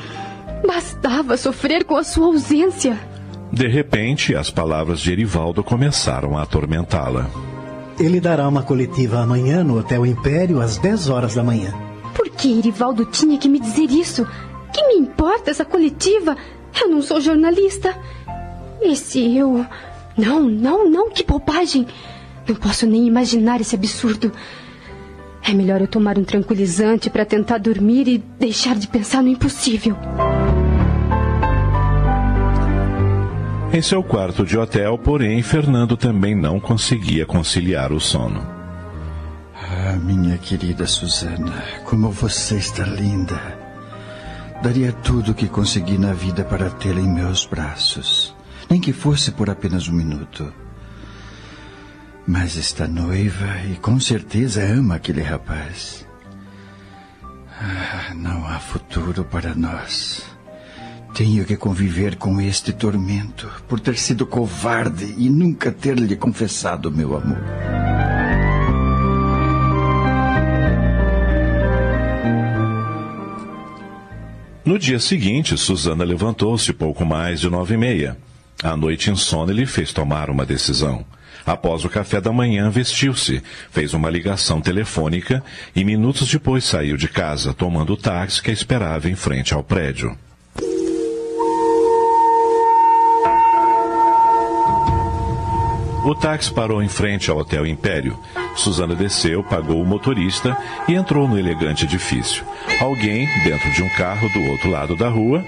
Bastava 0.65 1.37
sofrer 1.37 1.85
com 1.85 1.95
a 1.95 2.03
sua 2.03 2.25
ausência. 2.27 2.99
De 3.51 3.67
repente, 3.67 4.35
as 4.35 4.49
palavras 4.49 4.99
de 4.99 5.11
Erivaldo 5.11 5.63
começaram 5.63 6.37
a 6.37 6.43
atormentá-la. 6.43 7.29
Ele 7.99 8.19
dará 8.19 8.47
uma 8.47 8.63
coletiva 8.63 9.19
amanhã 9.19 9.63
no 9.63 9.77
Hotel 9.79 10.05
Império 10.05 10.61
às 10.61 10.77
10 10.77 11.09
horas 11.09 11.35
da 11.35 11.43
manhã. 11.43 11.88
Por 12.19 12.27
que 12.31 12.59
Erivaldo 12.59 13.05
tinha 13.05 13.37
que 13.37 13.47
me 13.47 13.61
dizer 13.61 13.89
isso? 13.89 14.27
Que 14.73 14.85
me 14.87 14.95
importa 14.95 15.51
essa 15.51 15.63
coletiva? 15.63 16.35
Eu 16.77 16.89
não 16.89 17.01
sou 17.01 17.21
jornalista. 17.21 17.97
E 18.81 18.93
se 18.93 19.37
eu. 19.37 19.65
Não, 20.17 20.41
não, 20.41 20.89
não, 20.89 21.09
que 21.09 21.23
bobagem! 21.23 21.87
Não 22.45 22.55
posso 22.55 22.85
nem 22.85 23.07
imaginar 23.07 23.61
esse 23.61 23.73
absurdo. 23.73 24.33
É 25.41 25.53
melhor 25.53 25.79
eu 25.79 25.87
tomar 25.87 26.19
um 26.19 26.25
tranquilizante 26.25 27.09
para 27.09 27.23
tentar 27.23 27.57
dormir 27.57 28.05
e 28.09 28.17
deixar 28.17 28.75
de 28.75 28.89
pensar 28.89 29.23
no 29.23 29.29
impossível. 29.29 29.95
Em 33.71 33.81
seu 33.81 34.03
quarto 34.03 34.45
de 34.45 34.57
hotel, 34.57 34.97
porém, 34.97 35.41
Fernando 35.41 35.95
também 35.95 36.35
não 36.35 36.59
conseguia 36.59 37.25
conciliar 37.25 37.93
o 37.93 37.99
sono. 38.01 38.58
Ah, 39.89 39.95
minha 39.95 40.37
querida 40.37 40.85
Susana, 40.85 41.63
como 41.83 42.11
você 42.11 42.57
está 42.57 42.83
linda. 42.83 43.41
Daria 44.61 44.93
tudo 44.93 45.31
o 45.31 45.33
que 45.33 45.47
consegui 45.47 45.97
na 45.97 46.13
vida 46.13 46.43
para 46.43 46.69
tê-la 46.69 46.99
em 47.01 47.11
meus 47.11 47.43
braços. 47.43 48.35
Nem 48.69 48.79
que 48.79 48.93
fosse 48.93 49.31
por 49.31 49.49
apenas 49.49 49.87
um 49.87 49.93
minuto. 49.93 50.53
Mas 52.27 52.55
está 52.55 52.87
noiva 52.87 53.63
e 53.67 53.77
com 53.77 53.99
certeza 53.99 54.61
ama 54.61 54.95
aquele 54.95 55.23
rapaz. 55.23 56.05
Ah, 57.59 58.13
não 58.13 58.47
há 58.47 58.59
futuro 58.59 59.23
para 59.23 59.55
nós. 59.55 60.23
Tenho 61.15 61.43
que 61.45 61.57
conviver 61.57 62.15
com 62.15 62.39
este 62.39 62.73
tormento 62.73 63.49
por 63.67 63.79
ter 63.79 63.97
sido 63.97 64.27
covarde 64.27 65.15
e 65.17 65.31
nunca 65.31 65.71
ter 65.71 65.97
lhe 65.97 66.15
confessado 66.15 66.91
meu 66.91 67.17
amor. 67.17 67.41
No 74.69 74.77
dia 74.77 74.99
seguinte, 74.99 75.57
Susana 75.57 76.03
levantou-se 76.03 76.71
pouco 76.73 77.03
mais 77.03 77.39
de 77.39 77.49
nove 77.49 77.73
e 77.73 77.77
meia. 77.77 78.15
A 78.61 78.77
noite 78.77 79.09
insônia 79.09 79.51
lhe 79.51 79.65
fez 79.65 79.91
tomar 79.91 80.29
uma 80.29 80.45
decisão. 80.45 81.03
Após 81.43 81.83
o 81.85 81.89
café 81.89 82.21
da 82.21 82.31
manhã, 82.31 82.69
vestiu-se, 82.69 83.41
fez 83.71 83.95
uma 83.95 84.11
ligação 84.11 84.61
telefônica 84.61 85.43
e 85.75 85.83
minutos 85.83 86.29
depois 86.29 86.65
saiu 86.65 86.97
de 86.97 87.07
casa, 87.07 87.51
tomando 87.51 87.93
o 87.93 87.97
táxi 87.97 88.43
que 88.43 88.51
a 88.51 88.53
esperava 88.53 89.09
em 89.09 89.15
frente 89.15 89.55
ao 89.55 89.63
prédio. 89.63 90.15
O 96.05 96.13
táxi 96.13 96.53
parou 96.53 96.83
em 96.83 96.87
frente 96.87 97.31
ao 97.31 97.39
Hotel 97.39 97.65
Império. 97.65 98.19
Susana 98.59 98.93
desceu, 98.93 99.43
pagou 99.43 99.81
o 99.81 99.85
motorista 99.85 100.57
e 100.87 100.93
entrou 100.93 101.27
no 101.27 101.39
elegante 101.39 101.85
edifício. 101.85 102.45
Alguém, 102.79 103.27
dentro 103.43 103.71
de 103.71 103.81
um 103.81 103.89
carro 103.89 104.29
do 104.29 104.43
outro 104.43 104.69
lado 104.69 104.95
da 104.95 105.07
rua. 105.07 105.43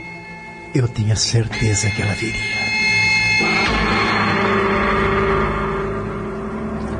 Eu 0.73 0.87
tinha 0.87 1.15
certeza 1.15 1.89
que 1.89 2.01
ela 2.01 2.13
viria. 2.13 2.61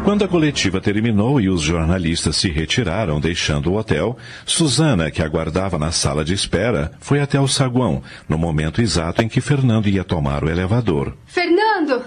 Quando 0.04 0.26
a 0.26 0.28
coletiva 0.28 0.82
terminou 0.82 1.40
e 1.40 1.48
os 1.48 1.62
jornalistas 1.62 2.36
se 2.36 2.50
retiraram, 2.50 3.20
deixando 3.20 3.72
o 3.72 3.78
hotel, 3.78 4.18
Susana, 4.46 5.12
que 5.12 5.22
aguardava 5.22 5.78
na 5.78 5.92
sala 5.92 6.26
de 6.26 6.34
espera, 6.34 6.92
foi 7.00 7.22
até 7.22 7.40
o 7.40 7.48
saguão, 7.48 8.04
no 8.28 8.38
momento 8.38 8.82
exato 8.82 9.22
em 9.22 9.30
que 9.30 9.40
Fernando 9.40 9.88
ia 9.88 10.04
tomar 10.04 10.44
o 10.44 10.50
elevador. 10.50 11.16
Fernando! 11.28 12.04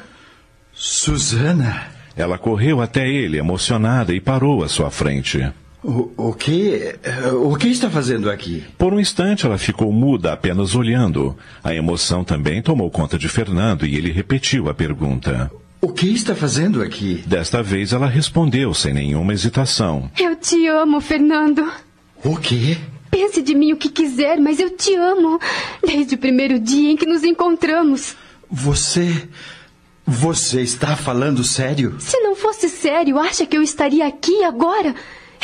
Susana! 0.73 1.94
Ela 2.17 2.39
correu 2.39 2.81
até 2.81 3.09
ele, 3.09 3.39
emocionada, 3.39 4.15
e 4.15 4.21
parou 4.21 4.63
à 4.63 4.69
sua 4.69 4.91
frente. 4.91 5.45
O, 5.83 6.11
o 6.17 6.33
que. 6.33 6.95
O 7.35 7.57
que 7.57 7.69
está 7.69 7.91
fazendo 7.91 8.31
aqui? 8.31 8.65
Por 8.79 8.95
um 8.95 9.01
instante 9.01 9.45
ela 9.45 9.59
ficou 9.59 9.93
muda, 9.93 10.33
apenas 10.33 10.75
olhando. 10.75 11.37
A 11.63 11.75
emoção 11.75 12.25
também 12.25 12.63
tomou 12.63 12.91
conta 12.91 13.19
de 13.19 13.29
Fernando 13.29 13.85
e 13.85 13.95
ele 13.97 14.11
repetiu 14.11 14.71
a 14.71 14.75
pergunta. 14.75 15.51
O 15.83 15.93
que 15.93 16.07
está 16.07 16.35
fazendo 16.35 16.81
aqui? 16.81 17.23
Desta 17.27 17.63
vez 17.63 17.93
ela 17.93 18.07
respondeu 18.09 18.73
sem 18.73 18.95
nenhuma 18.95 19.35
hesitação. 19.35 20.11
Eu 20.19 20.35
te 20.35 20.67
amo, 20.67 20.99
Fernando. 21.03 21.71
O 22.25 22.39
quê? 22.39 22.79
Pense 23.11 23.43
de 23.43 23.55
mim 23.55 23.73
o 23.73 23.77
que 23.77 23.91
quiser, 23.91 24.39
mas 24.41 24.59
eu 24.59 24.71
te 24.71 24.95
amo. 24.95 25.39
Desde 25.87 26.15
o 26.15 26.19
primeiro 26.19 26.59
dia 26.59 26.91
em 26.91 26.97
que 26.97 27.05
nos 27.05 27.23
encontramos. 27.23 28.17
Você. 28.51 29.29
Você 30.07 30.61
está 30.61 30.97
falando 30.97 31.43
sério? 31.43 31.97
Se 31.99 32.19
não 32.21 32.37
fosse 32.37 32.69
sério, 32.69 33.19
acha 33.19 33.47
que 33.47 33.57
eu 33.57 33.63
estaria 33.63 34.07
aqui 34.07 34.45
agora? 34.45 34.95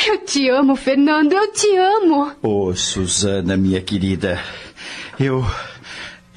Eu 0.05 0.19
te 0.19 0.47
amo, 0.49 0.75
Fernando, 0.75 1.33
eu 1.33 1.51
te 1.51 1.75
amo. 1.77 2.31
Oh, 2.41 2.73
Susana, 2.75 3.57
minha 3.57 3.81
querida. 3.81 4.39
Eu. 5.19 5.45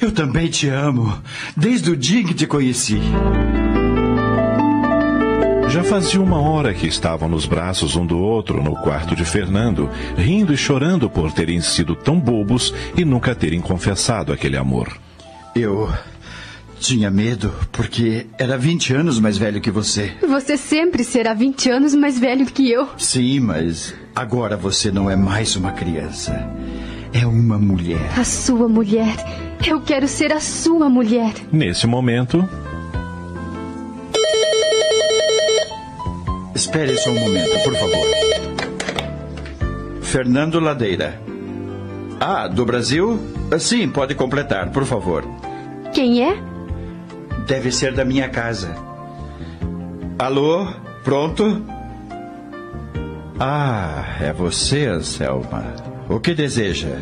Eu 0.01 0.11
também 0.11 0.49
te 0.49 0.69
amo. 0.69 1.23
Desde 1.57 1.91
o 1.91 1.97
dia 1.97 2.21
em 2.21 2.27
que 2.27 2.35
te 2.35 2.47
conheci. 2.47 3.01
Já 5.69 5.83
fazia 5.83 6.21
uma 6.21 6.41
hora 6.41 6.73
que 6.73 6.87
estavam 6.87 7.29
nos 7.29 7.47
braços 7.47 7.97
um 7.97 8.07
do 8.07 8.19
outro 8.19 8.63
no 8.63 8.77
quarto 8.77 9.17
de 9.17 9.25
Fernando, 9.25 9.91
rindo 10.17 10.53
e 10.53 10.57
chorando 10.57 11.11
por 11.11 11.33
terem 11.33 11.61
sido 11.61 11.97
tão 11.97 12.19
bobos 12.19 12.73
e 12.97 13.05
nunca 13.05 13.35
terem 13.35 13.61
confessado 13.61 14.33
aquele 14.33 14.57
amor. 14.57 14.97
Eu 15.55 15.91
tinha 16.85 17.11
medo 17.11 17.51
porque 17.73 18.27
era 18.39 18.59
20 18.59 18.93
anos 18.95 19.19
mais 19.19 19.39
velho 19.39 19.59
que 19.61 19.71
você. 19.71 20.13
Você 20.21 20.57
sempre 20.59 21.03
será 21.03 21.33
20 21.33 21.71
anos 21.71 21.95
mais 21.95 22.19
velho 22.19 22.45
que 22.45 22.71
eu. 22.71 22.87
Sim, 22.99 23.41
mas 23.41 23.95
agora 24.15 24.55
você 24.55 24.91
não 24.91 25.11
é 25.11 25.17
mais 25.17 25.57
uma 25.57 25.73
criança. 25.73 26.33
É 27.13 27.27
uma 27.27 27.59
mulher. 27.59 28.11
A 28.19 28.25
sua 28.25 28.69
mulher. 28.69 29.17
Eu 29.67 29.81
quero 29.81 30.07
ser 30.07 30.31
a 30.33 30.41
sua 30.41 30.91
mulher. 30.91 31.33
Nesse 31.51 31.87
momento, 31.87 32.47
Espere 36.55 36.97
só 36.99 37.11
um 37.11 37.19
momento, 37.19 37.63
por 37.65 37.75
favor. 37.75 38.07
Fernando 40.03 40.61
Ladeira. 40.61 41.21
Ah, 42.21 42.47
do 42.47 42.65
Brasil? 42.65 43.19
Sim, 43.59 43.89
pode 43.89 44.15
completar, 44.15 44.71
por 44.71 44.85
favor. 44.85 45.25
Quem 45.93 46.23
é? 46.23 46.54
Deve 47.47 47.71
ser 47.71 47.93
da 47.95 48.05
minha 48.05 48.29
casa. 48.29 48.75
Alô? 50.19 50.67
Pronto? 51.03 51.63
Ah, 53.39 54.17
é 54.21 54.33
você, 54.33 54.87
Anselma. 54.87 55.75
O 56.09 56.21
que 56.21 56.35
deseja? 56.35 56.97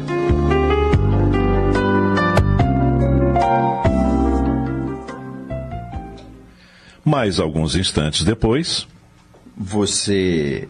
mais 7.12 7.39
alguns 7.39 7.77
instantes 7.77 8.25
depois. 8.25 8.89
Você 9.55 10.67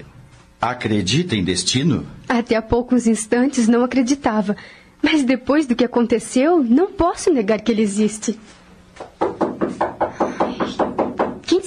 acredita 0.60 1.36
em 1.36 1.44
destino? 1.44 2.04
Até 2.28 2.56
há 2.56 2.62
poucos 2.62 3.06
instantes 3.06 3.68
não 3.68 3.84
acreditava. 3.84 4.56
Mas 5.00 5.22
depois 5.22 5.66
do 5.66 5.76
que 5.76 5.84
aconteceu, 5.84 6.62
não 6.62 6.92
posso 6.92 7.32
negar 7.32 7.60
que 7.60 7.70
ele 7.70 7.82
existe. 7.82 8.36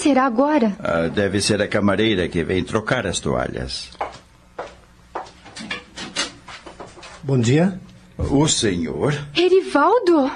Será 0.06 0.25
agora? 0.25 0.75
Ah, 0.77 1.08
deve 1.08 1.42
ser 1.42 1.59
a 1.64 1.67
camareira 1.67 2.27
que 2.27 2.43
vem 2.43 2.64
trocar 2.64 3.08
as 3.08 3.19
toalhas. 3.19 3.90
Bom 7.24 7.40
dia. 7.40 7.80
O 8.16 8.48
senhor? 8.48 9.16
Erivaldo! 9.35 10.32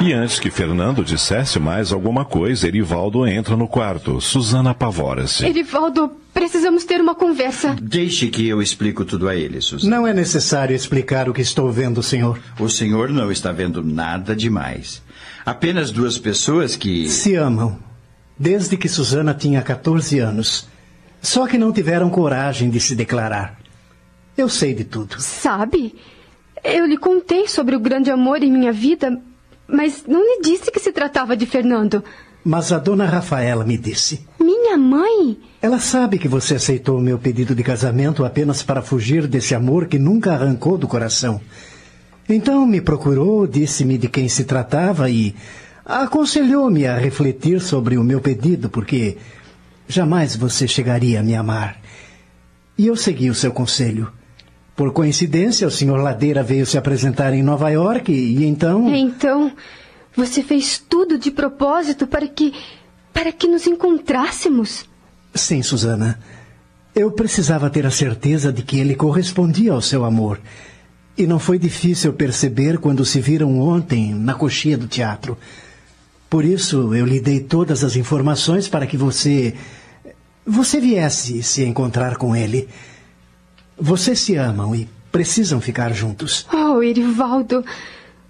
E 0.00 0.12
antes 0.14 0.38
que 0.40 0.50
Fernando 0.50 1.04
dissesse 1.04 1.58
mais 1.60 1.92
alguma 1.92 2.24
coisa, 2.24 2.66
Erivaldo 2.66 3.26
entra 3.26 3.56
no 3.58 3.68
quarto. 3.68 4.18
Suzana 4.18 4.70
apavora-se. 4.70 5.44
Erivaldo, 5.44 6.12
precisamos 6.34 6.84
ter 6.84 7.00
uma 7.00 7.14
conversa. 7.14 7.76
Deixe 7.80 8.28
que 8.28 8.46
eu 8.46 8.60
explico 8.60 9.04
tudo 9.04 9.28
a 9.28 9.36
ele, 9.36 9.60
Suzana. 9.60 9.96
Não 9.96 10.06
é 10.06 10.12
necessário 10.12 10.74
explicar 10.74 11.28
o 11.28 11.32
que 11.32 11.40
estou 11.40 11.70
vendo, 11.70 12.02
senhor. 12.02 12.38
O 12.58 12.68
senhor 12.68 13.08
não 13.08 13.30
está 13.30 13.52
vendo 13.52 13.82
nada 13.82 14.34
demais. 14.34 15.00
Apenas 15.46 15.90
duas 15.90 16.18
pessoas 16.18 16.76
que. 16.76 17.08
Se 17.08 17.36
amam. 17.36 17.78
Desde 18.38 18.76
que 18.76 18.88
Suzana 18.88 19.32
tinha 19.32 19.62
14 19.62 20.18
anos. 20.18 20.66
Só 21.22 21.46
que 21.46 21.56
não 21.56 21.72
tiveram 21.72 22.10
coragem 22.10 22.68
de 22.68 22.80
se 22.80 22.94
declarar. 22.94 23.58
Eu 24.36 24.48
sei 24.48 24.74
de 24.74 24.84
tudo. 24.84 25.20
Sabe? 25.20 25.94
Eu 26.62 26.84
lhe 26.84 26.98
contei 26.98 27.46
sobre 27.46 27.76
o 27.76 27.80
grande 27.80 28.10
amor 28.10 28.42
em 28.42 28.50
minha 28.50 28.72
vida, 28.72 29.18
mas 29.66 30.04
não 30.06 30.20
lhe 30.20 30.42
disse 30.42 30.70
que 30.70 30.80
se 30.80 30.92
tratava 30.92 31.36
de 31.36 31.46
Fernando. 31.46 32.02
Mas 32.44 32.72
a 32.72 32.78
dona 32.78 33.06
Rafaela 33.06 33.64
me 33.64 33.78
disse. 33.78 34.26
Minha 34.64 34.78
mãe? 34.78 35.36
Ela 35.60 35.78
sabe 35.78 36.18
que 36.18 36.26
você 36.26 36.54
aceitou 36.54 36.96
o 36.96 37.02
meu 37.02 37.18
pedido 37.18 37.54
de 37.54 37.62
casamento 37.62 38.24
apenas 38.24 38.62
para 38.62 38.80
fugir 38.80 39.26
desse 39.26 39.54
amor 39.54 39.86
que 39.86 39.98
nunca 39.98 40.32
arrancou 40.32 40.78
do 40.78 40.88
coração. 40.88 41.38
Então 42.26 42.66
me 42.66 42.80
procurou, 42.80 43.46
disse-me 43.46 43.98
de 43.98 44.08
quem 44.08 44.26
se 44.26 44.44
tratava 44.44 45.10
e 45.10 45.34
aconselhou-me 45.84 46.86
a 46.86 46.96
refletir 46.96 47.60
sobre 47.60 47.98
o 47.98 48.02
meu 48.02 48.22
pedido, 48.22 48.70
porque 48.70 49.18
jamais 49.86 50.34
você 50.34 50.66
chegaria 50.66 51.20
a 51.20 51.22
me 51.22 51.34
amar. 51.34 51.76
E 52.78 52.86
eu 52.86 52.96
segui 52.96 53.28
o 53.28 53.34
seu 53.34 53.52
conselho. 53.52 54.10
Por 54.74 54.94
coincidência, 54.94 55.68
o 55.68 55.70
senhor 55.70 55.98
Ladeira 55.98 56.42
veio 56.42 56.64
se 56.64 56.78
apresentar 56.78 57.34
em 57.34 57.42
Nova 57.42 57.68
York 57.68 58.10
e 58.10 58.46
então. 58.46 58.88
Então, 58.94 59.52
você 60.16 60.42
fez 60.42 60.78
tudo 60.78 61.18
de 61.18 61.30
propósito 61.30 62.06
para 62.06 62.26
que. 62.26 62.54
Para 63.14 63.32
que 63.32 63.46
nos 63.46 63.66
encontrássemos? 63.66 64.84
Sim, 65.32 65.62
Susana. 65.62 66.18
Eu 66.94 67.10
precisava 67.12 67.70
ter 67.70 67.86
a 67.86 67.90
certeza 67.90 68.52
de 68.52 68.62
que 68.62 68.78
ele 68.78 68.94
correspondia 68.94 69.72
ao 69.72 69.80
seu 69.80 70.04
amor. 70.04 70.40
E 71.16 71.26
não 71.26 71.38
foi 71.38 71.58
difícil 71.58 72.12
perceber 72.12 72.78
quando 72.78 73.04
se 73.04 73.20
viram 73.20 73.58
ontem 73.60 74.12
na 74.12 74.34
coxia 74.34 74.76
do 74.76 74.88
teatro. 74.88 75.38
Por 76.28 76.44
isso, 76.44 76.92
eu 76.94 77.06
lhe 77.06 77.20
dei 77.20 77.38
todas 77.38 77.84
as 77.84 77.94
informações 77.94 78.68
para 78.68 78.86
que 78.86 78.96
você. 78.96 79.54
você 80.44 80.80
viesse 80.80 81.42
se 81.42 81.64
encontrar 81.64 82.16
com 82.16 82.34
ele. 82.34 82.68
Vocês 83.76 84.20
se 84.20 84.34
amam 84.34 84.74
e 84.74 84.88
precisam 85.12 85.60
ficar 85.60 85.92
juntos. 85.92 86.46
Oh, 86.52 86.82
Erivaldo, 86.82 87.64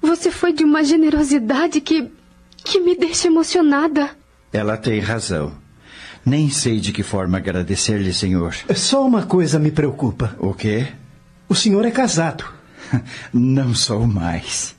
você 0.01 0.31
foi 0.31 0.53
de 0.53 0.65
uma 0.65 0.85
generosidade 0.85 1.81
que. 1.81 2.11
que 2.57 2.81
me 2.81 2.95
deixa 2.95 3.29
emocionada. 3.29 4.11
Ela 4.55 4.77
tem 4.77 5.01
razão. 5.01 5.53
Nem 6.25 6.49
sei 6.49 6.79
de 6.79 6.93
que 6.93 7.03
forma 7.03 7.39
agradecer-lhe, 7.39 8.15
senhor. 8.15 8.55
Só 8.73 9.05
uma 9.05 9.25
coisa 9.25 9.59
me 9.59 9.73
preocupa. 9.73 10.37
O 10.39 10.55
quê? 10.55 10.87
O 11.49 11.57
senhor 11.57 11.85
é 11.85 11.91
casado. 11.91 12.45
Não 13.35 13.75
sou 13.75 14.07
mais. 14.07 14.77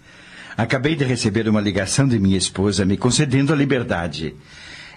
Acabei 0.55 0.95
de 0.95 1.03
receber 1.03 1.49
uma 1.49 1.59
ligação 1.59 2.07
de 2.07 2.17
minha 2.17 2.37
esposa 2.37 2.85
me 2.85 2.95
concedendo 2.95 3.51
a 3.51 3.55
liberdade. 3.55 4.33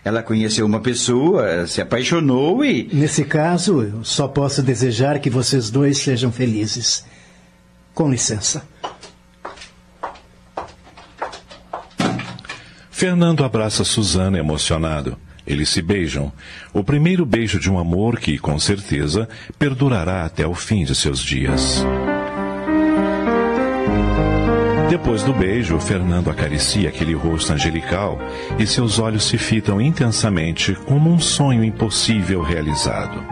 Ela 0.05 0.23
conheceu 0.23 0.65
uma 0.65 0.79
pessoa, 0.79 1.67
se 1.67 1.81
apaixonou 1.81 2.65
e. 2.65 2.89
Nesse 2.93 3.25
caso, 3.25 3.83
eu 3.83 4.05
só 4.05 4.29
posso 4.29 4.63
desejar 4.63 5.19
que 5.19 5.29
vocês 5.29 5.71
dois 5.71 5.99
sejam 5.99 6.31
felizes. 6.31 7.05
Com 7.93 8.09
licença. 8.09 8.63
Fernando 12.99 13.45
abraça 13.45 13.85
Suzana 13.85 14.41
emocionado. 14.41 15.17
Eles 15.47 15.69
se 15.69 15.81
beijam. 15.81 16.33
O 16.75 16.83
primeiro 16.83 17.25
beijo 17.25 17.57
de 17.61 17.71
um 17.71 17.79
amor 17.79 18.19
que, 18.19 18.37
com 18.39 18.59
certeza, 18.59 19.29
perdurará 19.57 20.25
até 20.25 20.45
o 20.45 20.53
fim 20.53 20.85
de 20.85 20.97
seus 20.97 21.21
dias. 21.21 21.87
Depois 24.91 25.23
do 25.23 25.33
beijo, 25.33 25.79
Fernando 25.79 26.29
acaricia 26.29 26.89
aquele 26.89 27.15
rosto 27.15 27.53
angelical 27.53 28.19
e 28.59 28.67
seus 28.67 28.99
olhos 28.99 29.29
se 29.29 29.39
fitam 29.39 29.81
intensamente 29.81 30.75
como 30.75 31.09
um 31.09 31.21
sonho 31.21 31.63
impossível 31.63 32.43
realizado. 32.43 33.25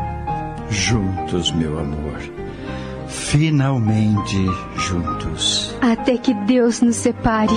Juntos, 0.71 1.51
meu 1.51 1.77
amor. 1.77 2.21
Finalmente 3.09 4.47
juntos. 4.77 5.75
Até 5.81 6.17
que 6.17 6.33
Deus 6.47 6.81
nos 6.81 6.95
separe. 6.95 7.53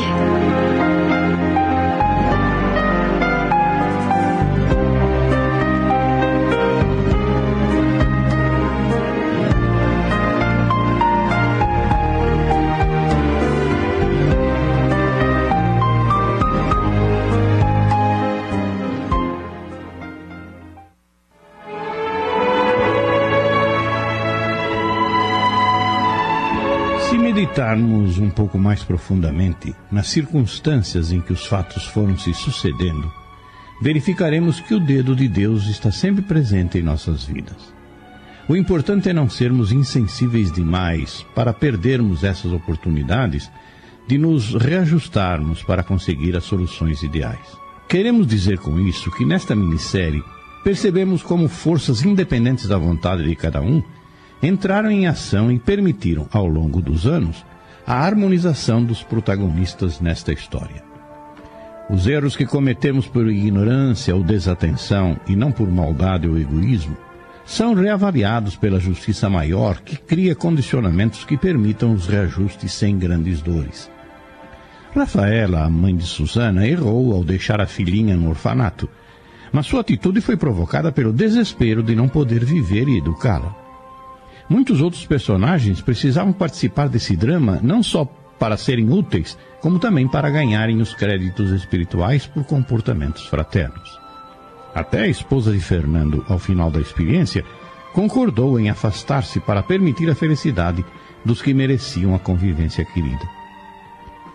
Meditarmos 27.75 28.17
um 28.17 28.29
pouco 28.29 28.57
mais 28.57 28.83
profundamente 28.83 29.75
nas 29.91 30.07
circunstâncias 30.07 31.11
em 31.11 31.21
que 31.21 31.33
os 31.33 31.45
fatos 31.45 31.85
foram 31.85 32.17
se 32.17 32.33
sucedendo, 32.33 33.11
verificaremos 33.81 34.59
que 34.59 34.73
o 34.73 34.79
dedo 34.79 35.15
de 35.15 35.27
Deus 35.27 35.67
está 35.67 35.91
sempre 35.91 36.21
presente 36.21 36.77
em 36.77 36.81
nossas 36.81 37.23
vidas. 37.23 37.73
O 38.47 38.55
importante 38.55 39.09
é 39.09 39.13
não 39.13 39.29
sermos 39.29 39.71
insensíveis 39.71 40.51
demais 40.51 41.25
para 41.35 41.53
perdermos 41.53 42.23
essas 42.23 42.51
oportunidades 42.51 43.51
de 44.07 44.17
nos 44.17 44.55
reajustarmos 44.55 45.61
para 45.61 45.83
conseguir 45.83 46.35
as 46.35 46.45
soluções 46.45 47.03
ideais. 47.03 47.57
Queremos 47.87 48.25
dizer 48.25 48.57
com 48.57 48.79
isso 48.79 49.11
que 49.11 49.25
nesta 49.25 49.55
minissérie 49.55 50.23
percebemos 50.63 51.21
como 51.21 51.47
forças 51.47 52.03
independentes 52.03 52.67
da 52.67 52.77
vontade 52.77 53.23
de 53.23 53.35
cada 53.35 53.61
um 53.61 53.83
entraram 54.41 54.89
em 54.89 55.05
ação 55.05 55.51
e 55.51 55.59
permitiram, 55.59 56.27
ao 56.31 56.47
longo 56.47 56.81
dos 56.81 57.05
anos, 57.05 57.45
a 57.89 57.95
harmonização 57.95 58.85
dos 58.85 59.01
protagonistas 59.01 59.99
nesta 59.99 60.31
história. 60.31 60.83
Os 61.89 62.05
erros 62.05 62.35
que 62.35 62.45
cometemos 62.45 63.07
por 63.07 63.27
ignorância 63.27 64.15
ou 64.15 64.23
desatenção 64.23 65.19
e 65.27 65.35
não 65.35 65.51
por 65.51 65.67
maldade 65.71 66.29
ou 66.29 66.37
egoísmo 66.37 66.95
são 67.43 67.73
reavaliados 67.73 68.55
pela 68.55 68.79
justiça 68.79 69.27
maior 69.27 69.81
que 69.81 69.97
cria 69.97 70.35
condicionamentos 70.35 71.25
que 71.25 71.35
permitam 71.35 71.91
os 71.91 72.05
reajustes 72.05 72.73
sem 72.73 72.95
grandes 72.95 73.41
dores. 73.41 73.89
Rafaela, 74.95 75.63
a 75.63 75.69
mãe 75.69 75.95
de 75.95 76.05
Susana, 76.05 76.67
errou 76.67 77.15
ao 77.15 77.23
deixar 77.23 77.59
a 77.59 77.65
filhinha 77.65 78.15
no 78.15 78.29
orfanato, 78.29 78.87
mas 79.51 79.65
sua 79.65 79.81
atitude 79.81 80.21
foi 80.21 80.37
provocada 80.37 80.91
pelo 80.91 81.11
desespero 81.11 81.81
de 81.81 81.95
não 81.95 82.07
poder 82.07 82.45
viver 82.45 82.87
e 82.87 82.99
educá-la. 82.99 83.68
Muitos 84.49 84.81
outros 84.81 85.05
personagens 85.05 85.79
precisavam 85.79 86.33
participar 86.33 86.89
desse 86.89 87.15
drama 87.15 87.59
não 87.61 87.83
só 87.83 88.05
para 88.39 88.57
serem 88.57 88.89
úteis, 88.89 89.37
como 89.61 89.77
também 89.77 90.07
para 90.07 90.29
ganharem 90.29 90.81
os 90.81 90.93
créditos 90.93 91.51
espirituais 91.51 92.25
por 92.25 92.43
comportamentos 92.45 93.27
fraternos. 93.27 93.99
Até 94.73 95.01
a 95.01 95.07
esposa 95.07 95.51
de 95.51 95.59
Fernando, 95.59 96.25
ao 96.27 96.39
final 96.39 96.71
da 96.71 96.79
experiência, 96.79 97.43
concordou 97.93 98.59
em 98.59 98.69
afastar-se 98.69 99.39
para 99.39 99.61
permitir 99.61 100.09
a 100.09 100.15
felicidade 100.15 100.85
dos 101.25 101.41
que 101.41 101.53
mereciam 101.53 102.15
a 102.15 102.19
convivência 102.19 102.85
querida. 102.85 103.27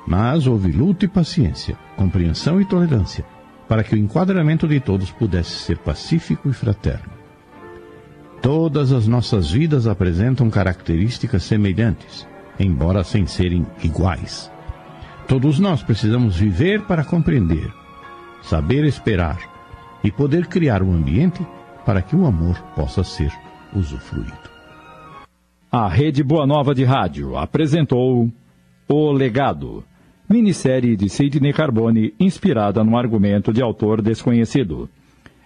Mas 0.06 0.46
houve 0.46 0.70
luta 0.70 1.06
e 1.06 1.08
paciência, 1.08 1.76
compreensão 1.96 2.60
e 2.60 2.64
tolerância, 2.64 3.24
para 3.66 3.82
que 3.82 3.94
o 3.94 3.98
enquadramento 3.98 4.68
de 4.68 4.78
todos 4.80 5.10
pudesse 5.10 5.52
ser 5.52 5.78
pacífico 5.78 6.50
e 6.50 6.52
fraterno. 6.52 7.13
Todas 8.44 8.92
as 8.92 9.06
nossas 9.06 9.50
vidas 9.50 9.86
apresentam 9.86 10.50
características 10.50 11.44
semelhantes, 11.44 12.28
embora 12.60 13.02
sem 13.02 13.26
serem 13.26 13.66
iguais. 13.82 14.52
Todos 15.26 15.58
nós 15.58 15.82
precisamos 15.82 16.36
viver 16.36 16.82
para 16.82 17.02
compreender, 17.02 17.72
saber 18.42 18.84
esperar 18.84 19.38
e 20.04 20.12
poder 20.12 20.46
criar 20.46 20.82
um 20.82 20.92
ambiente 20.92 21.40
para 21.86 22.02
que 22.02 22.14
o 22.14 22.26
amor 22.26 22.60
possa 22.76 23.02
ser 23.02 23.32
usufruído. 23.74 24.50
A 25.72 25.88
Rede 25.88 26.22
Boa 26.22 26.46
Nova 26.46 26.74
de 26.74 26.84
Rádio 26.84 27.38
apresentou 27.38 28.30
O 28.86 29.10
Legado, 29.10 29.82
minissérie 30.28 30.98
de 30.98 31.08
Sidney 31.08 31.54
Carbone 31.54 32.12
inspirada 32.20 32.84
num 32.84 32.98
argumento 32.98 33.54
de 33.54 33.62
autor 33.62 34.02
desconhecido. 34.02 34.86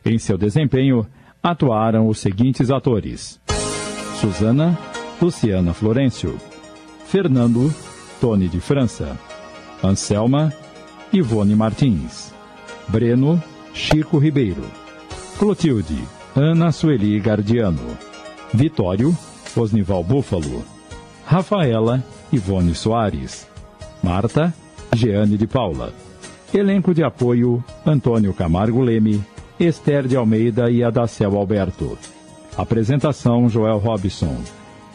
Em 0.04 0.18
seu 0.18 0.36
desempenho, 0.36 1.06
atuaram 1.42 2.08
os 2.08 2.18
seguintes 2.18 2.70
atores: 2.70 3.40
Susana, 4.20 4.78
Luciana 5.20 5.72
Florencio, 5.72 6.36
Fernando, 7.06 7.72
Tony 8.20 8.48
de 8.48 8.60
França, 8.60 9.18
Anselma, 9.82 10.52
Ivone 11.12 11.54
Martins. 11.54 12.34
Breno, 12.88 13.42
Chico 13.74 14.18
Ribeiro. 14.18 14.64
Clotilde, 15.38 16.02
Ana 16.34 16.72
Sueli 16.72 17.20
Gardiano. 17.20 17.96
Vitório, 18.52 19.16
Osnival 19.54 20.02
Búfalo. 20.02 20.64
Rafaela, 21.26 22.02
Ivone 22.32 22.74
Soares. 22.74 23.46
Marta, 24.02 24.54
Jeane 24.94 25.36
de 25.36 25.46
Paula. 25.46 25.92
Elenco 26.52 26.94
de 26.94 27.04
apoio, 27.04 27.62
Antônio 27.84 28.32
Camargo 28.32 28.80
Leme, 28.80 29.22
Esther 29.60 30.06
de 30.06 30.16
Almeida 30.16 30.70
e 30.70 30.84
Adacel 30.84 31.36
Alberto. 31.36 31.98
Apresentação, 32.56 33.48
Joel 33.48 33.78
Robson. 33.78 34.36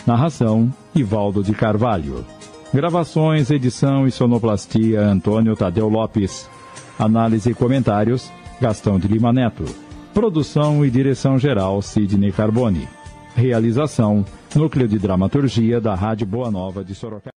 Narração, 0.08 0.74
Ivaldo 0.96 1.44
de 1.44 1.54
Carvalho. 1.54 2.26
Gravações, 2.74 3.52
edição 3.52 4.08
e 4.08 4.12
sonoplastia, 4.12 5.02
Antônio 5.02 5.56
Tadeu 5.56 5.90
Lopes. 5.90 6.50
Análise 6.98 7.52
e 7.52 7.54
comentários, 7.54 8.32
Gastão 8.62 8.98
de 8.98 9.08
Lima 9.08 9.34
Neto. 9.34 9.66
Produção 10.14 10.86
e 10.86 10.90
direção 10.90 11.38
geral, 11.38 11.82
Sidney 11.82 12.32
Carbone. 12.32 12.88
Realização, 13.36 14.26
Núcleo 14.56 14.88
de 14.88 14.98
Dramaturgia 14.98 15.82
da 15.82 15.94
Rádio 15.94 16.26
Boa 16.26 16.50
Nova 16.50 16.84
de 16.84 16.96
Sorocaba. 16.96 17.32